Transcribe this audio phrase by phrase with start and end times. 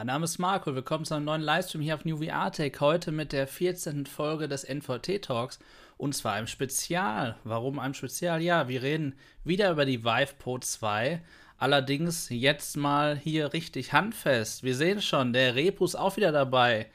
[0.00, 2.72] Mein Name ist Marco, willkommen zu einem neuen Livestream hier auf New VR Tech.
[2.80, 4.06] Heute mit der 14.
[4.06, 5.58] Folge des NVT Talks
[5.98, 7.36] und zwar einem Spezial.
[7.44, 8.40] Warum ein Spezial?
[8.40, 9.14] Ja, wir reden
[9.44, 11.20] wieder über die Vive Pro 2.
[11.58, 14.62] Allerdings jetzt mal hier richtig handfest.
[14.62, 16.86] Wir sehen schon, der Repu ist auch wieder dabei.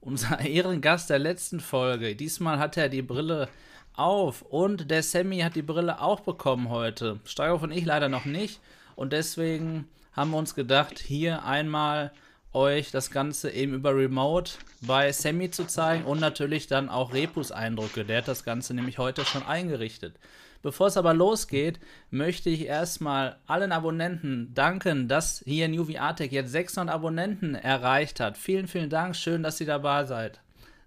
[0.00, 2.16] Unser Ehrengast der letzten Folge.
[2.16, 3.50] Diesmal hat er die Brille
[3.92, 7.20] auf und der Sammy hat die Brille auch bekommen heute.
[7.26, 8.58] Steiger und ich leider noch nicht
[8.96, 12.10] und deswegen haben wir uns gedacht, hier einmal
[12.54, 17.52] euch das Ganze eben über Remote bei Sammy zu zeigen und natürlich dann auch Repus
[17.52, 18.04] Eindrücke.
[18.04, 20.14] Der hat das Ganze nämlich heute schon eingerichtet.
[20.62, 21.78] Bevor es aber losgeht,
[22.10, 28.18] möchte ich erstmal allen Abonnenten danken, dass hier New VR Tech jetzt 600 Abonnenten erreicht
[28.18, 28.38] hat.
[28.38, 29.14] Vielen, vielen Dank.
[29.14, 30.40] Schön, dass ihr dabei seid.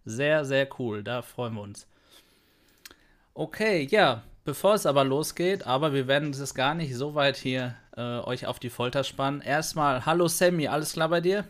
[0.04, 1.04] Sehr, sehr cool.
[1.04, 1.86] Da freuen wir uns.
[3.36, 7.76] Okay, ja, bevor es aber losgeht, aber wir werden es gar nicht so weit hier
[7.96, 9.42] äh, euch auf die Folter spannen.
[9.42, 11.46] Erstmal, hallo Sammy, alles klar bei dir?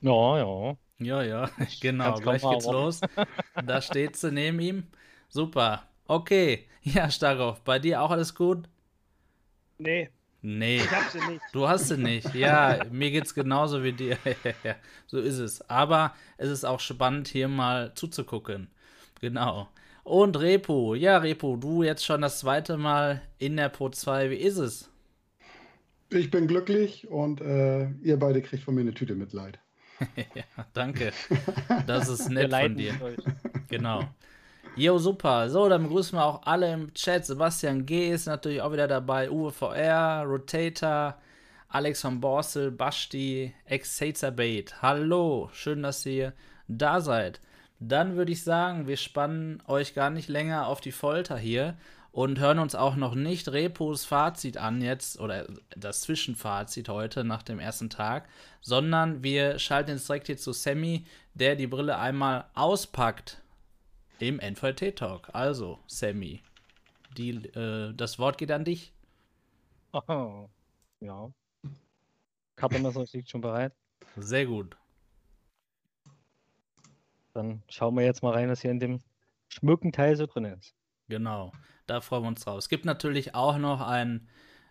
[0.00, 0.76] Ja, ja.
[1.00, 3.00] Ja, ja, genau, gleich geht's los.
[3.64, 4.84] Da steht sie neben ihm.
[5.28, 5.84] Super.
[6.06, 8.68] Okay, ja, Starov, bei dir auch alles gut?
[9.78, 10.10] Nee.
[10.40, 10.76] Nee.
[10.76, 11.42] Ich hab sie nicht.
[11.52, 12.34] Du hast sie nicht.
[12.34, 14.16] Ja, mir geht's genauso wie dir.
[15.06, 15.68] so ist es.
[15.68, 18.68] Aber es ist auch spannend, hier mal zuzugucken.
[19.20, 19.68] Genau.
[20.04, 20.94] Und Repo.
[20.94, 24.30] Ja, Repo, du jetzt schon das zweite Mal in der Pro 2.
[24.30, 24.90] Wie ist es?
[26.10, 29.58] Ich bin glücklich und äh, ihr beide kriegt von mir eine Tüte Mitleid.
[30.34, 31.12] ja, danke.
[31.86, 32.94] Das ist nett von dir.
[33.68, 34.04] Genau.
[34.76, 35.50] Jo, super.
[35.50, 37.26] So, dann begrüßen wir auch alle im Chat.
[37.26, 38.10] Sebastian G.
[38.10, 39.30] ist natürlich auch wieder dabei.
[39.30, 41.16] Uwe VR, Rotator,
[41.68, 43.52] Alex von Borstel, Basti,
[44.36, 44.80] Bait.
[44.80, 46.32] Hallo, schön, dass ihr
[46.68, 47.40] da seid.
[47.80, 51.76] Dann würde ich sagen, wir spannen euch gar nicht länger auf die Folter hier
[52.18, 55.46] und hören uns auch noch nicht Repos Fazit an jetzt oder
[55.76, 58.28] das Zwischenfazit heute nach dem ersten Tag,
[58.60, 63.40] sondern wir schalten jetzt direkt hier zu Sammy, der die Brille einmal auspackt
[64.18, 65.32] im NVT Talk.
[65.32, 66.42] Also, Sammy,
[67.16, 68.92] die, äh, das Wort geht an dich.
[69.92, 70.48] Oh,
[70.98, 71.30] ja.
[72.56, 73.72] Kappermesser liegt schon bereit.
[74.16, 74.76] Sehr gut.
[77.32, 78.98] Dann schauen wir jetzt mal rein, was hier in dem
[79.46, 80.74] schmücken Teil so drin ist.
[81.06, 81.52] Genau,
[81.88, 82.58] da freuen wir uns drauf.
[82.58, 84.26] Es gibt natürlich auch noch ein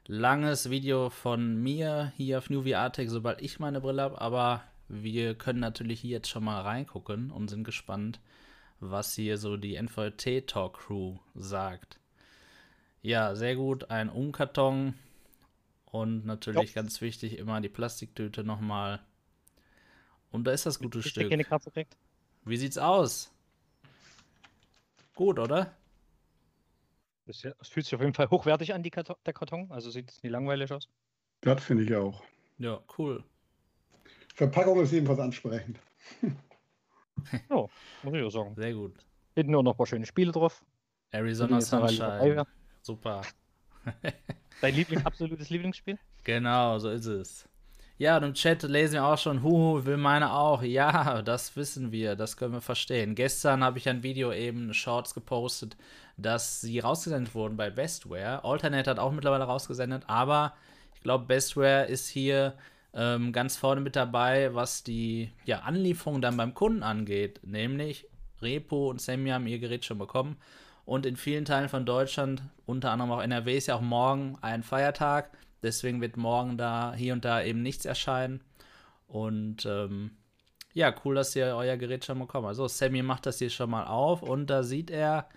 [0.06, 4.64] langes Video von mir hier auf New VR Tech, sobald ich meine Brille habe, aber
[4.88, 8.20] wir können natürlich hier jetzt schon mal reingucken und sind gespannt,
[8.80, 12.00] was hier so die NVT Talk Crew sagt.
[13.02, 14.94] Ja, sehr gut, ein Umkarton
[15.86, 16.76] und natürlich jo.
[16.76, 19.02] ganz wichtig immer die Plastiktüte nochmal.
[20.32, 21.32] Und da ist das gute ich Stück.
[22.46, 23.32] Wie sieht's aus?
[25.16, 25.74] Gut, oder?
[27.28, 29.70] Das, fühlt sich auf jeden Fall hochwertig an, die Karton, der Karton.
[29.70, 30.88] Also sieht es nie langweilig aus.
[31.42, 32.24] Das finde ich auch.
[32.58, 33.24] Ja, cool.
[34.34, 35.80] Verpackung ist jedenfalls ansprechend.
[36.24, 37.66] ja,
[38.04, 38.56] muss ich auch sagen.
[38.56, 38.96] Sehr gut.
[39.36, 40.64] Hinten nur noch ein paar schöne Spiele drauf.
[41.12, 42.46] Arizona Sunshine.
[42.82, 43.22] Super.
[44.62, 46.00] Dein Liebling, absolutes Lieblingsspiel?
[46.24, 47.48] Genau, so ist es.
[48.00, 50.62] Ja, und im Chat lesen wir auch schon, Huhu, will meine auch.
[50.62, 53.16] Ja, das wissen wir, das können wir verstehen.
[53.16, 55.76] Gestern habe ich ein Video eben, Shorts gepostet,
[56.18, 58.44] dass sie rausgesendet wurden bei Bestware.
[58.44, 60.54] Alternate hat auch mittlerweile rausgesendet, aber
[60.96, 62.56] ich glaube, Bestware ist hier
[62.94, 67.40] ähm, ganz vorne mit dabei, was die ja, Anlieferung dann beim Kunden angeht.
[67.44, 68.08] Nämlich
[68.42, 70.38] Repo und Sammy haben ihr Gerät schon bekommen.
[70.86, 74.64] Und in vielen Teilen von Deutschland, unter anderem auch NRW, ist ja auch morgen ein
[74.64, 75.38] Feiertag.
[75.62, 78.42] Deswegen wird morgen da hier und da eben nichts erscheinen.
[79.08, 80.12] Und ähm,
[80.74, 82.48] ja, cool, dass ihr euer Gerät schon bekommen.
[82.48, 85.28] Also Sammy macht das hier schon mal auf und da sieht er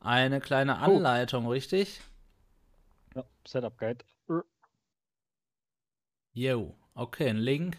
[0.00, 1.50] eine kleine Anleitung, oh.
[1.50, 2.00] richtig?
[3.14, 4.04] Ja, Setup Guide.
[6.32, 7.76] Jo, okay, ein Link.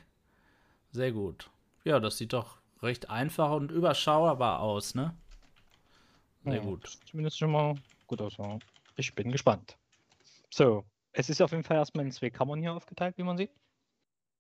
[0.91, 1.49] Sehr gut.
[1.83, 5.15] Ja, das sieht doch recht einfach und überschaubar aus, ne?
[6.43, 6.97] Sehr ja, gut.
[7.05, 7.75] Zumindest schon mal
[8.07, 8.37] gut aus.
[8.97, 9.77] Ich bin gespannt.
[10.49, 13.51] So, es ist auf jeden Fall erstmal in zwei Kammern hier aufgeteilt, wie man sieht.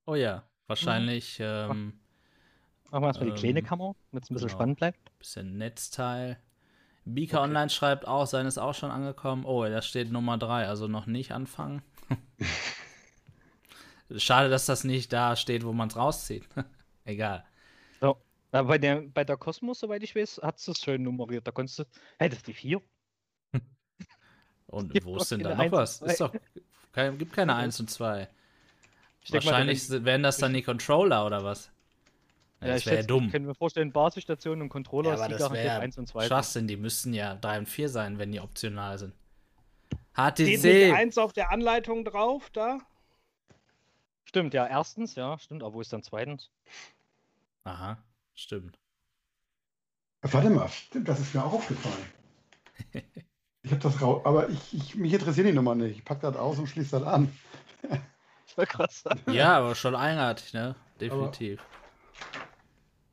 [0.05, 1.39] Oh ja, wahrscheinlich.
[1.39, 1.45] Mhm.
[1.45, 1.99] Ähm,
[2.89, 4.57] Machen wir erstmal ähm, die kleine ähm, Kammer, damit es ein bisschen genau.
[4.57, 5.19] spannend bleibt.
[5.19, 6.37] Bisschen Netzteil.
[7.05, 7.45] Bika okay.
[7.45, 9.45] Online schreibt auch, sein ist auch schon angekommen.
[9.45, 11.81] Oh, da steht Nummer 3, also noch nicht anfangen.
[14.17, 16.47] Schade, dass das nicht da steht, wo man es rauszieht.
[17.05, 17.45] Egal.
[17.99, 18.17] So.
[18.51, 21.47] Bei der, bei der Kosmos, soweit ich weiß, hat es schön nummeriert.
[21.47, 21.83] Da konntest du.
[22.19, 22.81] Hey, das ist die 4.
[24.67, 26.01] Und wo ist denn da noch was?
[26.01, 26.33] Ist doch,
[26.91, 28.27] kein, gibt keine 1 und 2.
[29.29, 31.71] Wahrscheinlich mal, werden das dann die Controller oder was?
[32.61, 33.25] Ja, das wäre ja dumm.
[33.25, 36.27] Ich kann mir vorstellen, Basisstation und Controller ja, aber das wäre 1 und 2.
[36.27, 39.13] Schwachsinn, die müssten ja 3 und 4 sein, wenn die optional sind.
[40.13, 40.59] HTC.
[40.59, 42.77] Steht nicht 1 auf der Anleitung drauf, da?
[44.25, 46.51] Stimmt, ja, erstens, ja, stimmt, aber wo ist dann zweitens?
[47.63, 47.97] Aha,
[48.35, 48.77] stimmt.
[50.21, 52.05] Warte mal, stimmt, das ist mir auch aufgefallen.
[53.63, 55.97] Ich habe das raus, aber ich, ich, mich interessiert die Nummer nicht.
[55.97, 57.31] Ich packe das aus und schließe das an.
[58.47, 59.31] Ich gerade sagen.
[59.31, 60.75] Ja, aber schon eigenartig, ne?
[60.99, 61.63] Definitiv.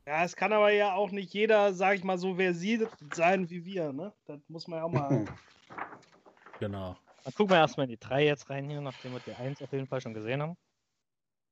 [0.09, 3.63] Ja, es kann aber ja auch nicht jeder, sag ich mal, so versiert sein wie
[3.63, 4.11] wir, ne?
[4.25, 5.25] Das muss man ja auch mal.
[6.59, 6.97] Genau.
[7.23, 9.71] Dann gucken wir erstmal in die 3 jetzt rein hier, nachdem wir die 1 auf
[9.71, 10.57] jeden Fall schon gesehen haben.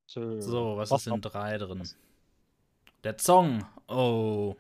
[0.07, 1.21] So, So, was was ist in noch?
[1.21, 1.87] 3 drin?
[3.03, 3.63] Der Zong.
[3.87, 4.55] Oh,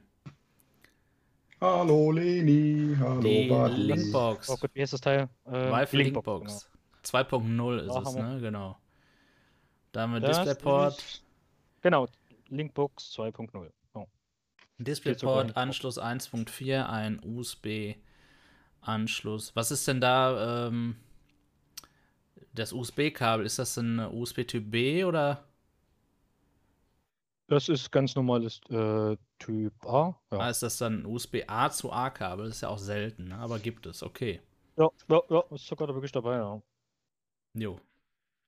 [1.59, 3.47] Hallo Leni, hallo die.
[3.49, 4.49] Linkbox.
[4.51, 5.27] Oh Gott, wie heißt das Teil?
[5.45, 6.69] Äh, Valve die Linkbox.
[7.03, 8.37] 2.0 ist Da es, ne?
[8.39, 8.77] Genau.
[9.91, 11.23] Da haben wir Das DisplayPort, ist-
[11.81, 12.07] Genau,
[12.49, 13.71] Linkbox 2.0.
[14.79, 19.55] DisplayPort, Anschluss 1.4, ein USB-Anschluss.
[19.55, 20.97] Was ist denn da ähm,
[22.53, 23.45] das USB-Kabel?
[23.45, 25.43] Ist das ein USB-Typ B oder?
[27.47, 30.19] Das ist ganz normales äh, Typ A.
[30.31, 30.39] Ja.
[30.39, 32.47] Ah, ist das dann ein USB-A zu A-Kabel?
[32.47, 33.37] Das ist ja auch selten, ne?
[33.37, 34.03] aber gibt es.
[34.03, 34.41] Okay.
[34.77, 36.61] ja, ja, ja, ist sogar da wirklich dabei, ja.
[37.53, 37.79] Jo.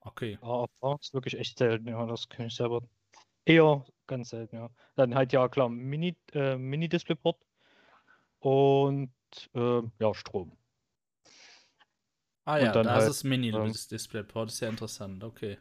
[0.02, 0.38] Okay.
[0.42, 2.82] A auf A ist wirklich echt selten, ja, das kenne ich selber.
[3.46, 4.70] Eher ganz selten, ja.
[4.96, 7.38] Dann halt ja klar, Mini, äh, Mini-Displayport
[8.40, 9.12] und
[9.54, 10.52] äh, ja, Strom.
[12.44, 15.24] Ah ja, dann da halt, ist es Mini ähm, ist ja interessant.
[15.24, 15.58] Okay.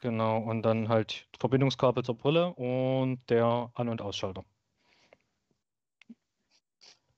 [0.00, 4.44] Genau, und dann halt Verbindungskabel zur Brille und der An- und Ausschalter.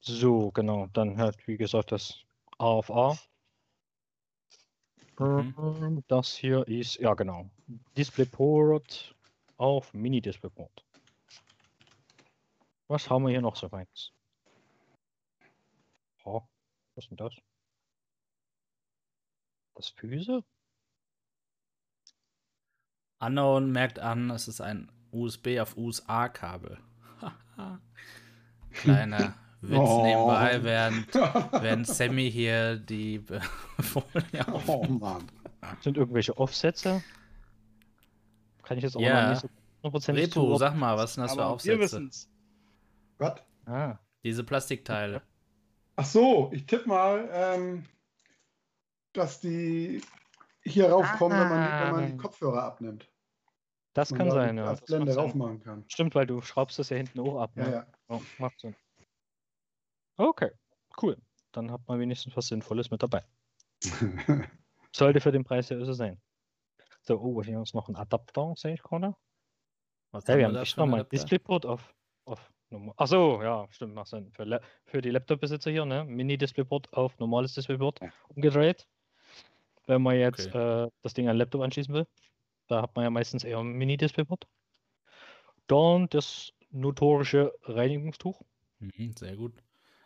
[0.00, 2.24] So, genau, dann halt, wie gesagt, das
[2.58, 3.18] A auf A.
[5.18, 5.54] Mhm.
[5.58, 7.50] Ähm, Das hier ist, ja genau,
[7.96, 9.15] DisplayPort
[9.56, 10.84] auf Mini-DisplayPort.
[12.88, 14.12] Was haben wir hier noch so reins?
[16.24, 16.42] Oh,
[16.94, 17.34] was ist denn das?
[19.74, 20.42] Das Füße?
[23.18, 26.78] Unknown merkt an, es ist ein USB auf USA-Kabel.
[28.72, 30.02] Kleiner Witz Oh.
[30.02, 33.18] nebenbei, während, während Sammy hier die
[33.80, 34.46] Folie.
[34.66, 35.26] Oh Mann.
[35.80, 37.02] Sind irgendwelche Offsätze?
[38.66, 39.22] Kann ich jetzt auch Ja.
[39.22, 39.48] noch nicht so
[39.82, 41.78] hundertprozentig Repo, sag mal, was sind das für aber wir Aufsätze?
[41.80, 42.28] wissen's.
[43.18, 43.40] Was?
[43.64, 45.22] Ah, Diese Plastikteile.
[45.96, 47.84] Ach so, ich tippe mal, ähm,
[49.12, 50.02] dass die
[50.64, 52.22] hier raufkommen, wenn, man, die- wenn man die Ah.
[52.22, 53.08] Kopfhörer abnimmt.
[53.94, 54.66] das kann sein, ja.
[54.66, 55.84] Als Das Blende raufmachen kann.
[55.88, 57.52] Stimmt, weil du schraubst das ja hinten auch ab.
[57.54, 57.72] Ja, Ne?
[57.72, 57.86] ja.
[58.10, 58.74] Ja, macht Sinn.
[60.18, 60.50] Okay,
[61.00, 61.16] cool.
[61.52, 63.24] Dann hat man wenigstens was Sinnvolles mit dabei.
[64.94, 66.20] Sollte für den Preis ja so sein.
[67.06, 69.14] So, oh, hier ist noch ein Adapter, sehe ich gerade.
[70.10, 71.04] Was Ja, haben wir wir haben echt einen nochmal?
[71.04, 71.94] DisplayPort auf,
[72.24, 72.94] auf normal.
[72.96, 74.32] Ach so, ja, stimmt, macht Sinn.
[74.32, 76.04] Für, für die Laptop-Besitzer hier, ne?
[76.04, 78.12] Mini-DisplayPort auf normales DisplayPort Ja.
[78.28, 78.88] umgedreht.
[79.86, 82.06] Wenn man jetzt äh, das Ding an Laptop anschließen will,
[82.68, 84.46] da hat man ja meistens eher ein Mini-DisplayPort.
[85.68, 88.42] Dann das notorische Reinigungstuch.
[88.78, 89.52] Mhm, sehr gut.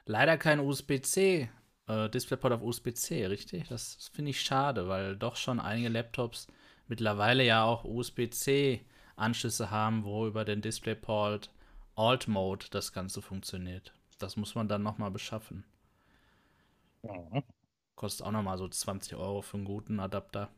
[0.05, 1.50] Leider kein USB-C.
[1.87, 3.69] Äh, DisplayPort auf USB-C, richtig?
[3.69, 6.46] Das finde ich schade, weil doch schon einige Laptops
[6.90, 11.50] mittlerweile ja auch USB-C-Anschlüsse haben, wo über den DisplayPort
[11.96, 13.94] Alt-Mode das Ganze funktioniert.
[14.19, 15.65] Das muss man dann nochmal beschaffen.
[17.03, 17.43] Ja.
[17.94, 20.50] Kostet auch nochmal so 20 Euro für einen guten Adapter.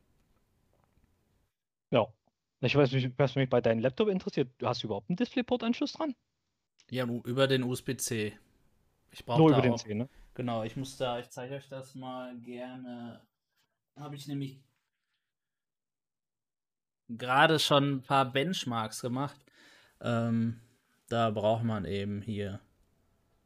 [1.90, 2.07] ja.
[2.64, 4.49] Ich weiß nicht, was mich bei deinem Laptop interessiert.
[4.59, 6.14] Du hast überhaupt einen DisplayPort-Anschluss dran?
[6.90, 8.38] Ja, über den USB-C.
[9.11, 10.09] Ich brauche Nur über den auch, C, ne?
[10.35, 13.21] Genau, ich muss da, ich zeige euch das mal gerne.
[13.97, 14.61] Habe ich nämlich
[17.19, 19.37] gerade schon ein paar Benchmarks gemacht.
[20.00, 20.61] Ähm,
[21.09, 22.61] da braucht man eben hier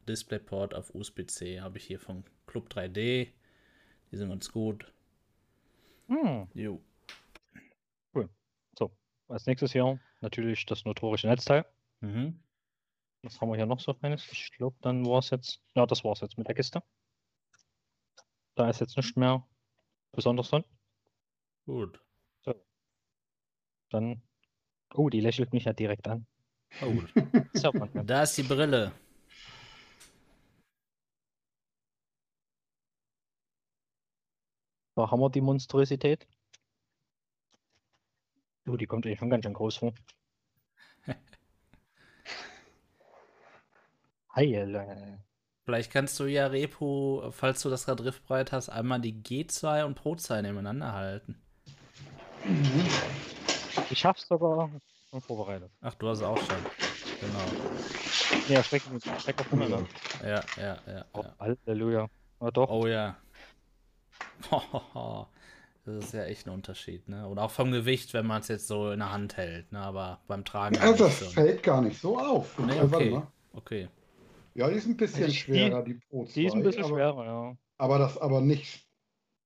[0.07, 1.61] DisplayPort auf USB-C.
[1.61, 3.29] Habe ich hier von Club 3D.
[4.11, 4.91] Die sind ganz gut.
[6.07, 6.47] Hm.
[6.53, 6.81] Jo.
[9.29, 11.65] Als nächstes hier natürlich das notorische Netzteil.
[11.99, 12.39] Mhm.
[13.23, 14.25] Was haben wir hier noch so feines?
[14.31, 15.61] Ich glaube, dann war es jetzt.
[15.75, 16.81] Ja, das war es jetzt mit der Kiste.
[18.55, 19.45] Da ist jetzt nicht mehr
[20.13, 20.63] besonders dran.
[21.65, 21.99] Gut.
[23.89, 24.21] Dann.
[24.93, 26.25] Oh, die lächelt mich ja direkt an.
[26.81, 27.01] Oh,
[28.03, 28.91] da ist die Brille.
[34.95, 36.27] Da haben wir die Monstrosität.
[38.67, 39.93] Oh, die kommt eigentlich schon ganz schön groß vor.
[44.35, 45.23] Heile.
[45.63, 49.95] Vielleicht kannst du ja Repo, falls du das gerade griffbereit hast, einmal die G2 und
[49.95, 51.39] Pro 2 nebeneinander halten.
[53.89, 54.69] Ich hab's sogar
[55.09, 55.71] schon vorbereitet.
[55.81, 56.57] Ach, du hast es auch schon.
[57.21, 58.43] Genau.
[58.49, 59.03] Ja, schreckt mich.
[59.21, 59.85] Schreckt auf Hunger.
[60.23, 61.05] Ja, ja, ja.
[61.13, 61.35] Oh, ja.
[61.39, 62.09] Halleluja.
[62.39, 62.69] Na doch.
[62.69, 63.15] Oh ja.
[65.85, 67.25] Das ist ja echt ein Unterschied, ne?
[67.29, 69.79] Und auch vom Gewicht, wenn man es jetzt so in der Hand hält, ne?
[69.79, 70.75] Aber beim Tragen.
[70.75, 71.25] Ja, das so.
[71.27, 72.59] fällt gar nicht so auf.
[72.59, 73.09] Nee, warte okay.
[73.11, 73.27] mal.
[73.53, 73.87] Okay.
[74.53, 76.33] Ja, die ist ein bisschen Also die- schwerer, die Pro 2.
[76.33, 77.57] Die ist ein bisschen aber, schwerer, ja.
[77.77, 78.85] Aber das aber nicht,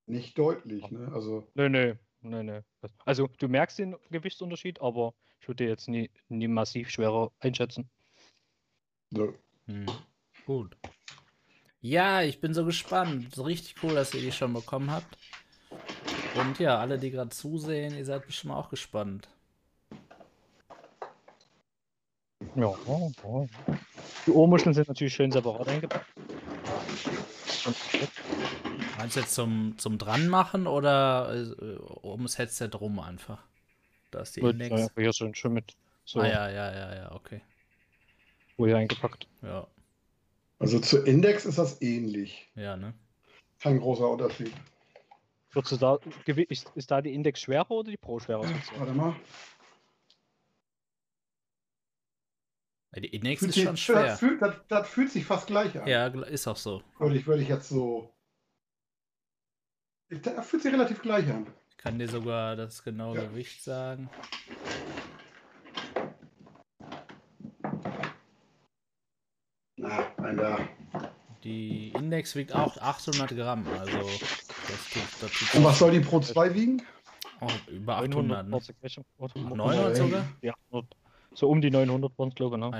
[0.08, 0.90] nicht deutlich.
[0.90, 1.12] Ne?
[1.14, 2.62] Also, Nö, nö, nö, nö.
[3.06, 7.90] Also du merkst den Gewichtsunterschied, aber ich würde jetzt nie, nie massiv schwerer einschätzen.
[9.12, 9.34] so.
[9.68, 9.86] Hm.
[10.46, 10.75] Gut.
[11.82, 13.34] Ja, ich bin so gespannt.
[13.34, 15.18] So richtig cool, dass ihr die schon bekommen habt.
[16.36, 19.28] Und ja, alle, die gerade zusehen, ihr seid bestimmt auch gespannt.
[22.56, 23.48] Ja, ja.
[24.25, 26.08] Die Ohrmuscheln sind natürlich schön separat eingepackt.
[27.66, 27.75] Und
[29.01, 33.43] Meinst du jetzt zum, zum dran machen oder äh, um das Headset rum einfach?
[34.12, 34.79] Da ist die Index.
[34.79, 37.41] ja, hier schön, schön mit so Ah ja, ja, ja, ja, okay.
[38.58, 39.27] Folie eingepackt.
[39.41, 39.67] Ja,
[40.60, 42.48] also zu Index ist das ähnlich.
[42.53, 42.93] ja, ne?
[43.60, 44.53] Kein großer Unterschied.
[45.51, 45.98] Würdest du da,
[46.50, 48.43] ist, ist da die Index schwerer oder die Pro schwerer?
[48.77, 49.15] Warte mal.
[52.93, 54.03] Ja, Die Index Fühlt ist sich, schon schwer.
[54.03, 55.88] Das, fühlt, das, das fühlt sich fast gleich an.
[55.88, 56.84] Ja, ist auch so.
[57.00, 58.13] Würde ich, würde ich jetzt so.
[60.12, 61.48] Das fühlt sich relativ gleich an.
[61.70, 63.24] Ich kann dir sogar das genaue Ja.
[63.24, 64.10] Gewicht sagen.
[69.77, 70.60] Na, ein da.
[71.44, 76.00] Die Index wiegt auch 800 Gramm, also das tut, das tut Und was soll die
[76.00, 76.82] Pro 2 wiegen?
[77.39, 78.50] oh, über 800, ne?
[78.51, 80.24] 940 welche- oder- 900 sogar?
[80.41, 80.53] Ja,
[81.34, 82.62] so um die 900 waren es, glaube ich.
[82.62, 82.72] Ne?
[82.74, 82.80] Ah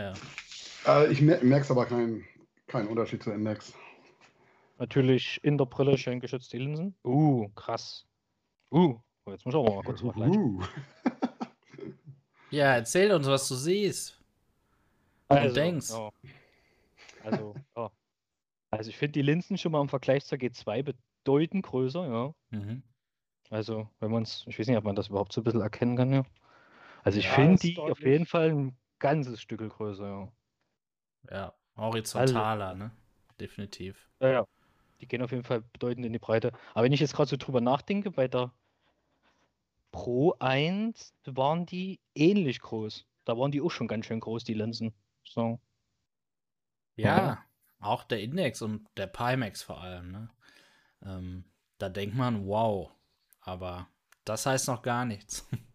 [0.86, 1.02] ja.
[1.04, 2.24] Äh, ich mer merke aber keinen
[2.68, 3.74] keinen Unterschied zu Index.
[4.82, 6.96] Natürlich in der Brille schön geschützte Linsen.
[7.04, 8.08] Uh, krass.
[8.72, 10.56] Uh, oh, jetzt muss ich aber mal kurz vergleichen.
[10.56, 10.64] Uh.
[12.50, 14.20] Ja, erzähl uns, was du siehst.
[15.30, 15.92] Und denkst.
[15.92, 16.10] Ja.
[17.24, 17.92] Also, ja.
[18.72, 22.34] Also ich finde die Linsen schon mal im Vergleich zur G2 bedeutend größer, ja.
[22.50, 22.84] Mhm.
[23.52, 25.96] Also, wenn man es, ich weiß nicht, ob man das überhaupt so ein bisschen erkennen
[25.96, 26.24] kann, ja.
[27.04, 28.08] Also ich Ja, finde die auf deutlich.
[28.08, 30.32] jeden Fall ein ganzes Stück größer, ja.
[31.30, 32.92] Ja, horizontaler, ne?
[33.40, 34.10] Definitiv.
[34.20, 34.48] Ja, ja.
[35.02, 36.54] Die gehen auf jeden Fall bedeutend in die Breite.
[36.74, 38.54] Aber wenn ich jetzt gerade so drüber nachdenke, bei der
[39.92, 43.06] Pro 1 waren die ähnlich groß.
[43.26, 44.94] Da waren die auch schon ganz schön groß, die Linsen.
[45.24, 45.60] So.
[46.96, 47.46] Ja, Ja.
[47.80, 50.30] auch der Index und der Pimax vor allem, ne?
[51.04, 51.46] Ähm,
[51.78, 52.92] da denkt man, wow.
[53.42, 53.88] Aber
[54.24, 55.48] das heißt noch gar nichts.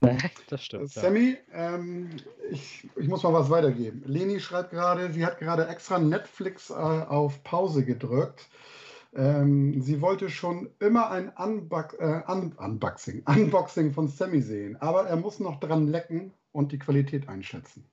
[0.48, 0.94] Das stimmt.
[0.94, 1.02] Ja.
[1.02, 2.10] Sammy, ähm,
[2.50, 4.02] ich, ich muss mal was weitergeben.
[4.06, 8.48] Leni schreibt gerade, sie hat gerade extra Netflix äh, auf Pause gedrückt.
[9.14, 15.06] Ähm, sie wollte schon immer ein Unbox äh, Un Unboxing, Unboxing von Sammy sehen, aber
[15.06, 17.84] er muss noch dran lecken und die Qualität einschätzen.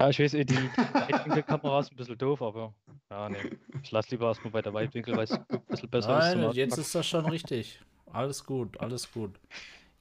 [0.00, 2.74] Ja, ich weiß, eh, die, die Weitwinkelkamera ist ein bisschen doof, aber
[3.10, 3.38] ja, nee.
[3.82, 6.36] Ich lasse lieber erstmal bei der Weitwinkel, weil es ein bisschen besser ist.
[6.36, 7.80] Nein, jetzt ist das schon richtig.
[8.12, 9.40] Alles gut, alles gut.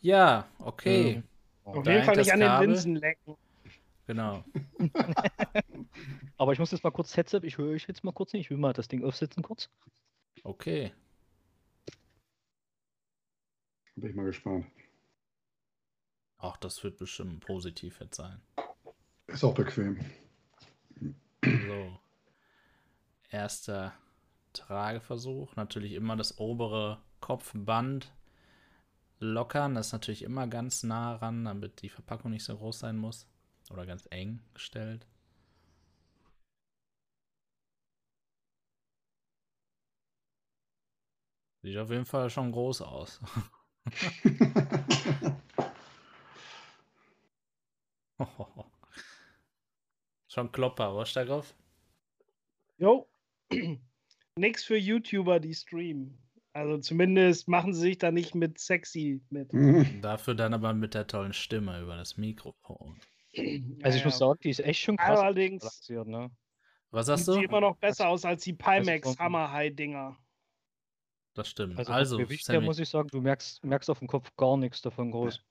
[0.05, 1.23] Ja, okay.
[1.63, 2.69] Auf Da jeden Fall nicht an den.
[2.69, 3.35] Linsen lecken.
[4.05, 4.43] Genau.
[6.37, 8.43] Aber ich muss jetzt mal kurz Headset, ich höre euch jetzt mal kurz nicht.
[8.43, 9.67] Ich will mal das Ding aufsetzen kurz.
[10.43, 10.93] Okay.
[13.95, 14.67] Bin ich mal gespannt.
[16.37, 18.39] Auch das wird bestimmt positiv jetzt sein.
[19.25, 19.99] Ist auch bequem.
[21.41, 21.99] So.
[23.31, 23.95] Erster
[24.53, 25.55] Trageversuch.
[25.55, 28.13] Natürlich immer das obere Kopfband
[29.25, 29.75] lockern.
[29.75, 33.27] Das ist natürlich immer ganz nah ran, damit die Verpackung nicht so groß sein muss.
[33.71, 35.07] Oder ganz eng gestellt.
[41.63, 43.19] Sieht auf jeden Fall schon groß aus.
[50.27, 51.55] schon Klopper, was Starkopf?
[52.77, 53.09] Jo.
[54.37, 56.24] Nix für YouTuber, die streamen.
[56.55, 59.51] Also zumindest machen sie sich da nicht mit sexy mit.
[59.51, 59.99] Mhm.
[60.01, 62.97] Dafür dann aber mit der tollen Stimme über das Mikrofon.
[63.83, 66.31] Also ich muss sagen, die ist echt schon krass Allerdings ne?
[66.91, 67.39] Was sagst sieht du?
[67.39, 70.17] sie immer noch besser aus als die Pimax Also- Hammer High Dinger.
[71.33, 71.77] Das stimmt.
[71.77, 74.81] Also, Also, Gewicht her muss ich sagen, du merkst, merkst auf dem Kopf gar nichts
[74.81, 75.43] davon groß.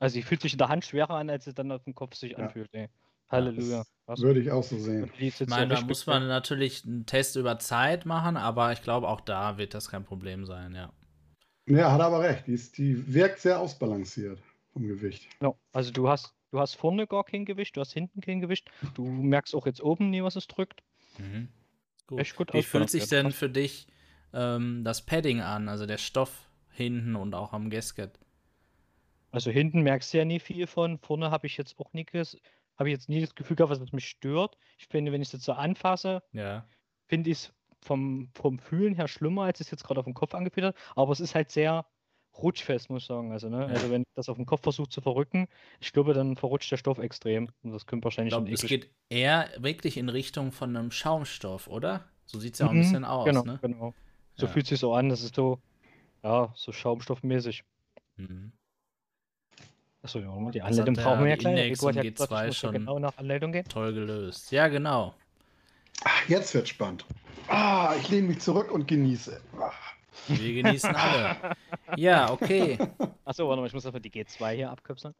[0.00, 2.14] Also die fühlt sich in der Hand schwerer an, als sie dann auf dem Kopf
[2.16, 2.38] sich Ja.
[2.38, 2.68] anfühlt.
[2.72, 2.90] Ey.
[3.32, 3.84] Halleluja.
[4.06, 4.20] Was?
[4.20, 5.10] Würde ich auch so sehen.
[5.18, 9.20] Ich meine, da muss man natürlich einen Test über Zeit machen, aber ich glaube, auch
[9.20, 10.92] da wird das kein Problem sein, ja.
[11.66, 12.46] Ja, hat aber recht.
[12.46, 14.40] Die, ist, die wirkt sehr ausbalanciert
[14.72, 15.28] vom Gewicht.
[15.40, 18.70] Ja, also du hast, du hast vorne gar kein Gewicht, du hast hinten kein Gewicht.
[18.94, 20.82] Du merkst auch jetzt oben nie, was es drückt.
[21.18, 21.48] Mhm.
[22.08, 22.18] Gut.
[22.20, 23.86] Echt gut Wie fühlt sich denn für dich
[24.34, 28.18] ähm, das Padding an, also der Stoff hinten und auch am Gasket?
[29.30, 30.98] Also hinten merkst du ja nie viel von.
[30.98, 32.38] Vorne habe ich jetzt auch nie, ges-
[32.78, 34.56] habe ich jetzt nie das Gefühl gehabt, es mich stört.
[34.78, 36.68] Ich finde, wenn ich es jetzt so anfasse, Ja.
[37.08, 40.34] finde ich es vom, vom Fühlen her schlimmer, als es jetzt gerade auf dem Kopf
[40.34, 41.86] angefühlt hat, aber es ist halt sehr
[42.36, 43.32] rutschfest, muss ich sagen.
[43.32, 43.66] Also, ne?
[43.66, 45.48] Also wenn ich das auf dem Kopf versucht zu verrücken,
[45.80, 47.50] ich glaube, dann verrutscht der Stoff extrem.
[47.62, 50.90] Und das könnte Ich wahrscheinlich glaube, dann es geht eher wirklich in Richtung von einem
[50.90, 52.08] Schaumstoff, oder?
[52.26, 53.60] So sieht es ja auch ein Mhm, bisschen aus, Genau, ne?
[53.60, 53.94] genau.
[54.36, 54.48] So Ja.
[54.48, 55.60] fühlt sich so an, das ist so,
[56.24, 57.64] ja, so schaumstoffmäßig.
[58.16, 58.52] Mhm.
[60.02, 61.52] Achso, ja, die Anleitung brauchen wir ja gleich.
[61.52, 63.64] Index gesagt, ich G2 muss ja schon- genau nach Anleitung gehen.
[63.68, 64.50] Toll gelöst.
[64.50, 65.14] Ja, genau.
[66.04, 67.04] Ach, jetzt wird spannend.
[67.48, 69.40] Ah, ich lehne mich zurück und genieße.
[69.60, 69.70] Ah.
[70.28, 71.36] Wir genießen alle.
[71.96, 72.78] Ja, okay.
[73.24, 75.14] Achso, warte mal, ich muss einfach die G2 hier abköpseln.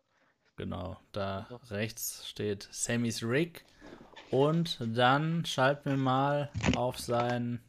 [0.57, 3.65] Genau, da rechts steht Sammys Rig.
[4.31, 7.61] Und dann schalten wir mal auf seinen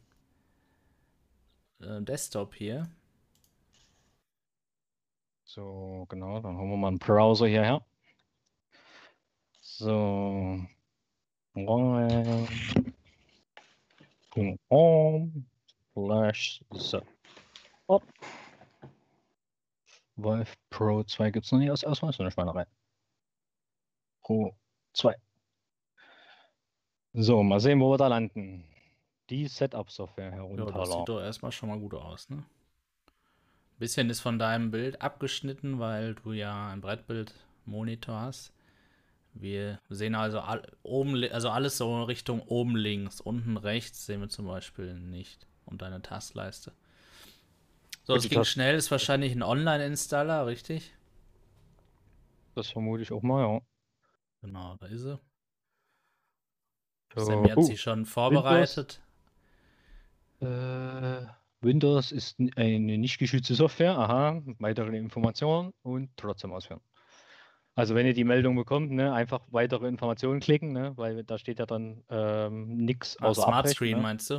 [1.82, 2.88] äh, Desktop hier.
[5.54, 7.86] So, genau, dann holen wir mal einen Browser hierher.
[9.60, 10.58] So.
[11.54, 12.48] Home
[15.92, 16.60] slash.
[17.86, 18.02] Op.
[20.16, 22.66] Valve Pro 2 gibt es noch nicht als Auswahl, so eine Schweinerei.
[24.24, 24.56] Pro
[24.94, 25.14] 2.
[27.12, 28.64] So, mal sehen, wo wir da landen.
[29.30, 30.92] Die Setup-Software Ja, das herunterladen.
[30.92, 32.44] sieht doch erstmal schon mal gut aus, ne?
[33.78, 38.52] Bisschen ist von deinem Bild abgeschnitten, weil du ja ein Brettbildmonitor hast.
[39.32, 44.28] Wir sehen also all, oben, also alles so Richtung oben links, unten rechts sehen wir
[44.28, 45.46] zum Beispiel nicht.
[45.66, 46.72] Und deine Tastleiste.
[48.04, 50.92] So, es ging Tast- schnell, ist wahrscheinlich ein Online-Installer, richtig?
[52.54, 53.60] Das vermute ich auch mal, ja.
[54.42, 55.18] Genau, da ist sie.
[57.16, 59.00] So, Sammy hat uh, sie schon vorbereitet.
[60.40, 61.26] Äh,
[61.64, 63.98] Windows ist eine nicht geschützte Software.
[63.98, 66.80] Aha, weitere Informationen und trotzdem ausführen.
[67.74, 71.58] Also wenn ihr die Meldung bekommt, ne, einfach weitere Informationen klicken, ne, weil da steht
[71.58, 74.02] ja dann ähm, nichts Ah, außer Smart Abbrechen, Screen ne?
[74.02, 74.36] meinst du?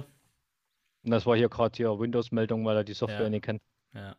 [1.04, 3.30] Und das war hier gerade hier Windows-Meldung, weil er die Software Ja.
[3.30, 3.62] nicht kennt.
[3.94, 4.16] Ja.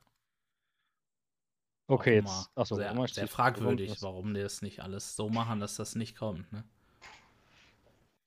[1.88, 2.50] Okay, jetzt.
[2.56, 5.94] Achso, sehr, mal, sehr fragwürdig, das- warum die das nicht alles so machen, dass das
[5.94, 6.52] nicht kommt.
[6.52, 6.64] Ne?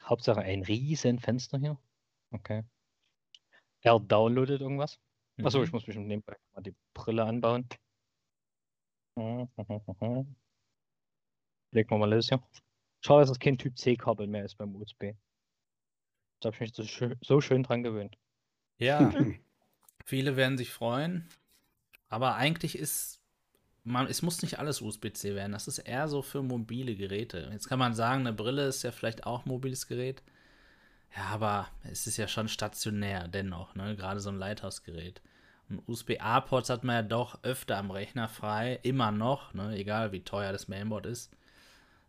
[0.03, 1.77] Hauptsache ein riesen Fenster hier.
[2.31, 2.63] Okay.
[3.81, 4.99] Er downloadet irgendwas.
[5.41, 5.75] Achso, ich Mhm.
[5.75, 7.67] muss mich nebenbei mal die Brille anbauen.
[11.71, 12.41] Legen wir mal los hier.
[13.01, 15.13] Schade, dass es kein Typ C-Kabel mehr ist beim USB.
[16.41, 18.17] Da habe ich mich so schön, so schön dran gewöhnt.
[18.77, 19.09] Ja,
[20.05, 21.27] viele werden sich freuen,
[22.09, 23.21] aber eigentlich ist
[23.83, 25.53] man, es muss nicht alles USB-C werden.
[25.53, 27.49] Das ist eher so für mobile Geräte.
[27.51, 30.21] Jetzt kann man sagen, eine Brille ist ja vielleicht auch ein mobiles Gerät.
[31.15, 33.95] Ja, aber es ist ja schon stationär dennoch, ne?
[33.95, 35.21] Gerade so ein Lighthouse-Gerät.
[35.69, 39.75] Und USB-A-Ports hat man ja doch öfter am Rechner frei, immer noch, ne?
[39.75, 41.31] Egal wie teuer das Mainboard ist.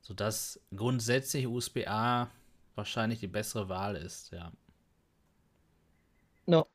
[0.00, 2.30] Sodass grundsätzlich USB-A
[2.74, 4.52] wahrscheinlich die bessere Wahl ist, ja.
[6.46, 6.66] No,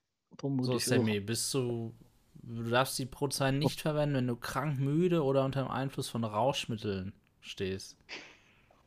[0.61, 1.93] So, Sammy, bist du.
[2.33, 6.23] Du darfst die Prozeilen nicht verwenden, wenn du krank müde oder unter dem Einfluss von
[6.23, 7.97] Rauschmitteln stehst.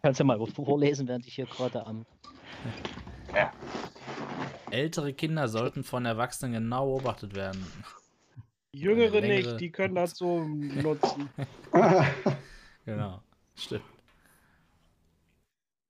[0.01, 2.07] Kannst du mal vorlesen, während ich hier gerade am.
[4.71, 7.67] Ältere Kinder sollten von Erwachsenen genau beobachtet werden.
[8.75, 11.29] Jüngere längere- nicht, die können das so nutzen.
[12.85, 13.23] Genau,
[13.57, 13.85] stimmt.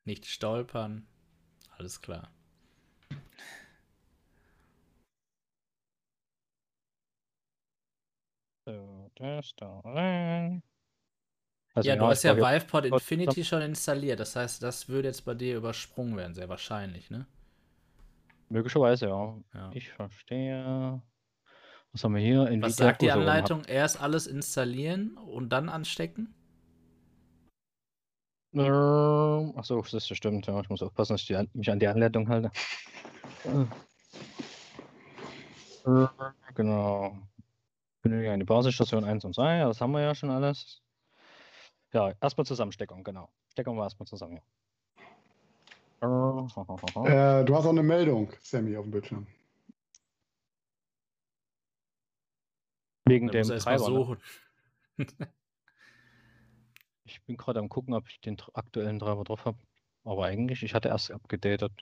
[0.05, 1.07] Nicht stolpern.
[1.77, 2.31] Alles klar.
[8.67, 10.63] So, das da rein.
[11.75, 14.19] Also ja, du hast ja VivePod Infinity schon installiert.
[14.21, 17.27] Das heißt, das würde jetzt bei dir übersprungen werden, sehr wahrscheinlich, ne?
[18.49, 19.37] Möglicherweise, ja.
[19.55, 19.71] Ja.
[19.73, 21.03] Ich verstehe.
[21.93, 22.41] Was haben wir hier?
[22.41, 23.11] Was Nvidia sagt die.
[23.11, 23.65] Anleitung?
[23.65, 26.35] Erst alles installieren und dann anstecken?
[28.55, 30.47] Ähm, Achso, das ist stimmt.
[30.47, 32.51] Ja, ich muss aufpassen, dass ich mich an die Anleitung halte.
[33.45, 33.67] Äh,
[36.55, 37.17] Genau.
[38.03, 39.61] Benötige eine Basisstation 1 und 2.
[39.61, 40.83] Das haben wir ja schon alles.
[41.93, 43.31] Ja, erstmal Zusammensteckung, genau.
[43.53, 44.37] Stecken wir erstmal zusammen.
[44.37, 44.43] Ja.
[46.01, 49.27] Äh, du hast auch eine Meldung, Sammy, auf dem Bildschirm.
[53.07, 53.89] Wegen Da dem Treiber.
[53.91, 53.97] Ne?
[53.97, 54.19] suchen.
[57.05, 59.59] Ich bin gerade am gucken, ob ich den aktuellen Treiber drauf habe.
[60.05, 61.73] Aber eigentlich, ich hatte erst abgedatet.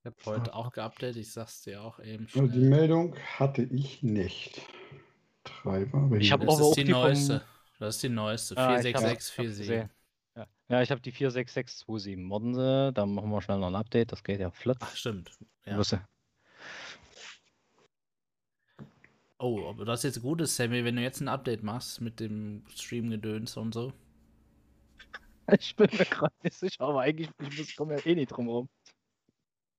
[0.00, 2.68] Ich habe heute auch geupdatet, ich sag's dir auch eben Also die schnell.
[2.70, 4.60] Meldung hatte ich nicht.
[5.44, 6.08] Treiber.
[6.16, 7.44] Ich die- hab Das aber ist auch die die neueste.
[7.78, 8.56] Das ist die neueste.
[8.56, 9.88] Ah, ich hab's- 46647.
[10.68, 12.30] Ja, ja ich habe die 46627.
[12.30, 14.12] Warten Sie, dann machen wir schnell noch ein Update.
[14.12, 14.78] Das geht ja flott.
[14.80, 15.30] Ach, stimmt.
[15.64, 15.80] Ja.
[19.38, 22.64] Oh, aber das jetzt gut ist, Sammy, wenn du jetzt ein Update machst mit dem
[22.74, 23.92] Stream-Gedöns und so.
[25.60, 28.48] Ich bin mir gerade nicht sicher, aber eigentlich ich muss, komme ja eh nicht drum
[28.48, 28.68] rum.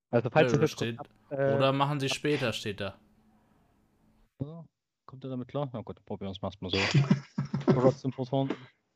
[0.10, 2.98] Also falls ihr das steht, habt, äh, oder machen sie später, steht da.
[4.38, 5.70] Kommt er damit klar?
[5.74, 6.78] Na gut, probieren wir es erstmal so.
[7.66, 8.14] Trotzdem.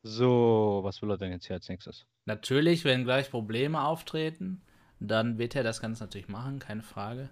[0.02, 2.06] So, was will er denn jetzt hier als nächstes?
[2.24, 4.60] Natürlich, wenn gleich Probleme auftreten,
[5.00, 7.30] dann wird er das Ganze natürlich machen, keine Frage.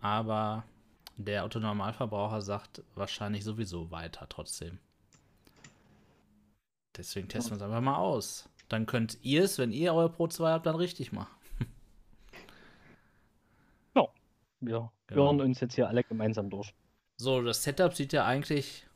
[0.00, 0.64] Aber
[1.16, 4.78] der Autonormalverbraucher sagt wahrscheinlich sowieso weiter trotzdem.
[6.96, 8.48] Deswegen testen wir es einfach mal aus.
[8.68, 11.34] Dann könnt ihr es, wenn ihr eure Pro 2 habt, dann richtig machen.
[14.60, 15.26] Wir Genau.
[15.26, 16.74] hören uns jetzt hier alle gemeinsam durch.
[17.16, 18.87] So, das Setup sieht ja eigentlich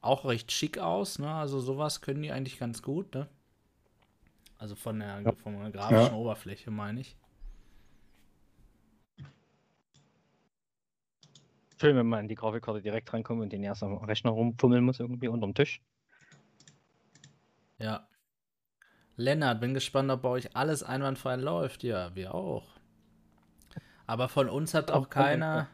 [0.00, 1.32] auch recht schick aus, ne?
[1.32, 3.28] Also sowas können die eigentlich ganz gut, ne?
[4.58, 5.32] Also von der, Ja.
[5.32, 6.18] von der grafischen Ja.
[6.18, 7.16] Oberfläche, meine ich.
[11.80, 15.00] Schön, wenn man an die Grafikkarte direkt rankommt und den erst am Rechner rumfummeln muss,
[15.00, 15.80] irgendwie unterm Tisch.
[17.78, 18.06] Ja.
[19.16, 21.82] Lennart, bin gespannt, ob bei euch alles einwandfrei läuft.
[21.82, 22.68] Ja, wir auch.
[24.06, 25.68] Aber von uns hat auch keiner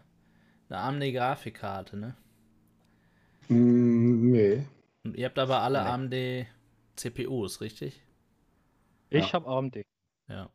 [0.69, 2.17] eine AMD-Grafikkarte, ne?
[3.49, 4.67] Mm, nee.
[5.05, 5.89] Und ihr habt aber alle Nee.
[5.89, 6.47] AMD
[6.97, 8.03] CPUs, richtig?
[9.11, 9.33] Ich Ja.
[9.35, 9.83] habe AMD.
[10.29, 10.51] Ja.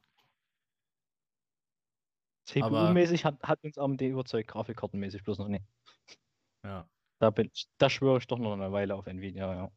[2.48, 5.64] CPU-mäßig hat, hat uns AMD überzeugt, Grafikkartenmäßig bloß noch nicht.
[6.64, 6.88] Ja.
[7.20, 9.72] Da, bin ich, da schwöre ich doch noch eine Weile auf Nvidia, ja.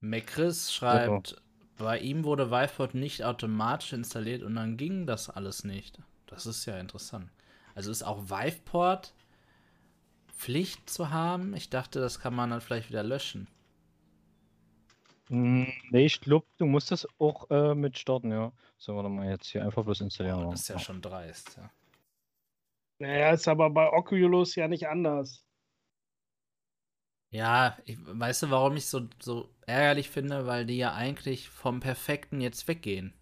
[0.00, 1.36] McChris schreibt,
[1.76, 5.98] bei ihm wurde Viveport nicht automatisch installiert und dann ging das alles nicht.
[6.26, 7.30] Das ist ja interessant.
[7.74, 9.14] Also ist auch Viveport
[10.36, 11.54] Pflicht zu haben?
[11.54, 13.48] Ich dachte, das kann man dann vielleicht wieder löschen.
[15.28, 18.52] Hm, Nee, ich glaube, du musst das auch äh, mit starten, ja.
[18.78, 20.50] So, warte mal, jetzt hier einfach bloß installieren.
[20.50, 21.70] Das ist ja schon dreist, ja.
[22.98, 25.44] Naja, ist aber bei Oculus ja nicht anders.
[27.30, 30.46] Ja, ich, weißt du, warum ich so, so ärgerlich finde?
[30.46, 33.12] Weil die ja eigentlich vom Perfekten jetzt weggehen.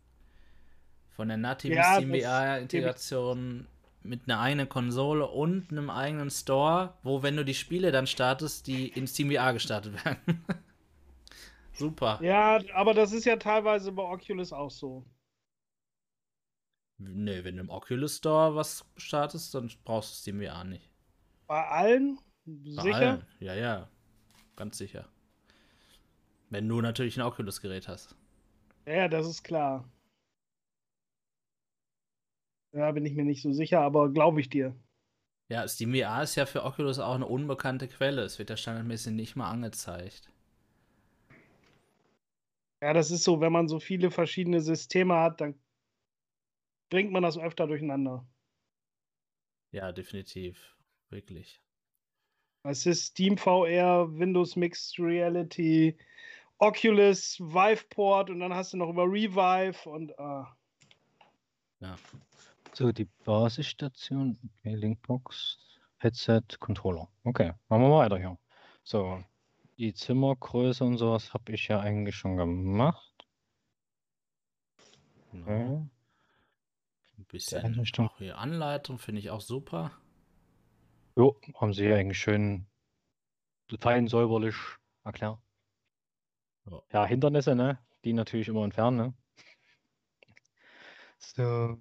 [1.11, 3.67] Von der nativen Ja, CMBA-Integration
[4.05, 8.67] mit einer eigenen Konsole und einem eigenen Store, wo, wenn du die Spiele dann startest,
[8.67, 10.45] die in SteamVR gestartet werden.
[11.73, 12.19] Super.
[12.23, 15.05] Ja, aber das ist ja teilweise bei Oculus auch so.
[16.99, 20.89] Nee, wenn du im Oculus Store was startest, dann brauchst du SteamVR nicht.
[21.47, 22.19] Bei allen?
[22.45, 22.97] Bei Sicher?
[22.97, 23.27] allen.
[23.41, 23.89] Ja, ja.
[24.57, 25.09] Ganz sicher.
[26.51, 28.15] Wenn du natürlich ein Oculus-Gerät hast.
[28.87, 29.89] Ja, ja, das ist klar.
[32.73, 34.75] Ja, bin ich mir nicht so sicher, aber glaube ich dir.
[35.49, 38.23] Ja, SteamVR ist ja für Oculus auch eine unbekannte Quelle.
[38.23, 40.31] Es wird ja standardmäßig nicht mal angezeigt.
[42.83, 45.61] Ja, das ist so, wenn man so viele verschiedene Systeme hat, dann
[46.91, 48.27] bringt man das öfter durcheinander.
[49.73, 50.77] Ja, definitiv.
[51.11, 51.61] Wirklich.
[52.65, 55.99] Es ist Steam VR, Windows Mixed Reality,
[56.59, 60.57] Oculus, Viveport und dann hast du noch über Revive und ah.
[61.81, 61.99] Ja.
[62.75, 65.59] So, die Basisstation, okay, Linkbox,
[65.99, 67.09] Headset, Controller.
[67.23, 68.39] Okay, machen wir weiter hier.
[68.83, 69.23] So,
[69.77, 73.27] die Zimmergröße und sowas habe ich ja eigentlich schon gemacht.
[75.33, 75.45] Genau.
[75.45, 75.89] Okay.
[77.19, 79.93] Ein bisschen auch hier Anleitung finde ich auch super.
[81.15, 82.67] Jo, haben sie eigentlich schön
[83.81, 84.57] fein säuberlich
[85.05, 85.39] erklärt.
[86.71, 86.83] Ja.
[86.93, 87.79] Ja, Hindernisse, ne?
[88.05, 89.15] Die natürlich immer entfernen, ne?
[91.19, 91.79] So,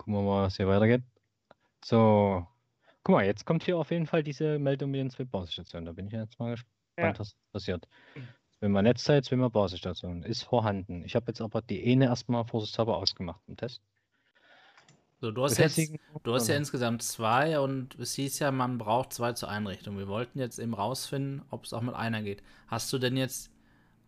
[0.00, 1.02] gucken wir mal, was hier weitergeht.
[1.84, 2.46] So,
[3.04, 5.84] guck mal, jetzt kommt hier auf jeden Fall diese Meldung mit den zwei Basisstationen.
[5.84, 7.18] Da bin ich jetzt mal gespannt, Ja.
[7.18, 7.86] was passiert.
[8.58, 10.22] Zweimal Netzzeit, zweimal Basisstation.
[10.22, 11.04] Ist vorhanden.
[11.04, 13.82] Ich habe jetzt aber die eine erstmal vorsichtshalber ausgemacht im Test.
[15.20, 15.78] So, du hast jetzt,
[16.22, 19.98] du hast ja insgesamt zwei und es hieß ja, man braucht zwei zur Einrichtung.
[19.98, 22.42] Wir wollten jetzt eben rausfinden, ob es auch mit einer geht.
[22.68, 23.50] Hast du denn jetzt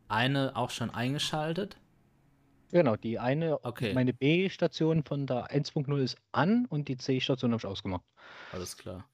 [0.08, 1.76] eine auch schon eingeschaltet?
[2.72, 3.94] Genau, die eine, Okay.
[3.94, 8.02] meine B-Station von der 1.0 ist an und die C-Station habe ich ausgemacht.
[8.52, 9.04] Alles klar.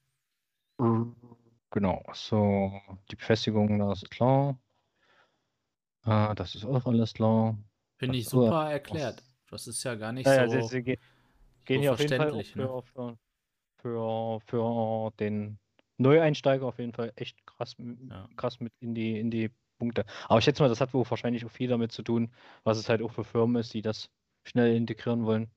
[1.71, 2.71] Genau, so
[3.11, 4.59] die Befestigung, das ist klar.
[6.03, 7.57] Ah, das ist auch alles klar.
[7.97, 9.23] Finde ich Ach so, super erklärt.
[9.49, 10.61] Das ist ja gar nicht Ja, ja, so.
[10.61, 10.97] sie, sie ge-
[11.65, 12.73] gehen so hier auf jeden Fall auch verständlich, ne?
[12.73, 13.17] für, für,
[13.79, 15.59] für, für den
[15.97, 17.75] Neueinsteiger auf jeden Fall echt krass,
[18.09, 18.29] Ja.
[18.37, 20.05] krass mit in die, in die Punkte.
[20.27, 22.31] Aber ich schätze mal, das hat wohl wahrscheinlich auch viel damit zu tun,
[22.63, 24.11] was es halt auch für Firmen ist, die das
[24.43, 25.49] schnell integrieren wollen.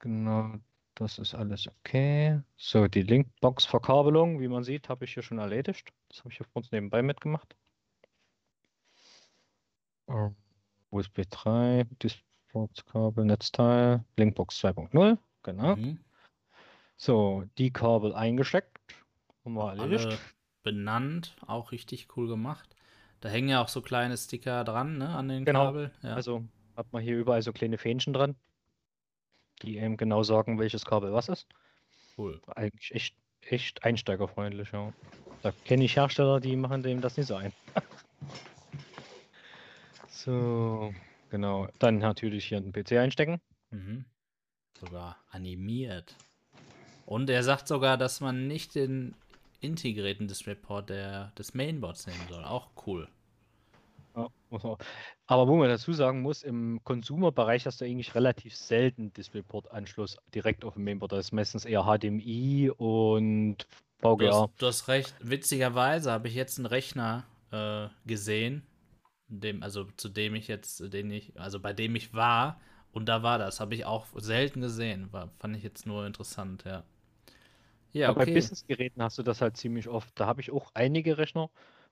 [0.00, 0.56] Genau,
[0.96, 2.42] das ist alles okay.
[2.56, 5.90] So, die Linkbox-Verkabelung, wie man sieht, habe ich hier schon erledigt.
[6.08, 7.56] Das habe ich hier kurz nebenbei mitgemacht.
[10.08, 10.36] Ähm,
[10.90, 15.76] USB 3, Disport-Kabel, Netzteil, Linkbox 2.0, genau.
[15.76, 15.98] Mhm.
[16.96, 18.78] So, die Kabel eingesteckt.
[19.44, 20.18] Haben wir erledigt.
[20.64, 22.74] Benannt, auch richtig cool gemacht.
[23.20, 25.66] Da hängen ja auch so kleine Sticker dran, ne, an den Genau.
[25.66, 25.92] Kabel.
[26.02, 26.14] Ja.
[26.14, 26.44] Also
[26.76, 28.34] hat man hier überall so kleine Fähnchen dran.
[29.62, 31.46] die eben genau sagen, welches Kabel was ist.
[32.18, 32.40] Cool.
[32.56, 34.92] Eigentlich echt, echt einsteigerfreundlich, ja.
[35.42, 37.52] Da kenne ich Hersteller, die machen dem das nicht so ein.
[40.08, 40.92] so,
[41.30, 41.68] genau.
[41.78, 43.40] Dann natürlich hier einen PC einstecken.
[43.70, 44.04] Mhm.
[44.78, 46.14] Sogar animiert.
[47.06, 49.14] Und er sagt sogar, dass man nicht den
[49.64, 52.44] integrierten DisplayPort der, des Mainboards nehmen soll.
[52.44, 53.08] Auch cool.
[54.16, 54.28] Ja.
[55.26, 60.64] Aber wo man dazu sagen muss, im Consumer-Bereich hast du eigentlich relativ selten DisplayPort-Anschluss direkt
[60.64, 61.12] auf dem Mainboard.
[61.12, 63.66] Das ist meistens eher HDMI und
[64.16, 64.42] Du VGA.
[64.42, 65.14] hast, du hast recht.
[65.20, 68.66] Witzigerweise habe ich jetzt einen Rechner äh, gesehen,
[69.28, 72.60] dem, also zu dem ich jetzt, den ich, also bei dem ich war,
[72.92, 73.60] und da war das.
[73.60, 75.12] Habe ich auch selten gesehen.
[75.12, 76.84] War, fand ich jetzt nur interessant, ja.
[77.94, 78.34] Ja, Aber bei okay.
[78.34, 80.10] Business-Geräten hast du das halt ziemlich oft.
[80.20, 81.48] Da habe ich auch einige Rechner.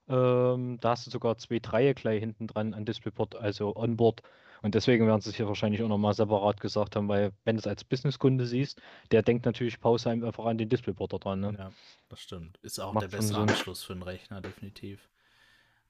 [0.08, 4.20] Ähm, da hast du sogar zwei Dreie gleich hinten dran an DisplayPort, also onboard.
[4.62, 7.60] Und deswegen werden sie es hier wahrscheinlich auch nochmal separat gesagt haben, weil wenn du
[7.60, 8.80] es als Businesskunde siehst,
[9.12, 11.40] der denkt natürlich Pause einfach an den DisplayPort da dran.
[11.40, 11.54] Ne?
[11.56, 11.72] Ja,
[12.08, 12.58] das stimmt.
[12.62, 13.36] Ist auch Macht der Sinn.
[13.36, 15.08] Anschluss für einen Rechner, definitiv.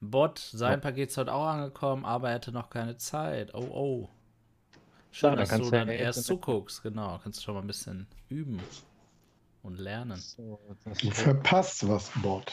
[0.00, 0.76] Bot, sein Ja.
[0.78, 3.54] Paket ist heute auch angekommen, aber er hatte noch keine Zeit.
[3.54, 4.08] Oh, oh.
[4.72, 4.78] Ja,
[5.10, 7.18] Schön, dann dass du kannst du dann ja erst zuguckst, genau.
[7.22, 8.60] Kannst du schon mal ein bisschen üben
[9.62, 10.20] und lernen.
[10.20, 12.52] So, das Du verpasst was, Bot.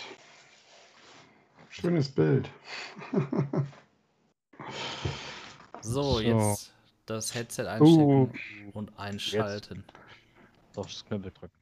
[1.70, 2.50] Schönes Bild.
[5.82, 6.20] So, So.
[6.20, 6.74] jetzt
[7.06, 8.30] das Headset einstecken Uh,
[8.74, 9.84] und einschalten.
[10.76, 11.58] auf das Knöpfe drücken.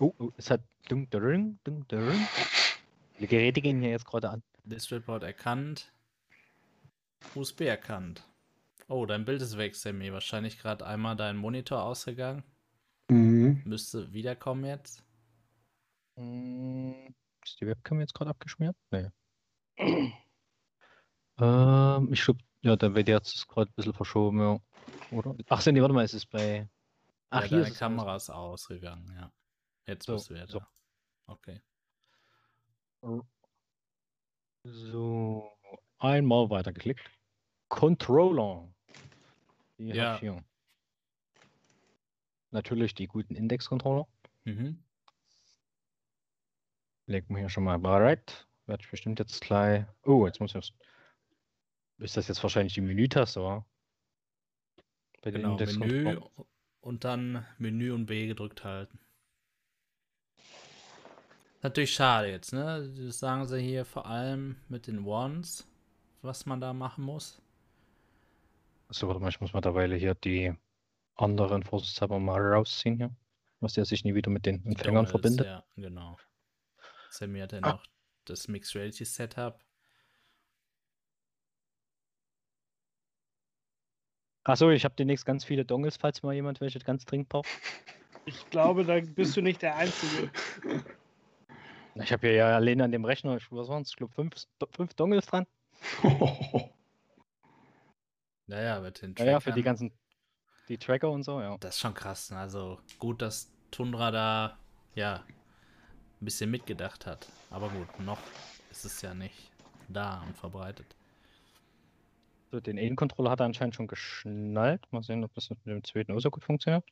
[0.00, 2.28] Oh, oh, es hat ding, ding, ding, ding.
[3.20, 4.42] Die Geräte gehen hier jetzt gerade an.
[4.64, 5.92] DisplayPort erkannt.
[7.34, 8.22] USB erkannt.
[8.88, 10.12] Oh, dein Bild ist weg, Sammy.
[10.12, 12.42] Wahrscheinlich gerade einmal dein Monitor ausgegangen.
[13.08, 13.62] Mhm.
[13.64, 15.04] Müsste wiederkommen jetzt.
[16.16, 17.14] Hm,
[17.44, 18.76] Ist die Webcam jetzt gerade abgeschmiert?
[18.90, 19.10] Nee.
[21.38, 24.58] ähm, ich glaube, ja, der WDR ist gerade ein bisschen verschoben, ja.
[25.10, 25.36] Oder?
[25.48, 26.68] Ach, nee, warte mal, es ist bei.
[27.30, 29.32] Ach, ja, hier deine ist es Kamera ist ausgegangen, ja.
[29.86, 30.60] Jetzt So, bist du wieder so.
[31.26, 31.60] Okay.
[34.64, 35.52] So,
[35.98, 37.08] einmal weitergeklickt.
[37.68, 38.68] Controller.
[39.78, 40.18] Die Ja.
[42.56, 44.08] Natürlich die guten Index-Controller.
[44.44, 44.82] Mhm.
[47.04, 48.46] Legen wir hier schon mal bereit.
[48.64, 49.84] Werde ich bestimmt jetzt gleich.
[50.04, 50.72] Oh, jetzt muss ich.
[51.98, 53.66] Ist das jetzt wahrscheinlich die Menütaste, wa?
[55.20, 56.04] Bei den Genau, Index-Controllern.
[56.04, 56.20] Menü
[56.80, 58.98] und dann Menü und B gedrückt halten.
[61.60, 62.90] Natürlich schade jetzt, ne?
[62.96, 65.68] Das sagen sie hier vor allem mit den Ones,
[66.22, 67.42] was man da machen muss.
[68.88, 70.56] So, warte mal, ich muss mal derweil hier die
[71.16, 73.10] anderen vorsichtshalber mal rausziehen hier.
[73.60, 75.46] Was der sich nie wieder mit den Empfängern Dongles, verbindet.
[75.46, 76.18] Ja, genau.
[77.10, 77.72] Sammy hat ja Ah.
[77.72, 77.86] noch
[78.26, 79.58] das Mixed Reality Setup.
[84.44, 87.48] Achso, ich habe demnächst ganz viele Dongles, falls mal jemand welche ganz dringend braucht.
[88.28, 90.32] Ich glaube, da bist du nicht der Einzige.
[91.94, 93.90] Ich habe ja allein an dem Rechner, ich- was waren es?
[93.90, 94.34] Ich glaube, fünf,
[94.72, 95.46] fünf Dongles dran.
[98.48, 99.92] Naja, mit den Naja, für die ganzen,
[100.68, 101.56] die Tracker und so, ja.
[101.58, 102.30] Das ist schon krass.
[102.30, 102.38] Ne?
[102.38, 104.58] Also gut, dass Tundra da
[104.94, 105.24] ja
[106.20, 107.28] ein bisschen mitgedacht hat.
[107.50, 108.20] Aber gut, noch
[108.70, 109.50] ist es ja nicht
[109.88, 110.86] da und verbreitet.
[112.50, 114.90] So, den Aim-Controller hat er anscheinend schon geschnallt.
[114.92, 116.84] Mal sehen, ob das mit dem zweiten auch so gut funktioniert.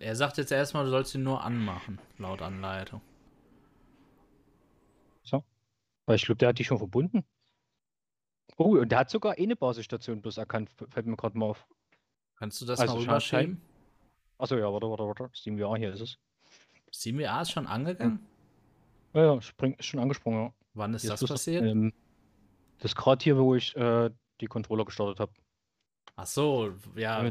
[0.00, 3.00] Er sagt jetzt erstmal, du sollst ihn nur anmachen, laut Anleitung.
[6.06, 7.24] Weil ich glaube, der hat die schon verbunden.
[8.56, 11.66] Oh, und der hat sogar eine Basisstation bloß erkannt, fällt mir gerade mal auf.
[12.36, 13.60] Kannst du das Also mal rüberschieben?
[14.38, 15.30] Achso, ja, warte, warte, warte.
[15.34, 16.18] SteamVR, hier ist es.
[16.92, 18.24] CMA ist schon angegangen?
[19.12, 20.52] Ja, ja, spring, ist schon angesprungen, ja.
[20.74, 21.64] Wann ist Hier das bloß, passiert?
[21.64, 21.92] Ähm,
[22.78, 25.32] das ist gerade hier, wo ich äh, die Controller gestartet habe.
[26.16, 27.22] Ach so, ja,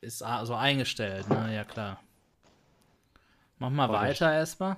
[0.00, 1.54] ist so eingestellt, ne?
[1.54, 2.00] Ja, klar.
[3.58, 4.76] Mach mal ich- weiter erstmal.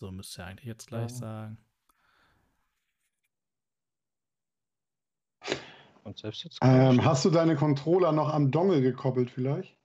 [0.00, 1.16] So müsste er eigentlich jetzt gleich Ja.
[1.16, 1.58] sagen.
[6.04, 6.58] Und selbst jetzt.
[6.62, 9.76] Ähm, hast du deine Controller noch am Dongle gekoppelt vielleicht?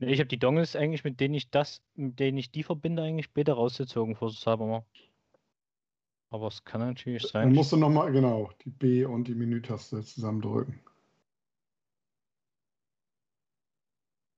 [0.00, 3.26] Ich habe die Dongles eigentlich, mit denen ich das, mit denen ich die verbinde, eigentlich
[3.26, 4.86] später rausgezogen, vorsichtshalber mal.
[6.30, 7.54] Aber es kann natürlich Dann sein.
[7.54, 10.80] musst du nochmal, genau, die B und die Menütaste zusammendrücken.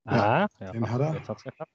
[0.04, 1.14] Ah, ja, den hat er.
[1.14, 1.72] Jetzt hat's geklappt.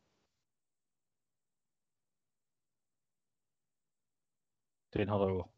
[4.93, 5.49] Den hat er auch.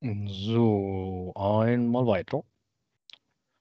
[0.00, 2.42] So, einmal weiter.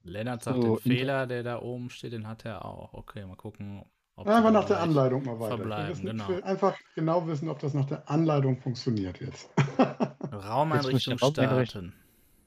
[0.04, 2.94] Lennart sagt, So, den Fehler, der da oben steht, den hat er auch.
[2.94, 3.84] Okay, mal gucken.
[4.16, 5.58] ob Einfach nach der Anleitung mal weiter.
[5.58, 6.24] verbleiben, wissen, genau.
[6.24, 9.50] ich will einfach genau wissen, ob das nach der Anleitung funktioniert jetzt.
[10.32, 11.94] Raumeinrichtung starten.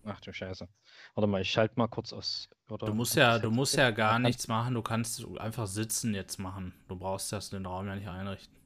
[0.04, 0.68] Ach du Scheiße.
[1.14, 2.48] Warte mal, ich schalte mal kurz aus.
[2.70, 6.38] Oder Du musst ja, du musst ja gar nichts machen, du kannst einfach sitzen jetzt
[6.38, 6.72] machen.
[6.88, 8.57] Du brauchst das den Raum ja nicht einrichten.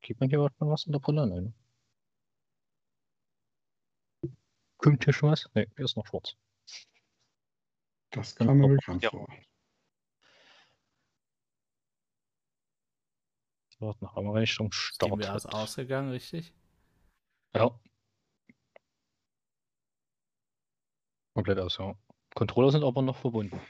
[0.00, 1.26] Gibt man hier was was in der Brille?
[1.26, 1.54] Nein.
[4.78, 5.48] Kommt hier schon was?
[5.54, 6.34] Ne, hier ist noch schwarz.
[8.10, 9.10] Das kam mir bekannt Ja.
[9.10, 9.28] vor.
[13.78, 15.54] So, nach Einrichtung Steam ist startet.
[15.54, 16.52] ausgegangen, richtig?
[17.54, 17.78] Ja.
[21.34, 21.94] Komplett aus, ja.
[22.34, 23.60] Controller sind aber noch verbunden.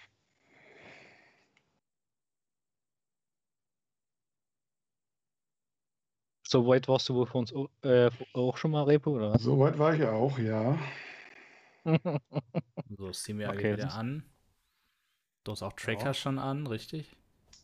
[6.53, 9.43] So weit warst du wohl für uns äh, auch schon mal Repo, oder was?
[9.43, 10.79] Soweit war ich auch, ja.
[12.91, 14.23] So, SteamVR Okay, geht wieder an.
[15.45, 16.15] Du hast auch Tracker Ja.
[16.15, 17.17] schon an, richtig?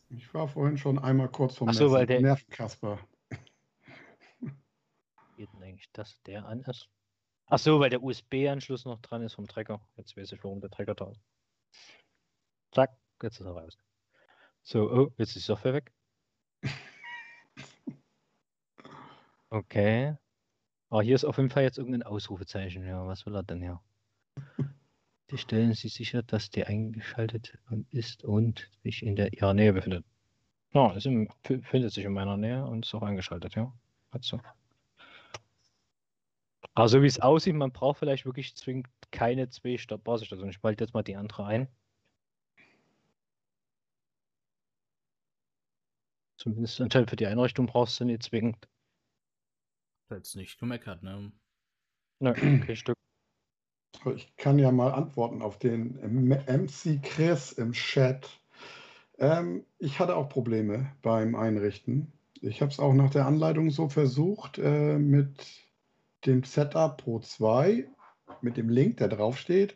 [0.09, 2.97] Ich war vorhin schon einmal kurz vom Ach so, weil der- Nervenkasper.
[5.35, 6.89] Geht denn eigentlich, dass der an ist?
[7.45, 9.87] Ach so, weil der USB-Anschluss noch dran ist vom Trecker.
[9.97, 11.21] Jetzt weiß ich, warum der Trecker da ist.
[12.73, 13.77] Zack, jetzt ist er raus.
[14.63, 15.93] So, oh, jetzt ist die Software weg.
[19.51, 20.15] Okay.
[20.89, 22.85] Aber hier ist auf jeden Fall jetzt irgendein Ausrufezeichen.
[22.85, 23.81] Ja, was will er denn hier?
[25.31, 27.57] Die stellen Sie sicher, dass der eingeschaltet
[27.91, 30.05] ist und sich in der ihrer Nähe befindet.
[30.73, 31.07] Ja, es
[31.43, 33.73] befindet sich in meiner Nähe und ist auch eingeschaltet, ja.
[34.11, 34.39] Hat so.
[36.73, 40.49] Aber so wie es aussieht, man braucht vielleicht wirklich zwingend keine zwei Sta- Basisstationen.
[40.49, 41.67] Ich spalte jetzt mal die andere ein.
[46.37, 48.67] Zumindest anscheinend für die Einrichtung brauchst du nicht zwingend.
[50.09, 51.31] Jetzt nicht gemeckert, ne?
[52.19, 52.33] Nö,
[52.65, 52.95] kein Stück.
[54.15, 58.29] Ich kann ja mal antworten auf den MC Chris im Chat.
[59.17, 62.11] Ähm, ich hatte auch Probleme beim Einrichten.
[62.41, 65.45] Ich habe es auch nach der Anleitung so versucht äh, mit
[66.25, 67.87] dem Setup Pro 2,
[68.41, 69.75] mit dem Link, der draufsteht.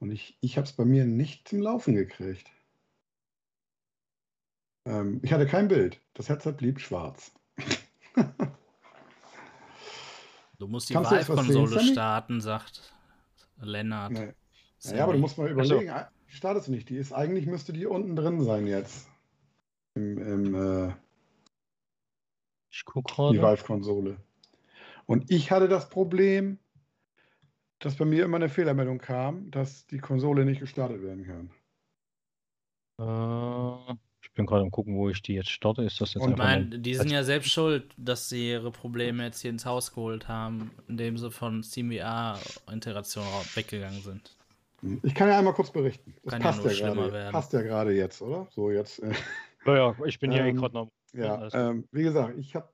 [0.00, 2.50] Und ich, ich habe es bei mir nicht zum Laufen gekriegt.
[4.86, 6.00] Ähm, ich hatte kein Bild.
[6.14, 7.32] Das Headset blieb schwarz.
[10.58, 11.92] Du musst die du Vive-Konsole Sammy?
[11.92, 12.94] starten, sagt
[13.60, 14.12] Lennart.
[14.12, 14.32] Nee.
[14.78, 14.98] Sammy.
[14.98, 15.92] Ja, aber du musst mal überlegen,
[16.28, 16.88] die startet sie nicht.
[16.88, 19.08] Die ist eigentlich müsste die unten drin sein jetzt.
[19.94, 20.54] Im, im,
[20.88, 20.92] äh,
[22.70, 23.42] Ich gucke die gerade.
[23.42, 24.16] Valve-Konsole.
[25.06, 26.58] Und ich hatte das Problem,
[27.78, 31.50] dass bei mir immer eine Fehlermeldung kam, dass die Konsole nicht gestartet werden kann.
[33.90, 33.94] Äh,
[34.34, 35.82] bin gerade am gucken, wo ich die jetzt starte.
[35.82, 38.50] Ist das jetzt Und Ich einfach meine, mein- die sind ja selbst schuld, dass sie
[38.50, 44.36] ihre Probleme jetzt hier ins Haus geholt haben, indem sie von SteamVR-Integration weggegangen sind.
[45.02, 46.14] Ich kann ja einmal kurz berichten.
[46.24, 47.12] Das Kann ja passt nur ja, schlimmer gerade.
[47.12, 47.32] werden.
[47.32, 48.46] Passt ja gerade jetzt, oder?
[48.50, 48.98] So jetzt.
[49.02, 49.12] Äh,
[49.66, 50.88] Ja, ja, ich bin hier eh Ähm, gerade noch.
[51.14, 52.68] Ja, ähm, wie gesagt, ich habe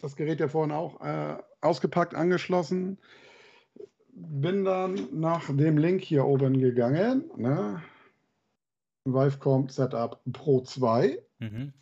[0.00, 2.98] das Gerät ja vorhin auch äh, ausgepackt, angeschlossen,
[4.12, 7.82] bin dann nach dem Link hier oben gegangen, ne?
[9.14, 11.72] Vivecom Setup Pro 2, Mhm.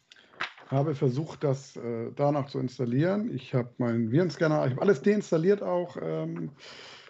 [0.69, 3.35] habe versucht, das äh, danach zu installieren.
[3.35, 6.53] Ich habe meinen Virenscanner, ich habe alles deinstalliert auch, ähm,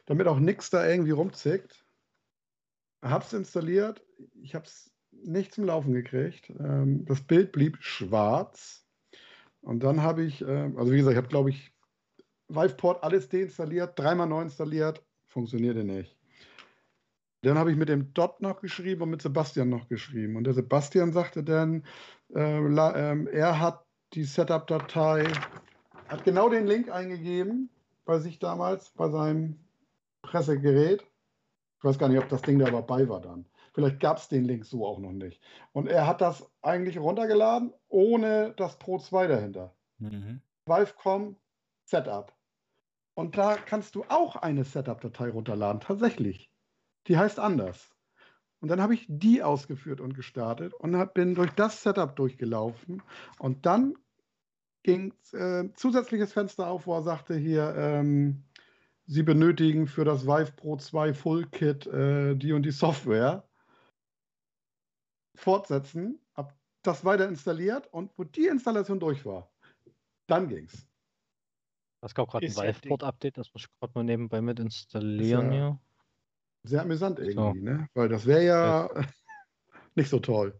[0.07, 1.85] damit auch nichts da irgendwie rumzickt.
[3.03, 4.03] Habe es installiert,
[4.43, 6.51] ich habe es nicht zum Laufen gekriegt.
[6.51, 8.87] Ähm, das Bild blieb schwarz.
[9.61, 11.73] Und dann habe ich, ähm, also wie gesagt, ich habe, glaube ich,
[12.49, 16.18] Viveport alles deinstalliert, dreimal neu installiert, funktionierte nicht.
[17.43, 20.37] Dann habe ich mit dem Dot noch geschrieben und mit Sebastian noch geschrieben.
[20.37, 21.85] Und der Sebastian sagte dann,
[22.35, 25.25] äh, la, ähm, er hat die Setup-Datei,
[26.09, 27.71] hat genau den Link eingegeben
[28.05, 29.61] bei sich damals, bei seinem
[30.23, 31.03] Pressegerät.
[31.79, 33.47] Ich weiß gar nicht, ob das Ding da dabei war dann.
[33.73, 35.41] Vielleicht gab es den Link so auch noch nicht.
[35.73, 39.75] Und er hat das eigentlich runtergeladen, ohne das Pro 2 dahinter.
[39.99, 40.41] Mhm.
[40.67, 41.37] Valve.com
[41.85, 42.35] Setup.
[43.15, 46.48] Und da kannst du auch eine Setup-Datei runterladen, tatsächlich.
[47.07, 47.95] Die heißt anders.
[48.61, 53.03] Und dann habe ich die ausgeführt und gestartet und hab, bin durch das Setup durchgelaufen.
[53.39, 53.97] Und dann
[54.83, 58.45] ging äh, zusätzliches Fenster auf, wo er sagte hier, ähm,
[59.11, 63.49] Sie benötigen für das Vive Pro 2 Full Kit äh, die und die Software.
[65.35, 69.51] Fortsetzen, habe das weiter installiert und wo die Installation durch war,
[70.27, 70.87] dann ging's.
[72.01, 75.53] Es gab gerade ein Viveport-Update, das muss ich gerade mal nebenbei mit installieren Ist ja-
[75.53, 75.81] hier.
[76.69, 77.25] Sehr amüsant So.
[77.25, 77.89] irgendwie, ne?
[77.95, 78.91] Weil das wäre ja
[79.95, 80.59] nicht so toll.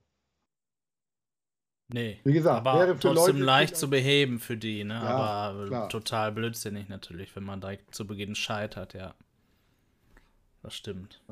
[1.89, 2.21] Nee.
[2.25, 4.95] Wie gesagt, aber wäre für trotzdem Leute, leicht zu beheben für die, ne?
[4.95, 5.89] Ja, aber klar.
[5.89, 9.15] total blödsinnig natürlich, wenn man direkt zu Beginn scheitert, ja.
[10.63, 11.23] Das stimmt.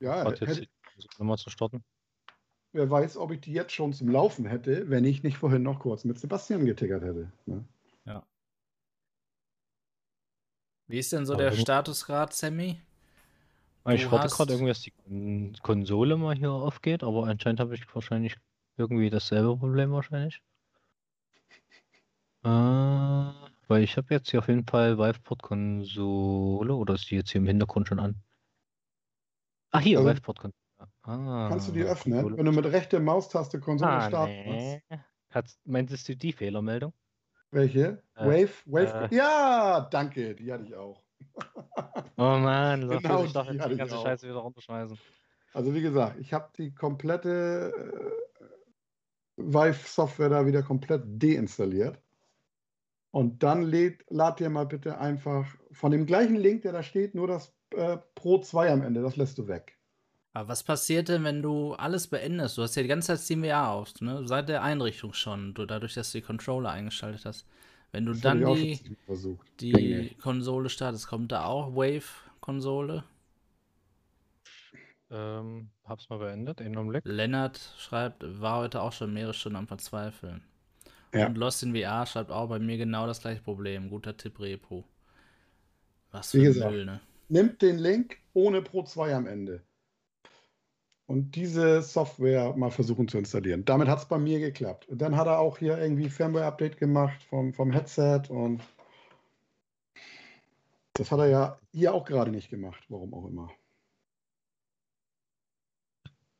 [0.00, 0.60] Ja, Warte, hätte,
[0.96, 1.82] jetzt- Nochmal zu starten.
[2.72, 5.80] Wer weiß, ob ich die jetzt schon zum Laufen hätte, wenn ich nicht vorhin noch
[5.80, 7.30] kurz mit Sebastian getickert hätte.
[7.46, 7.64] Ne?
[10.86, 12.78] Wie ist denn so Aber der Statusgrad, Sammy?
[13.90, 17.60] Ich Du warte hast- gerade irgendwie, dass die Kon- Konsole mal hier aufgeht, aber anscheinend
[17.60, 18.36] habe ich wahrscheinlich
[18.78, 20.42] irgendwie dasselbe Problem wahrscheinlich.
[22.44, 27.40] Äh, weil ich habe jetzt hier auf jeden Fall Viveport-Konsole oder ist die jetzt hier
[27.40, 28.16] im Hintergrund schon an?
[29.70, 30.54] Ach hier, Also, Viveport-Konsole.
[31.02, 32.36] Ah, Kannst du die öffnen, Konsole.
[32.38, 34.82] wenn du mit rechter Maustaste Konsole Ah, starten nee.
[35.30, 36.92] Hat's, meintest du die Fehlermeldung?
[37.50, 38.02] Welche?
[38.14, 38.52] Äh, Wave?
[38.66, 39.08] Wave?
[39.10, 39.14] äh.
[39.14, 41.03] ja, danke, die hatte ich auch.
[42.16, 43.96] Oh man, los, Genau ich darf die jetzt die ganze.
[43.96, 44.98] Scheiße wieder runterschmeißen.
[45.52, 48.44] Also wie gesagt, ich habe die komplette äh,
[49.36, 52.00] Vive-Software da wieder komplett deinstalliert.
[53.10, 57.14] Und dann lädt, lad dir mal bitte einfach von dem gleichen Link, der da steht,
[57.14, 59.78] nur das äh, Pro 2 am Ende, das lässt du weg.
[60.32, 62.58] Aber was passiert denn, wenn du alles beendest?
[62.58, 64.26] Du hast ja die ganze Zeit SteamVR auf, ne?
[64.26, 67.46] Seit der Einrichtung schon, du, dadurch, dass du die Controller eingeschaltet hast.
[67.94, 68.80] Wenn du Das dann die,
[69.60, 70.16] die.
[70.20, 73.04] Konsole startest, kommt da auch Wave-Konsole?
[75.12, 77.04] Ähm, hab's mal beendet, einen Augenblick.
[77.04, 80.42] Lennart schreibt, war heute auch schon mehrere Stunden am Verzweifeln.
[81.14, 81.28] Ja.
[81.28, 83.88] Und Lost in VR schreibt auch bei mir genau das gleiche Problem.
[83.88, 84.82] Guter Tipp, Repo.
[86.10, 86.72] Was Wie für ein gesagt.
[86.72, 87.00] Müll, ne?
[87.28, 89.62] Nimmt den Link ohne Pro 2 am Ende.
[91.06, 93.64] Und diese Software mal versuchen zu installieren.
[93.64, 94.88] Damit hat es bei mir geklappt.
[94.88, 98.62] Und dann hat er auch hier irgendwie Firmware-Update gemacht vom, vom Headset und
[100.94, 103.50] das hat er ja hier auch gerade nicht gemacht, warum auch immer.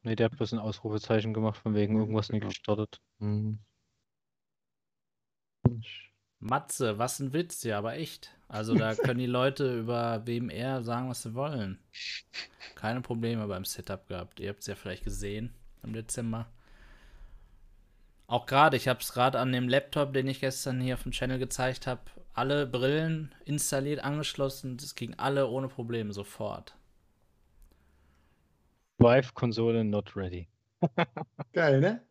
[0.04, 2.50] Ne, der hat bloß ein Ausrufezeichen gemacht, von wegen irgendwas nicht Genau.
[2.50, 3.00] gestartet.
[3.20, 3.58] Hm.
[6.38, 8.36] Matze, was ein Witz, ja, aber echt.
[8.54, 11.80] Also da können die Leute über WMR sagen, was sie wollen.
[12.76, 14.38] Keine Probleme beim Setup gehabt.
[14.38, 15.52] Ihr habt es ja vielleicht gesehen
[15.82, 16.46] im Dezember.
[18.28, 21.10] Auch gerade, ich habe es gerade an dem Laptop, den ich gestern hier auf dem
[21.10, 22.02] Channel gezeigt habe,
[22.32, 24.76] alle Brillen installiert, angeschlossen.
[24.76, 26.76] Das ging alle ohne Probleme sofort.
[28.98, 30.46] Vive-Konsole not ready.
[31.52, 32.02] Geil, ne?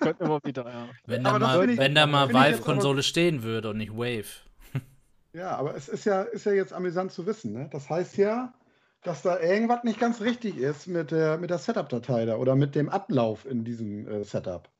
[0.00, 0.88] Kommt immer wieder, ja.
[1.04, 4.24] Wenn da Aber mal, ich- wenn da mal Vive-Konsole stehen würde und nicht Wave.
[5.34, 7.52] Ja, aber es ist ja, ist ja jetzt amüsant zu wissen.
[7.52, 7.68] Ne?
[7.72, 8.54] Das heißt ja,
[9.02, 12.74] dass da irgendwas nicht ganz richtig ist mit der, mit der Setup-Datei da oder mit
[12.74, 14.70] dem Ablauf in diesem äh, Setup.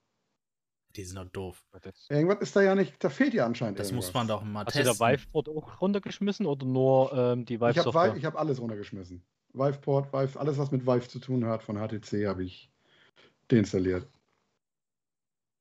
[0.95, 1.65] Die sind doch doof.
[2.11, 4.09] Irgendwas ist da ja nicht, da fehlt ja anscheinend Das irgendwas.
[4.09, 5.09] muss man doch mal hast du da testen.
[5.09, 8.17] Viveport auch runtergeschmissen oder nur ähm, die Ich habe Vive-Software?
[8.17, 9.25] ich hab alles runtergeschmissen.
[9.55, 12.71] Viveport, Vive, alles was mit Vive zu tun hat von HTC habe ich
[13.49, 14.07] deinstalliert.
[14.07, 15.52] Machen wir mal jetzt.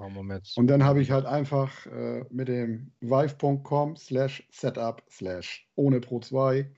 [0.57, 6.19] Und dann habe ich halt einfach äh, mit dem vive.com slash setup slash ohne Pro
[6.19, 6.69] 2,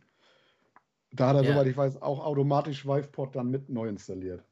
[1.12, 1.54] da hat er, Ja.
[1.54, 4.44] soweit ich weiß, auch automatisch Viveport dann mit neu installiert.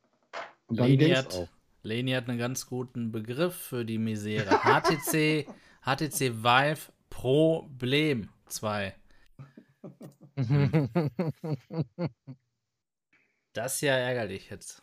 [0.68, 1.48] Und dann Leni hat, auch.
[1.84, 4.50] Leni hat einen ganz guten Begriff für die Misere.
[4.50, 5.48] HTC,
[5.84, 8.94] HTC Vive Problem 2.
[13.54, 14.82] Das ist ja ärgerlich jetzt.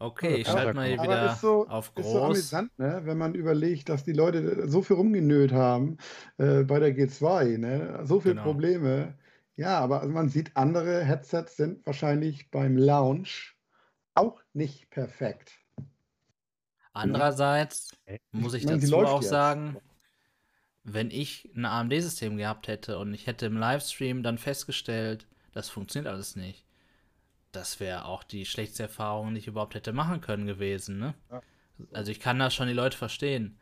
[0.00, 2.22] Okay, ich schalte mal hier wieder ist so, auf ist so groß.
[2.22, 3.00] amüsant, ne?
[3.04, 5.96] wenn man überlegt, dass die Leute so viel rumgenölt haben
[6.38, 8.00] äh, bei der G2, ne?
[8.04, 8.42] so viele Genau.
[8.42, 9.18] Probleme.
[9.56, 13.56] Ja, aber also man sieht, andere Headsets sind wahrscheinlich beim Launch
[14.14, 15.58] auch nicht perfekt.
[16.92, 18.20] Andererseits Okay.
[18.32, 19.30] muss ich Ich meine, dazu auch jetzt.
[19.30, 19.78] sagen,
[20.84, 26.12] wenn ich ein AMD-System gehabt hätte und ich hätte im Livestream dann festgestellt, das funktioniert
[26.12, 26.64] alles nicht,
[27.58, 30.98] das wäre auch die schlechteste Erfahrung, die ich überhaupt hätte machen können gewesen.
[30.98, 31.14] Ne?
[31.30, 31.42] Ja.
[31.92, 33.58] Also ich kann da schon die Leute verstehen.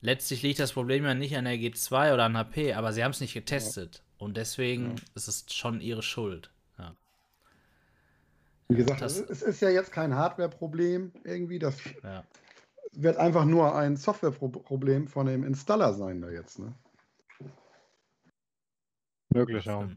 [0.00, 3.10] Letztlich liegt das Problem ja nicht an der G2 oder an HP, aber sie haben
[3.10, 4.02] es nicht getestet.
[4.16, 5.02] Und deswegen Ja.
[5.14, 6.50] ist es schon ihre Schuld.
[6.78, 6.94] Ja.
[8.68, 11.58] Wie gesagt, das- es ist ja jetzt kein Hardware-Problem irgendwie.
[11.58, 12.24] Das Ja.
[12.92, 16.58] wird einfach nur ein Software-Problem von dem Installer sein da jetzt.
[16.58, 16.74] Ne?
[19.30, 19.88] Möglich, ja.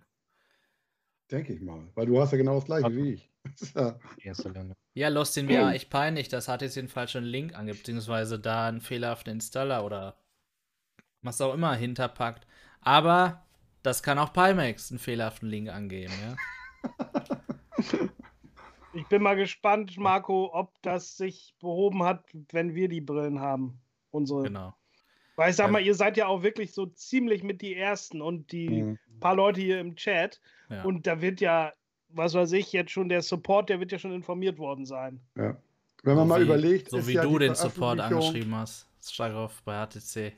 [1.32, 1.88] Denke ich mal.
[1.96, 3.32] Weil du hast ja genau das gleiche Hat- wie ich.
[4.94, 8.82] Ja, Lost in VR echt peinlich, dass HTC den falschen Link angibt, beziehungsweise da einen
[8.82, 10.18] fehlerhaften Installer oder
[11.22, 12.46] was auch immer hinterpackt.
[12.82, 13.46] Aber
[13.84, 16.36] das kann auch Pimax einen fehlerhaften Link angeben, ja.
[18.94, 23.80] Ich bin mal gespannt, Marco, ob das sich behoben hat, wenn wir die Brillen haben.
[24.10, 24.44] Unsere.
[24.44, 24.74] Genau.
[25.36, 28.52] Weil ich sag mal, ihr seid ja auch wirklich so ziemlich mit die Ersten und
[28.52, 29.00] die Mhm.
[29.20, 30.42] paar Leute hier im Chat.
[30.70, 30.84] Ja.
[30.84, 31.74] Und da wird ja,
[32.10, 35.20] was weiß ich, jetzt schon der Support, der wird ja schon informiert worden sein.
[35.38, 35.58] ja.
[36.04, 38.88] Wenn man So mal wie, überlegt, So ist wie ja du den Support angeschrieben hast.
[39.04, 40.34] Stark auf bei HTC.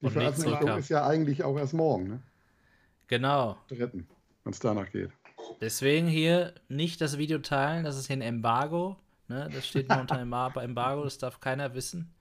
[0.00, 2.22] Die und Veröffentlichung ist ja eigentlich auch erst morgen, ne?
[3.06, 3.56] Genau.
[3.68, 4.08] Dritten,
[4.44, 5.10] wenn es danach geht.
[5.60, 8.96] Deswegen hier nicht das Video teilen, das ist hier ein Embargo.
[9.28, 9.48] Ne?
[9.52, 12.12] Das steht nur unter Embargo, das darf keiner wissen.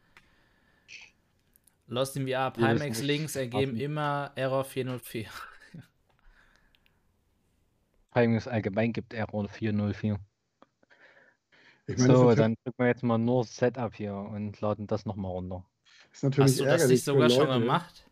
[1.88, 3.80] Lost in VR, Pimax Links ergeben offen.
[3.82, 5.30] immer Error 404.
[8.14, 10.20] Pimax allgemein gibt Error 404.
[11.90, 15.32] Ich meine, so, dann drücken wir jetzt mal nur Setup hier und laden das nochmal
[15.32, 15.66] runter.
[16.12, 18.06] Ist natürlich Hast du das nicht sogar schon gemacht?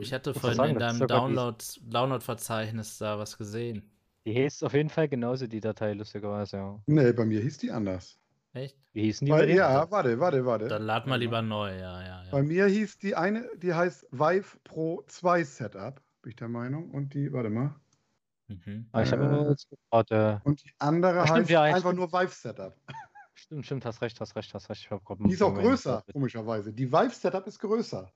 [0.00, 3.88] Ich hatte vorhin sagen, in deinem Download-Verzeichnis da was gesehen.
[4.26, 6.82] Die hieß auf jeden Fall genauso, die Datei, lustigerweise, ja.
[6.86, 8.18] Nee, bei mir hieß die anders.
[8.54, 8.78] Echt?
[8.92, 9.32] Wie hießen die?
[9.32, 10.68] Weil, ja, warte, warte, warte.
[10.68, 12.30] Dann lad mal lieber neu, ja, ja, ja.
[12.30, 16.90] Bei mir hieß die eine, die heißt Vive Pro 2 Setup, bin ich der Meinung.
[16.92, 17.74] Und die, warte mal.
[18.46, 18.88] Mhm.
[18.92, 20.40] Ah, ich habe äh, jetzt gerade.
[20.44, 22.76] Und die andere heißt ja, einfach nur Vive Setup.
[23.34, 24.88] Stimmt, stimmt, hast recht, hast recht, hast recht.
[25.18, 26.72] die ist auch größer, komischerweise.
[26.72, 28.12] Die Vive Setup ist größer.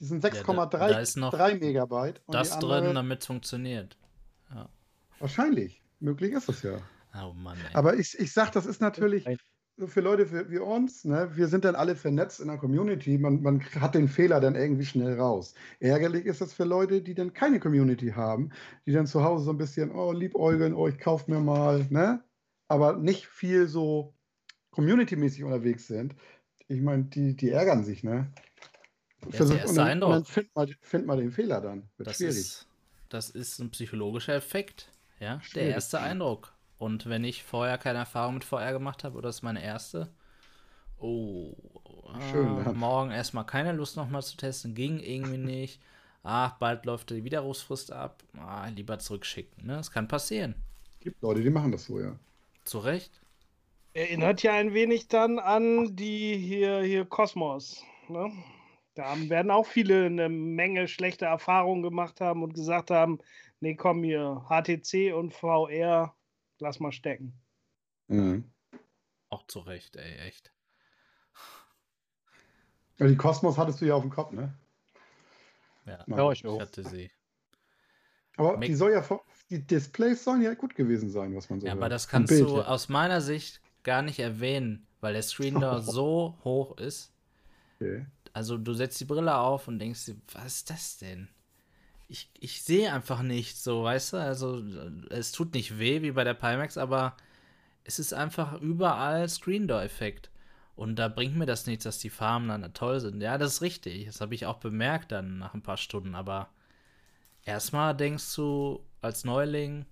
[0.00, 2.20] Die sind 6,3 ja, Megabyte.
[2.26, 3.96] das andere, drin, damit es funktioniert.
[4.52, 4.68] Ja.
[5.20, 5.80] Wahrscheinlich.
[6.00, 6.80] Möglich ist es ja.
[7.14, 7.74] Oh Mann, ey.
[7.74, 9.24] Aber ich, ich sag, das ist natürlich
[9.84, 13.42] für Leute wie, wie uns, ne, wir sind dann alle vernetzt in der Community, man,
[13.42, 15.54] man hat den Fehler dann irgendwie schnell raus.
[15.80, 18.50] Ärgerlich ist das für Leute, die dann keine Community haben,
[18.86, 22.22] die dann zu Hause so ein bisschen, oh, liebäugeln, oh, ich kauf mir mal, ne?
[22.68, 24.14] Aber nicht viel so
[24.70, 26.14] community-mäßig unterwegs sind.
[26.68, 28.32] Ich meine, die, die ärgern sich, ne?
[29.30, 31.88] Versuch, und dann, und dann find, mal, find mal den Fehler dann.
[31.96, 32.36] Wird das schwierig.
[32.36, 32.66] Ist,
[33.08, 35.52] das ist ein psychologischer Effekt, ja, schwierig.
[35.52, 36.55] der erste Eindruck.
[36.78, 40.08] Und wenn ich vorher keine Erfahrung mit VR gemacht habe, oder das ist meine erste,
[40.98, 41.54] oh,
[42.30, 45.80] Schön, äh, morgen erstmal keine Lust nochmal zu testen, ging irgendwie nicht.
[46.22, 48.22] Ach, bald läuft die Widerrufsfrist ab.
[48.36, 49.66] Ah, lieber zurückschicken.
[49.66, 49.74] Ne?
[49.74, 50.54] Das kann passieren.
[51.00, 52.16] Gibt Leute, die machen das so, ja.
[52.64, 53.20] Zu Recht.
[53.94, 57.84] Erinnert ja ein wenig dann an die hier, hier Kosmos.
[58.08, 58.32] Ne?
[58.94, 63.20] Da werden auch viele eine Menge schlechte Erfahrungen gemacht haben und gesagt haben,
[63.60, 66.15] nee, komm hier, HTC und VR
[66.60, 67.32] lass mal stecken.
[68.08, 68.44] Mhm.
[69.28, 70.52] Auch zu Recht, ey, echt.
[72.98, 74.52] Ja, die Kosmos hattest du ja auf dem Kopf, ne?
[75.86, 77.10] Ja, ja ich, ich hatte sie.
[78.36, 79.02] Aber Mac die soll ja
[79.50, 81.80] die Displays sollen ja gut gewesen sein, was man so Ja, hört.
[81.82, 82.66] aber das kannst Bild, du ja.
[82.66, 87.12] aus meiner Sicht gar nicht erwähnen, weil der Screen da so hoch ist.
[87.80, 88.06] Okay.
[88.32, 91.28] Also du setzt die Brille auf und denkst dir, was ist das denn?
[92.08, 94.16] Ich, ich sehe einfach nicht so, weißt du?
[94.18, 94.62] Also
[95.10, 97.16] es tut nicht weh wie bei der Pimax, aber
[97.84, 100.30] es ist einfach überall Screen Door Effekt.
[100.76, 103.20] Und da bringt mir das nichts, dass die Farben dann toll sind.
[103.22, 104.06] Ja, das ist richtig.
[104.06, 106.14] Das habe ich auch bemerkt dann nach ein paar Stunden.
[106.14, 106.50] Aber
[107.44, 109.86] erstmal denkst du als Neuling,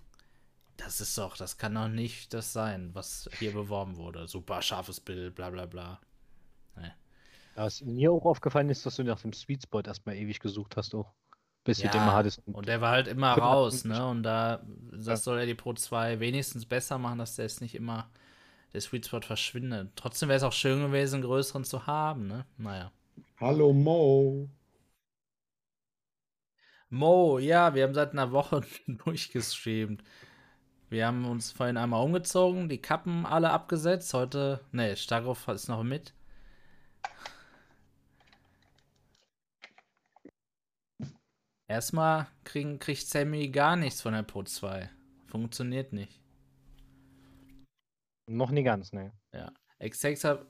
[0.77, 4.29] das ist doch, das kann doch nicht das sein, was hier beworben wurde.
[4.29, 6.01] Super scharfes Bild, bla bla bla.
[6.77, 6.93] Nee.
[7.55, 10.95] Was mir auch aufgefallen ist, dass du nach dem Sweet Spot erstmal ewig gesucht hast
[10.95, 11.15] auch
[11.65, 12.43] bis ja, du den mal hattest.
[12.47, 14.07] Und der war halt immer raus, ne?
[14.07, 14.63] Und da,
[14.93, 15.17] das ja.
[15.17, 18.11] soll ja die Pro 2 wenigstens besser machen, dass der jetzt nicht immer
[18.73, 19.93] der Sweet Spot verschwindet.
[19.97, 22.45] Trotzdem wäre es auch schön gewesen, einen größeren zu haben, ne?
[22.59, 22.93] Naja.
[23.41, 24.49] Hallo Mo.
[26.91, 30.03] Mo, ja, wir haben seit einer Woche durchgestreamt.
[30.91, 34.15] Wir haben uns vorhin einmal umgezogen, die Kappen alle abgesetzt.
[34.15, 36.13] Heute, ne, Starov ist noch mit.
[41.67, 44.91] Erstmal krieg, kriegt Sammy gar nichts von der Pro 2.
[45.27, 46.21] Funktioniert nicht.
[48.27, 49.13] Noch nie ganz, ne.
[49.33, 49.51] Ja.
[49.79, 50.49] Exacerbate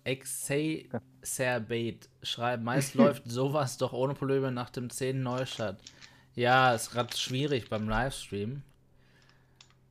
[2.22, 5.22] schreibt, meist läuft sowas doch ohne Probleme nach dem 10.
[5.22, 5.80] Neustart.
[6.34, 8.62] Ja, ist gerade schwierig beim Livestream.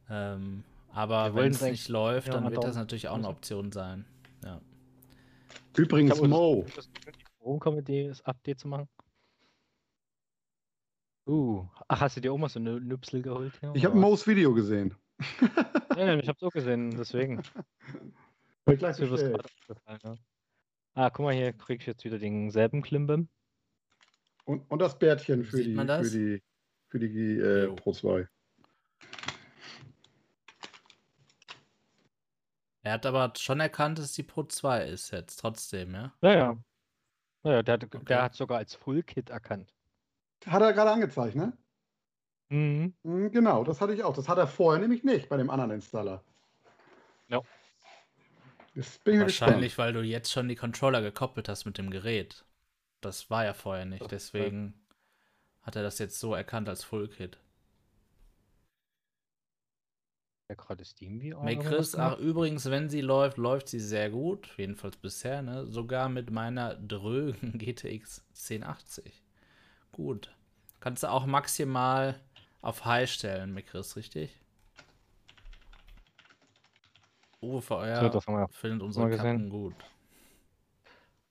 [0.10, 4.06] Ähm, aber wenn es nicht läuft, ja, dann wird das natürlich auch eine Option sein.
[4.44, 4.62] Ja.
[5.76, 6.66] Übrigens, Mo.
[7.40, 8.88] Warum kommen die das Update zu machen?
[11.26, 13.54] Uh, ach, hast du dir auch mal so eine Nüpsel geholt?
[13.62, 14.94] Hier, ich habe Mo's Video gesehen.
[15.96, 17.42] ja, ich habe es auch gesehen, deswegen.
[18.66, 20.16] Ich gleich so ja.
[20.94, 23.28] Ah, guck mal, hier krieg ich jetzt wieder denselben Klimbim.
[24.46, 26.44] Und, und das Bärtchen für die, für die,
[26.88, 28.26] für die äh, Pro 2.
[32.84, 36.14] Er hat aber schon erkannt, dass die Pro 2 ist jetzt trotzdem, ja?
[36.22, 36.58] Ja, ja.
[37.44, 38.00] Naja, der, okay.
[38.06, 39.74] der hat sogar als Full Kit erkannt.
[40.46, 41.54] Hat er gerade angezeigt, ne?
[42.50, 42.94] Mhm.
[43.04, 43.32] mhm.
[43.32, 44.16] Genau, das hatte ich auch.
[44.16, 46.24] Das hat er vorher nämlich nicht bei dem anderen Installer.
[47.30, 47.42] Ja.
[48.76, 49.78] Wahrscheinlich, gespannt.
[49.78, 52.46] weil du jetzt schon die Controller gekoppelt hast mit dem Gerät.
[53.02, 54.10] Das war ja vorher nicht.
[54.12, 54.74] Deswegen
[55.62, 57.40] hat er das jetzt so erkannt als Full Kit.
[60.50, 61.44] Ja, gerade Steam VR.
[61.44, 64.50] Hey Chris, ach übrigens, wenn sie läuft, läuft sie sehr gut.
[64.58, 65.66] Jedenfalls bisher, ne?
[65.66, 69.23] Sogar mit meiner drögen GTX 1080.
[69.94, 70.36] Gut.
[70.82, 72.20] Kannst du auch maximal
[72.62, 74.38] auf High stellen, Mikris, richtig?
[77.42, 79.24] Uwe So, VR das haben wir, findet unsere mal gesehen.
[79.24, 79.76] Kacken gut.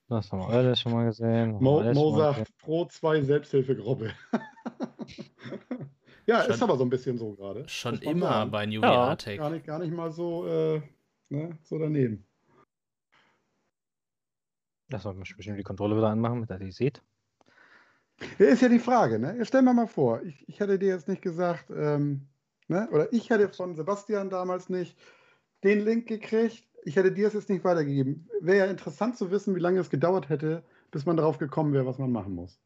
[0.07, 1.51] das haben wir alles schon mal gesehen.
[1.59, 4.13] Mo, alles Mo schon mal sagt Pro 2 Selbsthilfegruppe.
[6.27, 7.67] ja, ist Schon- aber so ein bisschen so gerade.
[7.67, 8.51] Schon immer sagen.
[8.51, 9.37] bei New Ja, VR Tech.
[9.39, 10.81] Gar nicht, gar nicht mal so, äh,
[11.29, 12.25] ne, so daneben.
[14.89, 17.01] Das soll ich bestimmt die Kontrolle wieder anmachen, damit er die sieht.
[18.39, 19.45] Ja, ist ja die Frage, ne?
[19.45, 22.27] Stell mir mal vor, ich, ich hätte dir jetzt nicht gesagt, ähm,
[22.67, 22.87] ne?
[22.91, 24.97] oder ich hätte von Sebastian damals nicht
[25.63, 28.27] den Link gekriegt, ich hätte dir es jetzt nicht weitergegeben.
[28.41, 31.85] Wäre ja interessant zu wissen, wie lange es gedauert hätte, bis man darauf gekommen wäre,
[31.85, 32.59] was man machen muss.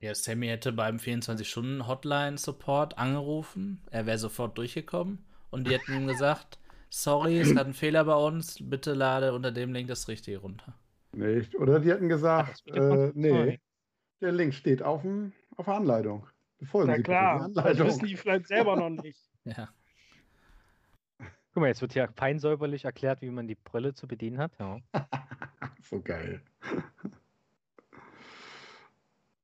[0.00, 3.82] Ja, Sammy hätte beim 24-Stunden-Hotline-Support angerufen.
[3.92, 6.58] Er wäre sofort durchgekommen und die hätten ihm gesagt:
[6.90, 8.58] Sorry, es hat einen Fehler bei uns.
[8.60, 10.76] Bitte lade unter dem Link das Richtige runter.
[11.12, 13.60] Nee, oder die hätten gesagt, äh, nee, Sorry.
[14.22, 16.26] Der Link steht auf, dem, auf der Anleitung.
[16.58, 17.86] Befolgen Na Sie klar, die das Anleitung.
[17.88, 19.18] wissen die vielleicht selber noch nicht.
[19.44, 19.68] Ja.
[21.52, 24.52] Guck mal, jetzt wird hier fein säuberlich erklärt, wie man die Brille zu bedienen hat.
[24.60, 24.78] Ja.
[25.82, 26.40] so geil.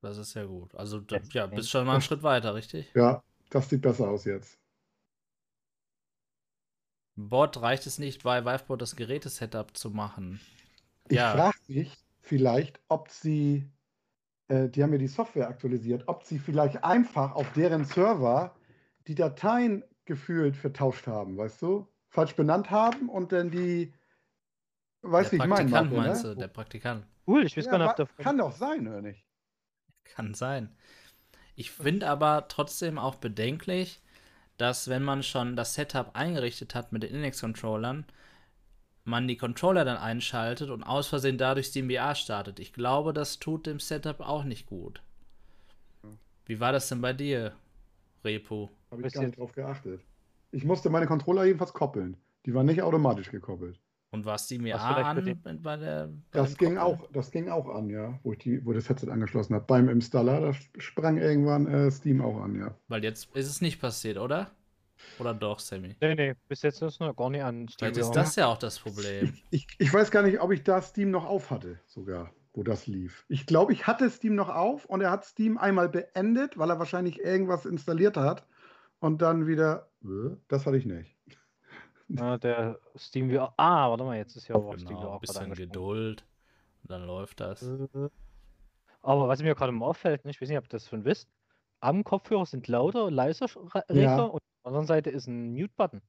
[0.01, 0.74] Das ist ja gut.
[0.76, 2.91] Also, d- Jetzt ja, bist schon mal einen Schritt weiter, richtig?
[2.95, 4.59] Ja, das sieht besser aus jetzt.
[7.16, 10.41] Bot reicht es nicht, bei Vivebot das Gerätesetup zu machen.
[11.09, 11.33] Ich Ja.
[11.33, 13.68] frage mich vielleicht, ob sie,
[14.49, 18.57] äh, die haben ja die Software aktualisiert, ob sie vielleicht einfach auf deren Server
[19.07, 21.88] die Dateien gefühlt vertauscht haben, weißt du?
[22.11, 23.94] Falsch benannt haben und dann die,
[25.03, 26.30] weißt du, der ich meine, Praktikant Marco, meinst ne?
[26.30, 27.07] du, der Praktikant.
[27.26, 29.26] Cool, ich weiß Ja, gar nicht, ob der kann doch sein, oder nicht?
[30.05, 30.76] Kann sein.
[31.57, 34.03] Ich finde aber trotzdem auch bedenklich,
[34.59, 38.07] dass wenn man schon das Setup eingerichtet hat mit den Index-Controllern,
[39.09, 42.61] man die Controller dann einschaltet und aus Versehen dadurch SteamVR startet.
[42.61, 45.03] Ich glaube, das tut dem Setup auch nicht gut.
[46.47, 47.53] Wie war das denn bei dir,
[48.25, 48.71] Repo?
[48.91, 50.01] Habe ich gar nicht drauf geachtet.
[50.51, 52.17] Ich musste meine Controller jedenfalls koppeln.
[52.47, 53.79] Die waren nicht automatisch gekoppelt.
[54.11, 55.17] Und war SteamVR an
[55.63, 56.79] bei- der bei Das ging Koppeln?
[56.79, 59.67] auch, das ging auch an, ja, wo ich die, wo das Headset angeschlossen habe.
[59.67, 62.75] Beim Installer, da sprang irgendwann äh, Steam auch an, ja.
[62.89, 64.51] Weil jetzt ist es nicht passiert, oder?
[65.18, 65.96] Oder doch, Sammy?
[66.01, 68.59] Nee, nee, bis jetzt ist noch gar nicht an Vielleicht Stevie ist das ja auch
[68.59, 69.34] das Problem.
[69.51, 72.86] Ich, ich weiß gar nicht, ob ich da Steam noch auf hatte, sogar, wo das
[72.86, 73.24] lief.
[73.28, 76.78] Ich glaube, ich hatte Steam noch auf und er hat Steam einmal beendet, weil er
[76.78, 78.46] wahrscheinlich irgendwas installiert hat.
[79.01, 81.16] Und dann wieder, äh, das hatte ich nicht.
[82.09, 83.53] Ja, der Steam VR.
[83.57, 85.55] Ah, warte mal, jetzt ist ja auch Steam Genau, VR ein bisschen.
[85.55, 86.24] Geduld.
[86.82, 87.62] Und dann läuft das.
[87.62, 88.09] Äh,
[89.03, 91.28] Aber was mir gerade mal auffällt, ne, ich weiß nicht, ob ihr das schon wisst,
[91.81, 94.22] am Kopfhörer sind lauter, leiser Regler Ja.
[94.24, 96.03] und auf der anderen Seite ist ein Mute-Button.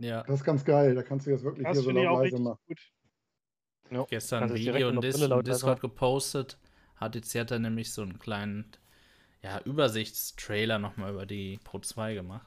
[0.00, 0.94] Ja, Das ist ganz geil.
[0.94, 2.58] Da kannst du jetzt wirklich Das hier so leise machen.
[2.66, 2.80] gut.
[3.90, 6.58] Ja, gestern ein Video in Dis Discord gepostet.
[6.96, 8.70] Hat jetzt hat er nämlich so einen kleinen
[9.40, 12.46] ja, Übersichtstrailer nochmal über die Pro 2 gemacht.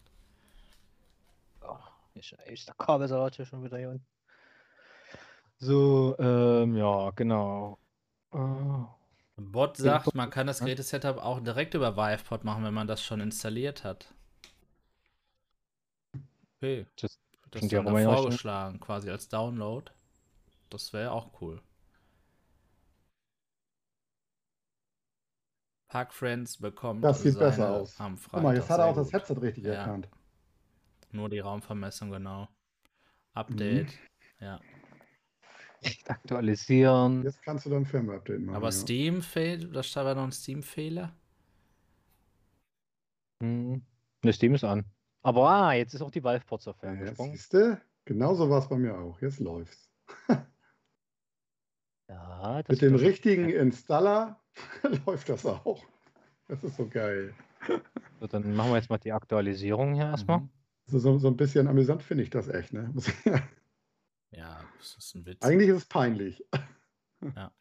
[1.61, 4.05] Ach, ist, ist der Kabelsalat hier schon wieder hier unten.
[5.57, 7.77] So, ähm, ja, genau.
[8.33, 8.37] Äh,
[9.51, 10.59] Bot sagt, man kann das.
[10.59, 14.13] Gerätesetup auch direkt über Vivepod machen, wenn man das schon installiert hat.
[16.57, 16.85] Okay.
[16.99, 17.19] Das
[17.51, 19.91] Das ist ja schon- vorgeschlagen, quasi als Download.
[20.69, 21.61] Das wäre auch cool.
[25.87, 27.99] Park Friends bekommt Das sieht besser aus.
[27.99, 28.31] am Freitag.
[28.33, 29.11] Guck mal, jetzt hat er auch das.
[29.11, 29.73] Headset richtig Ja.
[29.73, 30.07] erkannt.
[31.11, 32.47] Nur die Raumvermessung, genau.
[33.33, 33.87] Update.
[33.87, 34.45] Mhm.
[34.45, 34.59] Ja.
[36.07, 37.23] Aktualisieren.
[37.23, 38.55] Jetzt kannst du dann Firmware-Update machen.
[38.55, 38.71] Aber ja.
[38.71, 41.13] Steam fehlt, da stand ja noch ein Steam-Fehler.
[43.41, 43.81] Hm.
[44.23, 44.85] Ne, Steam ist an.
[45.23, 47.33] Aber ah, jetzt ist auch die Valve-Port-Software Ja, jetzt angesprungen.
[47.33, 49.21] siehst du, genauso war es bei mir auch.
[49.21, 49.89] Jetzt läuft's.
[52.09, 54.37] Ja, das Mit dem richtigen Installer
[55.05, 55.81] läuft das auch.
[56.49, 57.33] Das ist so geil.
[58.19, 60.39] So, dann machen wir jetzt mal die Aktualisierung hier erstmal.
[60.39, 60.49] Mhm.
[60.87, 62.73] Also so, so ein bisschen amüsant finde ich das echt.
[62.73, 62.93] Ne?
[64.31, 65.43] Ja, das ist ein Witz.
[65.43, 66.43] Eigentlich ist es peinlich.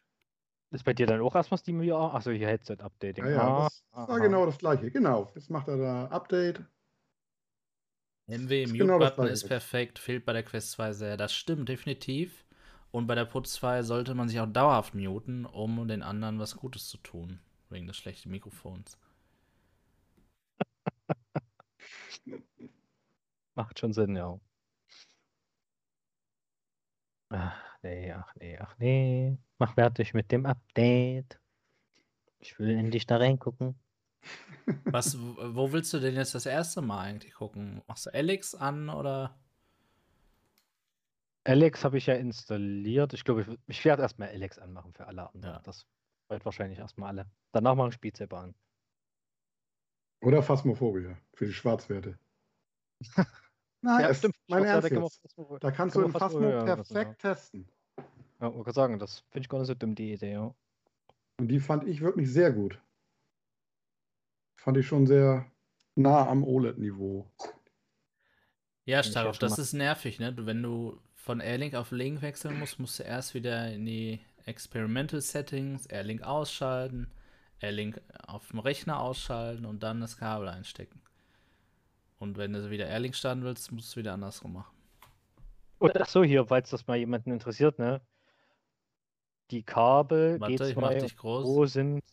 [0.71, 2.13] Ist bei dir dann auch erstmal Steam VR?
[2.15, 3.25] Achso, hier Headset-Updating.
[3.25, 4.17] Ja, ja, Ah, das war aha.
[4.19, 4.89] genau das gleiche.
[4.89, 5.29] Genau.
[5.35, 6.63] Jetzt macht er da Update.
[8.27, 11.17] MW ist Mute genau Button ist perfekt, fehlt bei der Quest 2 sehr.
[11.17, 12.45] Das stimmt definitiv.
[12.91, 16.55] Und bei der Putz 2 sollte man sich auch dauerhaft muten, um den anderen was
[16.55, 17.39] Gutes zu tun.
[17.69, 18.97] Wegen des schlechten Mikrofons.
[23.55, 24.39] Macht schon Sinn, ja.
[27.31, 29.37] Ach nee, ach nee, ach nee.
[29.57, 31.39] Mach fertig mit dem Update.
[32.39, 33.79] Ich will endlich da reingucken.
[34.85, 37.81] Was, wo willst du denn jetzt das erste Mal eigentlich gucken?
[37.87, 39.39] Machst du Alex an oder?
[41.43, 43.13] Alex habe ich ja installiert.
[43.13, 45.55] Ich glaube, ich, ich werde erstmal Alex anmachen für alle anderen.
[45.55, 45.61] Ja.
[45.63, 45.87] Das
[46.27, 47.31] freut wahrscheinlich erstmal alle.
[47.51, 48.55] Danach mache ich Spielzeiber an.
[50.21, 52.19] Oder Phasmophobia für die Schwarzwerte.
[53.81, 54.35] Nein, Ja, es- stimmt.
[54.47, 55.09] mein Ernst da kann
[55.59, 56.95] Da kannst kann du in hören, das, ja.
[56.95, 57.67] perfekt testen.
[58.39, 60.53] Ja, ich wollte sagen, das finde ich gar nicht so dumm, die Idee, ja.
[61.39, 62.79] Und die fand ich wirklich sehr gut.
[64.55, 65.45] Fand ich schon sehr
[65.95, 67.25] nah am OLED-Niveau.
[68.85, 70.33] Ja, Kann schon das ist nervig, ne?
[70.37, 75.21] Wenn du von Airlink auf Link wechseln musst, musst du erst wieder in die Experimental
[75.21, 77.11] Settings, Airlink ausschalten,
[77.59, 81.01] Airlink auf dem Rechner ausschalten und dann das Kabel einstecken.
[82.21, 84.75] Und wenn du wieder Airlink starten willst, musst du es wieder andersrum machen.
[85.79, 87.99] Und ach so, hier, falls das mal jemanden interessiert, ne?
[89.49, 91.73] Die Kabel Warte, ich mach G2 dich groß.
[91.73, 92.03] Sind,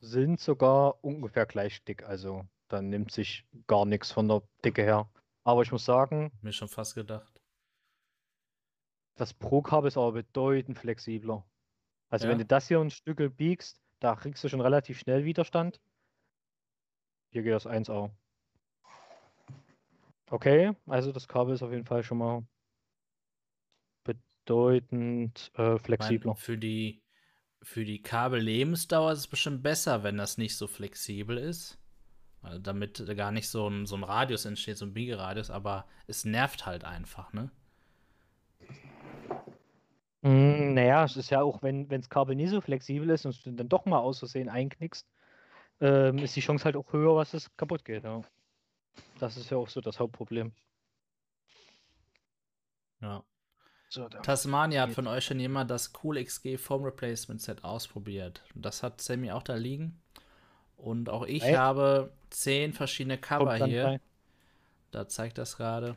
[0.00, 5.08] sind sogar ungefähr gleich dick, also dann nimmt sich gar nichts von der Dicke her.
[5.44, 7.40] Aber ich muss sagen, Mir schon fast gedacht.
[9.14, 11.46] das Pro-Kabel ist aber bedeutend flexibler.
[12.10, 12.32] Also Ja?
[12.32, 15.80] wenn du das hier ein Stückel biegst, da kriegst du schon relativ schnell Widerstand.
[17.30, 18.10] Hier geht das 1A.
[20.30, 22.42] Okay, also das Kabel ist auf jeden Fall schon mal
[24.04, 26.34] bedeutend äh, flexibler.
[26.34, 27.02] für die,
[27.62, 31.78] für die Kabellebensdauer ist es bestimmt besser, wenn das nicht so flexibel ist.
[32.42, 36.26] Also damit gar nicht so ein, so ein Radius entsteht, so ein Biegeradius, aber es
[36.26, 37.50] nervt halt einfach, ne?
[40.20, 43.52] Mm, naja, es ist ja auch, wenn das Kabel nie so flexibel ist und du
[43.52, 45.06] dann doch mal aus Versehen einknickst,
[45.80, 48.04] ähm, ist die Chance halt auch höher, dass es kaputt geht.
[48.04, 48.22] Ja.
[49.18, 50.52] Das ist ja auch so das Hauptproblem.
[53.00, 53.22] Ja.
[53.88, 54.08] So.
[54.08, 58.42] Tasmania hat von euch schon jemand das Cool XG Foam Replacement Set ausprobiert.
[58.54, 60.02] Das hat Sammy auch da liegen.
[60.76, 61.54] Und auch ich Hey.
[61.54, 63.84] habe zehn verschiedene Cover hier.
[63.84, 64.00] rein.
[64.90, 65.96] Da zeigt das gerade.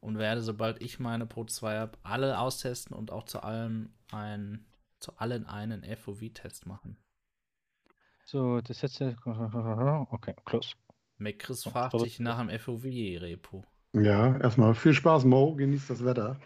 [0.00, 4.66] Und werde, sobald ich meine Pro 2 habe, alle austesten und auch zu allem ein,
[4.98, 6.96] zu allen einen FOV-Test machen.
[8.24, 9.00] So, das jetzt.
[10.10, 10.74] Okay, close.
[11.22, 13.64] McChris Ja, fragt sich nach dem FOV-Repo.
[13.94, 15.54] Ja, erstmal viel Spaß, Mo.
[15.54, 16.36] Genießt das Wetter.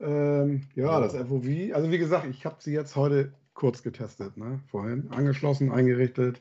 [0.00, 1.00] Ähm, ja, Ja.
[1.00, 1.74] das FOV.
[1.74, 4.60] Also wie gesagt, ich habe sie jetzt heute kurz getestet, ne?
[4.70, 6.40] Vorhin angeschlossen, eingerichtet.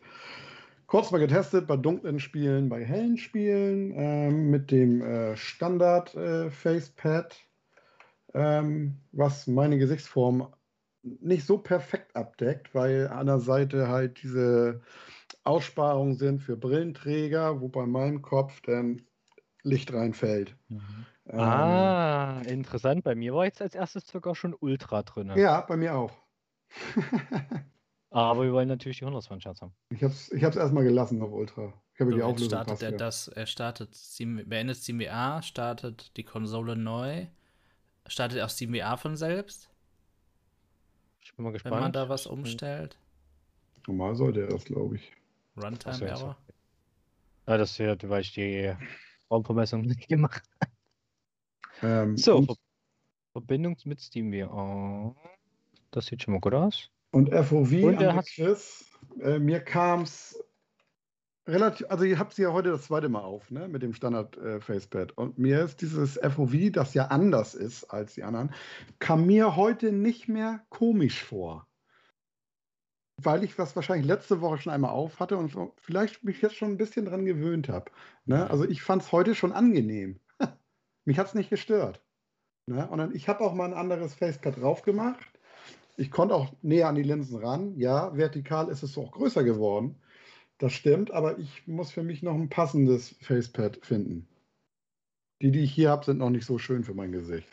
[0.86, 6.50] Kurz mal getestet bei dunklen Spielen, bei hellen Spielen, ähm, mit dem äh, Standard äh,
[6.50, 7.36] Facepad,
[8.34, 10.48] ähm, was meine Gesichtsform
[11.02, 14.82] nicht so perfekt abdeckt, weil an der Seite halt diese
[15.48, 19.02] Aussparungen sind für Brillenträger, wo bei meinem Kopf dann
[19.64, 20.56] Licht reinfällt.
[20.70, 23.04] Ähm, Ah, interessant.
[23.04, 25.32] Bei mir war jetzt als erstes sogar schon Ultra drin.
[25.36, 26.12] Ja, bei mir auch.
[28.10, 29.74] Aber wir wollen natürlich die 120 Hertz haben.
[29.90, 31.74] Ich habe es ich hab's erstmal gelassen auf Ultra.
[31.94, 32.98] Ich habe So, die jetzt Auflösung startet passt er ja.
[32.98, 33.90] das, er startet,
[34.46, 37.26] beendet SteamVR, startet die Konsole neu,
[38.06, 39.70] startet auch SteamVR von selbst,
[41.22, 41.82] Ich bin mal wenn gespannt.
[41.82, 42.98] man da was umstellt.
[43.88, 45.12] Normal sollte er das, glaube ich.
[45.58, 46.38] Runtime Ach so, Error.
[47.48, 48.74] Ja, das hier, weil ich die
[49.32, 50.44] Raumvermessung nicht gemacht
[51.82, 52.56] Ähm, So, Ver
[53.34, 55.16] Verbindung mit SteamVR.
[55.92, 56.90] Das sieht schon mal gut aus.
[57.12, 58.86] und FOV Und an er der hat- Chris,
[59.22, 60.44] äh, mir kam es
[61.48, 64.36] relativ, also ihr habt sie ja heute das zweite Mal auf, ne, mit dem Standard
[64.38, 65.12] äh, Facepad.
[65.14, 68.54] Und mir ist dieses FOV, das ja anders ist als die anderen,
[69.00, 71.68] kam mir heute nicht mehr komisch vor.
[73.22, 76.56] Weil ich das wahrscheinlich letzte Woche schon einmal auf hatte und so vielleicht mich jetzt
[76.56, 77.92] schon ein bisschen dran gewöhnt habe.
[78.26, 78.50] Ne?
[78.50, 80.20] Also ich fand es heute schon angenehm.
[81.06, 82.02] mich hat es nicht gestört.
[82.68, 82.88] Ne?
[82.88, 85.26] Und dann, ich habe auch mal ein anderes Facepad drauf gemacht.
[85.96, 87.76] Ich konnte auch näher an die Linsen ran.
[87.78, 90.00] Ja, vertikal ist es auch größer geworden.
[90.60, 94.28] Das stimmt, aber ich muss für mich noch ein passendes Facepad finden.
[95.42, 97.48] Die, die ich hier habe, sind noch nicht so schön für mein Gesicht.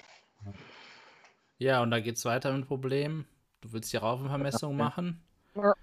[1.59, 3.27] Ja, und da geht's weiter mit Problemen.
[3.61, 5.23] Du willst die Raufenvermessung machen.
[5.57, 5.75] Ja.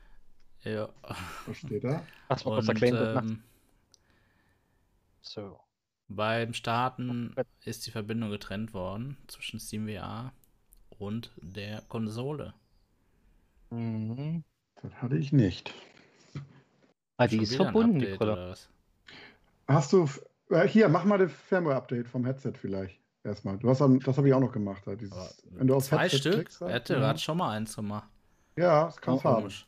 [0.64, 0.90] Ja.
[1.48, 2.04] Was steht da?
[2.30, 3.18] Lass mal kurz erklären.
[3.18, 3.44] ähm,
[5.22, 5.60] So.
[6.08, 10.34] beim Starten ist die Verbindung getrennt worden zwischen SteamVR
[11.00, 12.54] und der Konsole.
[13.70, 14.44] Mhm.
[14.82, 15.74] Das hatte ich nicht.
[17.18, 18.68] Ah, die Schon ist verbunden, was?
[19.68, 20.10] Hast du.
[20.50, 23.00] Äh, hier, mach mal das Firmware-Update vom Headset vielleicht.
[23.24, 23.58] Erstmal.
[23.60, 24.82] Du hast, das habe ich auch noch gemacht.
[24.86, 26.34] da, Dieses, wenn du aufs Zwei Headset Stück?
[26.34, 27.00] klickst, da- Er hatte Mhm.
[27.02, 28.10] gerade schon mal eins gemacht.
[28.62, 29.46] Ja, das du haben.
[29.46, 29.68] Komisch.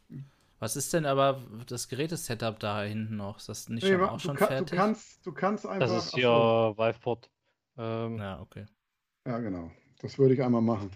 [0.59, 3.37] Was ist denn aber das Gerätesetup da hinten noch?
[3.37, 4.77] Ist das nicht Nee, schon, auch du, schon kann, du, fertig?
[4.77, 5.87] kannst, du kannst einfach.
[5.87, 6.73] Das ist hier so.
[6.77, 7.29] Valveport.
[7.77, 8.65] Ähm, Ja, okay.
[9.25, 9.69] Ja, genau.
[9.99, 10.91] Das würde ich einmal machen.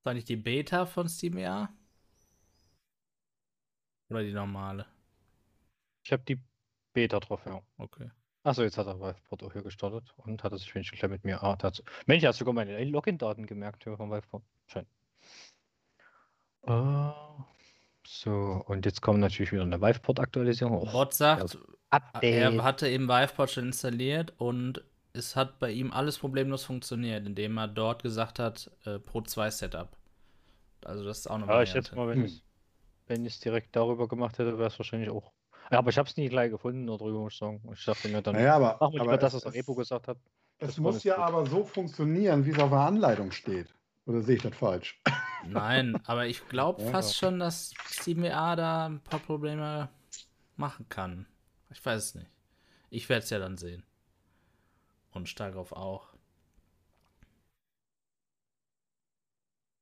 [0.00, 1.70] Ist eigentlich die Beta von SteamVR?
[4.10, 4.86] Oder die normale?
[6.04, 6.40] Ich habe die
[6.92, 7.60] Beta drauf, ja.
[7.76, 8.10] Okay.
[8.44, 11.24] Achso, jetzt hat er Valveport auch hier gestartet und hat es sich wenigstens gleich mit
[11.24, 11.42] mir.
[11.42, 11.82] Ah, dazu.
[12.06, 14.44] Mensch, er hat sogar meine Login-Daten gemerkt hier von Valveport.
[14.66, 14.86] Schön.
[16.66, 17.12] Äh,
[18.04, 20.76] So, und jetzt kommt natürlich wieder eine Viveport-Aktualisierung.
[20.78, 21.58] Oh, Bot sagt,
[21.90, 22.24] Update.
[22.24, 24.82] er hatte eben Viveport schon installiert und
[25.12, 29.50] es hat bei ihm alles problemlos funktioniert, indem er dort gesagt hat, äh, Pro 2
[29.50, 29.96] Setup.
[30.84, 31.70] Also das ist auch eine Ja, ich Variante.
[31.70, 32.24] schätze mal, wenn Hm.
[32.24, 32.44] ich
[33.08, 35.32] wenn ich es direkt darüber gemacht hätte, wäre es wahrscheinlich auch.
[35.70, 37.62] Ja, aber ich habe es nie gleich gefunden darüber, muss ich sagen.
[37.72, 39.74] Ich dachte mir dann, Naja, aber, machen wir lieber aber das, es, was auch Epo
[39.74, 40.18] gesagt hat.
[40.58, 41.24] es muss ja gut.
[41.24, 43.74] aber so funktionieren, wie es auf der Anleitung steht.
[44.04, 45.00] Oder sehe ich das falsch?
[45.46, 47.28] Nein, aber ich glaube Ja, fast ja.
[47.28, 49.88] schon, dass SteamWA da ein paar Probleme
[50.56, 51.26] machen kann.
[51.70, 52.30] Ich weiß es nicht.
[52.90, 53.84] Ich werde es ja dann sehen.
[55.12, 56.08] Und Starkov auch.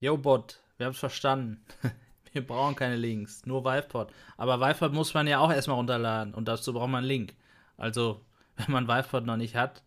[0.01, 1.65] Yo, Bot, wir haben es verstanden.
[2.33, 4.13] Wir brauchen keine Links, nur Viveport.
[4.37, 7.35] Aber Viveport muss man ja auch erstmal runterladen und dazu braucht man einen Link.
[7.77, 8.21] Also,
[8.57, 9.83] wenn man Viveport noch nicht hat,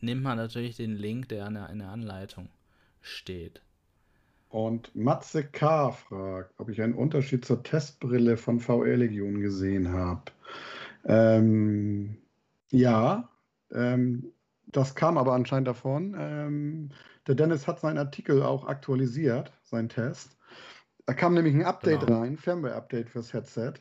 [0.00, 2.48] nimmt man natürlich den Link, der in der, Anleitung
[3.00, 3.62] steht.
[4.50, 5.92] Und Matze K.
[5.92, 10.22] fragt, ob ich einen Unterschied zur Testbrille von VR Legion gesehen habe.
[11.04, 12.16] Ähm,
[12.70, 13.28] ja,
[13.72, 14.32] ähm,
[14.66, 16.16] das kam aber anscheinend davon.
[16.18, 16.90] Ähm,
[17.26, 20.37] der Dennis hat seinen Artikel auch aktualisiert, seinen Test.
[21.08, 22.20] Da kam nämlich ein Update Genau.
[22.20, 23.72] rein, Firmware-Update fürs Headset.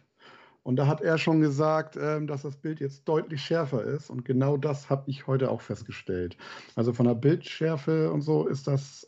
[0.63, 4.09] Und da hat er schon gesagt, ähm, dass das Bild jetzt deutlich schärfer ist.
[4.09, 6.38] Und genau das habe ich heute auch festgestellt.
[6.78, 9.05] Also von der Bildschärfe und so ist das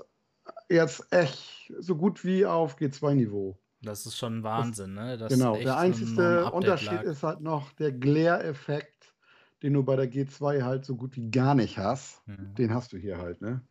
[0.70, 3.58] jetzt echt so gut wie auf G2-Niveau.
[3.82, 5.18] Das ist schon Wahnsinn, ne?
[5.18, 7.06] Dass Genau, der ein einzige Unterschied lag.
[7.06, 9.16] ist halt noch der Glare-Effekt,
[9.64, 12.22] den du bei der G2 halt so gut wie gar nicht hast.
[12.28, 12.56] Mhm.
[12.56, 13.62] Den hast du hier halt, ne?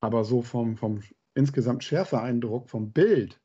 [0.00, 1.00] Aber so vom, vom
[1.34, 3.40] insgesamt Schärfe-Eindruck vom Bild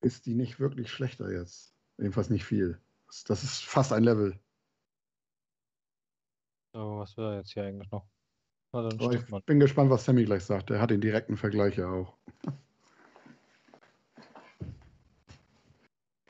[0.00, 1.74] ist die nicht wirklich schlechter jetzt.
[1.98, 2.78] Jedenfalls nicht viel.
[3.06, 4.38] Das, das ist fast ein Level.
[6.72, 8.06] So, was wäre jetzt hier eigentlich noch?
[8.72, 9.40] Na, dann Aber stimmt man.
[9.40, 10.70] ich bin gespannt, was Sammy gleich sagt.
[10.70, 12.16] Der hat den direkten Vergleich ja auch.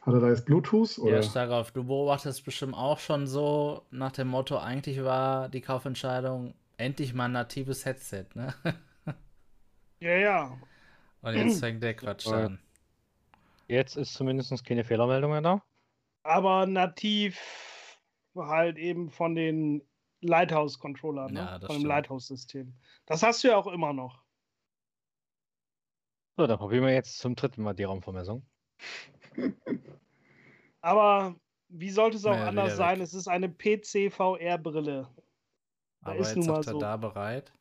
[0.02, 0.98] Hat er da jetzt Bluetooth?
[1.00, 1.16] Oder?
[1.16, 6.54] Ja, Starkov, du beobachtest bestimmt auch schon so nach dem Motto, eigentlich war die Kaufentscheidung
[6.76, 8.54] endlich mal ein natives Headset, ne?
[9.98, 10.58] Ja, ja.
[11.22, 12.44] Und jetzt fängt der Quatsch Ja.
[12.46, 12.58] an.
[13.68, 15.62] Jetzt ist zumindest keine Fehlermeldung mehr da.
[16.22, 18.00] Aber nativ
[18.36, 19.82] halt eben von den
[20.20, 21.40] Lighthouse-Controllern, ne?
[21.40, 21.88] Ja, das von dem.
[21.88, 22.74] Lighthouse-System.
[23.06, 24.22] Das hast du ja auch immer noch.
[26.36, 28.46] So, dann probieren wir jetzt zum dritten Mal die Raumvermessung.
[30.82, 31.34] Aber
[31.68, 32.98] wie sollte es auch Naja, anders sein?
[32.98, 33.04] weg.
[33.04, 35.08] Es ist eine PC-VR-Brille.
[36.02, 36.78] Aber ist jetzt nun mal er so.
[36.78, 37.52] da bereit.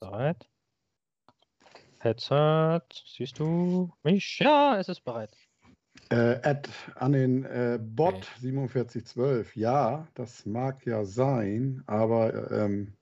[0.00, 0.49] Bereit?
[2.00, 4.38] Headset, siehst du mich?
[4.40, 5.36] Ja, es ist bereit.
[6.10, 8.40] Äh, Add an den äh, Bot Okay.
[8.40, 9.56] 4712.
[9.56, 12.94] Ja, das mag ja sein, aber ähm,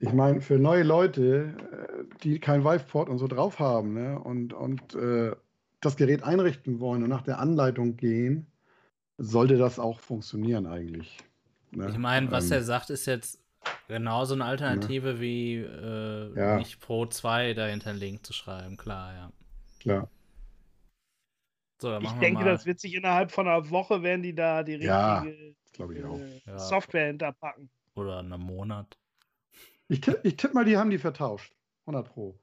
[0.00, 4.52] ich meine, für neue Leute, äh, die kein Viveport und so drauf haben ne, und,
[4.54, 5.32] und äh,
[5.80, 8.46] das Gerät einrichten wollen und nach der Anleitung gehen,
[9.18, 11.18] sollte das auch funktionieren eigentlich.
[11.72, 11.88] Ne?
[11.90, 13.41] Ich meine, was Ähm, er sagt, ist jetzt
[13.92, 16.56] genauso eine Alternative wie äh, Ja.
[16.58, 19.32] nicht Pro 2 dahinter einen Link zu schreiben, klar, ja.
[19.80, 20.10] Klar.
[21.80, 24.74] So, dann Ich denke, das wird sich innerhalb von einer Woche werden die da die
[24.76, 26.58] Ja, richtige äh, Ja.
[26.58, 27.70] Software hinterpacken.
[27.94, 28.98] Oder einen Monat.
[29.88, 31.54] Ich tippe ich tipp mal, die haben die vertauscht.
[31.86, 32.38] 100 Pro.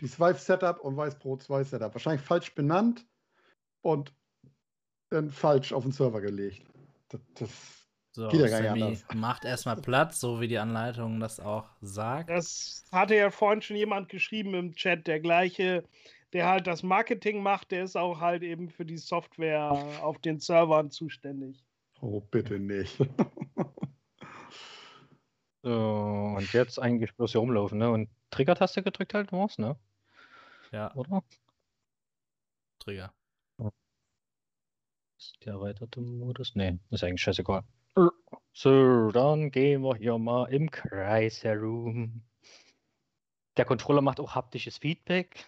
[0.00, 1.94] Die Vive Setup und Vive Pro 2 Setup.
[1.94, 3.06] Wahrscheinlich falsch benannt
[3.80, 4.14] und
[5.08, 6.62] dann falsch auf den Server gelegt.
[7.08, 7.85] Das, das,
[8.16, 9.04] So, Geht ja gar nicht Sammy anders.
[9.14, 12.30] macht erstmal Platz, so wie die Anleitung das auch sagt.
[12.30, 15.84] Das hatte ja vorhin schon jemand geschrieben im Chat, der gleiche,
[16.32, 20.40] der halt das Marketing macht, der ist auch halt eben für die Software auf den
[20.40, 21.62] Servern zuständig.
[22.00, 22.96] oh, bitte nicht.
[25.62, 27.90] So, und jetzt eigentlich bloß hier rumlaufen, ne?
[27.90, 29.76] Und Trigger-Taste gedrückt halt war's, ne?
[30.70, 31.24] Ja, Oder?
[32.78, 33.12] Trigger.
[35.46, 36.56] Der erweiterte Modus?
[36.56, 37.62] Ne, ist eigentlich scheißegal.
[38.52, 42.22] So, dann gehen wir hier mal im Kreis herum.
[43.56, 45.46] Der Controller macht auch haptisches Feedback.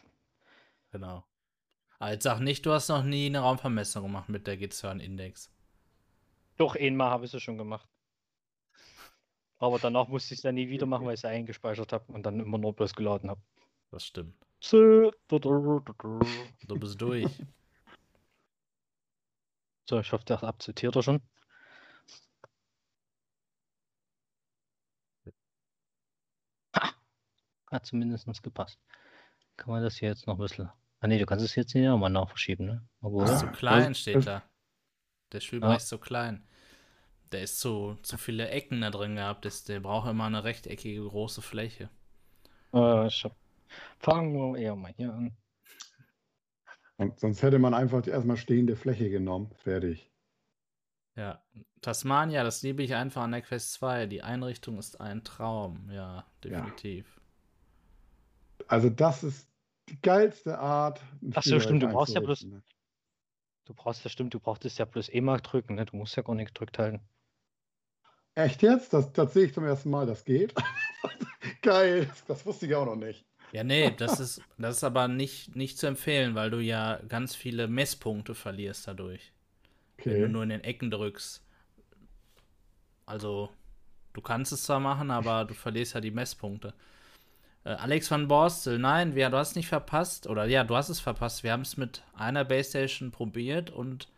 [0.92, 1.24] Genau.
[1.98, 5.50] Aber jetzt sag nicht, du hast noch nie eine Raumvermessung gemacht mit der Gizern Index.
[6.56, 7.88] Doch, einmal habe ich es schon gemacht.
[9.58, 12.24] Aber danach musste ich es dann nie wieder machen, weil ich es eingespeichert habe und
[12.24, 13.40] dann immer nur bloß geladen habe.
[13.90, 14.36] Das stimmt.
[14.60, 17.42] So, Du bist durch.
[19.88, 21.22] So, ich hoffe, das akzeptiert er schon.
[26.76, 26.92] Ha!
[27.70, 28.78] Hat zumindest gepasst.
[29.56, 30.70] Kann man das hier jetzt noch ein bisschen.
[31.00, 32.88] Ah ne, du kannst es jetzt hier nochmal nachverschieben, ne?
[33.00, 34.42] Obwohl, ist zu klein, das- steht das- da.
[35.32, 35.76] Der Spielbereich Ja.
[35.76, 36.46] ist zu klein.
[37.32, 39.44] Der ist zu, zu viele Ecken da drin gehabt.
[39.44, 41.90] Das, der braucht immer eine rechteckige große Fläche.
[42.72, 43.36] äh, ich hab...
[43.98, 45.36] fangen wir eher mal hier an.
[46.98, 49.50] Und sonst hätte man einfach erstmal stehende Fläche genommen.
[49.54, 50.10] Fertig.
[51.16, 51.42] Ja,
[51.80, 54.06] Tasmania, das liebe ich einfach an der Quest 2.
[54.06, 57.20] Die Einrichtung ist ein Traum, ja, definitiv.
[58.66, 59.48] Also das ist
[59.88, 61.00] die geilste Art.
[61.22, 62.62] ein Ach so, stimmt, du brauchst ja bloß- ne?
[63.64, 65.86] Du brauchst das stimmt, du brauchtest ja bloß eh mal drücken, ne?
[65.86, 67.00] Du musst ja gar nicht gedrückt halten.
[68.34, 68.92] Echt jetzt?
[68.92, 70.54] Das, das sehe ich zum ersten Mal, das geht.
[71.62, 73.27] Geil, das, das wusste ich auch noch nicht.
[73.52, 77.34] Ja, nee, das ist, das ist aber nicht, nicht zu empfehlen, weil du ja ganz
[77.34, 79.32] viele Messpunkte verlierst dadurch.
[80.08, 80.28] Wenn du Okay.
[80.28, 81.44] nur in den Ecken drückst.
[83.06, 83.50] Also,
[84.12, 86.74] du kannst es zwar machen, aber du verlierst ja die Messpunkte.
[87.64, 90.26] Äh, Alex van Borstel, nein, wir, du hast nicht verpasst.
[90.28, 91.44] Oder ja, du hast es verpasst.
[91.44, 94.08] Wir haben es mit einer Base Station probiert und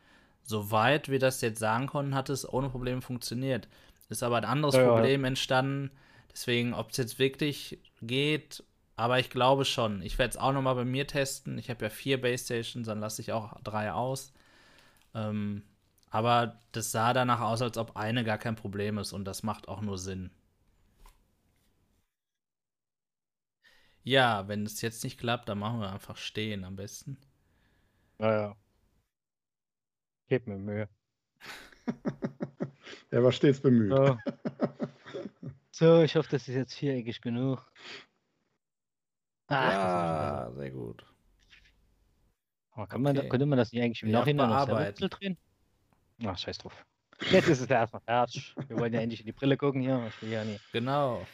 [0.43, 3.69] soweit wir das jetzt sagen konnten, hat es ohne Probleme funktioniert.
[4.09, 4.89] Ist aber ein anderes Ja, ja.
[4.95, 5.91] Problem entstanden.
[6.33, 8.65] Deswegen, ob es jetzt wirklich geht,
[9.01, 10.03] aber ich glaube schon.
[10.03, 11.57] Ich werde es auch nochmal bei mir testen.
[11.57, 14.35] Ich habe ja vier Base Stations, dann lasse ich auch drei aus.
[15.15, 15.63] Ähm,
[16.11, 19.69] aber das sah danach aus, als ob eine gar kein Problem ist und das macht
[19.69, 20.31] auch nur Sinn.
[24.03, 27.17] Ja, wenn es jetzt nicht klappt, dann machen wir einfach stehen am besten.
[28.19, 28.57] Ja, ja.
[30.29, 30.89] Gebt mir Mühe.
[33.13, 33.91] Er war stets bemüht.
[33.91, 34.19] So.
[35.73, 37.73] so, ich hoffe, das ist jetzt viereckig genug.
[39.51, 41.05] Ach, ja, sehr gut.
[42.73, 43.29] Aber kann man, okay.
[43.29, 45.37] könnte man das nicht eigentlich im Ja, Nachhinein noch selber drehen?
[46.25, 46.85] Ach, scheiß drauf.
[47.31, 48.55] Jetzt ist es ja erstmal fertig.
[48.69, 50.03] Wir wollen ja endlich in die Brille gucken hier.
[50.09, 50.65] Ich will ja nicht.
[50.73, 51.27] Genau.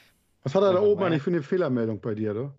[0.42, 2.52] Was hat er da oben eigentlich für eine Fehlermeldung bei dir, du?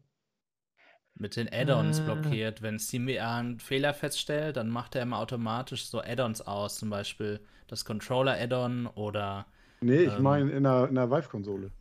[1.16, 2.04] Mit den Add-ons Äh.
[2.04, 2.62] blockiert.
[2.62, 6.78] Wenn Steam einen Fehler feststellt, dann macht er immer automatisch so Add-ons aus.
[6.78, 9.48] Zum Beispiel das Controller-Add-on oder
[9.82, 10.24] Nee, ich Ähm.
[10.24, 11.72] meine in der, in der Vive-Konsole.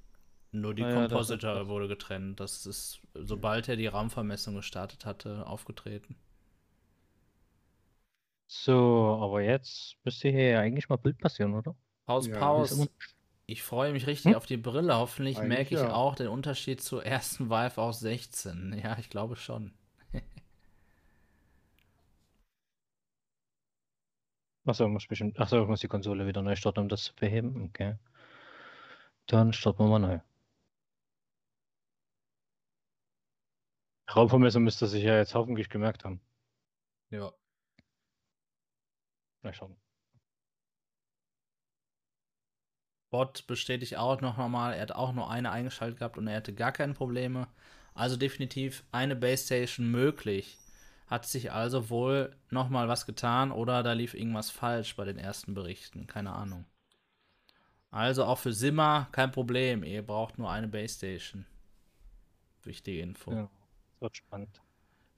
[0.52, 2.40] Nur die ja, das ist Compositor wurde getrennt.
[2.40, 6.16] Das ist, sobald er die Raumvermessung gestartet hatte, aufgetreten.
[8.48, 11.76] So, aber jetzt müsste hier ja eigentlich mal Bild passieren, oder?
[12.06, 12.88] Pause, Ja, Pause.
[13.46, 14.34] Ich freue mich richtig Hm?
[14.34, 14.96] auf die Brille.
[14.96, 15.92] Hoffentlich Eigentlich merke ich ja.
[15.92, 18.78] auch den Unterschied zur ersten Vive aus 16.
[18.82, 19.72] Ja, ich glaube schon.
[24.66, 25.38] Achso, muss bestimmt.
[25.40, 27.64] Achso, ich muss die Konsole wieder neu starten, um das zu beheben.
[27.70, 27.96] Okay.
[29.28, 30.18] Dann starten wir mal neu.
[34.14, 36.20] Raumvermessung müsste sich ja jetzt hoffentlich gemerkt haben.
[37.10, 37.32] Ja.
[39.42, 39.76] Mal schauen.
[43.10, 46.52] Bot bestätigt auch noch mal, er hat auch nur eine eingeschaltet gehabt und er hatte
[46.52, 47.48] gar keine Probleme.
[47.94, 50.58] Also definitiv eine Base Station möglich.
[51.06, 55.18] Hat sich also wohl noch mal was getan oder da lief irgendwas falsch bei den
[55.18, 56.66] ersten Berichten, keine Ahnung.
[57.90, 61.46] Also auch für Simmer kein Problem, ihr braucht nur eine Base Station.
[62.64, 63.32] Wichtige Info.
[63.32, 63.50] Ja.
[63.96, 64.62] Das wird spannend.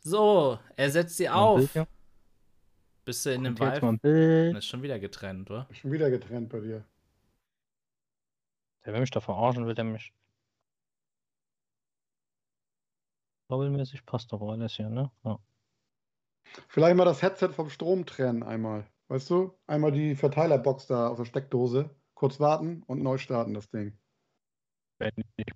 [0.00, 1.72] So, er setzt sie auf.
[1.72, 1.88] Bild.
[3.04, 4.56] Bist du in dem Bild.
[4.56, 5.66] Ist schon wieder getrennt, oder?
[5.72, 6.84] Schon wieder getrennt bei dir.
[8.84, 10.12] Der will mich da verarschen, will der mich.
[13.48, 15.10] Doppelmäßig passt doch alles hier, ne?
[15.24, 15.40] Ja.
[16.68, 18.86] Vielleicht mal das Headset vom Strom trennen einmal.
[19.08, 19.58] Weißt du?
[19.66, 21.90] Einmal die Verteilerbox da aus der Steckdose.
[22.14, 23.98] Kurz warten und neu starten das Ding.
[24.98, 25.46] Wenn ich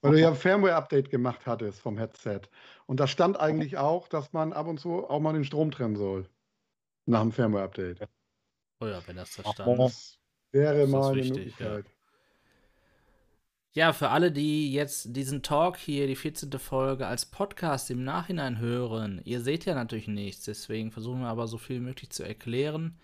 [0.00, 2.42] Weil du ja ein Firmware-Update gemacht hattest vom Headset.
[2.86, 5.96] Und da stand eigentlich auch, dass man ab und zu auch mal den Strom trennen
[5.96, 6.28] soll.
[7.06, 8.06] Nach dem Firmware-Update.
[8.80, 9.78] Oh ja, wenn das da Ach, stand.
[9.78, 10.18] Das
[10.52, 11.70] wäre Das mal eine wichtig, ja.
[11.70, 11.86] Möglichkeit.
[13.74, 16.50] Ja, für alle, die jetzt diesen Talk hier, die 14.
[16.58, 21.46] Folge, als Podcast im Nachhinein hören, ihr seht ja natürlich nichts, deswegen versuchen wir aber
[21.46, 22.98] so viel wie möglich zu erklären.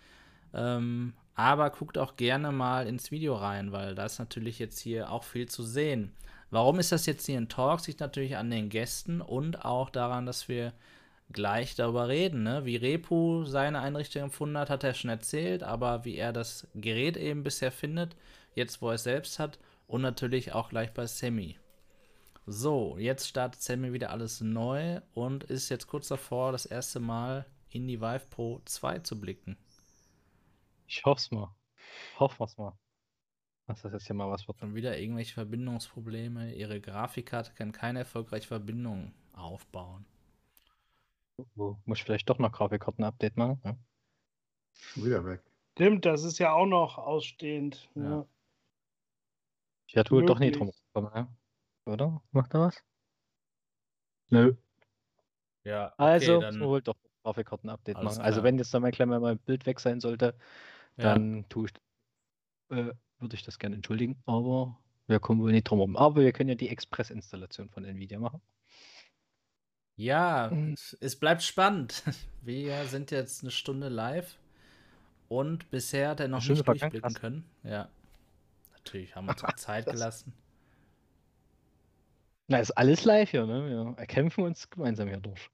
[0.53, 5.11] Ähm, aber guckt auch gerne mal ins Video rein, weil da ist natürlich jetzt hier
[5.11, 6.13] auch viel zu sehen.
[6.51, 7.87] Warum ist das jetzt hier ein Talk?
[7.87, 10.73] Liegt natürlich an den Gästen und auch daran, dass wir
[11.33, 12.43] gleich darüber reden.
[12.43, 12.65] Ne?
[12.65, 17.17] Wie Repu seine Einrichtung empfunden hat, hat er schon erzählt, aber wie er das Gerät
[17.17, 18.17] eben bisher findet,
[18.55, 21.59] jetzt wo er es selbst hat und natürlich auch gleich bei Sammy.
[22.47, 27.47] So, jetzt startet Sammy wieder alles neu und ist jetzt kurz davor, das erste Mal
[27.71, 29.57] in die Vive Pro 2 zu blicken.
[30.87, 31.55] Ich hoff's mal.
[32.19, 32.79] Hoffen wir's mal.
[33.67, 34.59] Dass das jetzt hier mal was wird.
[34.59, 36.55] Schon wieder irgendwelche Verbindungsprobleme.
[36.55, 40.05] Ihre Grafikkarte kann keine erfolgreiche Verbindung aufbauen.
[41.55, 43.61] Wo muss ich vielleicht doch noch Grafikkarten-Update machen?
[43.65, 43.77] Ja.
[44.75, 45.43] Schon wieder weg.
[45.73, 47.89] Stimmt, das ist ja auch noch ausstehend.
[47.95, 48.03] Ja.
[48.03, 48.27] Ja.
[49.87, 51.29] Ich hätte wohl doch nie drum gekommen, ja?
[51.87, 52.23] Oder?
[52.33, 52.85] Macht er was?
[54.31, 54.55] Nö.
[55.65, 58.21] Ja, Also, dann, wohl doch Grafikkarten-Update machen.
[58.21, 58.45] Also klar.
[58.45, 60.37] wenn jetzt dann mal gleich mal mein Bild weg sein sollte,
[60.97, 61.05] ja.
[61.05, 64.17] dann tue ich, äh, würde ich das gerne entschuldigen.
[64.27, 65.97] Aber wir kommen wohl nicht drum herum.
[65.97, 68.41] Aber wir können ja die Express-Installation von Nvidia machen.
[69.97, 70.51] Ja,
[71.01, 72.03] es bleibt spannend.
[72.43, 74.37] Wir sind jetzt eine Stunde live
[75.29, 77.15] und bisher hat er noch nicht durchblicken krass.
[77.15, 77.49] können.
[77.63, 77.89] Ja,
[78.73, 80.35] natürlich haben wir uns Zeit gelassen.
[82.49, 83.67] Na, ist alles live hier, ne?
[83.67, 85.49] Wir erkämpfen uns gemeinsam hier durch.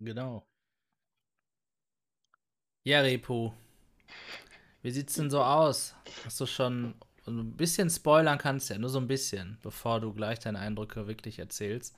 [0.00, 0.44] Genau.
[2.82, 3.54] Ja, Repo.
[4.84, 5.96] Wie sieht's denn so aus?
[6.24, 6.94] Hast du schon
[7.26, 11.40] ein bisschen spoilern kannst ja, nur so ein bisschen, bevor du gleich deine Eindrücke wirklich
[11.40, 11.96] erzählst.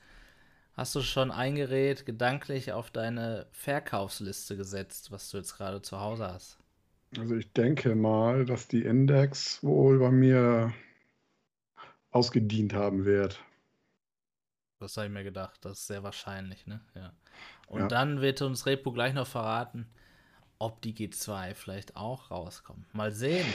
[0.75, 6.01] Hast du schon ein Gerät gedanklich auf deine Verkaufsliste gesetzt, was du jetzt gerade zu
[6.01, 6.59] Hause hast?
[7.19, 10.73] Also ich denke mal, dass die Index wohl bei mir
[12.11, 13.41] ausgedient haben wird.
[14.79, 15.65] Das habe ich mir gedacht.
[15.65, 16.81] Das ist sehr wahrscheinlich, ne?
[16.95, 17.13] Ja.
[17.67, 17.89] Und Ja.
[17.93, 19.89] dann wird uns Repo gleich noch verraten,
[20.59, 22.87] ob die G2 vielleicht auch rauskommen.
[22.93, 23.47] Mal sehen.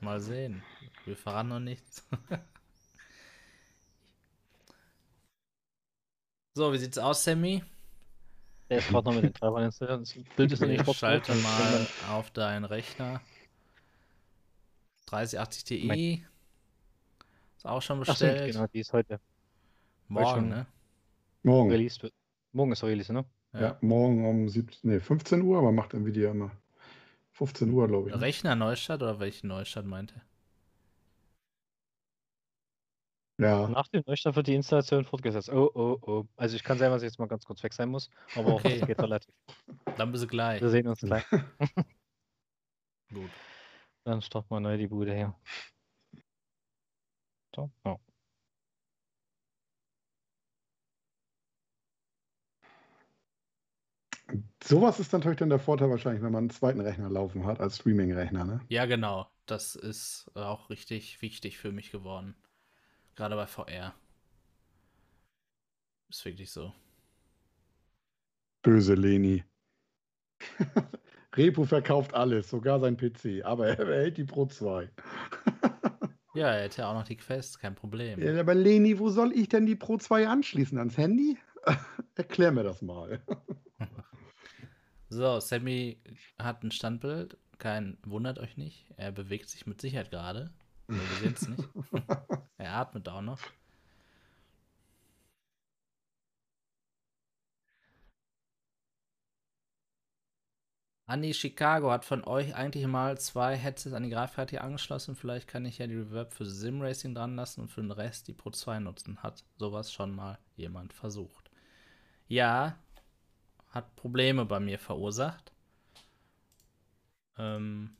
[0.00, 0.62] Mal sehen.
[1.04, 2.06] Wir verraten noch nichts.
[6.54, 7.62] so, wie sieht's aus, Sammy?
[8.70, 10.00] Der ist gerade noch mit den Treibern installiert.
[10.00, 10.96] Das Bild ist noch nicht drauf.
[10.96, 11.42] Schalte drauf.
[11.42, 13.20] mal auf deinen Rechner.
[15.06, 16.24] 3080 Ti.
[17.56, 18.52] Ist auch schon Ach bestellt.
[18.52, 19.20] genau, die ist heute
[20.08, 20.48] Morgen, schon.
[20.48, 20.66] ne?
[21.42, 21.70] Morgen.
[21.70, 22.02] released.
[22.02, 22.14] wird.
[22.52, 23.24] Morgen ist Release, ne?
[23.54, 26.50] Ja, morgen um 17, nee, 15 Uhr, aber macht Nvidia immer
[27.32, 28.14] 15 Uhr, glaube ich.
[28.14, 28.20] ne?
[28.20, 30.20] Rechner Neustadt oder welchen Neustadt meinte?
[33.38, 35.48] Ja, Nach dem Neustart wird die Installation fortgesetzt.
[35.50, 36.24] Oh, oh, oh.
[36.36, 38.78] Also ich kann sein, dass ich jetzt mal ganz kurz weg sein muss, aber Okay.
[38.78, 39.34] das geht relativ.
[39.96, 40.60] Dann bist du gleich.
[40.60, 41.24] Wir sehen uns gleich.
[43.12, 43.30] Gut.
[44.04, 45.34] Dann starten wir neu die Bude her.
[47.56, 47.98] So, ja.
[54.68, 57.76] Sowas ist natürlich dann der Vorteil wahrscheinlich, wenn man einen zweiten Rechner laufen hat als
[57.76, 58.60] Streaming-Rechner, ne?
[58.68, 59.28] Ja, genau.
[59.46, 62.34] Das ist auch richtig wichtig für mich geworden.
[63.14, 63.94] Gerade bei VR.
[66.08, 66.72] Ist wirklich so.
[68.62, 69.44] Böse Leni.
[71.36, 74.90] Repo verkauft alles, sogar sein PC, aber er behält die Pro 2.
[76.34, 78.20] Ja, er hätte auch noch die Quest, kein Problem.
[78.20, 80.76] Ja, aber Leni, wo soll ich denn die Pro 2 anschließen?
[80.78, 81.38] Ans Handy?
[82.16, 83.22] Erklär mir das mal.
[85.08, 85.98] So, Sammy
[86.38, 87.36] hat ein Standbild.
[87.58, 88.86] Kein, wundert euch nicht.
[88.96, 90.52] Er bewegt sich mit Sicherheit gerade.
[90.88, 91.68] Wir sehen es nicht.
[92.58, 93.40] er atmet auch noch.
[101.06, 105.14] Anni Chicago hat von euch eigentlich mal zwei Headsets an die Grafikkarte hier angeschlossen.
[105.14, 108.32] Vielleicht kann ich ja die Reverb für Simracing dran lassen und für den Rest die
[108.32, 109.22] Pro 2 nutzen.
[109.22, 111.50] Hat sowas schon mal jemand versucht?
[112.26, 112.78] Ja,
[113.74, 115.52] hat Probleme bei mir verursacht.
[117.38, 117.96] Ähm,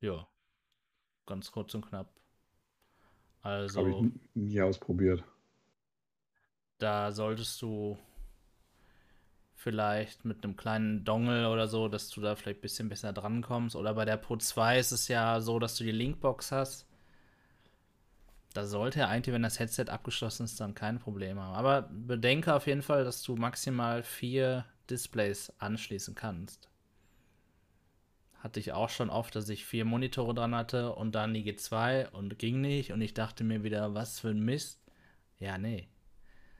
[0.00, 0.28] ja,
[1.26, 2.10] ganz kurz und knapp.
[3.74, 5.22] Habe ich Also, nie ausprobiert.
[6.78, 7.96] da solltest du
[9.54, 13.76] vielleicht mit einem kleinen Dongle oder so, dass du da vielleicht ein bisschen besser drankommst.
[13.76, 16.86] Oder bei der Pro 2 ist es ja so, dass du die Linkbox hast.
[18.52, 21.54] Da sollte ja eigentlich, wenn das Headset abgeschlossen ist, dann kein Problem haben.
[21.54, 26.68] Aber bedenke auf jeden Fall, dass du maximal vier Displays anschließen kannst.
[28.38, 32.10] Hatte ich auch schon oft, dass ich vier Monitore dran hatte und dann die G2
[32.10, 32.92] und ging nicht.
[32.92, 34.80] Und ich dachte mir wieder, was für ein Mist.
[35.38, 35.88] Ja, nee.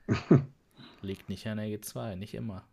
[1.01, 2.65] Liegt nicht an der G2, nicht immer.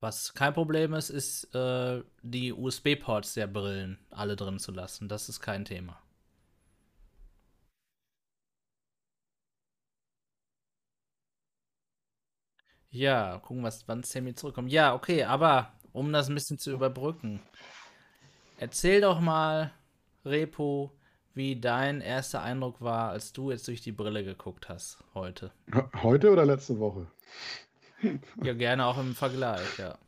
[0.00, 5.08] Was kein Problem ist, ist äh, die USB-Ports der Brillen alle drin zu lassen.
[5.08, 6.00] Das ist kein Thema.
[12.88, 14.72] Ja, gucken, was, wann Sammy zurückkommt.
[14.72, 17.40] Ja, okay, aber um das ein bisschen zu überbrücken,
[18.58, 19.70] erzähl doch mal,
[20.24, 20.92] Repo,
[21.34, 25.52] wie dein erster Eindruck war, als du jetzt durch die Brille geguckt hast heute.
[26.02, 27.06] Heute oder letzte Woche?
[28.42, 29.98] Ja, gerne auch im Vergleich, ja.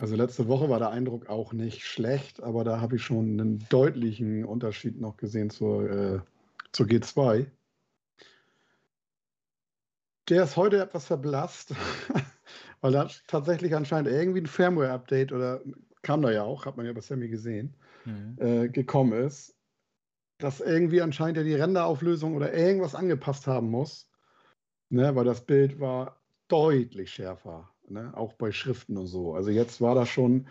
[0.00, 3.66] Also letzte Woche war der Eindruck auch nicht schlecht, aber da habe ich schon einen
[3.68, 6.20] deutlichen Unterschied noch gesehen zur, äh,
[6.72, 7.46] zur G2.
[10.28, 11.74] Der ist heute etwas verblasst,
[12.80, 15.62] weil da tatsächlich anscheinend irgendwie ein Firmware-Update oder
[16.02, 18.36] kam da ja auch, hat man ja bei Sammy gesehen, Mhm.
[18.38, 19.56] äh, gekommen ist,
[20.38, 24.08] dass irgendwie anscheinend ja die Renderauflösung oder irgendwas angepasst haben muss,
[24.90, 26.17] ne, weil das Bild war
[26.48, 29.34] deutlich schärfer, ne, auch bei Schriften und so.
[29.34, 30.46] Also jetzt war das schon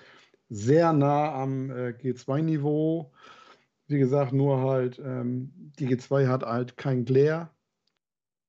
[0.49, 3.11] sehr nah am äh, G2-Niveau.
[3.87, 7.49] Wie gesagt, nur halt, ähm, die G2 hat halt kein Glare.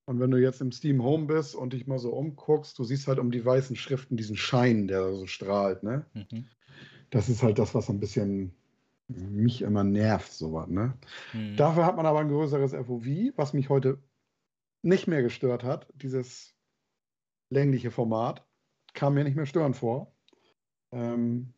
[0.04, 3.08] Und wenn du jetzt im Steam Home bist und dich mal so umguckst, du siehst
[3.08, 6.06] halt um die weißen Schriften diesen Schein, der so strahlt, ne?
[6.14, 6.46] Mhm.
[7.10, 8.54] Das ist halt das, was ein bisschen
[9.08, 10.94] mich immer nervt, sowas, ne?
[11.32, 11.56] Hm.
[11.56, 13.06] Dafür hat man aber ein größeres FOV,
[13.36, 13.98] was mich heute
[14.82, 15.88] nicht mehr gestört hat.
[15.94, 16.57] Dieses
[17.50, 18.46] längliche Format
[18.94, 20.12] kam mir nicht mehr störend vor.
[20.92, 21.54] Ähm,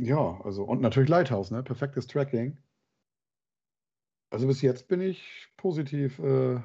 [0.00, 1.62] ja, also und natürlich Lighthouse, ne?
[1.62, 2.58] Perfektes Tracking.
[4.30, 6.60] Also bis jetzt bin ich positiv, äh,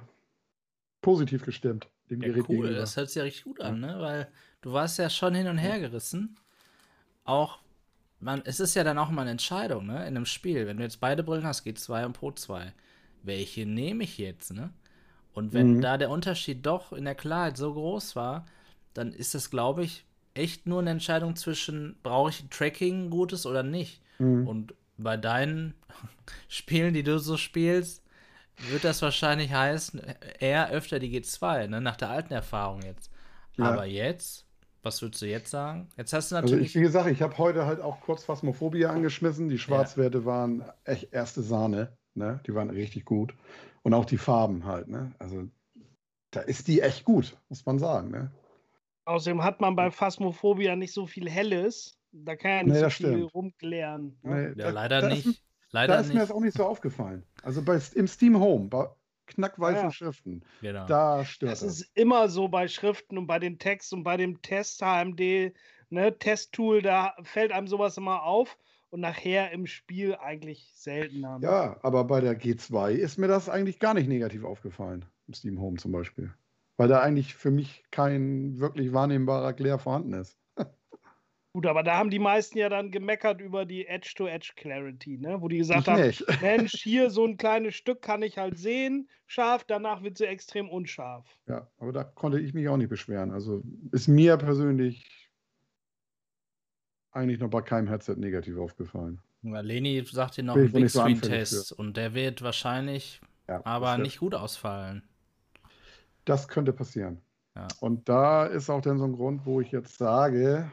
[1.02, 2.80] positiv gestimmt dem Ja, Gerät cool, gegenüber.
[2.80, 3.98] das hört sich ja richtig gut an, ne?
[4.00, 4.32] Weil
[4.62, 6.38] du warst ja schon hin und her gerissen.
[7.26, 7.60] Auch,
[8.20, 10.00] man, es ist ja dann auch mal eine Entscheidung, ne?
[10.08, 10.68] In einem Spiel.
[10.68, 12.74] Wenn du jetzt beide Brillen hast, G2 und Pro 2,
[13.24, 14.72] welche nehme ich jetzt, ne?
[15.34, 15.82] Und wenn Mhm.
[15.82, 18.46] da der Unterschied doch in der Klarheit so groß war,
[18.94, 20.06] dann ist das, glaube ich,
[20.36, 24.02] echt nur eine Entscheidung zwischen, brauche ich ein Tracking gutes oder nicht.
[24.20, 24.48] Mhm.
[24.48, 25.74] Und bei deinen
[26.48, 28.04] Spielen, die du so spielst,
[28.70, 30.02] wird das wahrscheinlich heißen,
[30.40, 31.82] eher öfter die G2, ne?
[31.82, 33.12] nach der alten Erfahrung jetzt.
[33.58, 33.66] Ja.
[33.66, 34.46] Aber jetzt,
[34.84, 35.90] was würdest du jetzt sagen?
[35.98, 36.70] Jetzt hast du Also natürlich.
[36.72, 39.50] ich, wie gesagt, ich habe heute halt auch kurz Phasmophobia angeschmissen.
[39.50, 42.40] Die Schwarzwerte waren echt erste Sahne, ne?
[42.46, 43.34] Die waren richtig gut.
[43.84, 45.14] Und auch die Farben halt, ne?
[45.20, 45.48] Also
[46.32, 48.32] da ist die echt gut, muss man sagen, ne?
[49.06, 52.00] Außerdem hat man bei Phasmophobia nicht so viel Helles.
[52.12, 53.34] Da kann ja nicht Nee, so viel stimmt.
[53.36, 54.18] rumklären.
[54.24, 54.36] Ne?
[54.56, 55.26] Nee, ja, da- leider da nicht.
[55.26, 56.36] Ist, leider da ist mir das nicht.
[56.38, 57.24] auch nicht so aufgefallen.
[57.44, 58.88] Also bei, im Steam Home, bei
[59.26, 59.92] knackweißen Ja.
[59.92, 60.86] Schriften, Genau.
[60.86, 61.82] da stört Das das.
[61.82, 65.54] ist immer so bei Schriften und bei den Texten und bei dem Test HMD,
[65.90, 68.58] ne, Testtool, da fällt einem sowas immer auf
[68.94, 71.40] und nachher im Spiel eigentlich seltener.
[71.40, 71.46] ne?
[71.48, 75.04] Ja, aber bei der G2 ist mir das eigentlich gar nicht negativ aufgefallen.
[75.28, 76.32] Im Steam Home zum Beispiel.
[76.78, 80.38] Weil da eigentlich für mich kein wirklich wahrnehmbarer Glare vorhanden ist.
[81.54, 85.42] Gut, aber da haben die meisten ja dann gemeckert über die Edge-to-Edge-Clarity, ne?
[85.42, 86.14] wo die gesagt haben.
[86.42, 90.70] Mensch, hier so ein kleines Stück kann ich halt sehen, scharf, danach wird sie extrem
[90.70, 91.26] unscharf.
[91.48, 93.32] Ja, aber da konnte ich mich auch nicht beschweren.
[93.32, 95.23] Also ist mir persönlich
[97.14, 99.22] eigentlich noch bei keinem Headset negativ aufgefallen.
[99.42, 103.62] Ja, Leni sagt hier noch einen Big so Screen Test und der wird wahrscheinlich Ja,
[103.66, 105.04] aber nicht gut ausfallen.
[106.26, 107.22] das könnte passieren.
[107.56, 107.68] Ja.
[107.82, 110.72] Und da ist auch dann so ein Grund, wo ich jetzt sage,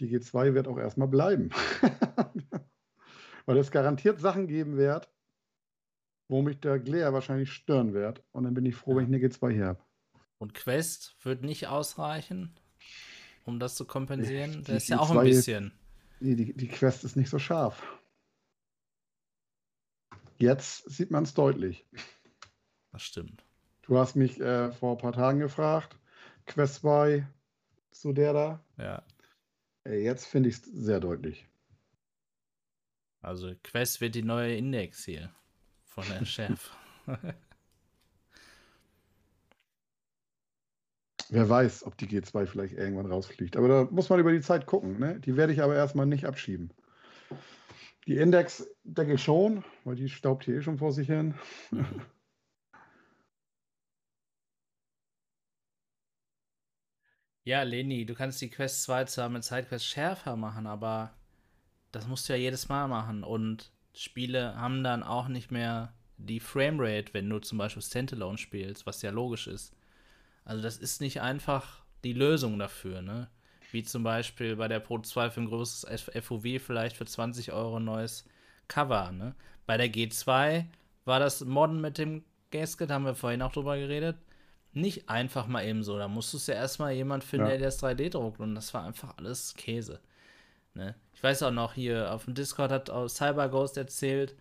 [0.00, 1.50] die G2 wird auch erstmal bleiben.
[3.46, 5.10] Weil es garantiert Sachen geben wird,
[6.28, 8.22] wo mich der Glare wahrscheinlich stören wird.
[8.32, 9.80] Und dann bin ich froh, wenn ich eine G2 hier habe.
[10.38, 12.54] Und Quest wird nicht ausreichen,
[13.44, 14.52] um das zu kompensieren.
[14.52, 15.72] Die- Der ist ja auch ein bisschen.
[16.20, 17.82] Nee, die, die Quest ist nicht so scharf.
[20.38, 21.86] Jetzt sieht man es deutlich.
[22.92, 23.44] Das stimmt.
[23.82, 25.96] Du hast mich äh, vor ein paar Tagen gefragt,
[26.46, 27.26] Quest 2
[27.90, 28.64] zu der da.
[28.78, 29.02] Ja.
[29.86, 31.46] Jetzt finde ich es sehr deutlich.
[33.20, 35.34] Also Quest wird die neue Index hier
[35.84, 36.70] von der Schärfe.
[41.30, 43.56] Wer weiß, ob die G2 vielleicht irgendwann rausfliegt.
[43.56, 44.98] Aber da muss man über die Zeit gucken.
[44.98, 45.20] Ne?
[45.20, 46.70] Die werde ich aber erstmal nicht abschieben.
[48.06, 51.34] Die Index denke ich schon, weil die staubt hier eh schon vor sich hin.
[57.46, 61.14] Ja, Leni, du kannst die Quest 2 zwar mit Sidequest schärfer machen, aber
[61.92, 63.22] das musst du ja jedes Mal machen.
[63.22, 68.86] Und Spiele haben dann auch nicht mehr die Framerate, wenn du zum Beispiel Standalone spielst,
[68.86, 69.76] was ja logisch ist.
[70.44, 73.28] Also das ist nicht einfach die Lösung dafür, ne?
[73.72, 75.86] Wie zum Beispiel bei der Pro 2 für ein großes
[76.22, 78.24] FOV vielleicht für 20 Euro ein neues
[78.68, 79.34] Cover, ne?
[79.66, 80.66] Bei der G2
[81.06, 84.16] war das Modden mit dem Gasket, haben wir vorhin auch drüber geredet,
[84.72, 85.98] nicht einfach mal eben so.
[85.98, 87.52] Da musstest du ja erstmal jemand finden, Ja.
[87.56, 90.00] der das 3D druckt und das war einfach alles Käse.
[90.74, 90.94] Ne?
[91.14, 94.34] Ich weiß auch noch, hier auf dem Discord hat auch CyberGhost erzählt,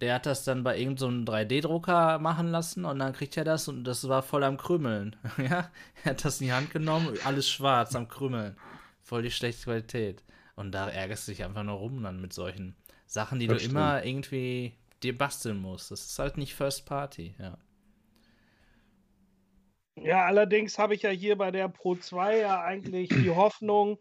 [0.00, 3.68] der hat das dann bei irgendeinem so 3D-Drucker machen lassen und dann kriegt er das
[3.68, 5.16] und das war voll am Krümmeln.
[5.38, 5.70] ja,
[6.04, 8.56] er hat das in die Hand genommen, alles schwarz am Krümmeln.
[9.02, 10.22] Voll die schlechte Qualität.
[10.54, 12.76] Und da ärgerst du dich einfach nur rum dann mit solchen
[13.06, 15.90] Sachen, die Das du immer irgendwie dir basteln musst.
[15.90, 17.56] Das ist halt nicht First Party, ja.
[19.96, 23.98] Ja, allerdings habe ich ja hier bei der Pro 2 ja eigentlich die Hoffnung,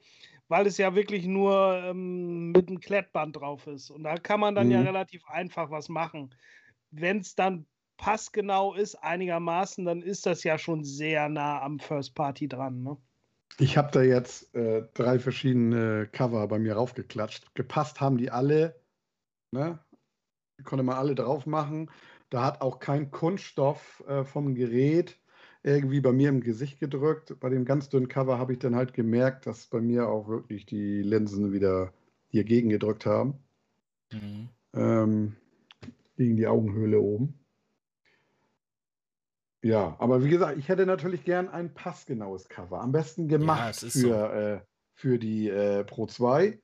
[0.47, 3.89] weil es ja wirklich nur ähm, mit einem Klettband drauf ist.
[3.89, 4.87] Und da kann man dann ja Mhm.
[4.87, 6.33] relativ einfach was machen.
[6.91, 7.67] Wenn es dann
[7.97, 12.83] passgenau ist, einigermaßen, dann ist das ja schon sehr nah am First Party dran.
[12.83, 12.97] Ne?
[13.59, 17.53] Ich habe da jetzt äh, drei verschiedene Cover bei mir raufgeklatscht.
[17.55, 18.79] Gepasst haben die alle.
[19.51, 19.79] Ne?
[20.59, 21.91] Die konnte man alle drauf machen.
[22.29, 25.19] Da hat auch kein Kunststoff äh, vom Gerät
[25.67, 27.39] irgendwie bei mir im Gesicht gedrückt.
[27.39, 30.65] Bei dem ganz dünnen Cover habe ich dann halt gemerkt, dass bei mir auch wirklich
[30.65, 31.93] die Linsen wieder
[32.29, 33.35] hier gegen gedrückt haben.
[34.11, 34.49] Mhm.
[34.73, 35.35] Ähm,
[36.15, 37.37] gegen die Augenhöhle oben.
[39.61, 42.79] Ja, aber wie gesagt, ich hätte natürlich gern ein passgenaues Cover.
[42.79, 44.61] Am besten gemacht ist für, äh,
[44.93, 46.59] für die äh, Pro 2.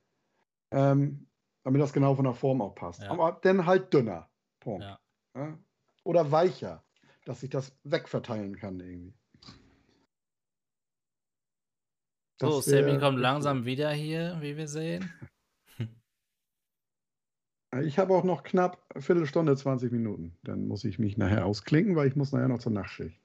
[0.71, 1.27] ähm,
[1.63, 3.01] damit das genau von der Form auch passt.
[3.03, 3.11] Ja.
[3.11, 4.29] Aber dann halt dünner.
[4.59, 4.83] Punkt.
[4.83, 4.99] Ja.
[5.35, 5.57] Ja?
[6.03, 6.83] Oder weicher,
[7.25, 9.13] dass sich das wegverteilen kann irgendwie.
[12.41, 15.11] So, Das wär Sammy kommt langsam wieder hier, wie wir sehen.
[17.81, 20.37] Ich habe auch noch knapp eine Viertelstunde, 20 Minuten.
[20.43, 23.19] Dann muss ich mich nachher ausklinken, weil ich muss nachher noch zur Nachtschicht.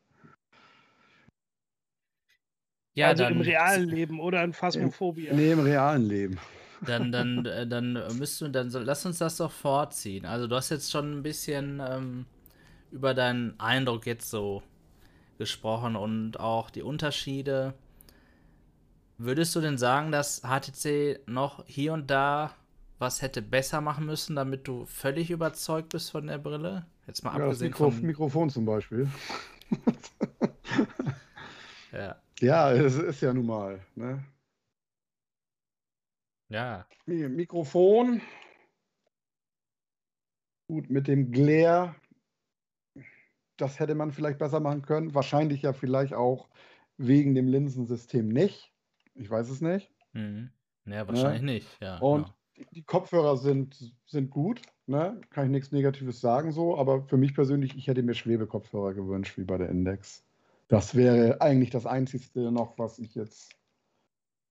[2.95, 5.35] Ja, also dann, im realen Leben oder in Phasmophobia.
[5.35, 6.39] Nee, im realen Leben.
[6.87, 10.25] dann, dann, äh, dann müsst du, dann so, lass uns das doch vorziehen.
[10.25, 12.25] Also du hast jetzt schon ein bisschen ähm,
[12.91, 14.63] über deinen Eindruck jetzt so
[15.39, 17.75] gesprochen und auch die Unterschiede.
[19.19, 22.55] Würdest du denn sagen, dass HTC noch hier und da
[23.01, 26.85] was hätte besser machen müssen, damit du völlig überzeugt bist von der Brille?
[27.07, 28.03] Jetzt mal Ja, das abgesehen Mikro von.
[28.03, 29.09] Mikrofon zum Beispiel.
[31.93, 33.81] Ja, Ja, es ist ja nun mal.
[33.95, 34.23] Ne?
[36.49, 38.21] ja, Mi- Mikrofon.
[40.69, 41.95] Gut, mit dem Glare.
[43.59, 45.15] Das hätte man vielleicht besser machen können.
[45.15, 46.49] Wahrscheinlich ja vielleicht auch
[46.97, 48.73] wegen dem Linsensystem nicht.
[49.15, 49.93] Ich weiß es nicht.
[50.15, 50.51] mhm.
[50.87, 51.69] ja, wahrscheinlich nicht.
[51.81, 52.35] Ja, Und genau.
[52.73, 54.63] die- Kopfhörer sind, sind gut.
[54.87, 55.21] Ne?
[55.31, 56.79] Kann ich nichts Negatives sagen so.
[56.79, 60.25] Aber für mich persönlich, ich hätte mir Schwebekopfhörer gewünscht, wie bei der Index.
[60.69, 63.55] Das wäre eigentlich das Einzige noch, was ich jetzt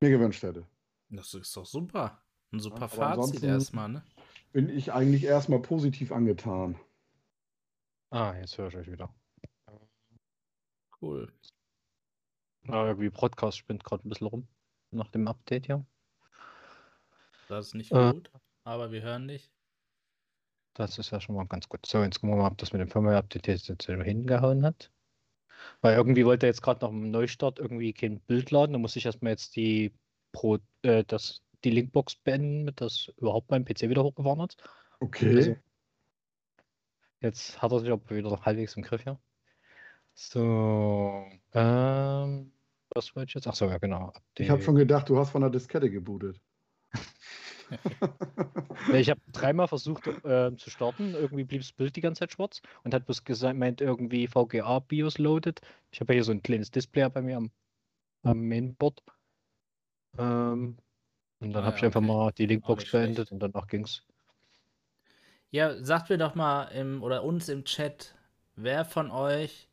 [0.02, 0.66] mir gewünscht hätte.
[1.10, 2.22] Das ist doch super.
[2.52, 4.04] Ein super aber Fazit erstmal, ne?
[4.52, 6.76] Bin ich eigentlich erstmal positiv angetan.
[8.10, 9.14] Ah, jetzt höre ich euch wieder.
[11.02, 11.32] Cool.
[12.68, 14.48] Ja, irgendwie Podcast spinnt gerade ein bisschen rum.
[14.92, 15.86] Nach dem Update hier.
[17.50, 18.14] Das ist nicht Äh.
[18.14, 18.32] gut,
[18.64, 19.52] aber wir hören dich.
[20.74, 21.86] Das ist ja schon mal ganz gut.
[21.86, 24.92] So, jetzt gucken wir mal, ob das mit dem Firmware-Update jetzt, hingehauen hat.
[25.82, 28.74] Weil irgendwie wollte er jetzt gerade nach dem Neustart irgendwie kein Bild laden.
[28.74, 29.94] Da muss ich erstmal jetzt die
[30.32, 34.56] Pro, äh, das, die Linkbox beenden, mit das überhaupt mein PC wieder hochgefahren hat.
[35.00, 35.36] Okay.
[35.36, 35.56] Also,
[37.22, 39.20] Jetzt hat er sich aber wieder halbwegs im Griff hier.
[40.14, 42.52] So, ähm,
[42.90, 43.48] was wollte ich jetzt?
[43.48, 44.14] Ach so, ja genau.
[44.38, 44.66] Ich habe Update.
[44.66, 46.40] schon gedacht, du hast von der Diskette gebootet.
[48.94, 51.14] Ich habe dreimal versucht äh, zu starten.
[51.14, 54.80] Irgendwie blieb das Bild die ganze Zeit schwarz und hat bloß gesagt, meint irgendwie VGA
[54.80, 55.60] BIOS loaded.
[55.92, 57.52] Ich habe ja hier so ein kleines Display bei mir am,
[58.24, 59.04] am Mainboard.
[60.18, 60.78] Ähm,
[61.40, 62.08] und dann Ah habe ja, ich einfach okay.
[62.08, 64.04] mal die Linkbox beendet und danach ging's.
[65.50, 68.16] Ja, sagt mir doch mal im oder uns im Chat,
[68.56, 69.70] wer von euch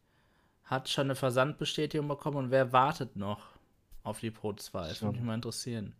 [0.65, 3.47] hat schon eine Versandbestätigung bekommen und wer wartet noch
[4.03, 4.89] auf die Pro 2?
[4.89, 5.95] Das würde mich mal interessieren.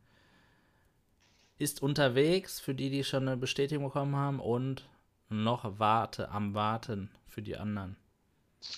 [1.59, 4.89] Ist unterwegs für die, die schon eine Bestätigung bekommen haben und
[5.29, 7.97] noch warte am Warten für die anderen.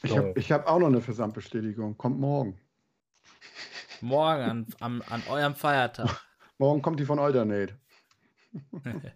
[0.02, 1.96] Ich habe ich hab auch noch eine Versandbestätigung.
[1.96, 2.58] Kommt morgen.
[4.00, 6.22] Morgen an, am, an eurem Feiertag.
[6.58, 7.78] Morgen kommt die von Alternate.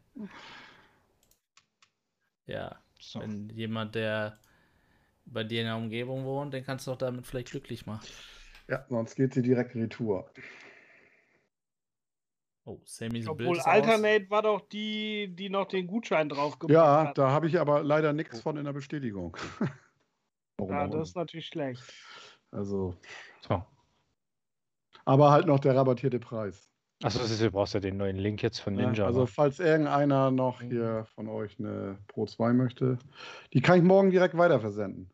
[2.46, 3.20] ja, so.
[3.20, 4.38] wenn jemand, der
[5.26, 8.06] bei dir in der Umgebung wohnt, den kannst du doch damit vielleicht glücklich machen.
[8.68, 10.30] Ja, sonst geht sie direkt retour.
[12.64, 13.66] Oh, Sammys Bild Obwohl ist aus.
[13.66, 17.18] Alternate war doch die, die noch den Gutschein drauf gemacht Ja, hat.
[17.18, 19.36] da habe ich aber leider nichts von in der Bestätigung.
[20.58, 21.82] Warum Ja, auch das ist natürlich schlecht.
[22.52, 22.94] Also,
[23.40, 23.64] so.
[25.04, 26.69] aber halt noch der rabattierte Preis.
[27.02, 29.06] Achso, du brauchst ja den neuen Link jetzt von Ja, Ninja.
[29.06, 29.26] also ne?
[29.26, 32.98] falls irgendeiner noch hier von euch eine Pro 2 möchte,
[33.54, 35.10] die kann ich morgen direkt weiterversenden.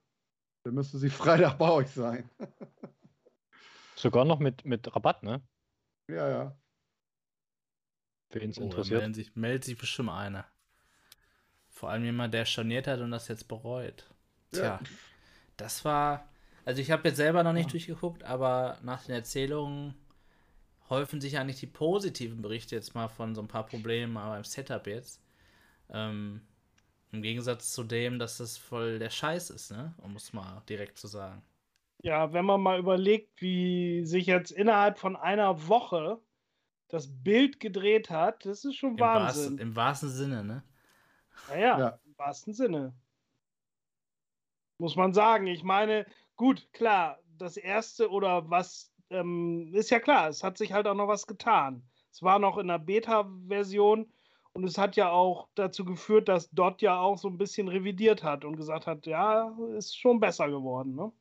[0.65, 2.29] Dann müsste sie Freitag bei euch sein.
[3.97, 5.43] Sogar noch mit, mit Rabatt, ne?
[6.09, 6.57] Ja, ja.
[8.31, 9.01] Wen es Oh, interessiert.
[9.01, 10.47] meldet sich, meldet sich bestimmt einer.
[11.69, 14.09] Vor allem jemand, der storniert hat und das jetzt bereut.
[14.51, 14.81] Tja, Ja.
[15.57, 16.29] das war.
[16.65, 19.95] Also ich habe jetzt selber noch nicht durchgeguckt, aber nach den Erzählungen
[20.91, 24.87] häufen sich eigentlich die positiven Berichte jetzt mal von so ein paar Problemen beim Setup
[24.87, 25.23] jetzt.
[25.91, 26.43] Ähm,
[27.13, 29.95] Im Gegensatz zu dem, dass das voll der Scheiß ist, ne?
[29.99, 31.43] Um es mal direkt zu sagen.
[32.03, 36.21] Ja, wenn man mal überlegt, wie sich jetzt innerhalb von einer Woche
[36.89, 39.59] das Bild gedreht hat, das ist schon Im, Wahnsinn.
[39.59, 40.63] wahrsten, Im wahrsten Sinne, ne?
[41.49, 42.01] Naja, Ja.
[42.05, 42.95] im wahrsten Sinne.
[44.79, 45.47] Muss man sagen.
[45.47, 46.07] Ich meine,
[46.37, 50.95] gut, klar, das erste oder was ähm, ist ja klar, es hat sich halt auch
[50.95, 51.89] noch was getan.
[52.11, 54.13] Es war noch in der Beta-Version
[54.53, 58.23] und es hat ja auch dazu geführt, dass Dot ja auch so ein bisschen revidiert
[58.25, 61.13] hat und gesagt hat, ja, ist schon besser geworden, ne?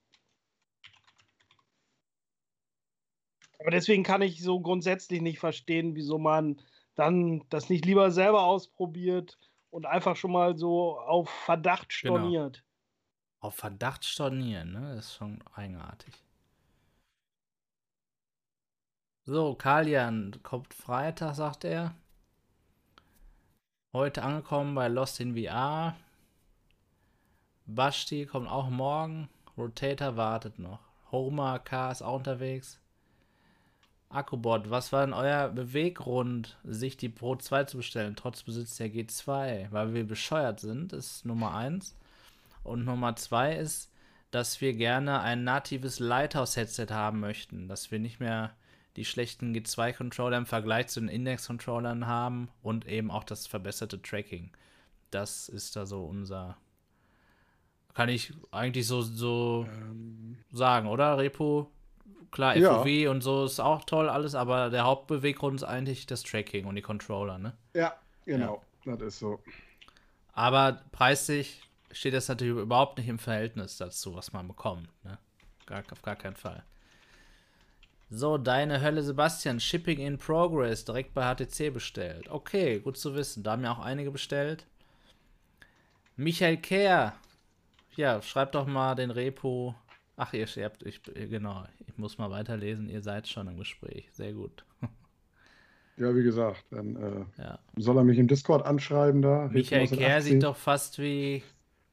[3.59, 6.61] Aber deswegen kann ich so grundsätzlich nicht verstehen, wieso man
[6.95, 9.37] dann das nicht lieber selber ausprobiert
[9.69, 12.33] und einfach schon mal so auf Verdacht Genau.
[12.33, 12.63] storniert.
[13.39, 14.95] Auf Verdacht stornieren, ne?
[14.97, 16.24] Das ist schon eigenartig.
[19.27, 21.95] So, Kalian kommt Freitag, sagt er.
[23.91, 25.95] Heute angekommen bei Lost in VR.
[27.65, 29.27] Basti kommt auch morgen.
[29.57, 30.79] Rotator wartet noch.
[31.11, 32.79] Homer K ist auch unterwegs.
[34.09, 38.91] Akkubot, was war denn euer Beweggrund, sich die Pro 2 zu bestellen, trotz Besitz der
[38.91, 39.71] G2?
[39.71, 41.95] Weil wir bescheuert sind, ist Nummer 1.
[42.63, 43.91] Und Nummer 2 ist,
[44.29, 48.55] dass wir gerne ein natives Lighthouse-Headset haben möchten, dass wir nicht mehr
[48.95, 54.51] die schlechten G2-Controller im Vergleich zu den Index-Controllern haben und eben auch das verbesserte Tracking.
[55.11, 56.57] Das ist da so unser.
[57.93, 60.37] Kann ich eigentlich so, so ähm.
[60.51, 61.71] sagen, oder, Repo?
[62.31, 63.11] Klar, FOV ja.
[63.11, 66.81] und so ist auch toll alles, aber der Hauptbeweggrund ist eigentlich das Tracking und die
[66.81, 67.53] Controller, ne?
[67.73, 67.95] Ja,
[68.25, 68.61] genau.
[68.83, 68.97] Ja.
[68.97, 69.39] Das ist so.
[70.33, 71.61] Aber preislich
[71.91, 75.17] steht das natürlich überhaupt nicht im Verhältnis dazu, was man bekommt, ne?
[75.65, 76.63] Gar, auf gar keinen Fall.
[78.09, 79.59] So, deine Hölle, Sebastian.
[79.59, 80.85] Shipping in Progress.
[80.85, 82.29] Direkt bei HTC bestellt.
[82.29, 83.43] Okay, gut zu wissen.
[83.43, 84.65] Da haben ja auch einige bestellt.
[86.15, 87.13] Michael Kehr.
[87.95, 89.75] Ja, schreibt doch mal den Repo.
[90.17, 92.89] Ach, ihr habt, ich, genau, ich muss mal weiterlesen.
[92.89, 94.09] Ihr seid schon im Gespräch.
[94.11, 94.63] Sehr gut.
[95.97, 97.59] Ja, wie gesagt, dann äh, ja.
[97.77, 99.47] soll er mich im Discord anschreiben da.
[99.49, 101.41] Michael Kehr sieht doch fast wie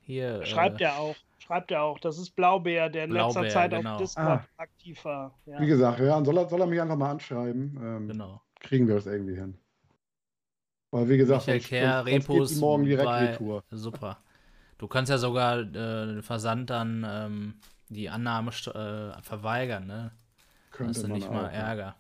[0.01, 0.45] hier.
[0.45, 1.99] Schreibt äh, er auch schreibt er auch.
[1.99, 3.95] Das ist Blaubeer, der in Blaubeer, letzter Zeit genau.
[3.95, 4.49] auf Discord ah.
[4.57, 5.35] aktiv war.
[5.47, 5.61] Ja.
[5.61, 7.79] Wie gesagt, ja, soll er, soll er mich einfach mal anschreiben.
[7.83, 8.41] Ähm, genau.
[8.61, 9.59] Kriegen wir das irgendwie hin.
[10.91, 13.65] Weil, wie gesagt, Michael Kerr, Repos morgen direkt bei, Retour.
[13.71, 14.19] Super.
[14.79, 17.55] Du kannst ja sogar äh, den Versand dann ähm,
[17.89, 20.13] die Annahme äh, verweigern, ne?
[20.71, 21.97] Könnte Hast du nicht mal Ärger.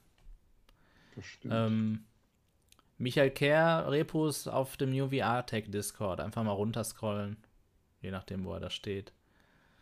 [1.14, 1.55] Das stimmt.
[1.55, 2.05] Ähm,
[2.98, 6.20] Michael Kerr, Repos auf dem New VR Tech Discord.
[6.20, 7.36] Einfach mal runterscrollen.
[8.01, 9.12] Je nachdem, wo er da steht.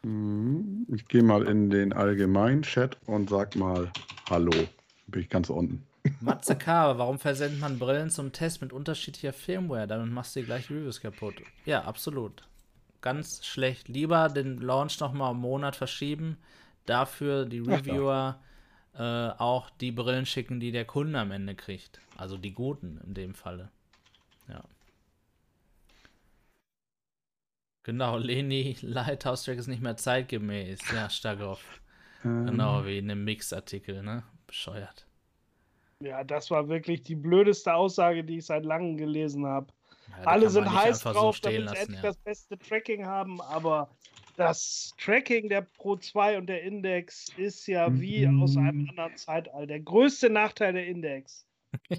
[0.03, 0.87] Mhm.
[0.89, 3.91] Ich gehe mal in den allgemeinen Chat und sag mal
[4.29, 4.53] Hallo.
[5.07, 5.85] Bin ich ganz unten.
[6.21, 9.87] Matze K., warum versendet man Brillen zum Test mit unterschiedlicher Firmware?
[9.87, 11.35] Damit machst du die gleichen Reviews kaputt.
[11.67, 12.43] Ja, absolut.
[13.03, 13.89] Ganz schlecht.
[13.89, 16.37] Lieber den Launch nochmal einen Monat verschieben.
[16.87, 18.41] Dafür die Reviewer
[18.95, 22.01] äh, auch die Brillen schicken, die der Kunde am Ende kriegt.
[22.17, 23.71] Also die guten in dem Falle.
[24.49, 24.63] Ja.
[27.83, 30.81] Genau, Leni, Lighthouse Track ist nicht mehr zeitgemäß.
[30.93, 31.81] Ja, Stagoff.
[32.25, 32.47] Ähm.
[32.47, 34.23] Genau, wie in einem Mix-Artikel, ne?
[34.47, 35.07] Bescheuert.
[36.03, 39.67] Ja, das war wirklich die blödeste Aussage, die ich seit langem gelesen habe.
[40.09, 42.03] Ja, Alle sind heiß drauf, so damit sie endlich ja.
[42.03, 43.91] das beste Tracking haben, aber
[44.37, 48.43] das Tracking der Pro 2 und der Index ist ja wie mhm.
[48.43, 49.67] aus einem anderen Zeitalter.
[49.67, 51.47] Der größte Nachteil der Index.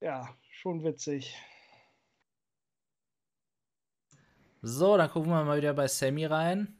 [0.00, 1.34] ja, schon witzig.
[4.62, 6.76] So, dann gucken wir mal wieder bei Sammy rein.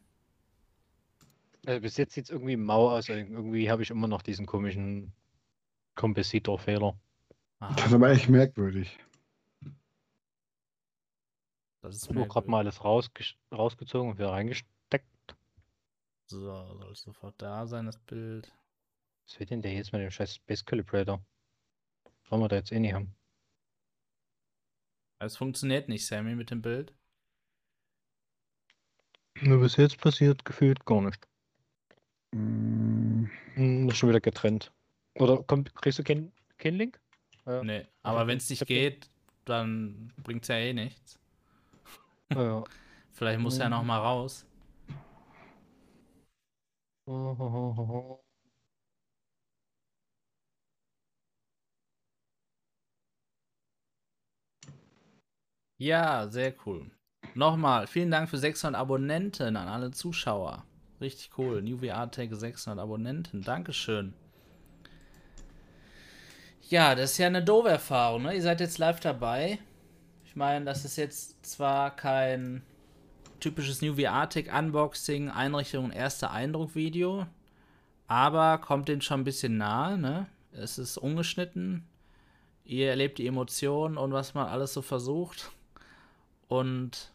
[1.67, 3.09] Also bis jetzt sieht es irgendwie mau aus.
[3.09, 5.13] Irgendwie habe ich immer noch diesen komischen
[5.95, 6.99] Kompositor-Fehler.
[7.61, 8.99] Das ist aber echt merkwürdig.
[11.83, 15.37] Das ist nur gerade mal alles rausge rausgezogen und wieder reingesteckt.
[16.27, 18.53] So, soll sofort da sein, das Bild.
[19.27, 21.25] Was wird denn der jetzt mit dem scheiß Space Calibrator?
[22.29, 23.15] Wollen wir da jetzt eh nicht haben.
[25.19, 26.95] Es funktioniert nicht, Sammy, mit dem Bild.
[29.41, 31.27] Nur bis jetzt passiert gefühlt gar nicht.
[32.33, 33.27] Mm.
[33.57, 34.73] Das ist schon wieder getrennt.
[35.15, 37.01] Oder komm, kriegst du keinen kein Link?
[37.47, 37.63] Ja.
[37.63, 39.11] Nee, aber wenn es nicht geht,
[39.45, 41.19] dann bringt es ja eh nichts.
[42.33, 42.63] Ja.
[43.11, 44.47] Vielleicht muss er ja noch mal raus.
[55.79, 56.91] Ja, sehr cool.
[57.35, 60.65] Nochmal, vielen Dank für 600 Abonnenten an alle Zuschauer.
[61.01, 61.63] Richtig cool.
[61.63, 63.43] New VR Tech 600 Abonnenten.
[63.43, 64.13] Dankeschön.
[66.69, 68.35] Ja, das ist ja eine doofe Erfahrung, ne?
[68.35, 69.59] Ihr seid jetzt live dabei.
[70.25, 72.63] Ich meine, das ist jetzt zwar kein
[73.41, 77.27] typisches New VR Tech Unboxing, Einrichtung und erster Eindruck Video,
[78.07, 80.27] aber kommt den schon ein bisschen nahe, ne?
[80.53, 81.87] Es ist ungeschnitten.
[82.65, 85.51] Ihr erlebt die Emotionen und was man alles so versucht.
[86.49, 87.13] Und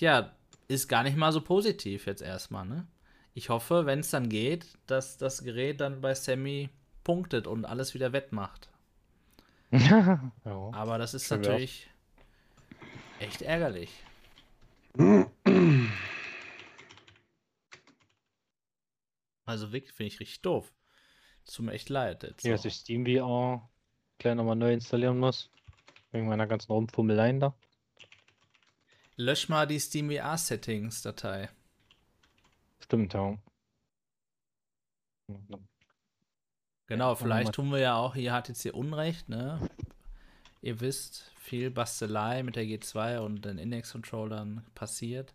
[0.00, 0.34] ja,
[0.68, 2.86] ist gar nicht mal so positiv jetzt erstmal, ne?
[3.34, 6.70] Ich hoffe, wenn es dann geht, dass das Gerät dann bei Sammy
[7.04, 8.68] punktet und alles wieder wettmacht.
[9.70, 10.32] ja.
[10.44, 11.88] Aber das ist natürlich
[13.20, 13.22] auch.
[13.22, 13.90] echt ärgerlich.
[19.44, 20.72] Also wirklich finde ich richtig doof.
[21.46, 22.22] Tut mir echt leid.
[22.22, 23.68] Jetzt ja, dass ich Steam VR
[24.18, 25.50] gleich nochmal neu installieren muss.
[26.10, 27.54] Wegen meiner ganzen Rumfummeleien da.
[29.18, 31.50] Lösch mal die SteamVR-Settings-Datei.
[32.78, 33.36] Stimmt, ja.
[36.86, 39.68] Genau, vielleicht tun wir ja auch hier HTC Unrecht, ne?
[40.62, 45.34] ihr wisst, viel Bastelei mit der G2 und den Index-Controllern passiert.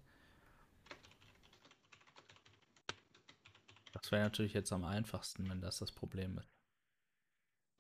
[3.92, 6.53] Das wäre natürlich jetzt am einfachsten, wenn das das Problem ist.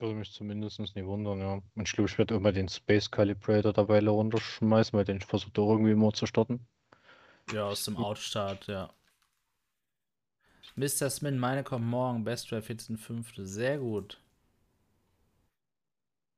[0.03, 1.53] Würde mich zumindest nicht wundern, ja.
[1.53, 5.53] Und ich glaube, ich werde immer den Space Calibrator dabei runterschmeißen, weil den ich versuche
[5.55, 6.67] irgendwie immer zu starten.
[7.53, 8.93] Ja, aus dem Outstart, ja.
[10.75, 11.09] Mr.
[11.09, 12.25] Smin, meine kommt morgen.
[12.25, 13.45] Best Drive 14.5.
[13.45, 14.21] Sehr gut.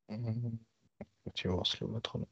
[0.09, 0.59] Mhm.
[1.23, 2.27] Mit hier was drin.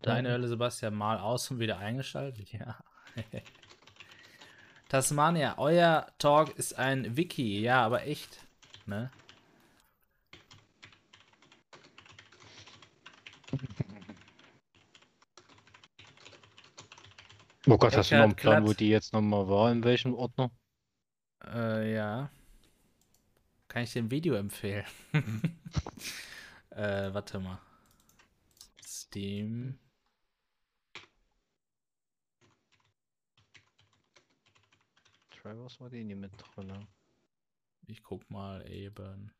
[0.00, 2.50] Deine Hölle, Sebastian, mal aus und wieder eingeschaltet.
[2.50, 2.78] Ja.
[4.88, 7.60] Tasmania, euer Talk ist ein Wiki.
[7.60, 8.38] Ja, aber echt.
[8.86, 9.10] Ne?
[17.70, 19.70] Oh Gott, hast du noch einen Plan, wo die jetzt nochmal war?
[19.70, 20.50] In welchem Ordner?
[21.44, 22.30] Äh, ja.
[23.68, 24.86] Kann ich ein Video empfehlen?
[26.70, 27.60] äh, warte mal.
[28.82, 29.78] Steam.
[35.42, 36.86] Drivers war die nicht mit drin.
[37.86, 39.30] Ich guck mal eben.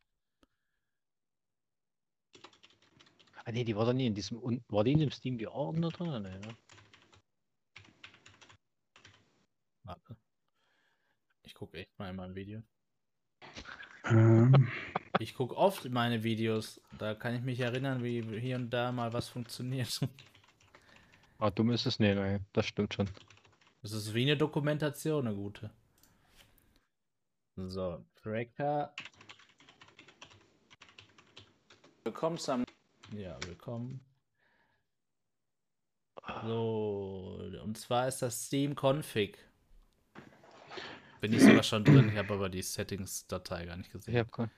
[3.46, 4.42] Ah nee, die war doch nie in diesem.
[4.68, 6.22] War die in dem Steam VR Ordner drin?
[6.22, 6.40] Ne?
[9.88, 10.18] Warte.
[11.44, 12.62] Ich gucke echt mal in mein Video.
[14.04, 14.70] Ähm,
[15.18, 16.78] Ich gucke oft meine Videos.
[16.98, 20.00] Da kann ich mich erinnern, wie hier und da mal was funktioniert.
[21.38, 23.08] Ah, dumm ist es nee, nee, das stimmt schon.
[23.80, 25.70] Das ist wie eine Dokumentation, eine gute.
[27.56, 28.92] So, Tracker.
[32.04, 32.64] Willkommen zum.
[33.12, 34.00] Ja, willkommen.
[36.44, 39.47] So, und zwar ist das Steam Config.
[41.20, 44.14] Bin ich sogar schon drin, ich habe aber die Settings-Datei gar nicht gesehen.
[44.14, 44.50] Ich hab kein-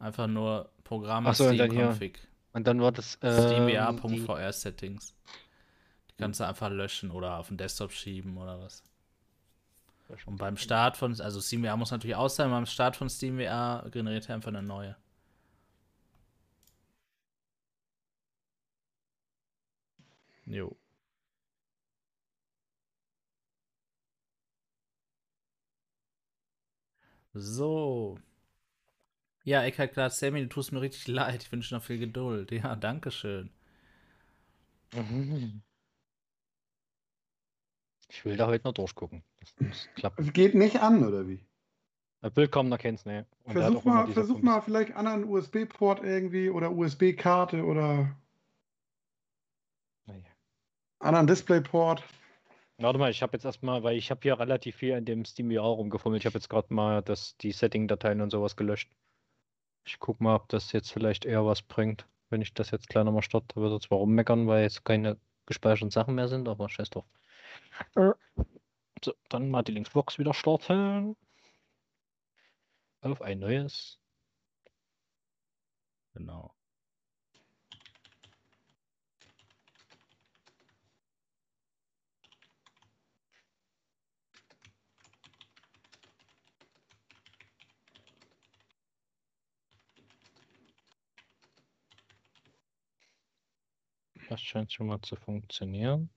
[0.00, 2.20] Einfach nur Programm Ach so, und Steam dann hier, Config.
[2.52, 3.18] Und dann war das.
[3.22, 5.14] Ähm, die- SteamVR.vr Settings.
[6.10, 8.82] Die kannst du einfach löschen oder auf den Desktop schieben oder was.
[10.24, 14.28] Und beim Start von, also SteamVR muss natürlich aus sein, beim Start von SteamVR generiert
[14.28, 14.96] er einfach eine neue.
[20.46, 20.76] Jo.
[27.34, 28.18] So.
[29.44, 31.42] Ja, Eckhard klar, Sammy, du tust mir richtig leid.
[31.42, 32.50] Ich wünsche noch viel Geduld.
[32.50, 33.50] Ja, danke schön.
[34.94, 35.62] Mhm.
[38.10, 39.22] Ich will da heute noch durchgucken.
[39.38, 40.18] Das, das klappt.
[40.18, 41.40] es geht nicht an, oder wie?
[42.22, 43.26] Ein Willkommener kennt's, ne?
[43.44, 48.16] Und der hat Versuch mal, versuch mal vielleicht anderen USB-Port irgendwie oder USB-Karte oder
[50.06, 50.24] Naja.
[51.00, 52.02] anderen Displayport.
[52.80, 55.62] Warte mal, ich habe jetzt erstmal, weil ich habe hier relativ viel an dem SteamVR
[55.62, 56.22] rumgefummelt.
[56.22, 58.88] Ich habe jetzt gerade mal das, die Setting-Dateien und sowas gelöscht.
[59.84, 63.04] Ich guck mal, ob das jetzt vielleicht eher was bringt, wenn ich das jetzt gleich
[63.04, 63.56] nochmal starte.
[63.56, 67.06] Wird er zwar rummeckern, weil jetzt keine gespeicherten Sachen mehr sind, aber scheiß drauf.
[69.04, 71.16] So, dann mal die Linksbox wieder starten.
[73.00, 73.98] Auf ein neues.
[76.14, 76.54] Genau.
[94.28, 96.10] Das scheint schon mal zu funktionieren.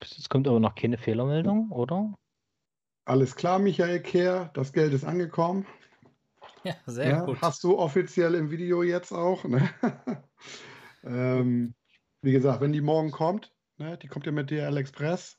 [0.00, 2.14] Bis jetzt kommt aber noch keine Fehlermeldung, oder?
[3.04, 5.66] Alles klar, Michael Kehr, das Geld ist angekommen.
[6.64, 7.40] Ja, sehr Ja, gut.
[7.42, 9.44] Hast du offiziell im Video jetzt auch.
[9.44, 9.68] Ne?
[11.04, 11.74] ähm,
[12.22, 15.38] wie gesagt, wenn die morgen kommt, ne, die kommt ja mit DRL Express,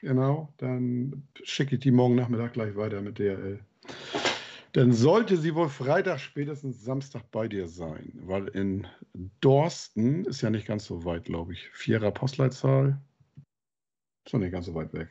[0.00, 3.64] genau, dann schicke ich die morgen Nachmittag gleich weiter mit DRL.
[4.72, 8.86] Dann sollte sie wohl Freitag, spätestens Samstag bei dir sein, weil in
[9.40, 11.68] Dorsten ist ja nicht ganz so weit, glaube ich.
[11.72, 12.98] Vierer Postleitzahl.
[14.24, 15.08] Ist doch nicht ganz so weit weg.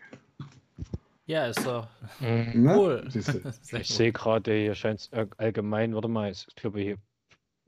[1.27, 1.87] Ja, ist doch
[2.19, 2.75] Ne?
[2.75, 3.07] cool.
[3.79, 6.97] Ich sehe gerade, hier scheint es allgemein, warte mal, ich glaube, hier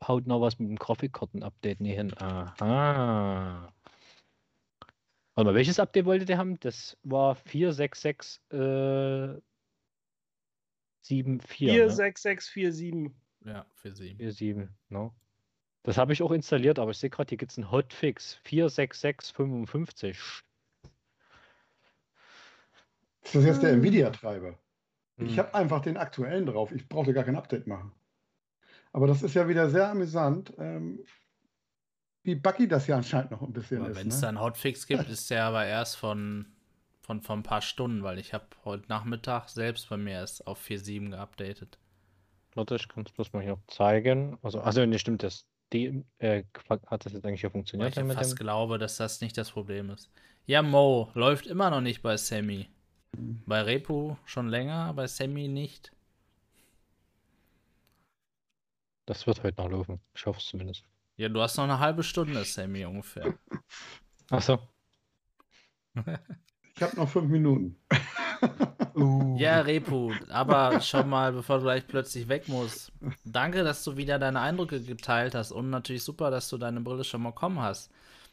[0.06, 2.12] haut noch was mit dem Grafikkarten-Update nie hin.
[2.18, 3.72] Aha.
[5.36, 6.60] Warte mal, welches Update wolltet ihr haben?
[6.60, 9.40] Das war 466 äh,
[11.04, 11.60] 74.
[11.68, 11.90] ne?
[11.90, 13.12] 46647.
[13.46, 14.16] Ja, für sie.
[14.18, 15.14] 47, no.
[15.84, 20.18] Das habe ich auch installiert, aber ich sehe gerade, hier gibt es einen Hotfix 46655.
[23.24, 24.58] Ist das jetzt der Nvidia-Treiber?
[25.18, 25.26] Hm.
[25.28, 26.72] Ich habe einfach den aktuellen drauf.
[26.72, 27.92] Ich brauchte gar kein Update machen.
[28.92, 31.04] Aber das ist ja wieder sehr amüsant, ähm,
[32.24, 33.98] wie buggy das ja anscheinend noch ein bisschen Aber ist.
[33.98, 34.22] wenn es Ne?
[34.22, 36.46] da einen Hotfix gibt, ist der aber erst von,
[37.04, 40.66] von, von ein paar Stunden, weil ich habe heute Nachmittag selbst bei mir erst auf
[40.66, 41.78] 4.7 geupdatet.
[42.56, 44.38] Warte, ich kann es bloß mal hier zeigen.
[44.42, 46.44] Also, also ne, stimmt, das die, äh,
[46.88, 47.98] hat das jetzt eigentlich hier Weil funktioniert?
[47.98, 48.38] ich mit fast dem?
[48.38, 50.10] glaube, dass das nicht das Problem ist.
[50.46, 52.70] Ja, Mo, läuft immer noch nicht bei Sammy.
[53.46, 55.92] Bei Repo schon länger, bei Sammy nicht.
[59.06, 60.00] Das wird heute noch laufen.
[60.16, 60.86] Ich hoffe es zumindest.
[61.18, 63.34] Ja, du hast noch eine halbe Stunde, Sammy, ungefähr.
[64.30, 64.60] Achso.
[66.76, 67.76] Ich habe noch fünf Minuten.
[69.38, 72.92] Ja, Repu, aber schon mal, bevor du gleich plötzlich weg musst.
[73.26, 77.04] Danke, dass du wieder deine Eindrücke geteilt hast und natürlich super, dass du deine Brille
[77.04, 77.92] schon mal bekommen hast.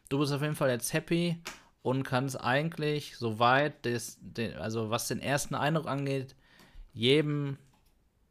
[0.09, 1.41] Du bist auf jeden Fall jetzt happy
[1.83, 6.35] und kannst eigentlich soweit, des, den, also was den ersten Eindruck angeht,
[6.93, 7.57] jedem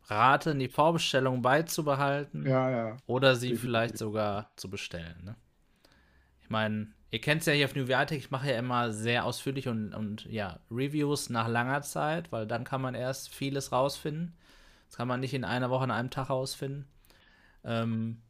[0.08, 2.98] raten, die Vorbestellung beizubehalten Ja, ja.
[3.08, 3.62] oder sie definitiv.
[3.62, 5.16] vielleicht sogar zu bestellen.
[5.24, 5.36] Ne?
[6.42, 9.26] Ich meine, ihr kennt es ja hier auf New Viatic, ich mache ja immer sehr
[9.26, 14.36] ausführlich und, und ja, Reviews nach langer Zeit, weil dann kann man erst vieles rausfinden.
[14.88, 16.88] Das kann man nicht in einer Woche, an einem Tag rausfinden.
[17.64, 18.22] Ähm,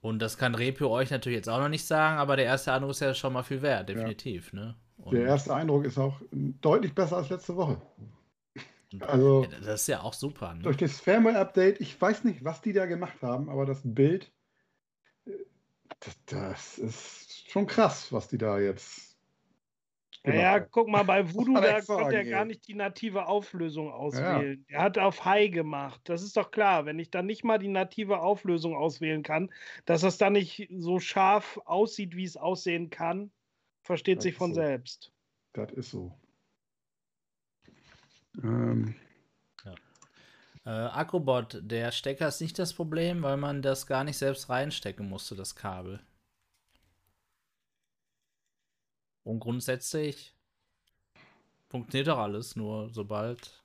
[0.00, 2.92] und das kann Repio euch natürlich jetzt auch noch nicht sagen, aber der erste Eindruck
[2.92, 4.52] ist ja schon mal viel wert, definitiv.
[4.52, 4.76] Ne?
[4.98, 7.80] Und, Der erste Eindruck ist auch deutlich besser als letzte Woche.
[9.00, 10.54] Also ja, das ist ja auch super.
[10.54, 10.62] Ne?
[10.62, 14.32] durch das Firmware-Update, ich weiß nicht, was die da gemacht haben, aber das Bild,
[15.26, 15.32] äh,
[16.00, 19.16] das, das ist schon krass, was die da jetzt.
[20.24, 24.64] Naja, guck mal, bei Voodoo, da konnte er gar nicht die native Auflösung auswählen.
[24.68, 26.00] Er hat auf High gemacht.
[26.04, 29.52] Das ist doch klar, wenn ich dann nicht mal die native Auflösung auswählen kann,
[29.84, 33.30] dass das dann nicht so scharf aussieht, wie es aussehen kann,
[33.82, 34.60] versteht Das sich von so.
[34.60, 35.12] selbst.
[35.52, 36.12] Das ist so.
[38.42, 38.96] Ähm,
[40.66, 45.08] Äh, Acrobot, der Stecker ist nicht das Problem, weil man das gar nicht selbst reinstecken
[45.08, 46.00] musste, das Kabel.
[49.26, 50.36] Und grundsätzlich
[51.68, 53.64] funktioniert doch alles, nur sobald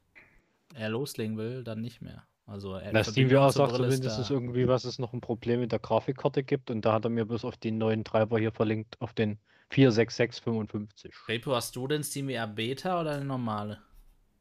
[0.73, 2.23] er loslegen will, dann nicht mehr.
[2.47, 4.33] Also er Na, Steam VR sagt zumindest da.
[4.33, 7.25] irgendwie, was es noch ein Problem mit der Grafikkarte gibt und da hat er mir
[7.25, 9.37] bloß auf den neuen Treiber hier verlinkt, auf den
[9.69, 11.13] 46655.
[11.27, 13.83] Repo, hast du denn Steam VR Beta oder eine normale?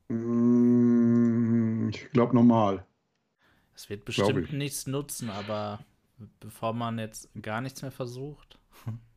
[0.09, 2.87] mm, ich glaube normal.
[3.75, 4.53] Es wird bestimmt ich.
[4.53, 5.85] nichts nutzen, aber
[6.41, 8.59] bevor man jetzt gar nichts mehr versucht.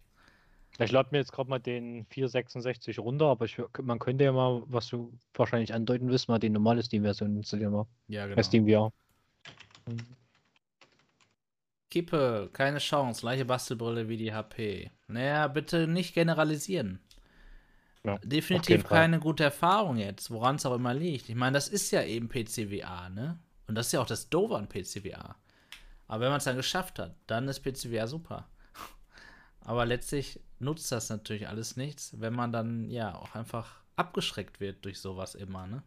[0.80, 4.64] Ich lade mir jetzt gerade mal den 466 runter, aber ich, man könnte ja mal,
[4.66, 7.74] was du wahrscheinlich andeuten willst, mal die normale Steam-Version installieren.
[7.74, 7.86] Mal.
[8.08, 8.42] Ja, genau.
[8.42, 8.92] Steam VR.
[11.92, 14.90] Kippe, keine Chance, gleiche Bastelbrille wie die HP.
[15.08, 17.00] Naja, bitte nicht generalisieren.
[18.04, 21.30] Ja, Definitiv keine gute Erfahrung jetzt, woran es auch immer liegt.
[21.30, 23.38] Ich meine, das ist ja eben PCVA, ne?
[23.68, 25.36] Und das ist ja auch das Doofe an PCVA.
[26.08, 28.50] Aber wenn man es dann geschafft hat, dann ist PCVA super.
[29.62, 34.84] Aber letztlich nutzt das natürlich alles nichts, wenn man dann ja auch einfach abgeschreckt wird
[34.86, 35.84] durch sowas immer, ne?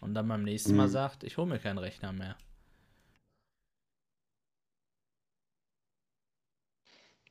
[0.00, 0.92] Und dann beim nächsten Mal Mhm.
[0.92, 2.36] sagt, ich hole mir keinen Rechner mehr.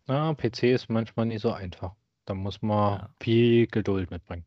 [0.08, 1.94] Ja, PC ist manchmal nicht so einfach.
[2.26, 3.10] Da muss man Ja.
[3.20, 4.46] viel Geduld mitbringen.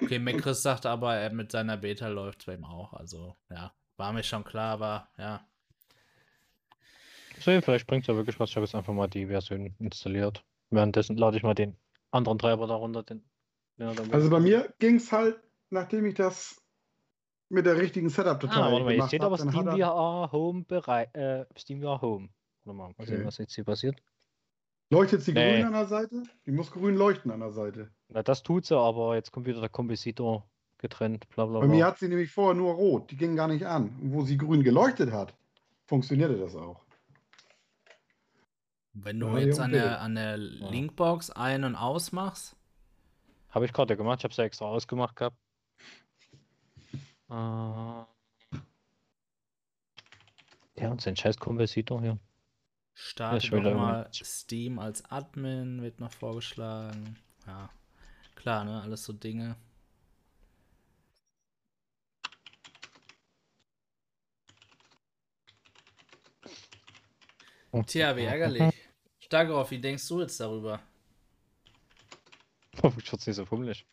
[0.00, 2.92] Okay, Mekris sagt aber, er mit seiner Beta läuft es bei ihm auch.
[2.92, 5.46] Also, ja, war mir schon klar, aber ja.
[7.38, 8.50] So, vielleicht bringt es ja wirklich was.
[8.50, 10.44] Ich habe jetzt einfach mal die Version installiert.
[10.70, 11.76] Währenddessen lade ich mal den
[12.10, 13.02] anderen Treiber darunter.
[13.02, 13.24] Den,
[13.78, 15.38] den Also bei mir ging es halt,
[15.70, 16.60] nachdem ich das
[17.48, 19.78] mit der richtigen Setup-Datei Ah, warte mal, jetzt gemacht steht habe, aber dann Steam hat
[19.78, 21.14] er, VR Home bereit.
[21.14, 22.28] Äh, Steam VR Home.
[22.64, 23.26] Warte mal, mal sehen, Okay.
[23.26, 23.96] was jetzt hier passiert.
[24.90, 25.56] leuchtet sie Nee.
[25.56, 26.22] grün an der Seite?
[26.46, 27.90] Die muss grün leuchten an der Seite.
[28.08, 31.28] Na, das tut sie, aber jetzt kommt wieder der Kompositor getrennt.
[31.30, 31.74] Bla bla Bei bla.
[31.74, 33.96] mir hat sie nämlich vorher nur rot, die ging gar nicht an.
[34.00, 35.34] Und wo sie grün geleuchtet hat,
[35.86, 36.83] funktionierte das auch.
[38.94, 42.56] Wenn du Ja, jetzt an der, an der Linkbox ein- und ausmachst,
[43.50, 45.36] Habe ich gerade gemacht, ich habe es ja extra ausgemacht gehabt.
[47.30, 47.34] Äh,
[50.80, 51.36] ja, und sein scheiß
[52.00, 52.18] hier.
[52.92, 57.16] starte ich doch will da mal immer- Steam als Admin, wird noch vorgeschlagen.
[57.46, 57.70] Ja,
[58.36, 59.56] klar, ne, alles so Dinge.
[67.86, 68.72] Tja, wie ärgerlich.
[69.24, 70.80] Stagroff, wie denkst du jetzt darüber?
[72.98, 73.86] Ich nicht so fummelig.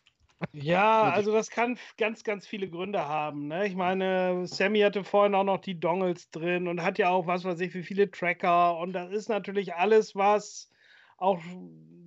[0.52, 3.46] Ja, also das kann ganz, ganz viele Gründe haben.
[3.46, 3.66] Ne?
[3.66, 7.44] Ich meine, Sammy hatte vorhin auch noch die Dongles drin und hat ja auch, was
[7.44, 8.76] weiß ich, wie viele Tracker.
[8.78, 10.68] Und das ist natürlich alles, was
[11.16, 11.40] auch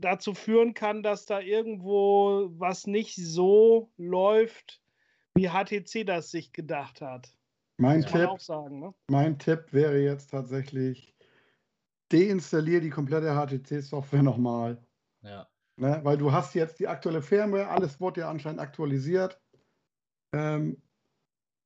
[0.01, 4.81] dazu führen kann, dass da irgendwo was nicht so läuft,
[5.33, 7.29] wie HTC das sich gedacht hat.
[7.77, 8.81] Mein Tipp, auch sagen.
[8.81, 8.93] Ne?
[9.07, 11.14] mein Tipp wäre jetzt tatsächlich,
[12.11, 14.83] deinstallier die komplette HTC-Software nochmal.
[15.21, 15.47] Ja.
[15.77, 15.99] Ne?
[16.03, 19.39] Weil du hast jetzt die aktuelle Firmware, alles wurde ja anscheinend aktualisiert.
[20.33, 20.81] Ähm,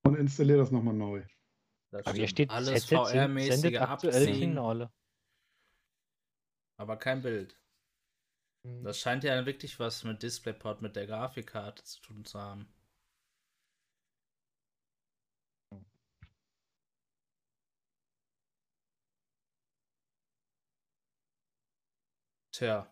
[0.03, 1.24] und installier das nochmal neu.
[1.91, 4.90] Das Aber hier steht, alles VR-mäßige sendet aktuell abziehen,
[6.78, 7.60] aber kein Bild.
[8.66, 8.84] Hm.
[8.84, 12.74] Das scheint ja wirklich was mit DisplayPort, mit der Grafikkarte zu tun zu haben.
[22.60, 22.86] Tja.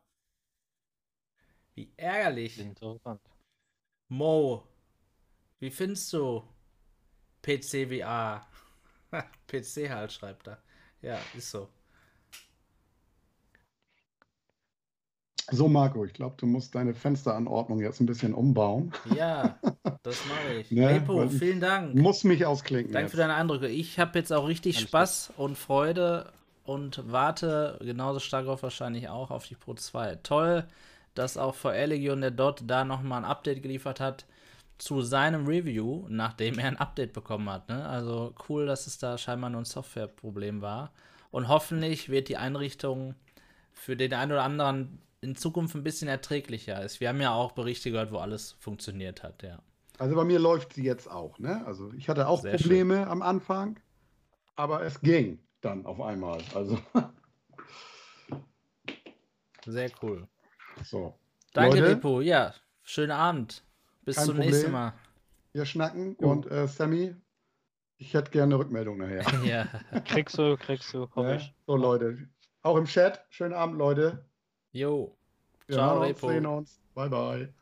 [1.76, 2.58] Wie ärgerlich.
[2.58, 3.20] Interessant.
[4.08, 4.64] Mo,
[5.60, 6.42] wie findest du
[7.42, 8.48] PC VR?
[9.46, 10.64] PC halt, schreibt er.
[11.02, 11.68] Ja, ist so.
[15.52, 18.94] So, Marco, ich glaube, du musst deine Fensteranordnung jetzt ein bisschen umbauen.
[19.18, 19.60] Ja,
[20.04, 20.72] das mache ich.
[20.72, 21.94] Ne, ich vielen Dank.
[21.94, 22.94] Muss mich ausklinken.
[22.94, 23.12] Danke jetzt.
[23.12, 23.68] für deine Eindrücke.
[23.68, 26.32] Ich habe jetzt auch richtig Alles Spaß und Freude
[26.68, 30.16] und warte genauso stark auf wahrscheinlich auch auf die Pro 2.
[30.24, 30.68] Toll,
[31.16, 34.26] dass auch VR Legion der Dot da nochmal ein Update geliefert hat
[34.78, 37.70] zu seinem Review, nachdem er ein Update bekommen hat.
[37.70, 37.88] Ne?
[37.88, 40.92] Also cool, dass es da scheinbar nur ein Softwareproblem war.
[41.32, 43.16] Und hoffentlich wird die Einrichtung
[43.74, 47.00] für den einen oder anderen in Zukunft ein bisschen erträglicher ist.
[47.00, 49.60] Wir haben ja auch Berichte gehört, wo alles funktioniert hat, ja.
[50.00, 51.40] Also bei mir läuft sie jetzt auch.
[51.40, 51.66] Ne?
[51.66, 53.80] Also ich hatte auch Sehr Probleme am Anfang,
[54.56, 56.42] aber es ging dann auf einmal.
[56.54, 56.80] Also
[59.66, 60.28] Sehr cool.
[60.84, 61.18] so.
[61.54, 62.22] Danke, Leute, Repo.
[62.22, 62.54] Ja,
[62.84, 63.64] schönen Abend.
[64.06, 64.52] Bis Kein zum Problem.
[64.52, 64.94] nächsten Mal.
[65.54, 66.32] Wir schnacken Jo.
[66.32, 67.16] und äh, Sammy,
[67.98, 69.24] ich hätte gerne eine Rückmeldung nachher.
[69.44, 69.68] ja.
[70.06, 71.36] Kriegst du, kriegst du, hoffe Ne?
[71.38, 71.54] ich.
[71.66, 72.30] So Leute,
[72.62, 73.26] auch im Chat.
[73.30, 74.26] Schönen Abend, Leute.
[74.72, 75.18] Jo.
[75.66, 76.28] Wir Ciao, hören uns, Repo.
[76.30, 76.80] sehen uns.
[76.94, 77.54] Bye, bye.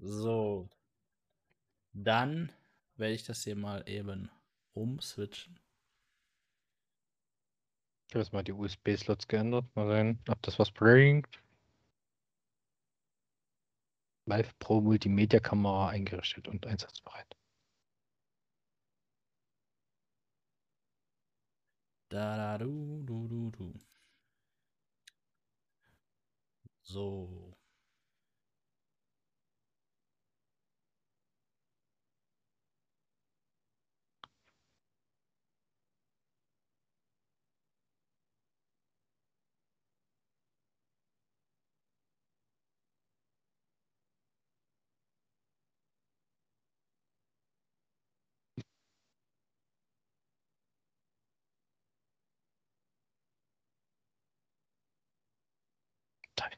[0.00, 0.68] So.
[1.92, 2.52] Dann
[2.98, 4.30] werde ich das hier mal eben
[4.74, 5.58] umswitchen.
[8.08, 9.64] Ich habe jetzt mal die USB-Slots geändert.
[9.76, 11.42] Mal sehen, ob das was bringt.
[14.26, 17.36] Live Pro Multimedia Kamera eingerichtet und einsatzbereit.
[22.10, 23.74] Da, da, du, du, du, du.
[26.82, 27.47] So.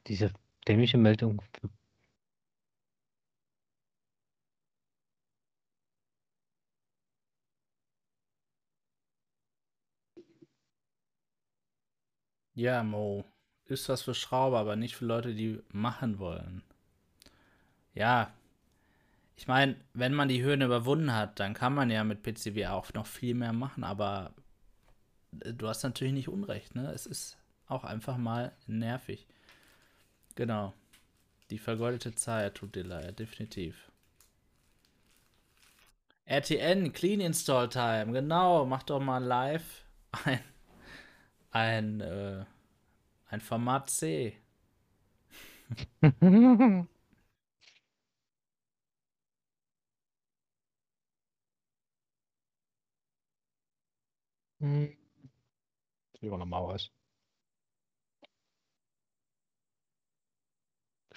[0.05, 0.31] Diese
[0.67, 1.41] dämliche Meldung.
[12.53, 13.25] Ja, Mo.
[13.65, 16.63] Ist was für Schrauber, aber nicht für Leute, die machen wollen.
[17.93, 18.31] Ja.
[19.35, 22.93] Ich meine, wenn man die Hürden überwunden hat, dann kann man ja mit PCW auch
[22.93, 24.33] noch viel mehr machen, aber
[25.43, 26.91] äh, du hast natürlich nicht Unrecht, ne?
[26.93, 27.37] Es ist
[27.67, 29.27] auch einfach mal nervig.
[30.35, 30.73] Genau.
[31.51, 33.91] Die vergeudete Zeit tut dir leid, definitiv.
[36.27, 39.85] RTN, Clean Install Time, genau, mach doch mal live
[40.25, 40.41] ein,
[41.51, 42.45] ein, äh,
[43.29, 44.37] ein Format C.
[54.61, 54.85] Hm.
[56.21, 56.89] Lieber nochmal was.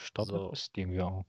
[0.05, 0.51] Startet So.
[0.53, 1.25] ist Steam ja.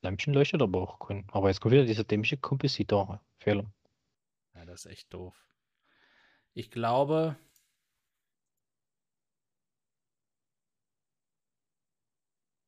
[0.00, 1.26] Lämpchen leuchtet aber auch grün.
[1.30, 3.70] Aber jetzt kommt wieder dieser dämliche Kompositor-Fehler.
[4.54, 5.36] Ja, das ist echt doof.
[6.54, 7.36] Ich glaube,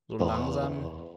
[0.09, 1.15] so langsam Oh.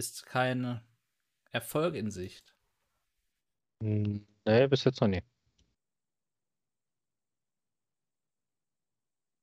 [0.00, 0.80] Ist kein
[1.50, 2.54] Erfolg in Sicht.
[3.82, 5.22] Hm, Nee, bis jetzt noch nie.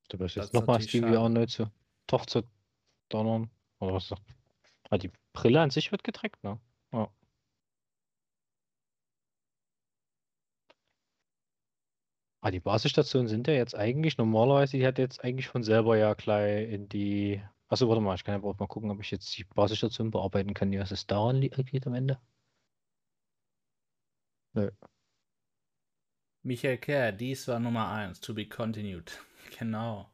[0.10, 1.16] Du Das jetzt nochmal Steam schade.
[1.18, 1.72] VR neu zu
[2.08, 2.42] doch zu
[3.10, 3.52] donnern.
[3.80, 4.12] Oder was?
[4.90, 6.60] Ah, die Brille an sich wird getrackt, ne?
[6.92, 7.12] Ja.
[12.42, 16.14] Ah, die Basisstationen sind ja jetzt eigentlich normalerweise, die hat jetzt eigentlich von selber ja
[16.16, 17.42] gleich in die.
[17.70, 20.72] Achso, warte mal, ich kann ja mal gucken, ob ich jetzt die Basisstation bearbeiten kann,
[20.80, 22.20] was es daran liegt am Ende.
[24.54, 24.72] Nö.
[26.44, 29.20] Michael Kerr, dies war Nummer 1, to be continued.
[29.60, 30.10] Genau.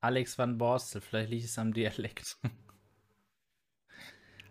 [0.00, 2.38] Alex van Borstel, vielleicht liegt es am Dialekt.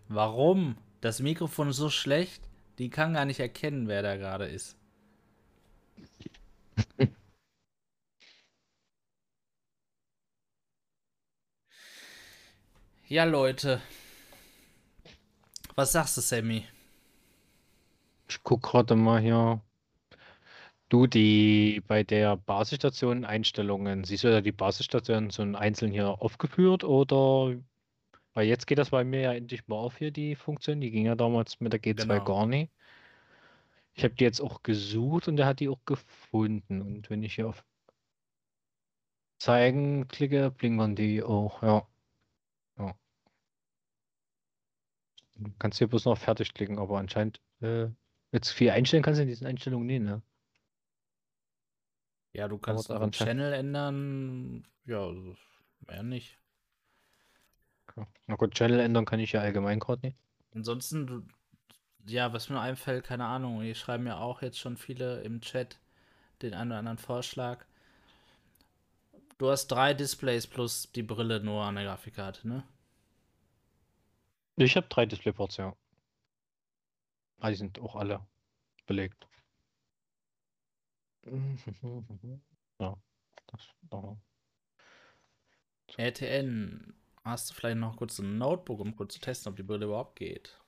[0.08, 0.76] Warum?
[1.00, 2.48] Das Mikrofon ist so schlecht,
[2.78, 4.76] die kann gar nicht erkennen, wer da gerade ist.
[13.08, 13.80] ja, Leute.
[15.74, 16.66] Was sagst du, Sammy?
[18.28, 19.60] Ich guck gerade mal hier.
[20.88, 26.84] Du, die bei der Basisstation Einstellungen, siehst du da die Basisstation so einzeln hier aufgeführt
[26.84, 27.56] oder
[28.36, 30.82] weil jetzt geht das bei mir ja endlich mal auf hier, die Funktion.
[30.82, 32.24] Die ging ja damals mit der G2 Genau.
[32.24, 32.70] gar nicht.
[33.94, 36.82] Ich habe die jetzt auch gesucht und der hat die auch gefunden.
[36.82, 37.64] Und wenn ich hier auf
[39.38, 41.88] Zeigen klicke, blinkern die auch, ja.
[42.78, 42.94] Ja.
[45.36, 47.86] Du kannst hier bloß noch fertig klicken, aber anscheinend äh,
[48.32, 50.20] jetzt viel einstellen kannst du in diesen Einstellungen nicht, ne?
[52.34, 54.68] Ja, du kannst auch scheint- Channel ändern.
[54.84, 55.10] Ja,
[55.86, 56.38] mehr nicht.
[58.26, 60.18] Na gut, Channel ändern kann ich ja allgemein gerade nicht.
[60.54, 61.22] Ansonsten, du,
[62.06, 65.78] ja, was mir einfällt, keine Ahnung, hier schreiben ja auch jetzt schon viele im Chat
[66.42, 67.64] den einen oder anderen Vorschlag.
[69.38, 72.64] Du hast drei Displays plus die Brille nur an der Grafikkarte, ne?
[74.56, 75.76] Ich habe drei Displayports, ja.
[77.40, 78.26] Ah, die sind auch alle
[78.86, 79.26] belegt.
[82.78, 82.94] Ja,
[83.46, 83.68] das.
[83.90, 84.18] Oh.
[85.96, 86.94] RTN,
[87.26, 90.16] hast du vielleicht noch kurz ein Notebook, um kurz zu testen, ob die Brille überhaupt
[90.16, 90.58] geht?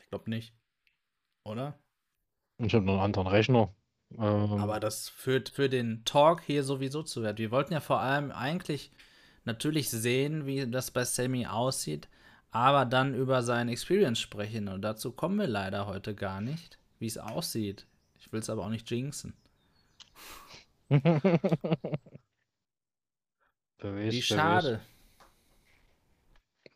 [0.00, 0.54] Ich glaube nicht.
[1.44, 1.78] Oder?
[2.58, 3.74] Ich habe noch einen anderen Rechner.
[4.12, 7.38] Ähm, Aber das führt für den Talk hier sowieso zu wert.
[7.38, 8.92] Wir wollten ja vor allem eigentlich
[9.44, 12.08] natürlich sehen, wie das bei Sammy aussieht,
[12.50, 14.68] aber dann über seine Experience sprechen.
[14.68, 17.86] Und dazu kommen wir leider heute gar nicht, wie es aussieht.
[18.18, 19.34] Ich will es aber auch nicht jinxen.
[23.82, 24.80] Wie schade.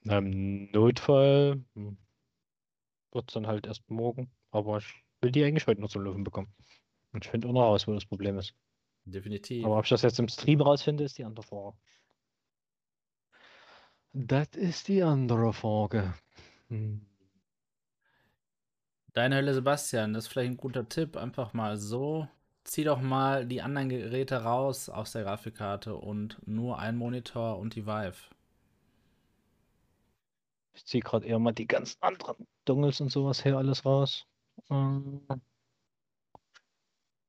[0.05, 4.31] Im Notfall wird es dann halt erst morgen.
[4.51, 6.53] Aber ich will die eigentlich heute noch zum Laufen bekommen.
[7.13, 8.55] Und ich finde auch noch raus, wo das Problem ist.
[9.05, 9.65] Definitiv.
[9.65, 11.77] Aber ob ich das jetzt im Stream rausfinde, ist die andere Frage.
[14.13, 16.15] Das ist die andere Frage.
[16.69, 17.07] Hm.
[19.13, 21.17] Deine Hölle, Sebastian, das ist vielleicht ein guter Tipp.
[21.17, 22.29] Einfach mal so.
[22.65, 27.75] Zieh doch mal die anderen Geräte raus aus der Grafikkarte und nur ein Monitor und
[27.75, 28.31] die Vive.
[30.81, 34.27] Ich ziehe gerade eher mal die ganzen anderen Dongles und sowas her alles raus.
[34.71, 35.27] Ähm,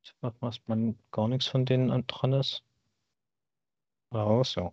[0.03, 2.63] ich mach mal, dass man gar nichts von denen an- dran ist.
[4.13, 4.71] Raus, ja.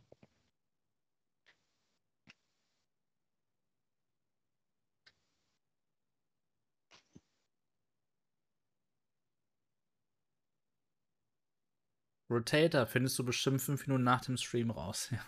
[12.31, 15.11] Rotator findest du bestimmt fünf Minuten nach dem Stream raus.
[15.13, 15.21] Ja,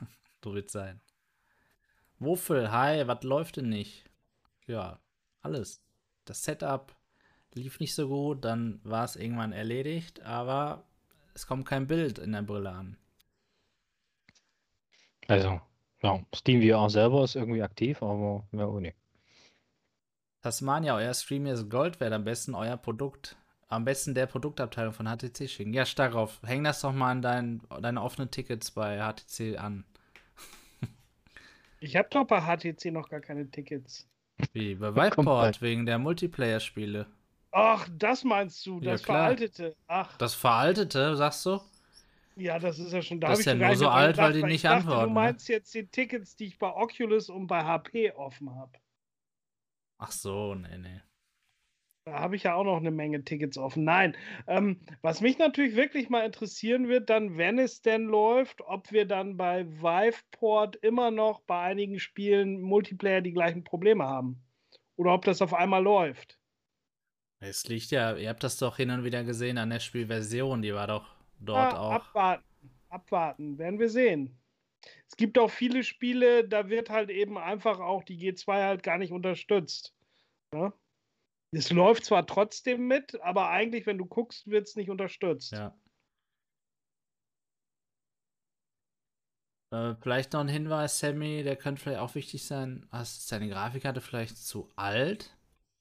[0.43, 1.03] so wird's sein.
[2.21, 4.05] Wuffel, hi, was läuft denn nicht?
[4.67, 5.01] Ja,
[5.41, 5.83] alles.
[6.27, 6.95] Das Setup
[7.55, 10.85] lief nicht so gut, dann war es irgendwann erledigt, aber
[11.33, 12.99] es kommt kein Bild in der Brille an.
[15.29, 15.63] Also,
[16.03, 18.97] ja, Steam VR selber ist irgendwie aktiv, aber mehr nicht.
[20.43, 23.37] Tasmania, euer Stream ist Gold wert, am besten euer Produkt.
[23.69, 25.73] Am besten der Produktabteilung von HTC schicken.
[25.73, 26.41] Ja, stark drauf.
[26.45, 29.85] Häng das doch mal an dein, deine offenen Tickets bei HTC an.
[31.81, 34.09] Ich habe doch bei HTC noch gar keine Tickets.
[34.53, 37.07] Wie bei Viveport, wegen der Multiplayer-Spiele.
[37.53, 39.19] Ach, das meinst du, Ja, das klar.
[39.19, 39.77] veraltete.
[39.87, 41.61] Ach, Das Veraltete, sagst du?
[42.37, 43.29] ja, das ist ja schon da.
[43.29, 45.15] Das ist ja nur so alt, weil die gedacht, nicht ich dachte, antworten, Du ne?
[45.15, 48.73] meinst jetzt die Tickets, die ich bei Oculus und bei HP offen habe.
[49.99, 51.01] Ach so, nee, nee.
[52.05, 53.85] Da habe ich ja auch noch eine Menge Tickets offen.
[53.85, 54.17] Nein,
[54.47, 59.07] ähm, was mich natürlich wirklich mal interessieren wird, dann, wenn es denn läuft, ob wir
[59.07, 64.43] dann bei Viveport immer noch bei einigen Spielen Multiplayer die gleichen Probleme haben.
[64.97, 66.39] Oder ob das auf einmal läuft.
[67.41, 70.75] Es liegt ja, ihr habt das doch hin und wieder gesehen an der Spielversion, die
[70.75, 71.07] war doch
[71.39, 71.91] dort Ja, auch.
[71.91, 72.45] Abwarten,
[72.89, 74.41] abwarten, werden wir sehen.
[75.09, 78.99] Es gibt auch viele Spiele, da wird halt eben einfach auch die G2 halt gar
[78.99, 79.97] nicht unterstützt.
[80.55, 80.75] Ja?
[81.53, 85.53] Es läuft zwar trotzdem mit, aber eigentlich, wenn du guckst, wird es nicht unterstützt.
[85.53, 85.77] Ja.
[89.73, 92.89] Äh, vielleicht noch ein Hinweis, Sammy, der könnte vielleicht auch wichtig sein.
[92.93, 95.37] Ist deine Grafikkarte vielleicht zu alt?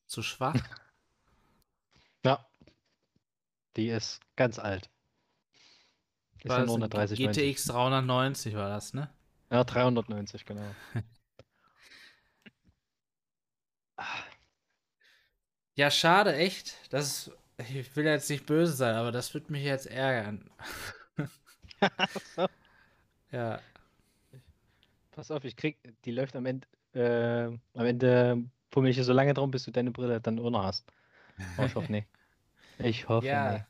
[0.08, 0.56] Zu schwach?
[2.26, 2.46] Ja.
[3.78, 4.90] Die ist ganz alt.
[6.40, 7.54] Ist War ja das nur ein eine 3090.
[7.54, 9.10] GTX 390 war das, ne?
[9.50, 10.76] Ja, 390, genau.
[15.80, 16.76] Ja, schade, echt.
[16.90, 17.32] Das ist,
[17.70, 20.44] ich will jetzt nicht böse sein, aber das wird mich jetzt ärgern.
[23.32, 23.62] ja.
[25.12, 27.46] pass auf, ich krieg, die läuft am Ende, äh,
[27.80, 30.86] am Ende pummel ich hier so lange drum, bis du deine Brille dann ohne hast.
[31.58, 32.10] Oh, ich hoffe nicht.
[32.80, 33.66] Ich hoffe Ja.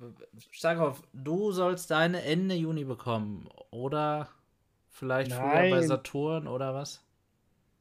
[0.00, 0.50] nicht.
[0.50, 3.48] Starkov, du sollst deine Ende Juni bekommen.
[3.70, 4.28] Oder
[4.88, 5.86] vielleicht früher bei Nein.
[5.86, 7.04] Saturn oder was?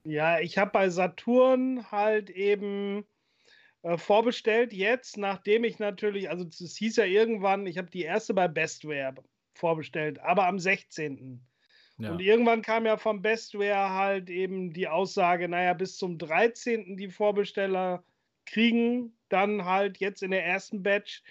[0.04, 3.06] Ja, ich habe bei Saturn halt eben
[3.84, 8.34] äh, vorbestellt jetzt, nachdem ich natürlich, also es hieß ja irgendwann, ich habe die erste
[8.34, 9.16] bei Bestware
[9.54, 11.42] vorbestellt, aber am 16.
[11.98, 12.12] Ja.
[12.12, 16.96] Und irgendwann kam ja vom Bestware halt eben die Aussage, naja, bis zum 13.
[16.96, 18.04] die Vorbesteller
[18.46, 21.22] kriegen dann halt jetzt in der ersten Batch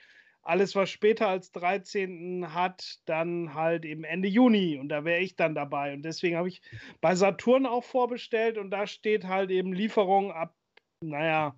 [0.42, 2.54] alles, was später als 13.
[2.54, 4.78] hat, dann halt eben Ende Juni.
[4.78, 5.92] Und da wäre ich dann dabei.
[5.92, 6.62] Und deswegen habe ich
[7.02, 10.54] bei Saturn auch vorbestellt und da steht halt eben Lieferung ab,
[11.02, 11.54] naja,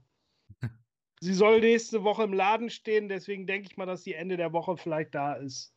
[1.21, 3.09] sie soll nächste Woche im Laden stehen.
[3.09, 5.75] Deswegen denke ich mal, dass die Ende der Woche vielleicht da ist.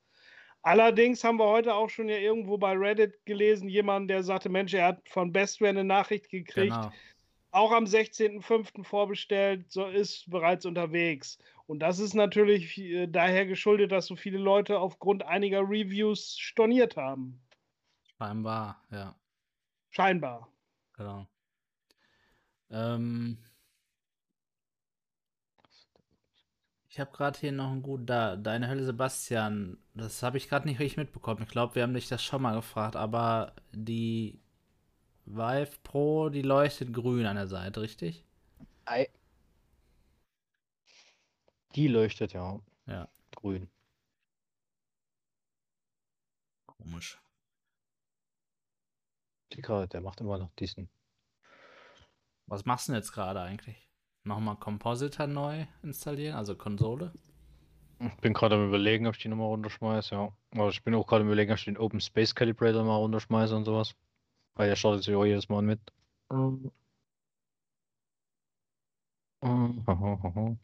[0.62, 4.74] Allerdings haben wir heute auch schon ja irgendwo bei Reddit gelesen, jemand, der sagte, Mensch,
[4.74, 6.92] er hat von Bestware eine Nachricht gekriegt, Genau.
[7.52, 8.86] auch am 16.05.
[8.86, 11.38] vorbestellt, so ist bereits unterwegs.
[11.68, 16.96] Und das ist natürlich äh, daher geschuldet, dass so viele Leute aufgrund einiger Reviews storniert
[16.96, 17.42] haben.
[18.18, 19.16] Scheinbar, ja.
[19.90, 20.48] Scheinbar.
[20.96, 21.28] Genau.
[22.72, 23.38] Ähm,
[26.94, 28.36] ich habe gerade hier noch ein gut da.
[28.36, 29.80] Deine Hölle Sebastian.
[29.96, 31.42] Das habe ich gerade nicht richtig mitbekommen.
[31.42, 34.40] Ich glaube, wir haben dich das schon mal gefragt, aber die
[35.26, 38.24] Vive Pro, die leuchtet grün an der Seite, richtig?
[38.86, 39.10] Ei.
[41.74, 43.10] Die leuchtet ja Ja.
[43.32, 43.72] grün.
[46.68, 47.20] Komisch.
[49.54, 50.92] Die gerade, der macht immer noch diesen.
[52.46, 53.90] Was machst du denn jetzt gerade eigentlich?
[54.26, 57.12] Nochmal Compositor neu installieren, also Konsole?
[58.00, 60.32] Ich bin gerade am überlegen, ob ich die nochmal runterschmeiße, ja.
[60.52, 63.56] Aber ich bin auch gerade am überlegen, ob ich den Open Space Calibrator mal runterschmeiße
[63.56, 63.96] und sowas.
[64.56, 65.80] Weil der startet sich auch jedes Mal mit.
[66.32, 66.72] Mhm.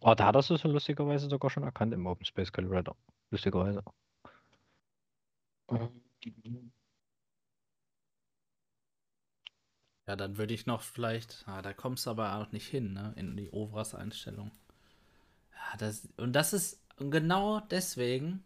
[0.02, 2.96] Ah, da hat er es so lustigerweise sogar schon erkannt im Open Space Calibrator.
[3.30, 3.84] Lustigerweise.
[5.70, 6.72] Mhm.
[10.10, 11.44] Ja, dann würde ich noch vielleicht.
[11.46, 13.14] Ah, da kommst du aber auch nicht hin, ne?
[13.16, 14.50] In die Ovras-Einstellung.
[15.54, 18.44] Ja, das, und das ist genau deswegen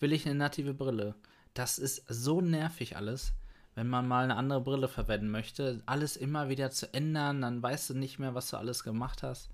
[0.00, 1.14] will ich eine native Brille.
[1.54, 3.32] Das ist so nervig alles,
[3.74, 5.82] wenn man mal eine andere Brille verwenden möchte.
[5.86, 9.48] Alles immer wieder zu ändern, dann weißt du nicht mehr, was du alles gemacht hast.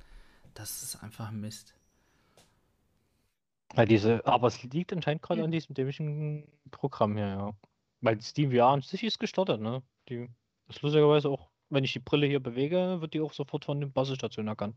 [0.55, 1.76] Das ist einfach Mist.
[3.76, 7.55] Ja, diese, aber es liegt anscheinend gerade an diesem dämlichen Programm hier, ja.
[8.01, 9.85] Weil Steam VR an sich ist gestartet, ne?
[10.09, 10.28] Die
[10.69, 13.89] ist lustigerweise auch, wenn ich die Brille hier bewege, wird die auch sofort von der
[13.89, 14.77] Basisstation erkannt.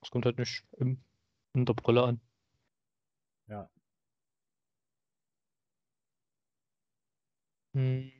[0.00, 1.02] Das kommt halt nicht im,
[1.54, 2.20] in der Brille an.
[3.48, 3.68] Ja.
[7.74, 8.10] Hm,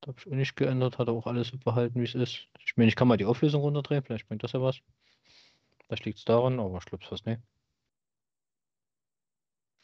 [0.00, 2.48] da habe ich auch nicht geändert, hat auch alles behalten, wie es ist.
[2.66, 4.80] Ich meine, ich kann mal die Auflösung runterdrehen, vielleicht bringt das ja was.
[5.86, 7.40] Vielleicht liegt es daran, aber ich glaube fast nicht.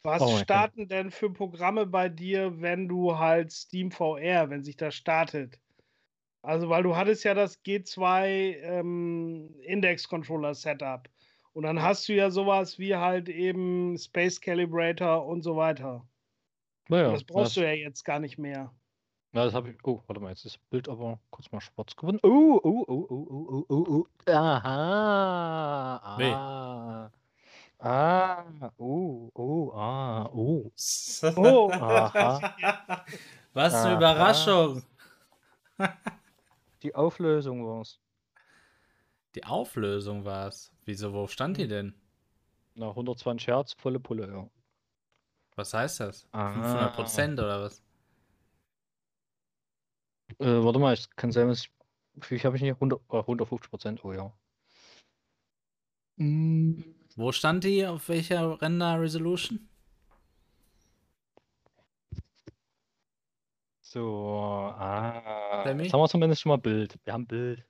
[0.02, 4.76] Was Oh starten denn für Programme bei dir, wenn du halt Steam VR, wenn sich
[4.76, 5.58] das startet?
[6.42, 11.08] Also, weil du hattest ja das G2 ähm, Index Controller Setup.
[11.52, 16.06] Und dann hast du ja sowas wie halt eben Space Calibrator und so weiter.
[16.88, 18.72] Naja, das brauchst du ja jetzt gar nicht mehr.
[19.32, 19.76] Ja, das habe ich.
[19.84, 22.18] Oh, warte mal, jetzt ist das Bild aber kurz mal schwarz geworden.
[22.22, 24.32] Oh, oh, oh, oh, oh, oh, oh, oh.
[24.32, 26.16] Aha.
[26.18, 26.32] Nee.
[26.32, 27.10] Ah.
[27.78, 28.72] Ah.
[28.76, 30.70] Oh, oh, ah, oh.
[31.36, 33.04] Oh, Aha.
[33.52, 33.96] Was eine Aha.
[33.96, 34.82] Überraschung!
[36.82, 38.00] Die Auflösung war's.
[39.34, 40.72] Die Auflösung war's.
[40.84, 41.94] Wieso, wo stand die denn?
[42.74, 44.48] Na, 120 Hertz, volle Pulle, ja.
[45.56, 46.28] Was heißt das?
[46.32, 46.52] Ah.
[46.52, 47.82] 500 Prozent oder was?
[50.38, 51.72] Äh, warte mal, es kann sein, dass ich.
[52.20, 52.74] Viel habe ich nicht?
[52.74, 54.32] 100, äh, 150 Prozent, oh ja.
[56.16, 56.82] Mm,
[57.18, 57.84] Wo stand die?
[57.84, 59.68] Auf welcher Render-Resolution?
[63.80, 65.64] So, ah.
[65.66, 66.96] Jetzt haben wir zumindest schon mal Bild.
[67.02, 67.66] Wir haben Bild.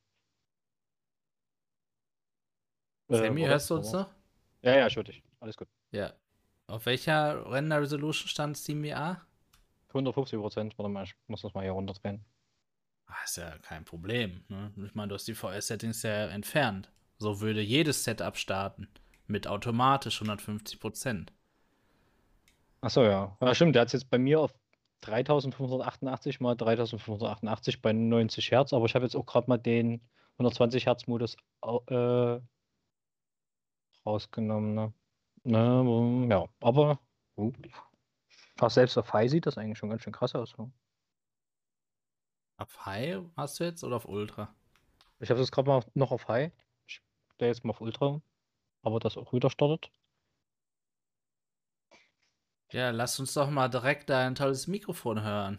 [3.09, 4.11] Äh, Sammy, warte, hörst du uns noch?
[4.61, 5.23] Ja, ja, ich höre dich.
[5.41, 5.69] Alles gut.
[5.93, 6.12] Ja.
[6.66, 9.25] Auf welcher Render-Resolution stand SteamVR?
[9.89, 10.79] 150 Prozent.
[10.79, 12.23] Warte mal, ich muss das mal hier runterdrehen.
[13.07, 14.45] Ah, ist ja kein Problem.
[14.49, 14.75] Ne?
[14.85, 16.93] Ich meine, du hast die VR-Settings ja entfernt.
[17.16, 18.89] So würde jedes Setup starten.
[19.29, 21.33] Mit automatisch 150 Prozent.
[22.81, 23.37] Achso, ja.
[23.41, 23.75] Ja, stimmt.
[23.75, 24.53] Der hat es jetzt bei mir auf
[25.03, 30.01] 3588 mal 3588 bei 90 Hertz, aber ich habe jetzt auch gerade mal den
[30.39, 31.37] 120 Hertz Modus
[31.89, 32.41] äh,
[34.05, 34.75] rausgenommen.
[34.75, 34.93] Ne?
[35.45, 36.99] Ne, ja, aber
[37.37, 37.53] uh,
[38.59, 40.57] auch selbst auf High sieht das eigentlich schon ganz schön krass aus.
[40.59, 40.71] Ne?
[42.57, 44.55] Auf High hast du jetzt oder auf Ultra?
[45.21, 46.53] Ich habe das gerade mal noch auf High.
[46.87, 47.01] Ich
[47.35, 48.21] stelle jetzt mal auf Ultra.
[48.89, 49.90] Aber das auch wieder startet.
[52.73, 55.59] Ja, lass uns doch mal direkt dein tolles Mikrofon hören.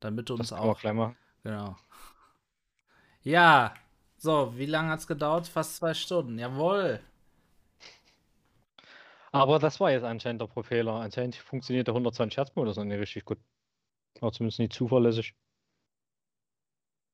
[0.00, 0.78] Damit du uns Das auch.
[0.78, 1.16] gleich mal.
[1.42, 1.76] Genau.
[3.22, 3.72] Ja,
[4.18, 5.48] so, wie lange hat es gedauert?
[5.48, 6.38] Fast zwei Stunden.
[6.38, 7.00] Jawohl.
[9.32, 10.96] Aber das war jetzt anscheinend der Fehler.
[10.96, 13.38] Anscheinend funktioniert der 120 Hertz Modus noch nicht richtig gut.
[14.20, 15.34] Oder zumindest nicht zuverlässig.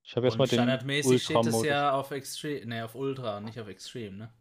[0.02, 3.40] Ich habe jetzt mal Und den standardmäßig steht es ja auf Extreme, ne, auf Ultra,
[3.40, 4.32] nicht auf Extreme, ne?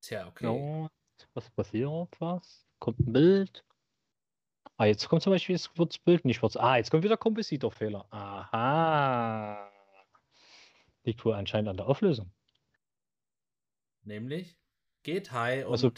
[0.00, 0.44] Tja, okay.
[0.46, 0.90] Ja,
[1.34, 2.20] was passiert?
[2.20, 2.66] Was?
[2.78, 3.64] Kommt ein Bild.
[4.76, 6.56] Ah, jetzt kommt zum Beispiel, jetzt wird das Bild nicht schwarz.
[6.56, 8.06] Ah, jetzt kommt wieder Kompositorfehler.
[8.12, 9.68] Aha.
[11.02, 12.30] Liegt wohl anscheinend an der Auflösung.
[14.02, 14.56] Nämlich
[15.02, 15.90] geht High und Also-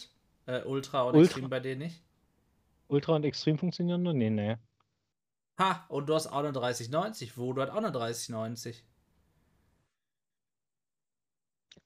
[0.47, 2.03] äh, Ultra und Ultra- Extreme bei dir nicht?
[2.89, 4.15] Ultra und Extrem funktionieren nur?
[4.15, 4.57] Nee, nee.
[5.59, 7.37] Ha, und du hast auch eine 3090.
[7.37, 8.85] Voodoo hat auch eine 3090.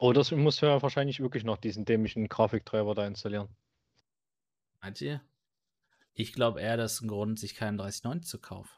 [0.04, 3.48] Oh, das muss ja wahrscheinlich wirklich noch diesen dämlichen Grafiktreiber da installieren.
[4.82, 5.22] Meint ihr?
[6.12, 8.70] Ich glaube eher, das ist ein Grund, sich keinen 3090 zu kaufen.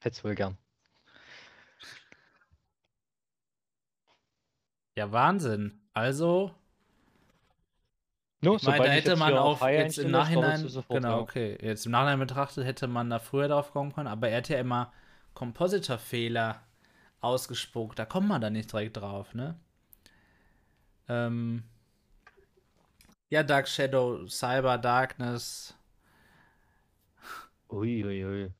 [0.00, 0.58] Hätt's wohl gern.
[4.96, 5.80] Ja, Wahnsinn.
[5.92, 6.52] Also,
[8.40, 11.92] Nur, ich meine, da hätte jetzt man High jetzt im Nachhinein, genau, okay, jetzt im
[11.92, 14.92] Nachhinein betrachtet hätte man da früher drauf kommen können, aber er hat ja immer
[15.34, 16.60] Compositor-Fehler
[17.20, 17.96] ausgespuckt.
[17.96, 19.56] Da kommt man da nicht direkt drauf, ne?
[21.08, 21.64] Ähm,
[23.30, 25.74] ja, Dark Shadow, Cyber Darkness.
[27.70, 28.52] Ui, ui, ui.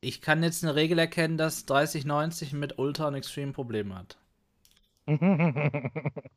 [0.00, 4.18] Ich kann jetzt eine Regel erkennen, dass 3090 mit Ultra und Extreme Probleme hat.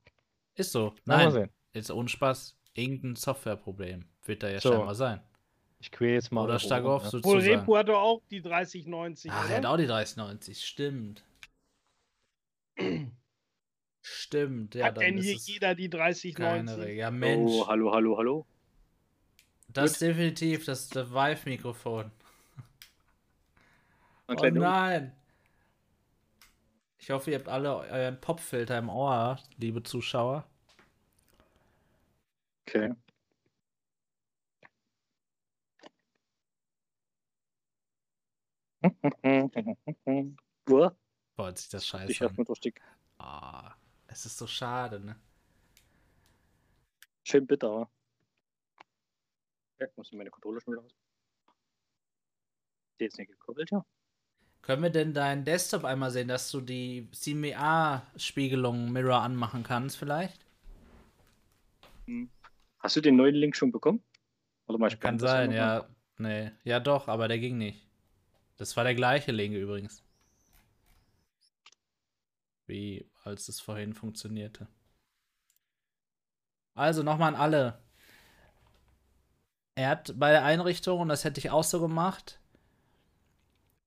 [0.56, 0.94] Ist so.
[1.06, 2.56] Nein, jetzt ohne Spaß.
[2.76, 4.72] Irgendein Softwareproblem wird da ja So.
[4.72, 5.22] scheinbar sein.
[5.80, 6.44] Ich quäle jetzt mal.
[6.44, 7.10] Oder stark auf ja.
[7.10, 7.40] so Wohl.
[7.40, 11.24] Repo hat doch auch die 3090, Ach, er hat auch die 3090, stimmt.
[14.02, 15.90] Stimmt, ja, hat dann denn ist hier es jeder die
[16.34, 16.78] keine 3090?
[16.78, 16.96] Regel.
[16.98, 18.48] Ja, Mensch, Oh, hallo, hallo, hallo.
[19.70, 22.12] das ist definitiv das, das Vive-Mikrofon.
[24.28, 25.12] Oh nein!
[27.00, 30.48] Ich hoffe, ihr habt alle euren Popfilter im Ohr, liebe Zuschauer.
[32.68, 32.90] Okay.
[41.36, 42.36] Boah, sich das ich scheiße hab an.
[42.38, 42.74] mir durch die
[43.20, 43.76] Ah,
[44.10, 45.15] es ist so schade, ne?
[47.30, 47.72] schön bitter.
[47.72, 47.90] wa?
[49.80, 50.91] Ja, muss ich meine Kontrolle schon wieder aus.
[52.99, 53.86] Die jetzt nicht gekoppelt, ja.
[54.61, 60.45] Können wir denn deinen Desktop einmal sehen, dass du die CMA-Spiegelung Mirror anmachen kannst, vielleicht?
[62.80, 64.03] Hast du den neuen Link schon bekommen?
[64.68, 65.88] Oder mal Kann sein, ja.
[66.18, 66.52] Nee.
[66.64, 67.88] Ja, doch, aber der ging nicht.
[68.57, 70.03] Das war der gleiche Link übrigens.
[72.68, 74.68] Wie als es vorhin funktionierte.
[76.76, 77.80] Also nochmal an alle.
[79.76, 82.39] Er hat bei der Einrichtung, und das hätte ich auch so gemacht,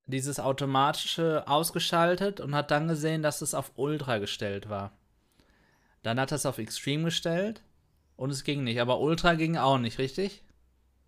[0.06, 4.92] dieses automatische ausgeschaltet und hat dann gesehen, dass es auf Ultra gestellt war.
[6.02, 7.62] Dann hat er es auf Extreme gestellt
[8.16, 8.80] und es ging nicht.
[8.80, 10.42] Aber Ultra ging auch nicht, richtig?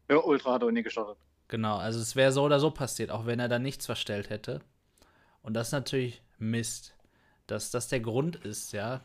[0.09, 1.17] Ja, Ultra hat auch nie gestartet.
[1.49, 4.61] Genau, also es wäre so oder so passiert, auch wenn er da nichts verstellt hätte.
[5.43, 6.94] Und das ist natürlich Mist,
[7.47, 9.01] dass das der Grund ist, ja.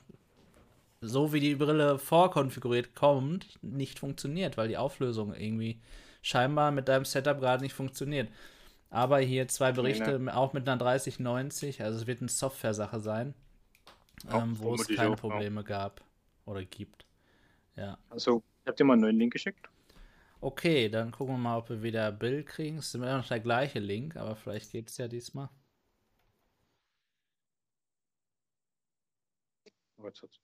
[1.02, 5.80] So wie die Brille vorkonfiguriert kommt, nicht funktioniert, weil die Auflösung irgendwie
[6.22, 8.30] scheinbar mit deinem Setup gerade nicht funktioniert.
[8.90, 13.34] Aber hier zwei Berichte, auch mit einer 3090, also es wird eine Software-Sache sein,
[14.32, 15.16] ähm, wo es keine auch.
[15.16, 16.04] Probleme gab
[16.46, 17.06] oder gibt.
[17.76, 17.98] Ja.
[18.10, 19.70] Also, ich hab dir mal einen neuen Link geschickt.
[20.42, 22.78] Okay, dann gucken wir mal, ob wir wieder Bild kriegen.
[22.78, 25.50] Es ist immer noch der gleiche Link, aber vielleicht geht es ja diesmal.
[30.04, 30.40] Hat's-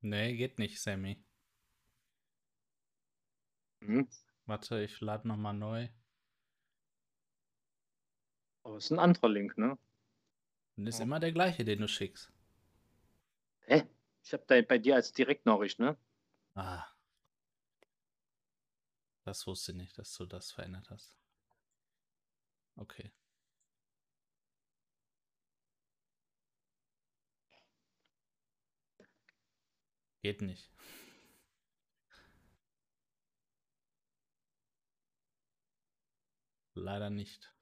[0.00, 1.24] Nee, geht nicht, Sammy.
[3.80, 4.08] Mhm.
[4.46, 5.88] Warte, ich lade nochmal neu.
[8.62, 9.76] Aber es ist ein anderer Link, ne?
[10.78, 11.02] Und ist ja.
[11.04, 12.32] immer der gleiche, den du schickst.
[13.66, 13.84] Hä?
[14.22, 15.98] Ich habe da bei dir als Direktnachricht, ne?
[16.54, 16.86] Ah.
[19.24, 21.18] Das wusste ich nicht, dass du das verändert hast.
[22.76, 23.10] Okay.
[30.22, 30.70] Geht nicht.
[36.74, 37.52] Leider nicht.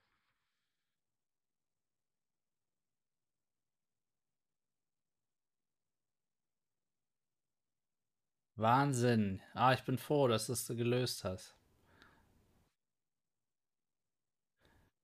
[8.56, 9.40] Wahnsinn.
[9.54, 11.54] Ah, ich bin froh, dass du es gelöst hast.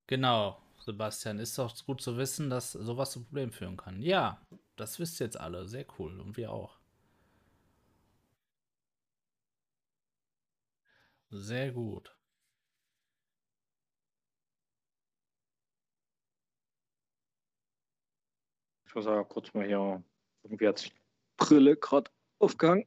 [0.06, 1.38] Genau, Sebastian.
[1.38, 4.02] Ist doch gut zu wissen, dass sowas zu Problemen führen kann.
[4.02, 4.40] Ja,
[4.76, 5.66] das wisst jetzt alle.
[5.66, 6.20] Sehr cool.
[6.20, 6.78] Und wir auch.
[11.30, 12.14] Sehr gut.
[18.86, 20.02] Ich muss aber kurz mal hier.
[20.42, 20.92] Irgendwie hat sich
[21.38, 22.86] Brille gerade aufgehangen.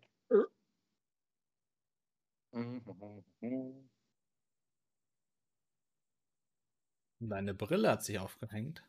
[7.19, 8.81] Deine Brille hat sich aufgehängt.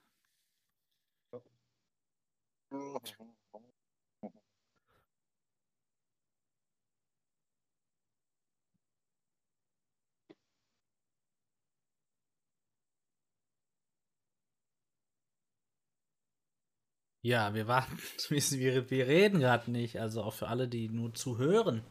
[17.23, 17.99] Ja, wir warten.
[18.29, 18.41] Wir,
[18.91, 19.99] wir reden gerade nicht.
[20.01, 21.83] Also auch für alle, die nur zuhören.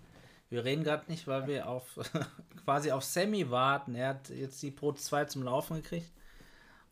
[0.56, 1.99] Wir reden gerade nicht, weil wir auf
[2.64, 3.94] quasi auf Sammy warten.
[3.94, 6.10] Er hat jetzt die Pro 2 zum Laufen gekriegt.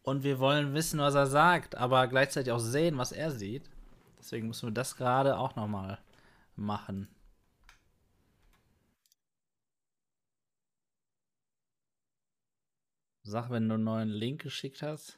[0.02, 3.70] Und wir wollen wissen, was er sagt, aber gleichzeitig auch sehen, was er sieht.
[4.20, 5.98] Deswegen müssen wir das gerade auch nochmal
[6.58, 7.08] machen.
[13.22, 15.18] Sag, wenn du einen neuen Link geschickt hast.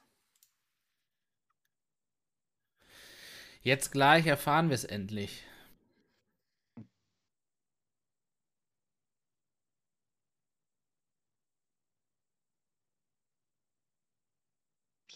[3.64, 5.44] Jetzt gleich erfahren wir es endlich.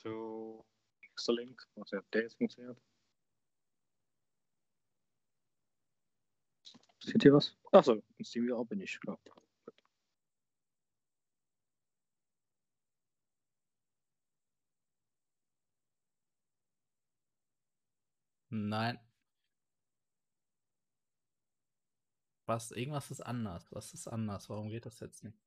[0.04, 0.66] So,
[1.02, 1.62] nächster Link.
[1.76, 2.80] Was hat der jetzt funktioniert?
[7.04, 7.56] Seht ihr was?
[7.72, 9.20] Achso, in SteamVR bin ich, klar.
[18.52, 19.00] Nein.
[22.46, 22.72] Was?
[22.72, 23.72] Irgendwas ist anders.
[23.72, 24.50] Was ist anders?
[24.50, 25.38] Warum geht das jetzt nicht?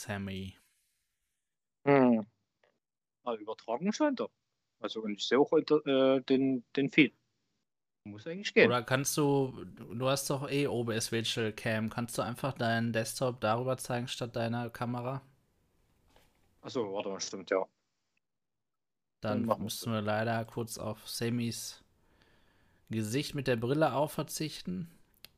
[0.00, 0.56] Sammy.
[1.84, 2.26] Hm.
[3.24, 4.30] Aber übertragen scheint er.
[4.80, 7.14] Also und ich sehe auch äh, den, den Feed.
[8.04, 8.66] Muss eigentlich gehen.
[8.66, 13.40] Oder kannst du, du hast doch eh OBS Virtual Cam, kannst du einfach deinen Desktop
[13.40, 15.20] darüber zeigen statt deiner Kamera?
[16.62, 17.66] Achso, warte mal, stimmt, ja.
[19.20, 21.84] Dann, Dann müssen wir leider kurz auf Sammys
[22.88, 24.90] Gesicht mit der Brille auf verzichten.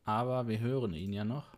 [0.04, 1.52] Aber wir hören ihn ja noch.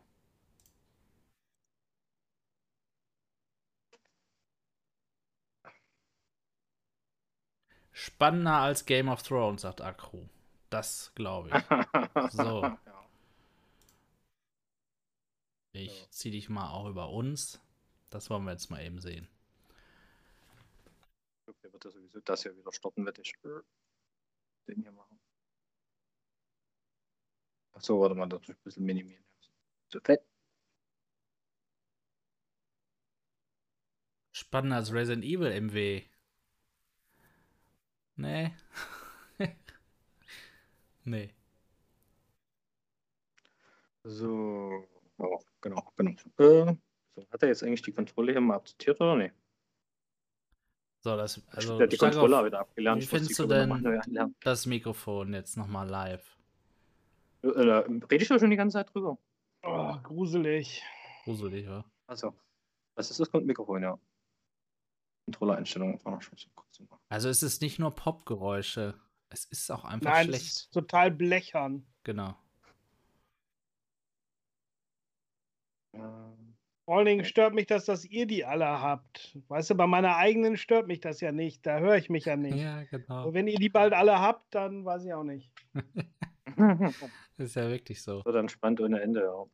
[7.97, 10.29] Spannender als Game of Thrones, sagt Akru.
[10.69, 11.55] Das glaube ich.
[12.33, 12.77] So.
[15.73, 17.61] Ich zieh dich mal auch über uns.
[18.11, 19.29] Das wollen wir jetzt mal eben sehen.
[21.47, 23.35] Okay, wird er sowieso das hier wieder stoppen, werde ich
[24.67, 25.19] den hier machen.
[27.75, 29.25] Achso, warte mal, das muss ich ein bisschen minimieren.
[29.89, 30.21] So fett.
[34.33, 36.05] Spannender als Resident Evil MW.
[38.17, 38.53] Nee.
[41.05, 41.31] nee.
[44.05, 44.87] So,
[45.19, 46.11] oh, genau, genau.
[46.39, 46.77] Äh,
[47.17, 49.35] so, hat er jetzt eigentlich die Kontrolle hier mal akzeptiert oder nicht?
[51.01, 53.03] So, das, also, hat die Kontrolle auf- wieder abgelernt.
[53.03, 56.37] Wie findest du denn machen, das Mikrofon jetzt nochmal live?
[57.43, 59.19] Äh, rede ich da schon die ganze Zeit drüber?
[59.63, 60.83] Oh, gruselig.
[61.25, 61.85] Gruselig, wa?
[62.07, 62.35] Also,
[62.95, 63.99] was ist das Mikrofon, ja?
[65.27, 65.99] Controller-Einstellungen.
[66.05, 68.95] Oh, ich muss kurz mal- Also es ist nicht nur Popgeräusche.
[69.31, 70.45] Es ist auch einfach Nein, es schlecht.
[70.47, 71.87] ist total blechern.
[72.05, 72.37] Genau.
[75.95, 79.39] Ähm, Vor allen Dingen stört mich das, dass ihr die alle habt.
[79.49, 81.65] Weißt du, bei meiner eigenen stört mich das ja nicht.
[81.65, 82.57] Da höre ich mich ja nicht.
[82.57, 83.29] Ja, genau.
[83.29, 85.51] Und wenn ihr die bald alle habt, dann weiß ich auch nicht.
[87.39, 88.23] ist ja wirklich so.
[88.25, 89.45] So, dann spannend ohne Ende, ja.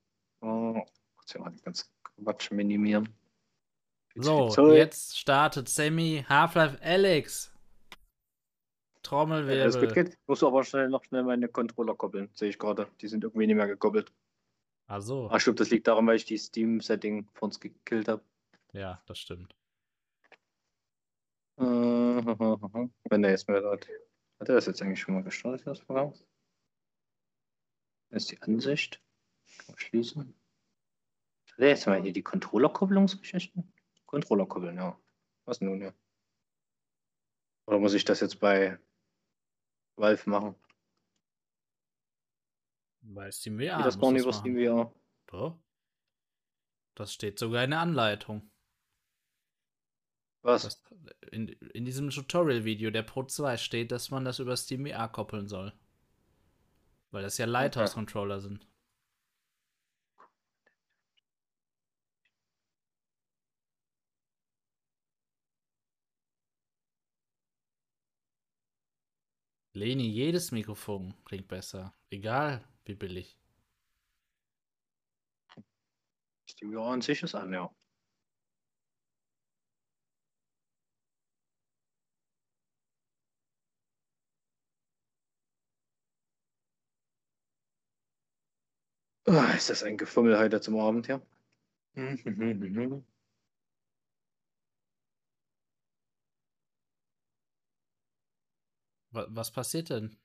[0.42, 0.84] Oh,
[1.16, 3.08] kurz hier mal die ganze Quatsch minimieren.
[4.22, 4.76] So, Zoll.
[4.76, 7.52] jetzt startet Sammy Half-Life Alex.
[9.06, 9.94] Ja, alles gut Trommelwirbel.
[9.94, 10.18] geht.
[10.26, 12.88] Muss aber schnell noch schnell meine Controller koppeln, sehe ich gerade.
[13.00, 14.12] Die sind irgendwie nicht mehr gekoppelt.
[14.86, 15.28] Ach so.
[15.30, 18.22] Ach stimmt, das liegt daran, weil ich die Steam-Setting von uns gekillt habe.
[18.72, 19.54] Ja, das stimmt.
[21.58, 21.62] Äh,
[23.08, 23.88] Wenn der jetzt mehr hat.
[24.38, 26.12] Hat er das jetzt eigentlich schon mal gestartet, das Programm?
[28.10, 29.02] Das ist die Ansicht.
[29.76, 30.34] Schließen.
[31.52, 33.72] Hat er jetzt mal hier die Controller-Kopplungsgeschichten?
[34.10, 35.00] Controller koppeln, ja.
[35.44, 35.94] Was nun, ja.
[37.66, 38.76] Oder muss ich das jetzt bei
[39.94, 40.56] Valve machen?
[43.02, 43.76] Bei SteamVR.
[43.76, 44.92] Geht das gar nicht über SteamVR.
[45.28, 45.60] Doch.
[46.96, 48.50] Das steht sogar in der Anleitung.
[50.42, 50.62] Was?
[50.62, 50.82] Das,
[51.30, 55.72] in, in diesem Tutorial-Video der Pro 2 steht, dass man das über SteamVR koppeln soll.
[57.12, 58.66] Weil das ja Lighthouse-Controller sind.
[69.74, 71.94] Leni, jedes Mikrofon klingt besser.
[72.10, 73.36] Egal, wie billig.
[76.50, 77.70] SteamVR an sich ist an, ja.
[89.26, 91.20] Ah, ist das ein Gefummel heute zum Abend, ja?
[99.12, 100.16] Was passiert denn,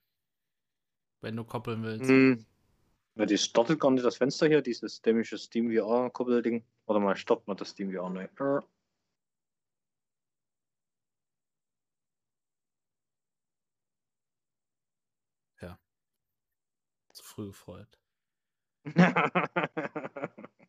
[1.21, 2.09] wenn du koppeln willst?
[2.09, 2.45] Hm.
[3.15, 6.65] Ja, die startet gar nicht das Fenster hier, dieses dämliche Steam VR Koppelding.
[6.85, 8.25] Warte mal, stoppt mal das Steam VR neu.
[8.25, 8.61] Äh.
[17.13, 17.97] Zu früh gefreut.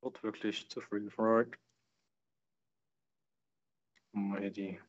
[0.00, 1.58] Wird wirklich zu früh gefreut.
[4.16, 4.80] Mal hier die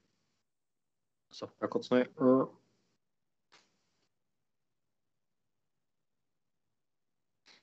[1.30, 2.02] Software kurz neu.
[2.02, 2.48] Äh.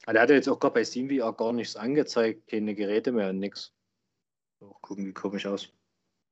[0.06, 3.12] Ah, Der hat ja jetzt auch gerade bei Steam VR gar nichts angezeigt, keine Geräte
[3.12, 3.72] mehr und nix.
[4.60, 5.72] Auch gucken, wie komisch aus.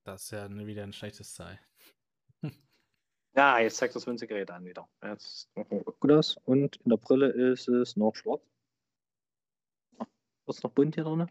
[0.05, 1.65] Das ist ja wieder ein schlechtes Zeichen.
[3.35, 4.87] Ja, jetzt zeigt das Winzergerät an wieder.
[5.03, 6.37] Jetzt gut aus.
[6.45, 8.43] Und in der Brille ist es noch schwarz.
[9.97, 10.09] Wird
[10.49, 11.27] es noch bunt hier drin?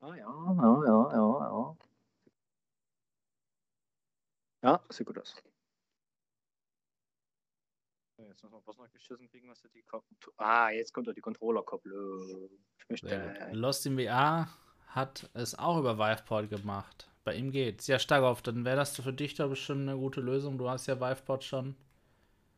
[0.00, 1.76] Ah ja, ja, ja, ja, ja.
[4.62, 5.36] Ja, sieht gut aus.
[8.18, 9.84] Jetzt müssen wir bloß noch geschissen kriegen, was die
[10.36, 12.50] Ah, jetzt kommt doch die Controller-Kopplung.
[13.52, 14.48] Lost in VR
[14.88, 17.08] hat es auch über Viveport gemacht.
[17.24, 17.86] Bei ihm geht's.
[17.86, 20.58] Ja, Starkov, dann wäre das für dich da bestimmt eine gute Lösung.
[20.58, 21.76] Du hast ja Viveport schon.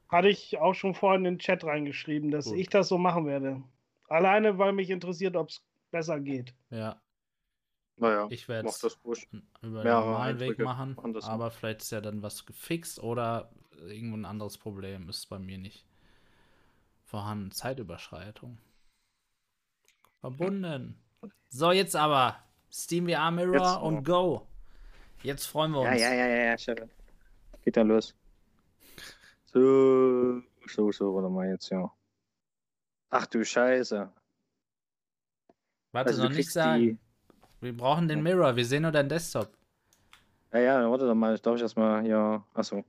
[0.09, 2.57] Hatte ich auch schon vorhin in den Chat reingeschrieben, dass Gut.
[2.57, 3.63] ich das so machen werde.
[4.09, 6.55] Alleine, weil mich interessiert, ob es besser geht.
[6.71, 7.01] Ja,
[8.01, 8.83] Naja, ich werde es
[9.63, 10.97] über den normalen Weg machen.
[11.13, 11.27] das.
[11.27, 13.51] Aber vielleicht ist ja dann was gefixt oder
[13.87, 15.87] irgendwo ein anderes Problem ist bei mir nicht
[17.05, 17.51] vorhanden.
[17.51, 18.57] Zeitüberschreitung.
[20.21, 20.99] Verbunden.
[21.51, 24.47] So, jetzt aber Steam VR Mirror Jetzt und Go.
[25.23, 26.01] Jetzt freuen wir uns.
[26.01, 26.89] Ja, ja, ja, ja, ja, Chef.
[27.63, 28.15] Geht ja los.
[29.45, 31.93] So, so, so, warte mal jetzt, ja.
[33.11, 34.11] Ach du Scheiße.
[35.93, 36.99] Warte, Also, noch nicht sagen.
[37.61, 38.57] Wir brauchen den Mirror.
[38.57, 39.57] Wir sehen nur deinen Desktop.
[40.53, 42.45] Ja, ja, warte doch mal, darf ich erstmal hier.
[42.55, 42.85] Achso.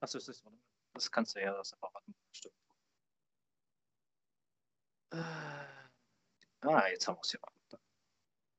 [0.00, 0.62] Achso, das ist, warte mal.
[0.94, 2.14] das kannst du ja das einfach warten.
[2.32, 2.54] Stimmt.
[5.12, 7.40] Ah, jetzt haben wir es hier.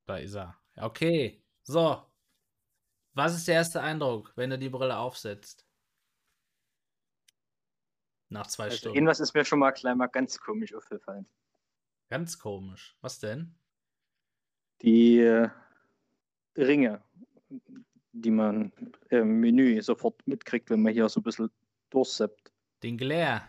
[0.06, 0.56] Da ist er.
[0.76, 1.42] Okay.
[1.62, 2.04] So.
[3.14, 5.66] Was ist der erste Eindruck, wenn du die Brille aufsetzt?
[8.28, 8.96] Nach zwei Also, Stunden.
[8.96, 11.26] irgendwas ist mir schon mal gleich mal ganz komisch aufgefallen.
[12.08, 12.96] Ganz komisch.
[13.00, 13.58] Was denn?
[14.82, 15.48] Die äh,
[16.56, 17.02] Ringe,
[18.12, 18.72] die man
[19.10, 21.50] im Menü sofort mitkriegt, wenn man hier so ein bisschen
[21.90, 22.52] durchseppt.
[22.82, 23.42] Den Glare.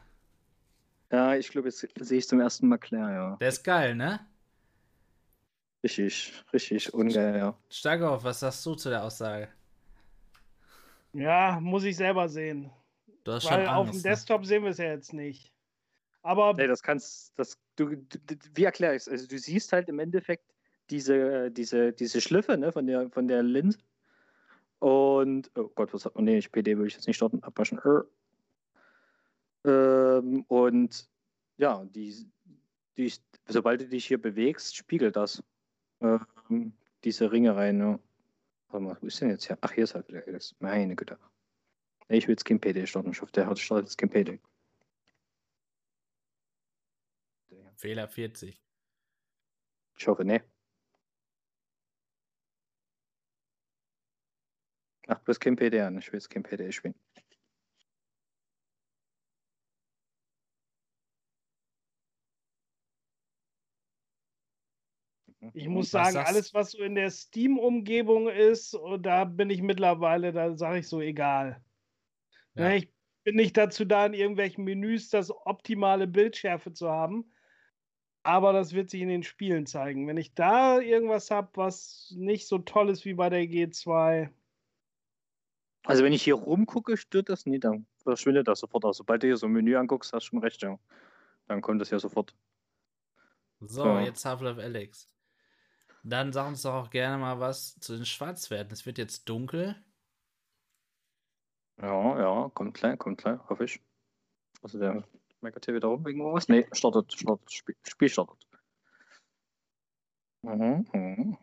[1.12, 3.36] Ja, ich glaube, jetzt sehe ich zum ersten Mal klar, ja.
[3.38, 4.20] Der ist geil, ne?
[5.84, 7.58] Richtig, richtig ungeil, ja.
[7.70, 9.48] Starkov, was sagst du zu der Aussage?
[11.14, 12.70] Ja, muss ich selber sehen.
[13.24, 14.06] Du hast schon Weil auf dem Angst.
[14.06, 14.12] ne?
[14.12, 15.54] Desktop sehen wir es ja jetzt nicht.
[16.24, 19.08] Aber Nee, das kannst, das, du, du, du wie erkläre ich es?
[19.10, 20.44] Also du siehst halt im Endeffekt
[20.90, 23.80] diese, diese, diese Schliffe ne, von, der, von der Linse.
[24.80, 26.26] Und, oh Gott, was hat man?
[26.26, 27.80] Nee, ich PD will ich jetzt nicht starten, abwaschen.
[27.80, 28.02] Äh.
[29.70, 31.10] Ähm, und
[31.58, 32.30] ja, die,
[32.96, 33.12] die,
[33.48, 35.44] sobald du dich hier bewegst, spiegelt das
[36.02, 36.74] ähm,
[37.04, 37.78] diese Ringe rein.
[37.78, 38.00] Ne?
[38.70, 39.58] Warte mal, wo ist denn jetzt hier?
[39.62, 40.56] Ach, hier ist halt wieder alles.
[40.60, 41.18] Meine Güte.
[42.10, 43.12] Nee, ich will jetzt kein PD starten.
[43.12, 44.40] Ich hoffe, der hat startet jetzt kein PD.
[47.76, 48.60] Fehler 40.
[49.98, 50.44] Ich hoffe, ne.
[55.28, 56.96] Ach, bloß kein PDR, ich will jetzt kein PDR spielen.
[65.54, 69.62] ich muss Was sagen, alles, was so in der Steam-Umgebung ist, und da bin ich
[69.62, 71.62] mittlerweile, da sage ich so, egal.
[72.56, 72.70] Ja.
[72.70, 72.94] Ne, ich
[73.26, 77.34] bin nicht dazu da, in irgendwelchen Menüs das optimale Bildschärfe zu haben.
[78.24, 80.08] Aber das wird sich in den Spielen zeigen.
[80.08, 84.30] Wenn ich da irgendwas habe, was nicht so toll ist wie bei der G2,
[85.88, 88.84] Also wenn ich hier rumgucke, stört das nie, dann verschwindet das sofort.
[88.84, 90.78] Also sobald du hier so ein Menü anguckst, hast du schon recht, ja.
[91.48, 92.36] Dann kommt das ja sofort.
[93.62, 94.00] So, So.
[94.00, 95.10] jetzt Half-Life Alex.
[96.04, 98.74] Dann sag uns doch auch gerne mal was zu den Schwarzwerten.
[98.74, 99.82] Es wird jetzt dunkel.
[101.78, 103.80] Ja, ja, kommt gleich, kommt gleich, hoffe ich.
[104.62, 105.06] Also der
[105.40, 106.50] meckert hier wieder rum wegen was?
[106.50, 108.46] Nee, startet, startet, Spiel, Spiel startet.
[110.42, 111.38] Mhm, mhm.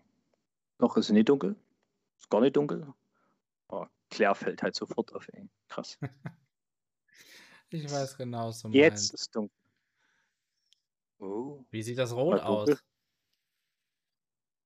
[0.79, 1.57] Noch ist es nicht dunkel.
[2.19, 2.93] Ist gar nicht dunkel.
[4.15, 5.49] Claire fällt halt sofort auf, ey.
[5.69, 5.99] Krass.
[7.70, 9.15] Ich weiß genau, du Jetzt meinst.
[9.15, 9.59] ist dunkel.
[11.19, 11.65] Oh.
[11.70, 12.70] Wie sieht das Rot aus?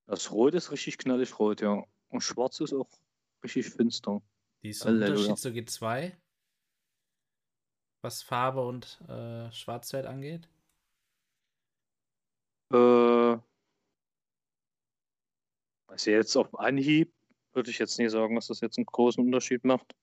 [0.05, 1.83] Das Rot ist richtig knallig rot, ja.
[2.09, 2.87] Und schwarz ist auch
[3.43, 4.21] richtig finster.
[4.61, 5.31] Die ist ein Halleluja.
[5.31, 6.15] Unterschied zu G2,
[8.01, 10.47] was Farbe und äh, Schwarzwert angeht.
[12.71, 13.37] Äh,
[15.87, 17.11] also jetzt auf Anhieb
[17.53, 19.95] würde ich jetzt nie sagen, dass das jetzt einen großen Unterschied macht.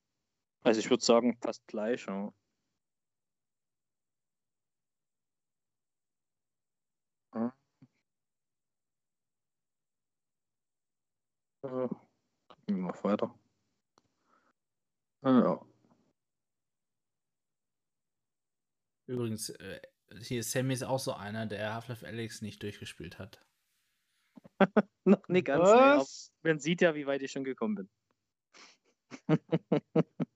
[0.63, 2.07] Also ich würde sagen, fast gleich.
[2.07, 2.33] Ja.
[11.63, 11.89] Äh,
[12.49, 13.35] gucken wir weiter.
[15.23, 15.61] Ah, Ja.
[19.09, 19.81] Übrigens, äh,
[20.21, 23.41] hier Sammy ist auch so einer, der Half-Life Alex nicht durchgespielt hat.
[25.05, 26.33] Noch nicht ganz, nee, Was?
[26.43, 27.89] man sieht ja, wie weit ich schon gekommen bin.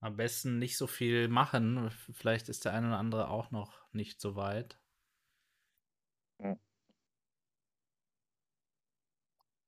[0.00, 1.90] Am besten nicht so viel machen.
[2.12, 4.78] Vielleicht ist der eine oder andere auch noch nicht so weit.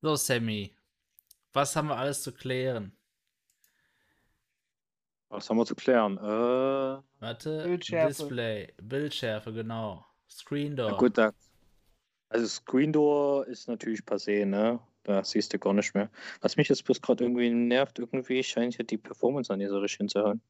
[0.02, 0.74] So, Sammy.
[1.52, 2.96] Was haben wir alles zu klären?
[5.28, 6.16] Was haben wir zu klären?
[6.16, 8.08] Äh, Warte, Bildschärfe.
[8.08, 10.06] Display, Bildschärfe, genau.
[10.28, 10.92] Screen Door.
[10.92, 11.32] Na gut, da,
[12.30, 14.80] also Screen Door ist natürlich passé, ne?
[15.04, 16.10] Da siehst du gar nicht mehr.
[16.40, 19.98] Was mich jetzt bloß gerade irgendwie nervt, irgendwie scheint ja die Performance an dieser richtig
[19.98, 20.40] hinzuhauen.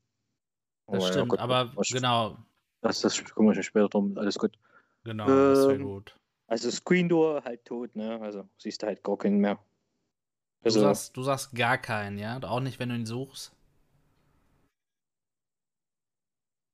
[0.87, 2.37] das ja, stimmt, gut, aber was- genau,
[2.83, 4.59] Das, das kümmere ich mich später drum, alles gut.
[5.05, 6.17] genau, das wäre Ähm, gut.
[6.49, 8.21] Also Screen Door halt tot, ne?
[8.21, 9.59] Also siehst du halt gar keinen mehr.
[10.63, 12.41] Du Also, sagst, du sagst gar keinen, ja?
[12.43, 13.53] Auch nicht, wenn du ihn suchst.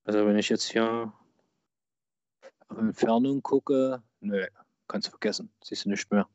[0.04, 1.12] also wenn ich jetzt hier
[2.68, 4.46] auf Entfernung gucke, nö,
[4.88, 5.50] kannst du vergessen.
[5.62, 6.28] Siehst du nicht mehr.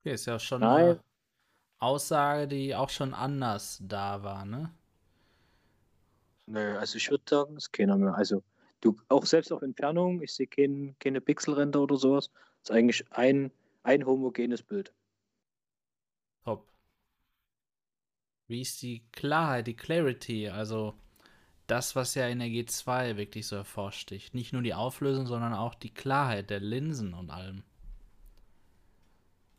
[0.00, 0.84] Okay, ist ja schon Nein.
[0.84, 1.04] eine
[1.78, 4.72] Aussage, die auch schon anders da war, ne?
[6.46, 8.14] Nö, also ich würde sagen, ist keiner mehr.
[8.14, 8.42] Also
[8.80, 12.30] du auch selbst auf Entfernung, ich sehe kein, keine Pixelränder oder sowas.
[12.62, 13.52] Ist eigentlich ein,
[13.82, 14.92] ein homogenes Bild.
[16.44, 16.66] Top.
[18.46, 20.94] Wie ist die Klarheit, die Clarity, also
[21.70, 24.34] das, was ja in der G2 wirklich so hervorsticht.
[24.34, 27.64] Nicht nur die Auflösung, sondern auch die Klarheit der Linsen und allem.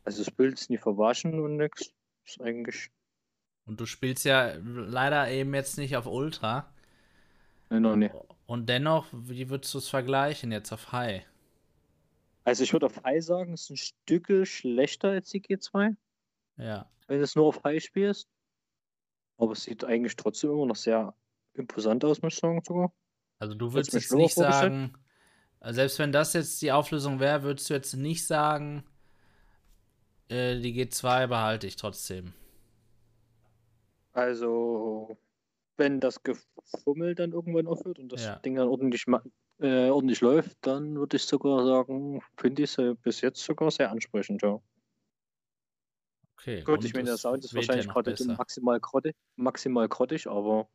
[0.04, 1.94] Also das Bild ist nie verwaschen und nix.
[2.26, 2.90] Ist eigentlich
[3.64, 6.70] Und du spielst ja leider eben jetzt nicht auf Ultra.
[7.70, 8.10] nee, noch nie.
[8.44, 11.24] Und dennoch, wie würdest du es vergleichen jetzt auf High?
[12.44, 15.96] Also ich würde auf High sagen, ist ein Stück schlechter als die G2,
[16.56, 16.90] Ja.
[17.08, 18.28] wenn du es nur auf High spielst.
[19.38, 21.14] Aber es sieht eigentlich trotzdem immer noch sehr
[21.60, 22.92] imposant aus, muss ich sagen sogar.
[23.38, 24.92] Also du würdest jetzt nicht sagen,
[25.60, 28.84] also selbst wenn das jetzt die Auflösung wäre, würdest du jetzt nicht sagen,
[30.28, 32.34] äh, die G2 behalte ich trotzdem.
[34.12, 35.16] Also
[35.76, 38.36] wenn das Gefummel dann irgendwann aufhört und das Ja.
[38.36, 39.06] Ding dann ordentlich,
[39.60, 43.90] äh, ordentlich läuft, dann würde ich sogar sagen, finde ich es bis jetzt sogar sehr
[43.90, 44.60] ansprechend, ja.
[46.38, 46.62] Okay.
[46.62, 50.68] Gut, ich meine, der Sound ist wahrscheinlich gerade maximal grottig, maximal grottig, aber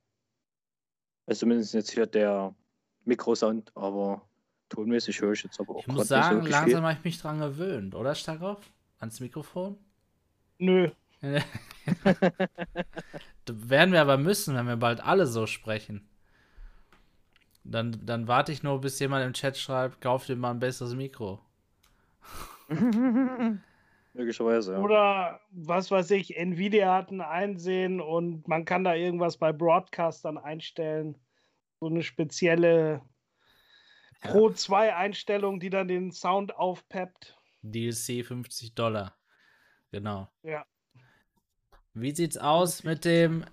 [1.26, 2.53] also zumindest jetzt hier der
[3.06, 4.22] Mikrosound, aber
[4.69, 7.95] tonmäßig höre ich jetzt aber auch Ich muss sagen, langsam habe ich mich dran gewöhnt,
[7.95, 8.60] oder Starov?
[8.99, 9.77] Ans Mikrofon?
[10.57, 10.89] Nö.
[13.47, 16.07] Werden wir aber müssen, wenn wir bald alle so sprechen.
[17.64, 20.93] Dann, dann warte ich nur, bis jemand im Chat schreibt, kauf dir mal ein besseres
[20.93, 21.39] Mikro.
[24.16, 24.80] Möglicherweise, ja.
[24.80, 30.38] Oder was weiß ich, Nvidia hat ein Einsehen und man kann da irgendwas bei Broadcastern
[30.38, 31.18] einstellen.
[31.82, 33.02] So eine spezielle.
[34.22, 37.38] Pro 2 Einstellung, die dann den Sound aufpeppt.
[37.62, 39.18] DLC 50 Dollar.
[39.92, 40.30] Genau.
[40.42, 40.66] Ja.
[41.94, 43.44] Wie sieht's aus mit dem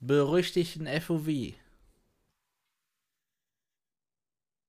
[0.00, 1.54] berüchtigten FOV?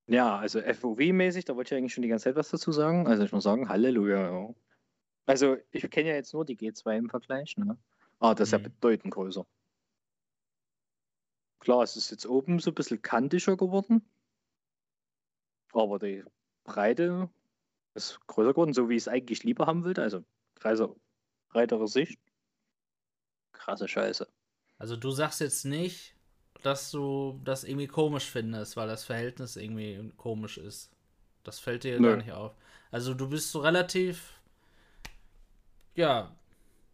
[0.08, 3.06] Ja, also FOV-mäßig, da wollte ich eigentlich schon die ganze Zeit was dazu sagen.
[3.06, 4.54] Also ich muss sagen, Halleluja.
[5.26, 7.56] Also ich kenne ja jetzt nur die G2 im Vergleich.
[7.58, 7.78] Ne?
[8.20, 8.64] Ah, das ist Mhm.
[8.64, 9.46] ja bedeutend größer.
[11.60, 14.02] Klar, es ist jetzt oben so ein bisschen kantiger geworden.
[15.74, 16.24] Aber die
[16.64, 17.30] Breite
[17.96, 20.02] ist größer geworden, so wie ich es eigentlich lieber haben wollte.
[20.02, 20.24] Also
[20.56, 20.96] breiter,
[21.50, 22.20] breitere Sicht.
[23.54, 24.28] krasse Scheiße.
[24.78, 26.16] Also du sagst jetzt nicht,
[26.64, 30.92] dass du das irgendwie komisch findest, weil das Verhältnis irgendwie komisch ist.
[31.44, 32.10] Das fällt dir Nö.
[32.10, 32.56] gar nicht auf.
[32.92, 34.41] Also du bist so relativ,
[35.96, 36.32] ja,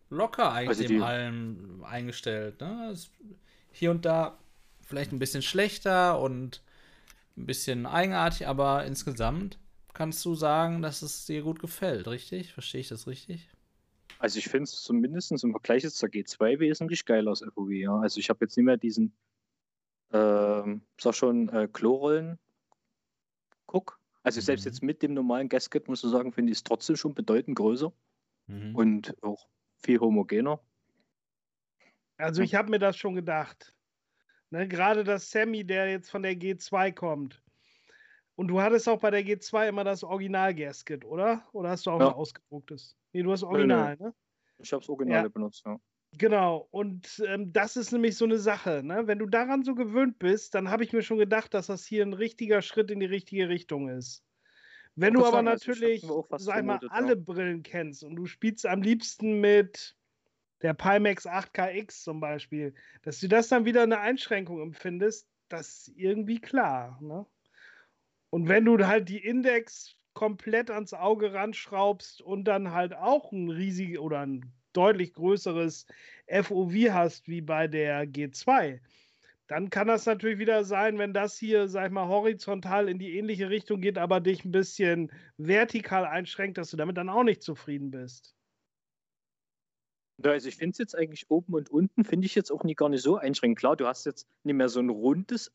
[0.10, 2.62] locker eigentlich also dem allem eingestellt.
[2.62, 2.96] Ne?
[3.72, 4.38] Hier und da
[4.86, 6.62] vielleicht ein bisschen schlechter und
[7.36, 9.60] ein bisschen eigenartig, aber insgesamt
[9.94, 12.54] kannst du sagen, dass es dir gut gefällt, richtig?
[12.54, 13.50] Verstehe ich das richtig?
[14.20, 17.96] Also ich finde es zumindest im Vergleich jetzt zur G2 wesentlich geiler aus FOV, ja.
[18.00, 19.14] Also ich habe jetzt nicht mehr diesen,
[20.12, 20.64] äh,
[21.00, 22.40] sag schon, äh, Klorollen
[23.68, 24.00] guck.
[24.24, 24.46] Also mhm.
[24.46, 27.58] selbst jetzt mit dem normalen Gasket, muss ich sagen, finde ich es trotzdem schon bedeutend
[27.58, 27.94] größer
[28.48, 28.76] mhm.
[28.76, 29.48] und auch
[29.78, 30.60] viel homogener.
[32.18, 33.74] Also ich habe mir das schon gedacht.
[34.50, 37.42] Ne, Gerade das Sammy, der jetzt von der G2 kommt.
[38.36, 41.44] Und du hattest auch bei der G2 immer das Original-Gasket, oder?
[41.54, 42.08] Oder hast du auch ja.
[42.10, 42.96] ein ausgedrucktes?
[43.12, 44.06] Nee, du hast Original, nee, nee.
[44.10, 44.16] ne?
[44.60, 45.30] Ich habe das Original ja.
[45.30, 45.80] benutzt, ja.
[46.14, 48.82] Genau, und ähm, das ist nämlich so eine Sache.
[48.84, 49.06] Ne?
[49.06, 52.04] Wenn du daran so gewöhnt bist, dann habe ich mir schon gedacht, dass das hier
[52.04, 54.24] ein richtiger Schritt in die richtige Richtung ist.
[54.98, 56.08] Wenn du aber sagen, natürlich,
[56.38, 57.16] sag mal, alle ja.
[57.16, 59.96] Brillen kennst und du spielst am liebsten mit
[60.64, 65.94] der Pimax 8KX zum Beispiel, dass du das dann wieder eine Einschränkung empfindest, das ist
[65.96, 66.98] irgendwie klar.
[67.00, 67.28] Ne?
[68.32, 73.52] Und wenn du halt die Index komplett ans Auge ranschraubst und dann halt auch ein
[73.52, 75.86] riesiges oder ein deutlich größeres
[76.28, 78.80] FOV hast wie bei der G2,
[79.48, 83.18] dann kann das natürlich wieder sein, wenn das hier, sag ich mal, horizontal in die
[83.18, 87.42] ähnliche Richtung geht, aber dich ein bisschen vertikal einschränkt, dass du damit dann auch nicht
[87.42, 88.36] zufrieden bist.
[90.24, 92.90] Also ich finde es jetzt eigentlich oben und unten, finde ich jetzt auch nie gar
[92.90, 93.60] nicht so einschränkend.
[93.60, 95.52] Klar, du hast jetzt nicht mehr so ein rundes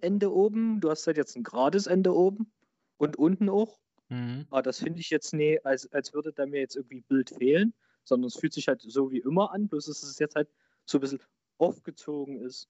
[0.00, 2.52] Ende oben, du hast halt jetzt ein gerades Ende oben
[2.98, 3.80] und unten auch.
[4.10, 4.46] Mhm.
[4.50, 7.72] Aber das finde ich jetzt nie, als, als würde da mir jetzt irgendwie Bild fehlen,
[8.04, 10.48] sondern es fühlt sich halt so wie immer an, bloß dass es jetzt halt
[10.84, 11.20] so ein bisschen
[11.56, 12.68] aufgezogen ist,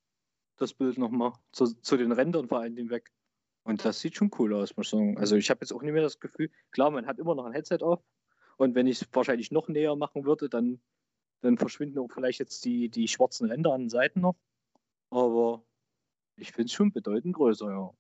[0.62, 3.12] das Bild nochmal, zu, zu den Rändern vor allem weg.
[3.64, 5.18] Und das sieht schon cool aus, muss ich sagen.
[5.18, 7.52] Also ich habe jetzt auch nicht mehr das Gefühl, klar, man hat immer noch ein
[7.52, 8.02] Headset auf
[8.56, 10.80] und wenn ich es wahrscheinlich noch näher machen würde, dann
[11.42, 14.36] dann verschwinden auch vielleicht jetzt die, die schwarzen Ränder an den Seiten noch.
[15.10, 15.64] Aber
[16.36, 17.90] ich finde es schon bedeutend größer, ja.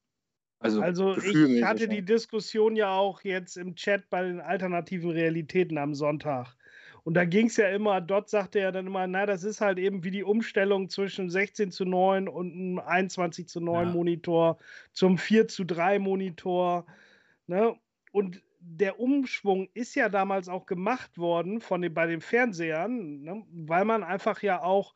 [0.60, 5.76] Also, also ich hatte die Diskussion ja auch jetzt im Chat bei den alternativen Realitäten
[5.76, 6.56] am Sonntag.
[7.04, 9.78] Und da ging es ja immer, dort sagte er dann immer, na, das ist halt
[9.78, 13.92] eben wie die Umstellung zwischen 16 zu 9 und einem 21 zu 9 ja.
[13.92, 14.58] Monitor
[14.92, 16.86] zum 4 zu 3 Monitor.
[17.46, 17.76] Ne?
[18.12, 23.44] Und der Umschwung ist ja damals auch gemacht worden von den, bei den Fernsehern, ne,
[23.50, 24.94] weil man einfach ja auch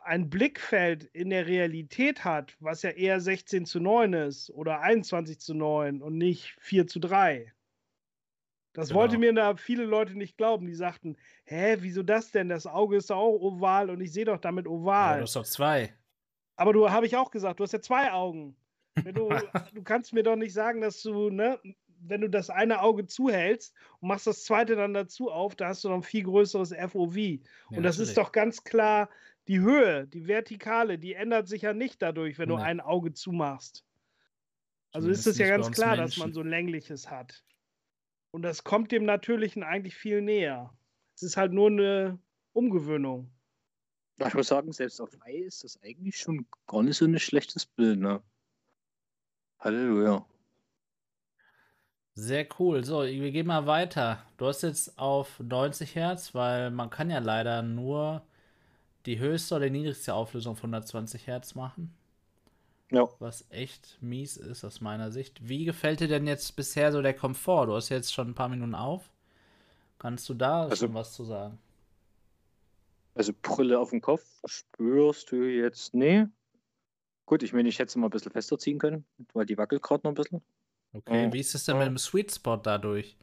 [0.00, 5.38] ein Blickfeld in der Realität hat, was ja eher 16 zu 9 ist oder 21
[5.38, 7.52] zu 9 und nicht 4 zu 3.
[8.78, 9.00] Das genau.
[9.00, 10.68] wollte mir da viele Leute nicht glauben.
[10.68, 12.48] Die sagten, hä, wieso das denn?
[12.48, 15.14] Das Auge ist doch auch oval und ich sehe doch damit oval.
[15.14, 15.92] Ja, du hast doch zwei.
[16.54, 18.54] Aber du habe ich auch gesagt, du hast ja zwei Augen.
[18.94, 19.30] Du,
[19.74, 21.58] du, kannst mir doch nicht sagen, dass du ne,
[22.02, 25.82] wenn du das eine Auge zuhältst und machst das zweite dann dazu auf, da hast
[25.82, 27.16] du noch ein viel größeres FOV.
[27.16, 27.38] Ja,
[27.70, 27.98] und das natürlich.
[28.10, 29.10] ist doch ganz klar
[29.48, 32.54] die Höhe, die Vertikale, die ändert sich ja nicht dadurch, wenn nee.
[32.54, 33.84] du ein Auge zumachst.
[34.92, 36.04] Also ist es ja ganz klar, Menschen.
[36.04, 37.42] dass man so ein längliches hat.
[38.30, 40.72] Und das kommt dem Natürlichen eigentlich viel näher.
[41.14, 42.18] Es ist halt nur eine
[42.52, 43.30] Umgewöhnung.
[44.26, 47.66] Ich muss sagen, selbst auf Ei ist das eigentlich schon gar nicht so ein schlechtes
[47.66, 48.22] Bild, ne?
[49.60, 50.26] Halleluja.
[52.14, 52.84] Sehr cool.
[52.84, 54.24] So, wir gehen mal weiter.
[54.36, 58.26] Du hast jetzt auf 90 Hertz, weil man kann ja leider nur
[59.06, 61.94] die höchste oder die niedrigste Auflösung auf 120 Hertz machen.
[62.90, 63.08] Ja.
[63.18, 65.46] Was echt mies ist aus meiner Sicht.
[65.46, 67.66] Wie gefällt dir denn jetzt bisher so der Komfort?
[67.66, 69.10] Du hast jetzt schon ein paar Minuten auf.
[69.98, 71.58] Kannst du da also, schon was zu sagen?
[73.14, 75.92] Also Brille auf dem Kopf spürst du jetzt?
[75.92, 76.26] Nee.
[77.26, 79.04] Gut, ich meine, ich hätte es mal ein bisschen fester ziehen können,
[79.34, 80.40] weil die wackelt gerade noch ein bisschen.
[80.92, 81.32] Okay, ja.
[81.32, 83.16] wie ist es denn mit dem Sweet Spot dadurch?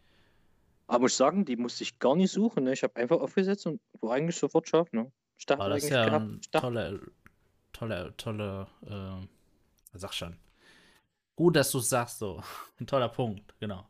[0.87, 2.65] Aber muss ich sagen, die musste ich gar nicht suchen.
[2.65, 2.73] Ne?
[2.73, 4.91] Ich habe einfach aufgesetzt und war eigentlich sofort scharf.
[4.91, 5.11] Ne?
[5.37, 7.01] Ich dachte, oh, das ist ja gehabt, tolle,
[7.73, 9.25] tolle, tolle, äh,
[9.99, 10.37] sag schon.
[11.35, 12.41] Gut, dass du es sagst, so.
[12.79, 13.87] Ein toller Punkt, genau.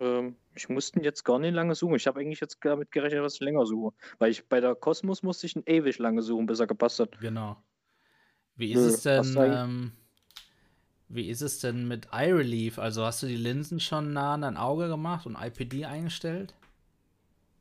[0.00, 1.96] Ähm, ich musste jetzt gar nicht lange suchen.
[1.96, 3.94] Ich habe eigentlich jetzt damit gerechnet, dass ich länger suche.
[4.18, 7.18] Weil ich bei der Kosmos musste ich ein ewig lange suchen, bis er gepasst hat.
[7.20, 7.56] Genau.
[8.56, 9.36] Wie ist Nö, es denn?
[9.38, 9.92] Ähm,
[11.08, 12.78] wie ist es denn mit Eye Relief?
[12.78, 16.54] Also hast du die Linsen schon nah an dein Auge gemacht und IPD eingestellt?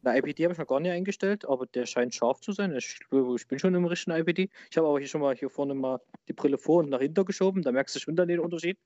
[0.04, 2.76] Na, IPD habe ich noch gar nicht eingestellt, aber der scheint scharf zu sein.
[2.76, 4.50] Ich, ich bin schon im richtigen IPD.
[4.70, 7.24] Ich habe aber hier schon mal hier vorne mal die Brille vor und nach hinten
[7.24, 7.62] geschoben.
[7.62, 8.78] Da merkst du schon dann den Unterschied,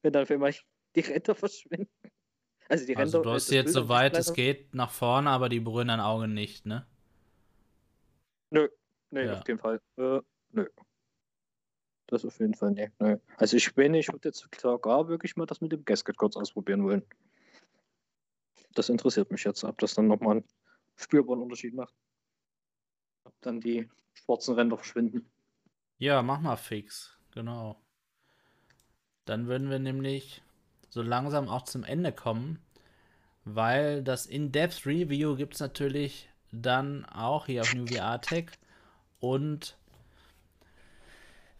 [0.00, 0.64] wenn dann für mich
[0.96, 1.90] die Ränder verschwinden.
[2.70, 5.88] Also, die also Ränder, du hast jetzt soweit es geht nach vorne, aber die berühren
[5.88, 6.86] dein Auge nicht, ne?
[8.48, 8.68] Nö,
[9.10, 9.40] nee, ja.
[9.40, 9.78] auf jeden Fall.
[9.98, 10.20] Äh,
[10.52, 10.66] nö.
[12.06, 12.90] Das auf jeden Fall, nee.
[12.98, 13.18] Nö.
[13.36, 16.82] Also ich bin, ich würde jetzt sogar wirklich mal das mit dem Gasket kurz ausprobieren
[16.82, 17.02] wollen.
[18.74, 20.42] Das interessiert mich jetzt, ob das dann nochmal
[21.02, 21.94] spürbaren Unterschied macht.
[23.24, 25.30] Ob dann die schwarzen Ränder verschwinden.
[25.98, 27.80] Ja, mach mal fix, genau.
[29.24, 30.42] Dann würden wir nämlich
[30.88, 32.58] so langsam auch zum Ende kommen,
[33.44, 38.50] weil das In-Depth Review gibt es natürlich dann auch hier auf New VR Tech
[39.20, 39.76] und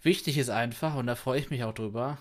[0.03, 2.19] wichtig ist einfach, und da freue ich mich auch drüber,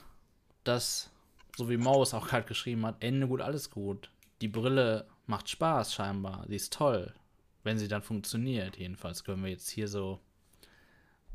[0.64, 1.12] dass,
[1.58, 4.12] so wie Maus auch gerade geschrieben hat, Ende gut, alles gut.
[4.42, 7.16] Die Brille macht Spaß scheinbar, sie ist toll,
[7.64, 8.78] wenn sie dann funktioniert.
[8.78, 10.20] Jedenfalls können wir jetzt hier so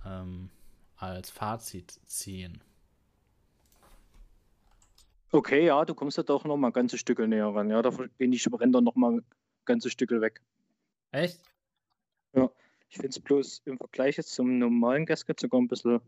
[0.04, 0.50] ähm,
[0.96, 2.60] als Fazit ziehen.
[5.32, 7.70] Okay, ja, du kommst ja doch noch mal ganze Stücke näher ran.
[7.70, 9.22] Ja, da gehen die Ränder noch mal
[9.64, 10.42] ganze Stücke weg.
[11.10, 11.40] Echt?
[12.34, 12.50] Ja,
[12.90, 16.00] ich finde es bloß im Vergleich jetzt zum normalen Gasket sogar ein bisschen,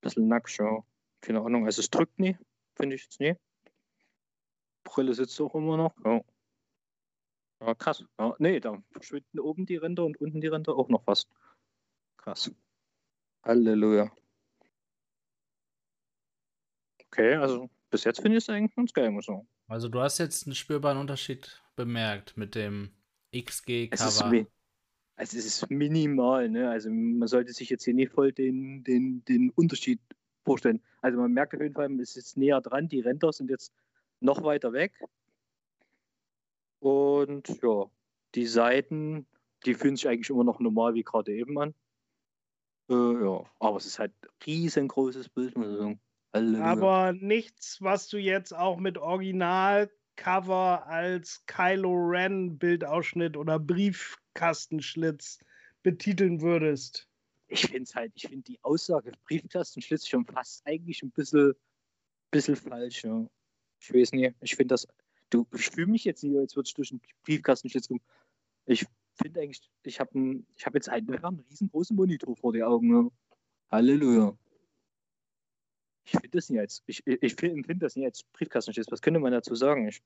[0.00, 0.82] bisschen nackt, ja.
[1.20, 2.36] Keine Ahnung, also es drückt nie,
[2.74, 3.34] finde ich jetzt nie.
[4.82, 6.20] Brille sitzt auch immer noch, ja.
[7.60, 8.04] Ja, krass.
[8.18, 11.28] Ja, nee, da verschwinden oben die Ränder und unten die Ränder auch noch fast.
[12.16, 12.50] Krass.
[13.42, 14.10] Halleluja.
[17.06, 19.48] Okay, also bis jetzt finde ich es eigentlich ganz geil, muss ich sagen.
[19.66, 22.90] Also du hast jetzt einen spürbaren Unterschied bemerkt mit dem
[23.34, 24.32] XG-Cover.
[24.34, 24.46] Es,
[25.16, 26.70] also es ist minimal, ne?
[26.70, 30.00] Also man sollte sich jetzt hier nicht voll den, den, den Unterschied
[30.44, 30.80] vorstellen.
[31.02, 33.72] Also man merkt auf jeden Fall, es ist näher dran, die Ränder sind jetzt
[34.20, 34.92] noch weiter weg.
[36.80, 37.90] Und ja,
[38.34, 39.26] die Seiten,
[39.64, 41.74] die fühlen sich eigentlich immer noch normal wie gerade eben an.
[42.90, 44.12] Äh, ja, aber es ist halt
[44.46, 46.00] riesengroßes Bild, muss ich sagen.
[46.32, 46.64] Halleluja.
[46.64, 55.38] Aber nichts, was du jetzt auch mit Originalcover als Kylo Ren Bildausschnitt oder Briefkastenschlitz
[55.82, 57.08] betiteln würdest.
[57.48, 61.54] Ich finde es halt, ich finde die Aussage Briefkastenschlitz schon fast eigentlich ein bisschen,
[62.30, 63.04] bisschen falsch.
[63.04, 63.26] Ja.
[63.80, 64.86] Ich weiß nicht, ich finde das,
[65.30, 68.00] du, ich fühle mich jetzt nicht, als würde ich durch einen Briefkastenschlitz kommen.
[68.66, 72.90] Ich finde eigentlich, ich habe hab jetzt einen, einen riesengroßen Monitor vor den Augen.
[72.90, 73.10] Ja.
[73.70, 74.36] Halleluja.
[76.04, 78.86] Ich finde das nicht als, ich, ich empfinde das nicht als Briefkastenschiss.
[78.90, 79.88] Was könnte man dazu sagen?
[79.88, 80.00] Ich,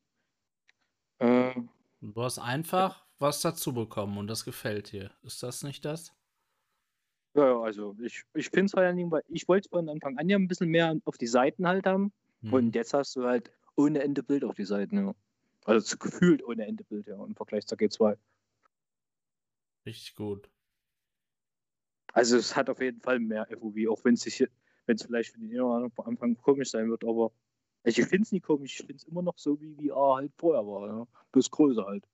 [1.19, 1.55] äh,
[2.01, 5.13] du hast einfach was dazu bekommen und das gefällt dir.
[5.23, 6.13] Ist das nicht das?
[7.35, 10.19] Ja, ja also ich, ich finde es vor allen Dingen, weil ich wollte von Anfang
[10.19, 12.13] an ja ein bisschen mehr auf die Seiten halt haben.
[12.41, 12.53] Mhm.
[12.53, 15.15] Und jetzt hast du halt ohne Ende Bild auf die Seiten, ja.
[15.65, 18.17] Also gefühlt ohne Ende Bild, ja, im Vergleich zur G2.
[19.87, 20.51] Richtig gut.
[22.13, 24.47] Also es hat auf jeden Fall mehr FOV, auch wenn es sich
[24.87, 27.33] wenn es vielleicht für den einen am Anfang komisch sein wird, aber
[27.85, 30.67] ich finde es nicht komisch, ich finde es immer noch so, wie VR halt vorher
[30.67, 31.07] war, ja.
[31.33, 32.05] Bloß größer halt.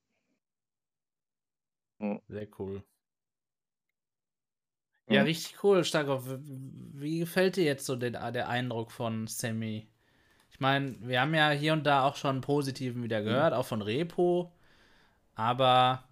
[2.00, 2.20] Ja.
[2.28, 2.82] Sehr cool.
[5.10, 6.24] Ja, richtig cool, Starkov.
[6.42, 9.88] Wie gefällt dir jetzt so den, der Eindruck von Sammy?
[10.58, 13.58] Ich meine, wir haben ja hier und da auch schon Positiven wieder gehört, mhm.
[13.60, 14.50] auch von Repo.
[15.36, 16.02] Aber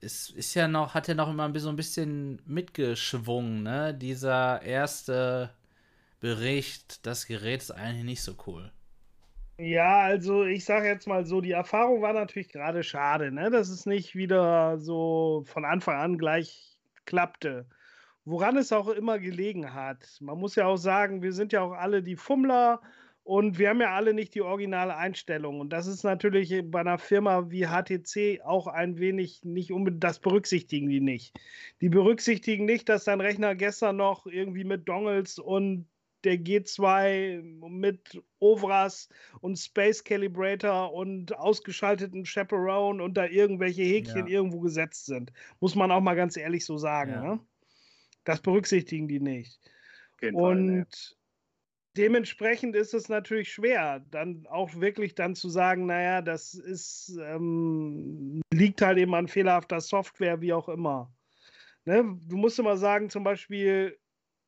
[0.00, 3.92] es ist ja noch, hat ja noch immer so ein bisschen mitgeschwungen, ne?
[3.92, 5.50] Dieser erste
[6.20, 8.72] Bericht, das Gerät ist eigentlich nicht so cool.
[9.58, 13.50] Ja, also ich sage jetzt mal so, die Erfahrung war natürlich gerade schade, ne?
[13.50, 17.66] dass es nicht wieder so von Anfang an gleich klappte.
[18.24, 20.16] Woran es auch immer gelegen hat.
[20.20, 22.80] Man muss ja auch sagen, wir sind ja auch alle die Fummler
[23.24, 25.60] und wir haben ja alle nicht die originale Einstellung.
[25.60, 30.18] Und das ist natürlich bei einer Firma wie HTC auch ein wenig nicht unbedingt, das
[30.18, 31.38] berücksichtigen die nicht.
[31.80, 35.86] Die berücksichtigen nicht, dass dein Rechner gestern noch irgendwie mit Dongles und
[36.24, 39.08] der G2 mit Ovras
[39.40, 44.34] und Space Calibrator und ausgeschalteten Chaperone und da irgendwelche Häkchen ja.
[44.34, 45.32] irgendwo gesetzt sind.
[45.60, 47.12] Muss man auch mal ganz ehrlich so sagen.
[47.12, 47.22] Ja.
[47.22, 47.40] Ne?
[48.24, 49.60] Das berücksichtigen die nicht.
[50.20, 50.86] und Fall, ne.
[51.96, 58.40] Dementsprechend ist es natürlich schwer, dann auch wirklich dann zu sagen, naja, das ist, ähm,
[58.52, 61.12] liegt halt eben an fehlerhafter Software, wie auch immer.
[61.84, 62.18] Ne?
[62.26, 63.98] Du musst immer sagen, zum Beispiel,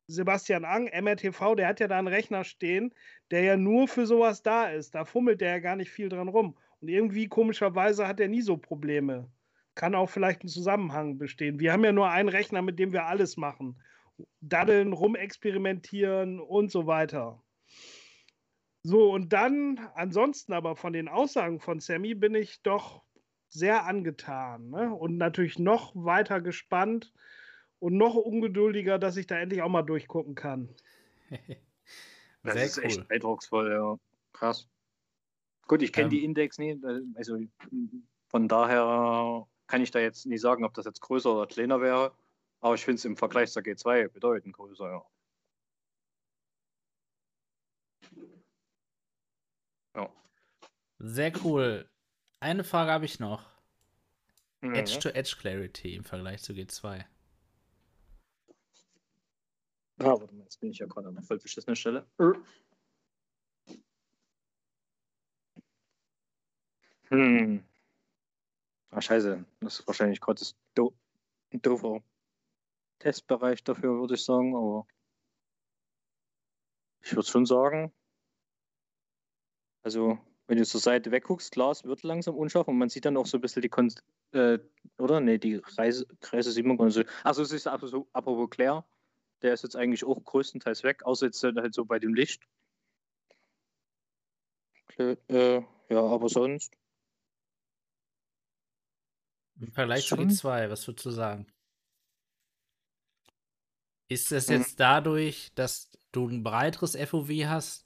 [0.07, 2.93] Sebastian Ang, MRTV, der hat ja da einen Rechner stehen,
[3.31, 4.93] der ja nur für sowas da ist.
[4.93, 6.57] Da fummelt der ja gar nicht viel dran rum.
[6.79, 9.29] Und irgendwie komischerweise hat er nie so Probleme.
[9.73, 11.59] Kann auch vielleicht ein Zusammenhang bestehen.
[11.59, 13.81] Wir haben ja nur einen Rechner, mit dem wir alles machen.
[14.41, 17.43] Daddeln, rumexperimentieren und so weiter.
[18.83, 23.03] So, und dann, ansonsten aber von den Aussagen von Sammy bin ich doch
[23.49, 24.93] sehr angetan ne?
[24.93, 27.11] und natürlich noch weiter gespannt,
[27.79, 30.69] und noch ungeduldiger, dass ich da endlich auch mal durchgucken kann.
[32.43, 32.83] das Sehr ist cool.
[32.85, 33.99] echt eindrucksvoll, ja.
[34.33, 34.67] Krass.
[35.67, 37.39] Gut, ich kenne ähm, die Index nicht, äh, also
[38.27, 42.11] von daher kann ich da jetzt nicht sagen, ob das jetzt größer oder kleiner wäre.
[42.65, 45.05] Aber ich finde es im Vergleich zur G2 bedeutend größer, ja.
[49.93, 50.11] Ja.
[50.97, 51.87] Sehr cool.
[52.39, 53.45] Eine Frage habe ich noch.
[54.61, 54.73] Mhm.
[54.73, 57.05] Edge-to-Edge Clarity im Vergleich zu G2.
[59.99, 62.07] Ah, warte mal, jetzt bin ich ja gerade an einer voll beschissenen Stelle.
[67.09, 67.63] Hm.
[68.89, 69.45] Ah, scheiße.
[69.59, 70.97] Das ist wahrscheinlich gerade das do
[71.51, 72.01] doofer
[72.99, 74.87] Testbereich dafür, würde ich sagen, aber
[77.01, 77.93] ich würde schon sagen,
[79.83, 80.17] also
[80.47, 83.25] wenn du zur Seite wegguckst, klar, es wird langsam unscharf und man sieht dann auch
[83.25, 83.93] so ein bisschen die Kon
[84.31, 84.59] äh,
[84.97, 85.19] oder?
[85.19, 87.03] Ne, die Kreise, Kreise sieht man gar nicht so.
[87.23, 88.85] Achso, es ist apropos, apropos Claire,
[89.41, 92.43] der ist jetzt eigentlich auch größtenteils weg, außer jetzt halt so bei dem Licht.
[94.97, 96.77] Äh, ja, aber sonst.
[99.59, 100.29] Im Vergleich Schon?
[100.29, 101.47] zu G2, was würdest du sagen?
[104.07, 104.53] Ist das Mhm.
[104.53, 107.85] jetzt dadurch, dass du ein breiteres FOV hast,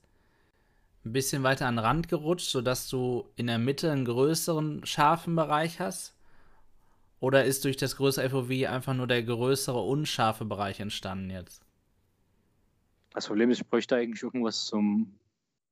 [1.05, 5.35] ein bisschen weiter an den Rand gerutscht, sodass du in der Mitte einen größeren, scharfen
[5.35, 6.15] Bereich hast?
[7.21, 11.63] Oder ist durch das größere FOV einfach nur der größere, unscharfe Bereich entstanden jetzt?
[13.11, 15.19] Das Problem ist, ich bräuchte eigentlich irgendwas zum,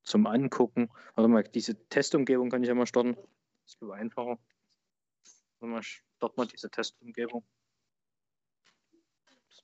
[0.04, 0.90] zum Angucken.
[1.16, 3.16] Warte mal, diese Testumgebung kann ich ja mal starten.
[3.16, 4.38] Das ist viel einfacher.
[5.60, 7.44] Warte mal, ich starte mal diese Testumgebung.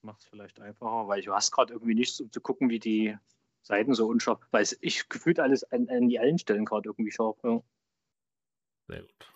[0.03, 3.17] Macht es vielleicht einfacher, weil du hast gerade irgendwie nichts, um zu gucken, wie die
[3.61, 4.39] Seiten so unscharf.
[4.51, 7.37] Weil ich gefühlt alles an, an die allen Stellen gerade irgendwie scharf.
[7.43, 7.61] Ja.
[8.89, 9.31] Sehr gut.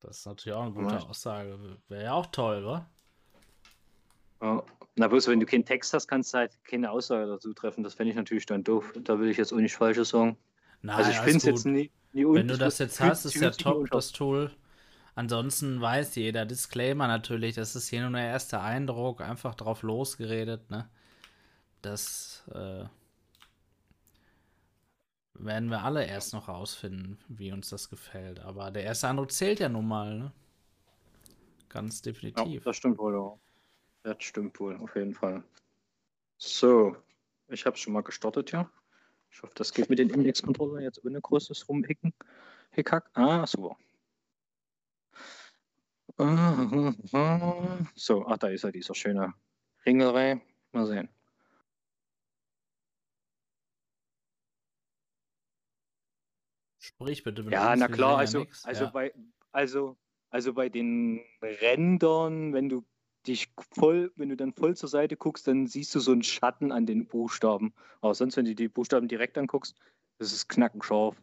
[0.00, 1.06] Das ist natürlich auch eine gute Ja.
[1.06, 1.58] Aussage.
[1.88, 2.88] Wäre ja auch toll, wa?
[4.40, 4.64] Ja.
[4.96, 7.84] Na, bloß wenn du keinen Text hast, kannst du halt keine Aussage dazu treffen.
[7.84, 8.92] Das fände ich natürlich dann doof.
[9.02, 10.38] Da will ich jetzt auch nicht Falsches sagen.
[10.80, 13.50] Nein, also ich finde es jetzt nie, nie Wenn du das jetzt hast, ist ja
[13.50, 14.50] top, das Tool.
[15.18, 20.70] Ansonsten weiß jeder, Disclaimer natürlich, das ist hier nur der erste Eindruck, einfach drauf losgeredet,
[20.70, 20.88] ne?
[21.82, 22.84] Das äh,
[25.34, 28.38] werden wir alle erst noch rausfinden, wie uns das gefällt.
[28.38, 30.32] Aber der erste Eindruck zählt ja nun mal, ne?
[31.68, 32.62] Ganz Ja, definitiv.
[32.62, 33.36] das stimmt wohl, ja.
[34.04, 35.42] Das stimmt wohl, auf jeden Fall.
[36.36, 36.96] So,
[37.48, 38.70] ich habe schon mal gestartet, ja.
[39.32, 42.14] Ich hoffe, das geht mit den Index-Controller jetzt ohne großes Rumhicken.
[42.70, 43.10] Hickhack.
[43.14, 43.76] Ah, super.
[47.94, 49.34] So, ach, da ist er, dieser schöne
[49.86, 50.40] Ringelrei.
[50.72, 51.08] Mal sehen.
[56.78, 58.64] Sprich bitte Ja, na klar, ja also, nix.
[58.64, 58.90] also, ja.
[58.90, 59.14] bei,
[59.52, 59.96] also,
[60.30, 62.84] also bei den Rändern, wenn du
[63.26, 66.72] dich voll, wenn du dann voll zur Seite guckst, dann siehst du so einen Schatten
[66.72, 67.74] an den Buchstaben.
[68.00, 69.76] Aber sonst, wenn du die Buchstaben direkt anguckst,
[70.18, 71.16] das ist knackenscharf.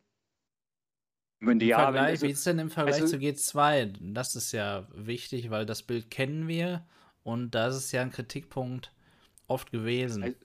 [1.39, 4.13] Wenn, Vergleich, also, wie ist denn im Vergleich also- zu G2?
[4.13, 6.85] Das ist ja wichtig, weil das Bild kennen wir
[7.23, 8.93] und das ist ja ein Kritikpunkt
[9.47, 10.23] oft gewesen.
[10.23, 10.37] Also-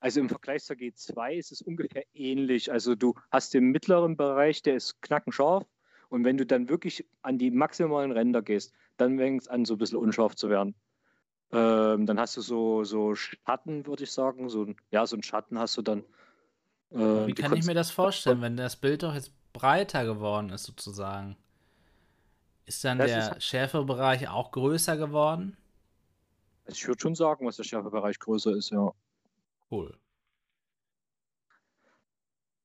[0.00, 2.70] also im Vergleich zur G2 ist es ungefähr ähnlich.
[2.70, 5.64] Also du hast den mittleren Bereich, der ist knackenscharf.
[6.08, 9.74] Und wenn du dann wirklich an die maximalen Ränder gehst, dann fängt es an, so
[9.74, 10.74] ein bisschen unscharf zu werden.
[11.50, 14.48] Ähm, dann hast du so, so Schatten, würde ich sagen.
[14.48, 16.04] So, ja, so einen Schatten hast du dann.
[16.90, 20.64] Äh, Wie kann ich mir das vorstellen, wenn das Bild doch jetzt breiter geworden ist,
[20.64, 21.36] sozusagen?
[22.64, 25.56] Ist dann Das der ist- Schärfebereich auch größer geworden?
[26.64, 28.90] Also ich würde schon sagen, was der Schärfebereich größer ist, ja.
[29.70, 29.96] Cool.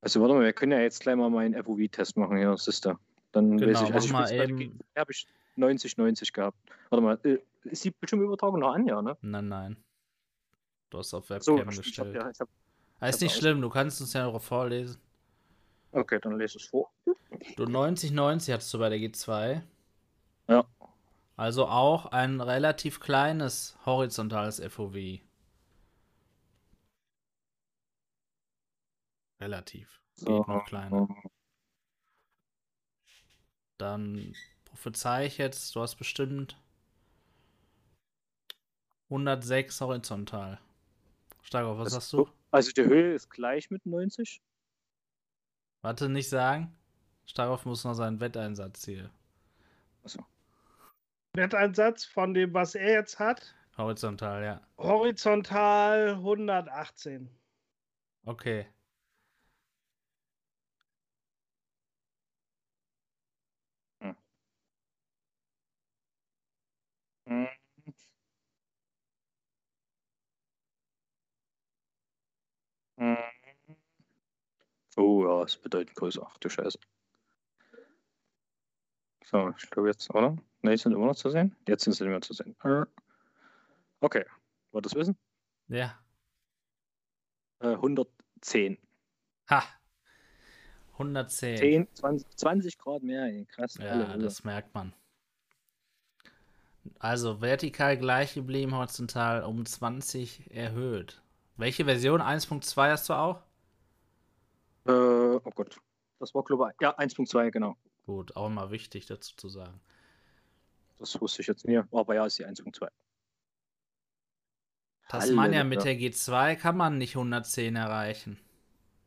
[0.02, 2.98] Also warte mal, wir können ja jetzt gleich mal meinen FOV-Test machen hier, siehste.
[3.32, 4.58] Dann Genau, weiß ich, also ich mal eben.
[4.58, 6.58] G2 habe ich 90, 90 gehabt.
[6.90, 9.16] Warte mal, äh, ist die Bildschirmübertragung noch an, ja, ne?
[9.22, 9.78] Nein, nein.
[10.90, 12.16] Du hast auf So, Webcam ich hab, gestellt.
[12.16, 12.50] ja, ich hab,
[13.00, 15.00] Ah, ist hab nicht schlimm, du kannst uns ja noch vorlesen.
[15.92, 16.92] Okay, dann lese es vor.
[17.56, 19.62] Du 90-90 hattest du bei der G2.
[20.48, 20.66] Ja.
[21.38, 25.20] Also auch ein relativ kleines horizontales FOV.
[29.40, 30.02] Relativ.
[30.18, 31.08] Geht So, noch kleiner.
[33.78, 36.58] Dann prophezei ich jetzt, du hast bestimmt
[39.10, 40.60] 106 horizontal.
[41.42, 42.30] Stark auf, was Das- sagst du?
[42.52, 44.42] Also die Höhe ist gleich mit 90.
[45.82, 46.76] Warte, nicht sagen.
[47.26, 49.10] Starkov muss noch seinen Wetteinsatz hier.
[50.04, 50.26] Achso.
[51.34, 53.56] Wetteinsatz von dem, was er jetzt hat.
[53.78, 54.62] Horizontal, ja.
[54.78, 57.30] Horizontal 118.
[58.26, 58.68] Okay.
[67.26, 67.48] Mhm.
[72.98, 73.41] Mhm.
[74.98, 76.26] Oh ja, ist bedeutend größer.
[76.26, 76.80] Ach du Scheiße.
[79.26, 80.36] So, ich glaube jetzt, oder?
[80.62, 81.56] Ne, sind immer noch zu sehen.
[81.68, 82.56] Jetzt sind sie nicht mehr zu sehen.
[82.64, 82.86] Äh,
[84.04, 84.26] Okay,
[84.72, 85.16] wollt ihr das wissen?
[85.68, 85.96] Ja.
[87.60, 88.80] Äh, 110.
[89.50, 89.64] Ha.
[90.94, 91.58] 110.
[91.58, 93.76] 10, 20, 20 Grad mehr, krass.
[93.76, 94.18] Ja, Halleluja.
[94.18, 94.94] das merkt man.
[96.98, 101.22] Also vertikal gleich geblieben, horizontal um 20 erhöht.
[101.58, 102.22] Welche Version?
[102.22, 103.44] 1.2 hast du auch?
[104.86, 105.80] Äh, oh Gott.
[106.20, 106.74] Das war global.
[106.80, 107.78] Ja, 1.2, genau.
[108.06, 109.80] Gut, auch immer wichtig dazu zu sagen.
[111.00, 111.84] Das wusste ich jetzt nicht.
[111.92, 112.88] Aber ja, ist die 1.2.
[115.08, 118.40] Tasmania mit der G2 kann man nicht 110 erreichen.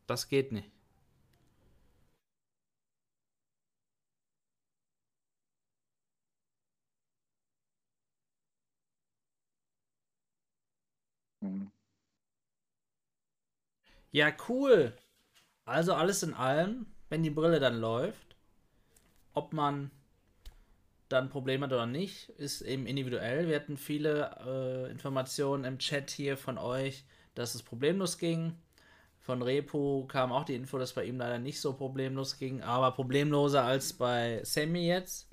[0.07, 0.69] Das geht nicht.
[11.41, 11.71] Mhm.
[14.11, 14.95] Ja, cool.
[15.65, 18.35] Also alles in allem, wenn die Brille dann läuft,
[19.33, 19.91] ob man
[21.09, 23.47] dann Probleme hat oder nicht, ist eben individuell.
[23.47, 27.03] Wir hatten viele äh, Informationen im Chat hier von euch,
[27.35, 28.55] dass es problemlos ging.
[29.19, 32.91] Von Repo kam auch die Info, dass bei ihm leider nicht so problemlos ging, aber
[32.91, 35.27] problemloser als bei Sammy jetzt.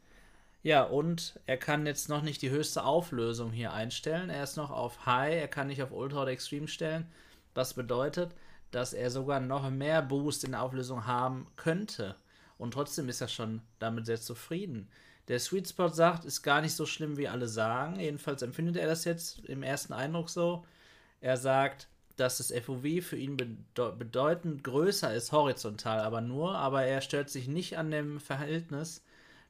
[0.63, 4.31] Ja, und er kann jetzt noch nicht die höchste Auflösung hier einstellen.
[4.31, 7.11] Er ist noch auf High, er kann nicht auf Ultra oder Extreme stellen.
[7.55, 8.35] Was bedeutet,
[8.73, 12.17] dass er sogar noch mehr Boost in der Auflösung haben könnte.
[12.59, 14.89] Und trotzdem ist er schon damit sehr zufrieden.
[15.29, 18.01] Der Sweet Spot sagt, ist gar nicht so schlimm, wie alle sagen.
[18.01, 20.65] Jedenfalls empfindet er das jetzt im ersten Eindruck so.
[21.21, 21.87] Er sagt,
[22.17, 27.31] dass das FOV für ihn bedeu bedeutend größer ist, horizontal aber nur, aber er stört
[27.31, 29.03] sich nicht an dem Verhältnis,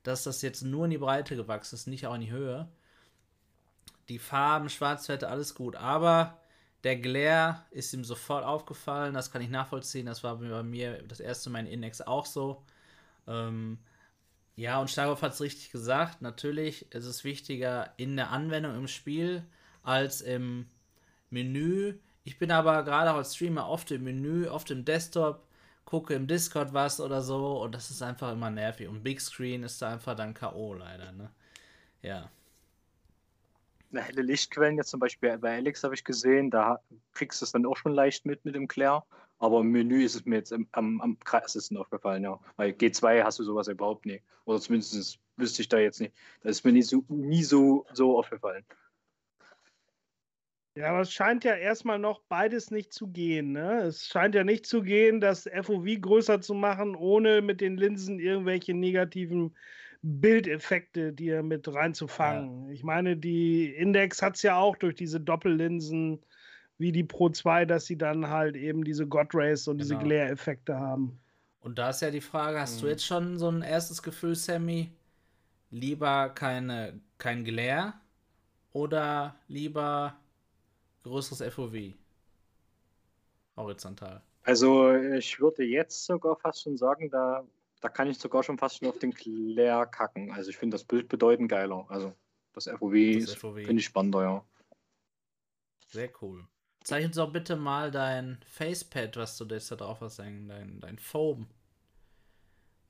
[0.02, 2.68] dass das jetzt nur in die Breite gewachsen ist, nicht auch in die Höhe.
[4.08, 6.38] Die Farben, Schwarzwerte, alles gut, aber
[6.84, 11.20] der Glare ist ihm sofort aufgefallen, das kann ich nachvollziehen, das war bei mir das
[11.20, 12.62] erste Mal in Index auch so.
[13.26, 13.78] Ähm,
[14.56, 18.88] ja, und Starkopf hat es richtig gesagt, natürlich ist es wichtiger in der Anwendung im
[18.88, 19.44] Spiel
[19.82, 20.66] als im
[21.30, 21.94] Menü.
[22.24, 25.46] Ich bin aber gerade als Streamer oft im Menü, oft im Desktop,
[25.84, 28.88] gucke im Discord was oder so und das ist einfach immer nervig.
[28.88, 30.74] Und Big Screen ist da einfach dann K.O.
[30.74, 31.30] leider, ne?
[32.02, 32.30] Ja.
[34.00, 36.80] Helle Lichtquellen, jetzt zum Beispiel bei Alex habe ich gesehen, da
[37.12, 39.04] kriegst du es dann auch schon leicht mit mit dem Claire.
[39.38, 42.38] Aber im Menü ist es mir jetzt am, am, am krassesten aufgefallen, ja.
[42.56, 44.24] Weil G2 hast du sowas überhaupt nicht.
[44.44, 46.14] Oder zumindest wüsste ich da jetzt nicht.
[46.42, 48.64] Das ist mir nie so, nie so, so aufgefallen.
[50.74, 53.52] Ja, aber es scheint ja erstmal noch beides nicht zu gehen.
[53.52, 53.82] Ne?
[53.82, 58.18] Es scheint ja nicht zu gehen, das FOV größer zu machen, ohne mit den Linsen
[58.18, 59.54] irgendwelche negativen
[60.02, 62.70] Bildeffekte dir mit reinzufangen.
[62.70, 66.24] Ich meine, die Index hat es ja auch durch diese Doppellinsen
[66.78, 70.04] wie die Pro 2, dass sie dann halt eben diese God Rays und diese Genau.
[70.08, 71.20] Glare-Effekte haben.
[71.60, 72.90] Und da ist ja die Frage, hast du Mhm.
[72.90, 74.92] jetzt schon so ein erstes Gefühl, Sammy?
[75.70, 77.94] Lieber keine, kein Glare
[78.72, 80.20] oder lieber
[81.04, 81.96] größeres FOV?
[83.56, 84.20] Horizontal.
[84.44, 87.44] Also ich würde jetzt sogar fast schon sagen, da,
[87.82, 90.30] da kann ich sogar schon fast schon auf den Claire kacken.
[90.32, 91.84] Also ich finde das Bild bedeutend geiler.
[91.90, 92.14] Also
[92.54, 92.92] das ist- FOV.
[93.56, 94.44] finde ich spannender, ja.
[95.88, 96.46] Sehr cool.
[96.84, 100.80] Zeig uns doch bitte mal dein Facepad, was du jetzt da drauf hast, dein, dein,
[100.80, 101.46] dein Foam.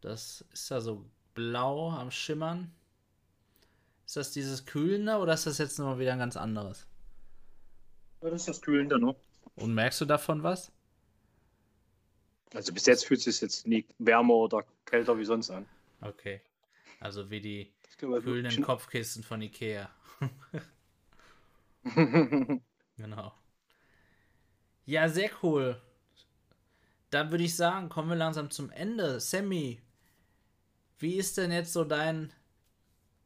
[0.00, 1.04] Das ist ja so
[1.34, 2.72] blau am Schimmern.
[4.06, 6.86] Ist das dieses Kühlende oder ist das jetzt nochmal wieder ein ganz anderes?
[8.20, 9.16] Das ist das Kühlende, ne?
[9.56, 10.70] Und merkst du davon was?
[12.54, 15.66] Also bis jetzt fühlt es sich jetzt nie wärmer oder kälter wie sonst an.
[16.02, 16.42] Okay.
[17.00, 19.90] Also wie die glaube, kühlenden Kopfkissen von Ikea.
[22.98, 23.32] Genau.
[24.84, 25.80] Ja, sehr cool.
[27.10, 29.18] Dann würde ich sagen, kommen wir langsam zum Ende.
[29.18, 29.82] Sammy,
[30.98, 32.32] wie ist denn jetzt so dein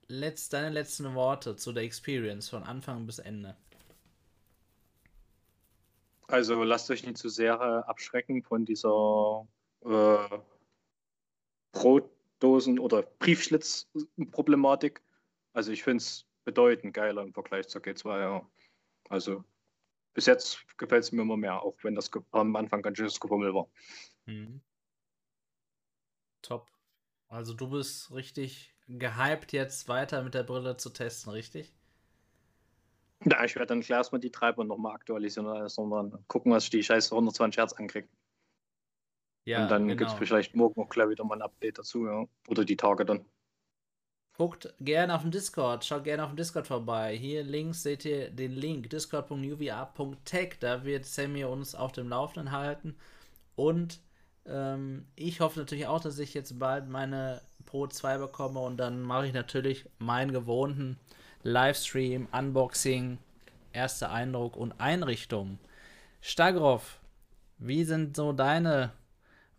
[0.06, 3.56] letzt, deine letzten Worte zu der Experience von Anfang bis Ende?
[6.28, 9.46] Also lasst euch nicht zu sehr äh, abschrecken von dieser
[9.84, 10.38] äh,
[11.76, 15.02] Brotdosen- oder Briefschlitz-Problematik.
[15.52, 18.20] Also ich finde es bedeutend geiler im Vergleich zur G2.
[18.20, 18.48] Ja.
[19.08, 19.44] Also
[20.14, 23.54] bis jetzt gefällt es mir immer mehr, auch wenn das am Anfang ganz schönes Gefummel
[23.54, 23.68] war.
[24.24, 24.62] Mhm.
[26.42, 26.70] Top.
[27.28, 31.74] Also du bist richtig gehypt, jetzt weiter mit der Brille zu testen, richtig?
[33.24, 36.64] Ja, ich werde dann gleich erstmal die Treiber nochmal aktualisieren und alles, sondern gucken, was
[36.64, 38.08] ich die scheiße 120 Hertz ankriege.
[39.46, 40.12] Ja, und dann gibt genau.
[40.12, 42.26] es vielleicht morgen auch gleich wieder mal ein Update dazu, ja.
[42.48, 43.24] Oder die Tage dann.
[44.36, 47.16] Guckt gerne auf dem Discord, schaut gerne auf dem Discord vorbei.
[47.16, 50.56] Hier links seht ihr den Link discord.uva.tech.
[50.60, 52.96] Da wird Sammy uns auf dem Laufenden halten.
[53.54, 54.00] Und
[54.46, 59.00] ähm, ich hoffe natürlich auch, dass ich jetzt bald meine Pro 2 bekomme und dann
[59.00, 60.98] mache ich natürlich meinen gewohnten
[61.44, 63.18] Livestream, Unboxing,
[63.72, 65.58] erster Eindruck und Einrichtung.
[66.20, 67.00] Stagroff,
[67.58, 68.92] wie sind so deine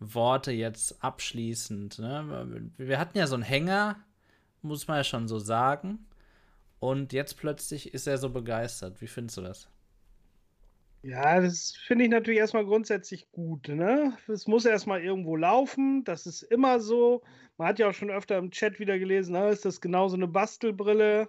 [0.00, 1.98] Worte jetzt abschließend?
[1.98, 2.70] Ne?
[2.76, 3.96] Wir hatten ja so einen Hänger,
[4.62, 6.06] muss man ja schon so sagen.
[6.80, 9.00] Und jetzt plötzlich ist er so begeistert.
[9.00, 9.68] Wie findest du das?
[11.02, 13.68] Ja, das finde ich natürlich erstmal grundsätzlich gut.
[13.68, 14.16] Ne?
[14.26, 16.04] Es muss erstmal irgendwo laufen.
[16.04, 17.22] Das ist immer so.
[17.56, 20.28] Man hat ja auch schon öfter im Chat wieder gelesen, na, ist das genauso eine
[20.28, 21.28] Bastelbrille?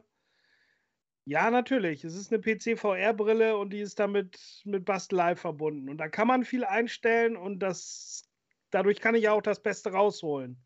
[1.26, 2.04] Ja, natürlich.
[2.04, 5.90] Es ist eine PC-VR-Brille und die ist damit mit Bastelei verbunden.
[5.90, 8.24] Und da kann man viel einstellen und das,
[8.72, 10.62] dadurch kann ich auch das Beste rausholen.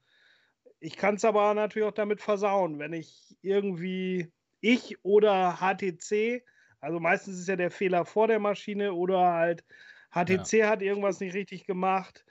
[0.80, 6.44] Ich kann es aber natürlich auch damit versauen, wenn ich irgendwie ich oder HTC,
[6.80, 9.64] also meistens ist ja der Fehler vor der Maschine oder halt
[10.12, 10.70] HTC ja.
[10.70, 12.26] hat irgendwas nicht richtig gemacht.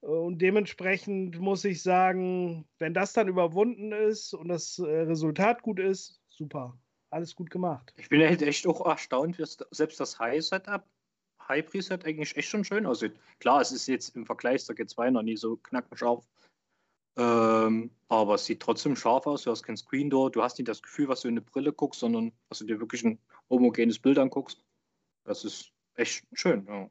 [0.00, 5.80] Und dementsprechend muss ich sagen, wenn das dann überwunden ist und das äh, Resultat gut
[5.80, 6.78] ist, super
[7.14, 7.94] alles gut gemacht.
[7.96, 10.84] Ich bin halt echt auch erstaunt, dass selbst das High-Setup,
[11.48, 13.14] High-Preset eigentlich echt schon schön aussieht.
[13.40, 16.24] Klar, es ist jetzt im Vergleich zur G2 noch nie so knackenscharf.
[17.16, 19.42] Ähm, aber es sieht trotzdem scharf aus.
[19.42, 20.32] Du hast kein Screen Door.
[20.32, 22.80] Du hast nicht das Gefühl, was du in eine Brille guckst, sondern dass du dir
[22.80, 23.18] wirklich ein
[23.50, 24.64] homogenes Bild anguckst.
[25.24, 26.66] Das ist echt schön.
[26.66, 26.90] Ja.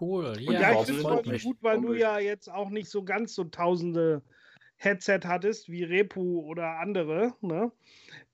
[0.00, 0.36] Cool.
[0.40, 3.44] Ja, ja ich finde es gut, weil du ja jetzt auch nicht so ganz so
[3.44, 4.22] tausende
[4.76, 7.72] Headset hattest, wie Repu oder andere, ne?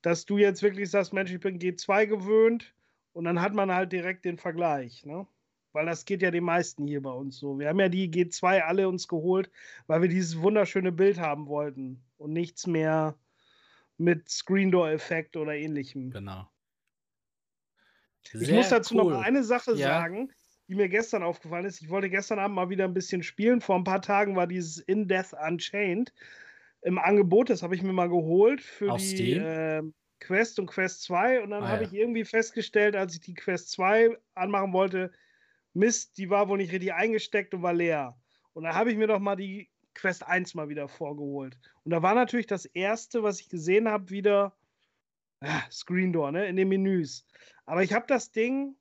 [0.00, 2.74] dass du jetzt wirklich sagst, Mensch, ich bin G2 gewöhnt
[3.12, 5.04] und dann hat man halt direkt den Vergleich.
[5.04, 5.26] Ne?
[5.72, 7.58] Weil das geht ja den meisten hier bei uns so.
[7.58, 9.50] Wir haben ja die G2 alle uns geholt,
[9.86, 13.16] weil wir dieses wunderschöne Bild haben wollten und nichts mehr
[13.96, 16.10] mit Screen Door Effekt oder ähnlichem.
[16.10, 16.48] Genau.
[18.22, 19.12] Sehr ich muss dazu cool.
[19.12, 20.00] noch eine Sache ja.
[20.00, 20.32] sagen
[20.72, 21.82] die mir gestern aufgefallen ist.
[21.82, 23.60] Ich wollte gestern Abend mal wieder ein bisschen spielen.
[23.60, 26.14] Vor ein paar Tagen war dieses In Death Unchained
[26.80, 27.50] im Angebot.
[27.50, 29.82] Das habe ich mir mal geholt für Auf die äh,
[30.22, 31.42] Quest und Quest 2.
[31.42, 31.88] Und dann ah, habe ja.
[31.88, 35.12] ich irgendwie festgestellt, als ich die Quest 2 anmachen wollte,
[35.74, 38.16] Mist, die war wohl nicht richtig eingesteckt und war leer.
[38.52, 41.58] Und da habe ich mir doch mal die Quest 1 mal wieder vorgeholt.
[41.84, 44.54] Und da war natürlich das erste, was ich gesehen habe, wieder
[45.40, 47.26] äh, Screen Door, ne, in den Menüs.
[47.66, 48.76] Aber ich habe das Ding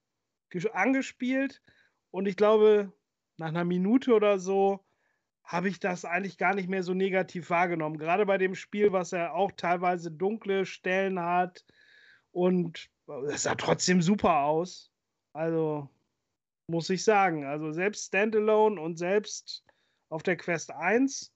[0.74, 1.62] angespielt
[2.12, 2.92] und ich glaube,
[3.38, 4.84] nach einer Minute oder so
[5.52, 7.98] habe ich das eigentlich gar nicht mehr so negativ wahrgenommen.
[7.98, 11.66] Gerade bei dem Spiel, was ja auch teilweise dunkle Stellen hat.
[12.32, 12.90] Und
[13.28, 14.94] es sah trotzdem super aus.
[15.34, 15.90] Also
[16.68, 17.44] muss ich sagen.
[17.44, 19.66] Also selbst Standalone und selbst
[20.08, 21.34] auf der Quest 1,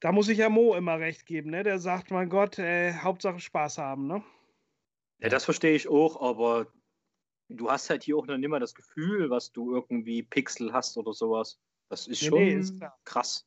[0.00, 1.50] da muss ich ja Mo immer recht geben.
[1.50, 1.64] Ne?
[1.64, 4.06] Der sagt, mein Gott, äh, Hauptsache Spaß haben.
[4.06, 4.24] Ne?
[5.18, 6.66] Ja, das verstehe ich auch, aber
[7.50, 11.12] du hast halt hier auch nicht mal das Gefühl, was du irgendwie Pixel hast oder
[11.12, 11.60] sowas.
[11.92, 13.46] Das ist schon nee, ist krass.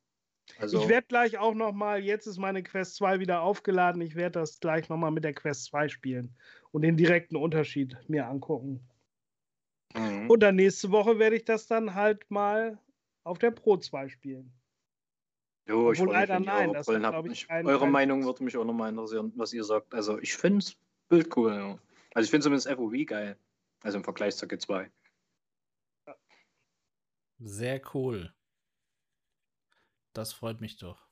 [0.59, 4.13] Also, ich werde gleich auch noch mal, jetzt ist meine Quest 2 wieder aufgeladen, ich
[4.13, 6.37] werde das gleich noch mal mit der Quest 2 spielen
[6.71, 8.87] und den direkten Unterschied mir angucken.
[9.95, 10.29] Mhm.
[10.29, 12.77] Und dann nächste Woche werde ich das dann halt mal
[13.23, 14.53] auf der Pro 2 spielen.
[15.67, 16.71] Jo, ich leider nein.
[16.71, 19.91] Das wird, ich, eure Meinung würde mich auch noch mal interessieren, was ihr sagt.
[19.95, 20.77] Also ich finde das
[21.09, 21.51] Bild cool.
[21.51, 21.79] Ja.
[22.13, 23.39] Also ich finde zumindest FOV geil.
[23.81, 24.91] Also im Vergleich zur G2.
[27.39, 28.33] Sehr cool.
[30.13, 31.05] Das freut mich doch.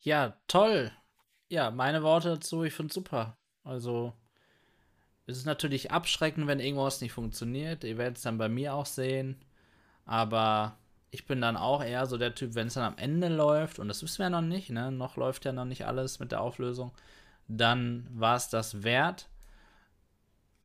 [0.00, 0.90] Ja, toll.
[1.48, 3.38] Ja, meine Worte dazu, ich finde super.
[3.62, 4.14] Also,
[5.26, 7.84] es ist natürlich abschreckend, wenn irgendwas nicht funktioniert.
[7.84, 9.44] Ihr werdet es dann bei mir auch sehen.
[10.04, 10.78] Aber
[11.10, 13.88] ich bin dann auch eher so der Typ, wenn es dann am Ende läuft, und
[13.88, 14.90] das wissen wir ja noch nicht, ne?
[14.90, 16.92] Noch läuft ja noch nicht alles mit der Auflösung,
[17.48, 19.28] dann war es das wert.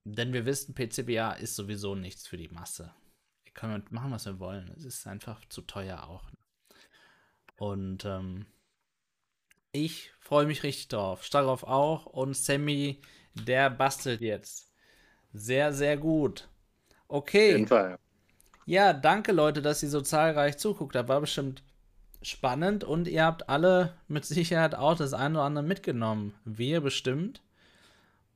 [0.05, 2.93] Denn wir wissen, PCBA ist sowieso nichts für die Masse.
[3.57, 4.71] Wir können machen, was wir wollen.
[4.77, 6.25] Es ist einfach zu teuer auch.
[7.57, 8.45] Und ähm,
[9.71, 11.23] ich freue mich richtig drauf.
[11.23, 12.05] Starov auch.
[12.05, 13.01] Und Sammy,
[13.33, 14.71] der bastelt jetzt.
[15.33, 16.47] Sehr, sehr gut.
[17.07, 17.49] Okay.
[17.49, 17.97] Auf jeden Fall.
[18.67, 21.09] Ja, danke Leute, dass ihr so zahlreich zuguckt habt.
[21.09, 21.63] War bestimmt
[22.21, 26.35] spannend und ihr habt alle mit Sicherheit auch das eine oder andere mitgenommen.
[26.45, 27.41] Wir bestimmt.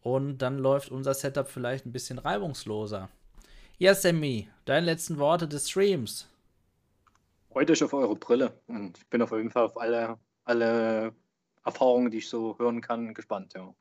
[0.01, 3.09] Und dann läuft unser Setup vielleicht ein bisschen reibungsloser.
[3.81, 6.29] Ja, Sammy, deine letzten Worte des Streams.
[7.49, 11.15] Freut euch auf eure Brille und ich bin auf jeden Fall auf alle, alle
[11.65, 13.73] Erfahrungen, die ich so hören kann, gespannt, ja.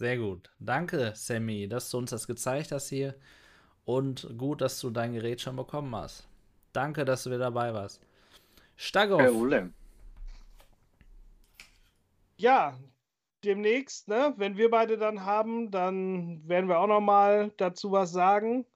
[0.00, 0.50] Sehr gut.
[0.58, 3.14] Danke, Sammy, dass du uns das gezeigt hast hier.
[3.84, 6.26] Und gut, dass du dein Gerät schon bekommen hast.
[6.72, 8.00] Danke, dass du wieder dabei warst.
[8.74, 9.20] Stagoff.
[12.38, 12.76] Ja,
[13.44, 14.34] demnächst, ne?
[14.36, 18.66] Wenn wir beide dann haben, dann werden wir auch noch mal dazu was sagen.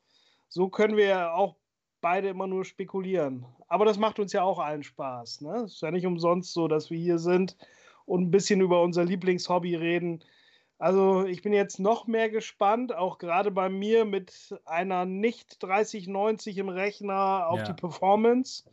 [0.49, 1.57] So können wir auch
[2.01, 3.45] beide immer nur spekulieren.
[3.69, 5.43] Aber das macht uns ja auch allen Spaß.
[5.43, 5.63] Ne?
[5.67, 7.57] Es ist ja nicht umsonst so, dass wir hier sind
[8.07, 10.25] und ein bisschen über unser Lieblingshobby reden.
[10.79, 16.57] Also ich bin jetzt noch mehr gespannt, auch gerade bei mir mit einer nicht 3090
[16.59, 17.65] im Rechner auf Ja.
[17.65, 18.65] die Performance.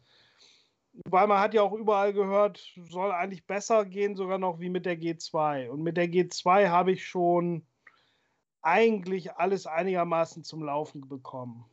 [1.03, 4.85] Weil man hat ja auch überall gehört, soll eigentlich besser gehen, sogar noch wie mit
[4.85, 5.69] der G2.
[5.69, 7.67] Und mit der G2 habe ich schon
[8.61, 11.65] eigentlich alles einigermaßen zum Laufen bekommen.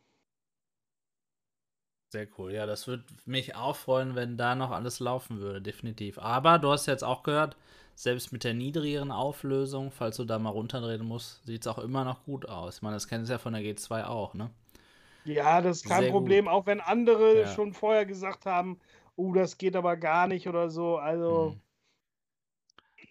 [2.12, 2.52] Sehr cool.
[2.52, 6.18] Ja, das würde mich auch freuen, wenn da noch alles laufen würde, definitiv.
[6.18, 7.56] Aber du hast jetzt auch gehört,
[7.94, 12.04] selbst mit der niedrigeren Auflösung, falls du da mal runterdrehen musst, sieht es auch immer
[12.04, 12.76] noch gut aus.
[12.76, 14.50] Ich meine, das kennst du ja von der G2 auch, ne?
[15.24, 17.46] Ja, das ist kein Sehr Problem, auch wenn andere Ja.
[17.46, 18.80] schon vorher gesagt haben,
[19.16, 20.96] oh, das geht aber gar nicht oder so.
[20.98, 21.62] Also, Mhm.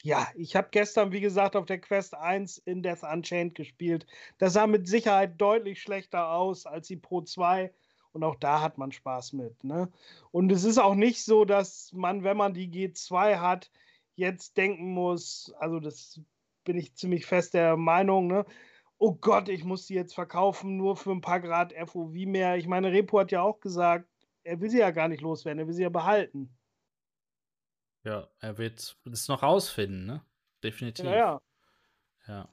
[0.03, 4.05] ja, ich habe gestern, wie gesagt, auf der Quest 1 in Death Unchained gespielt.
[4.37, 7.73] Das sah mit Sicherheit deutlich schlechter aus als die Pro 2
[8.11, 9.63] und auch da hat man Spaß mit.
[9.63, 9.91] Ne?
[10.31, 13.71] Und es ist auch nicht so, dass man, wenn man die G2 hat,
[14.15, 16.21] jetzt denken muss, also das
[16.63, 18.45] bin ich ziemlich fest der Meinung, ne?
[18.97, 22.57] oh Gott, ich muss die jetzt verkaufen, nur für ein paar Grad FOV mehr.
[22.57, 24.07] Ich meine, Repo hat ja auch gesagt,
[24.43, 26.55] er will sie ja gar nicht loswerden, er will sie ja behalten.
[28.03, 30.25] Ja, er wird es noch rausfinden, ne?
[30.63, 31.05] Definitiv.
[31.05, 31.41] Ja, ja.
[32.27, 32.49] Ja.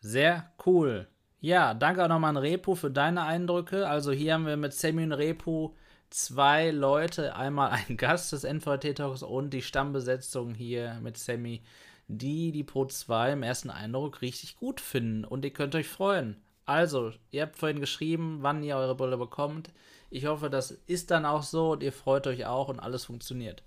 [0.00, 1.08] Sehr cool.
[1.40, 3.88] Ja, danke auch nochmal an Repo für deine Eindrücke.
[3.88, 5.76] Also hier haben wir mit Sammy und Repo
[6.10, 11.62] zwei Leute, einmal ein Gast des NVT Talks und die Stammbesetzung hier mit Sammy,
[12.08, 16.42] die die Pro 2 im ersten Eindruck richtig gut finden und ihr könnt euch freuen.
[16.64, 19.72] Also, ihr habt vorhin geschrieben, wann ihr eure Brille bekommt.
[20.10, 23.62] Ich hoffe, das ist dann auch so und ihr freut euch auch und alles funktioniert.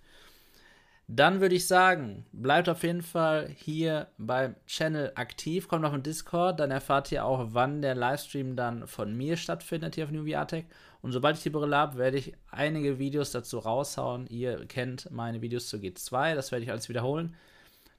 [1.11, 6.03] Dann würde ich sagen, bleibt auf jeden Fall hier beim Channel aktiv, kommt auf den
[6.03, 10.29] Discord, dann erfahrt ihr auch, wann der Livestream dann von mir stattfindet hier auf New
[10.29, 10.65] VR Tech.
[11.01, 14.27] Und sobald ich die Brille habe, werde ich einige Videos dazu raushauen.
[14.27, 17.35] Ihr kennt meine Videos zur G2, das werde ich alles wiederholen.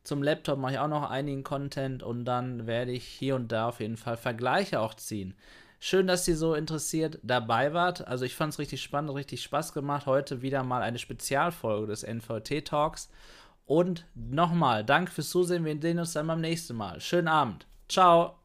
[0.05, 3.69] Zum Laptop mache ich auch noch einigen Content und dann werde ich hier und da
[3.69, 5.35] auf jeden Fall Vergleiche auch ziehen.
[5.83, 8.07] Schön, dass ihr so interessiert dabei wart.
[8.07, 10.05] Also ich fand es richtig spannend, richtig Spaß gemacht.
[10.05, 13.09] Heute wieder mal eine Spezialfolge des NVT Talks.
[13.65, 15.65] Und nochmal, danke fürs Zusehen.
[15.65, 17.01] Wir sehen uns dann beim nächsten Mal.
[17.01, 17.67] Schönen Abend.
[17.89, 18.37] Ciao.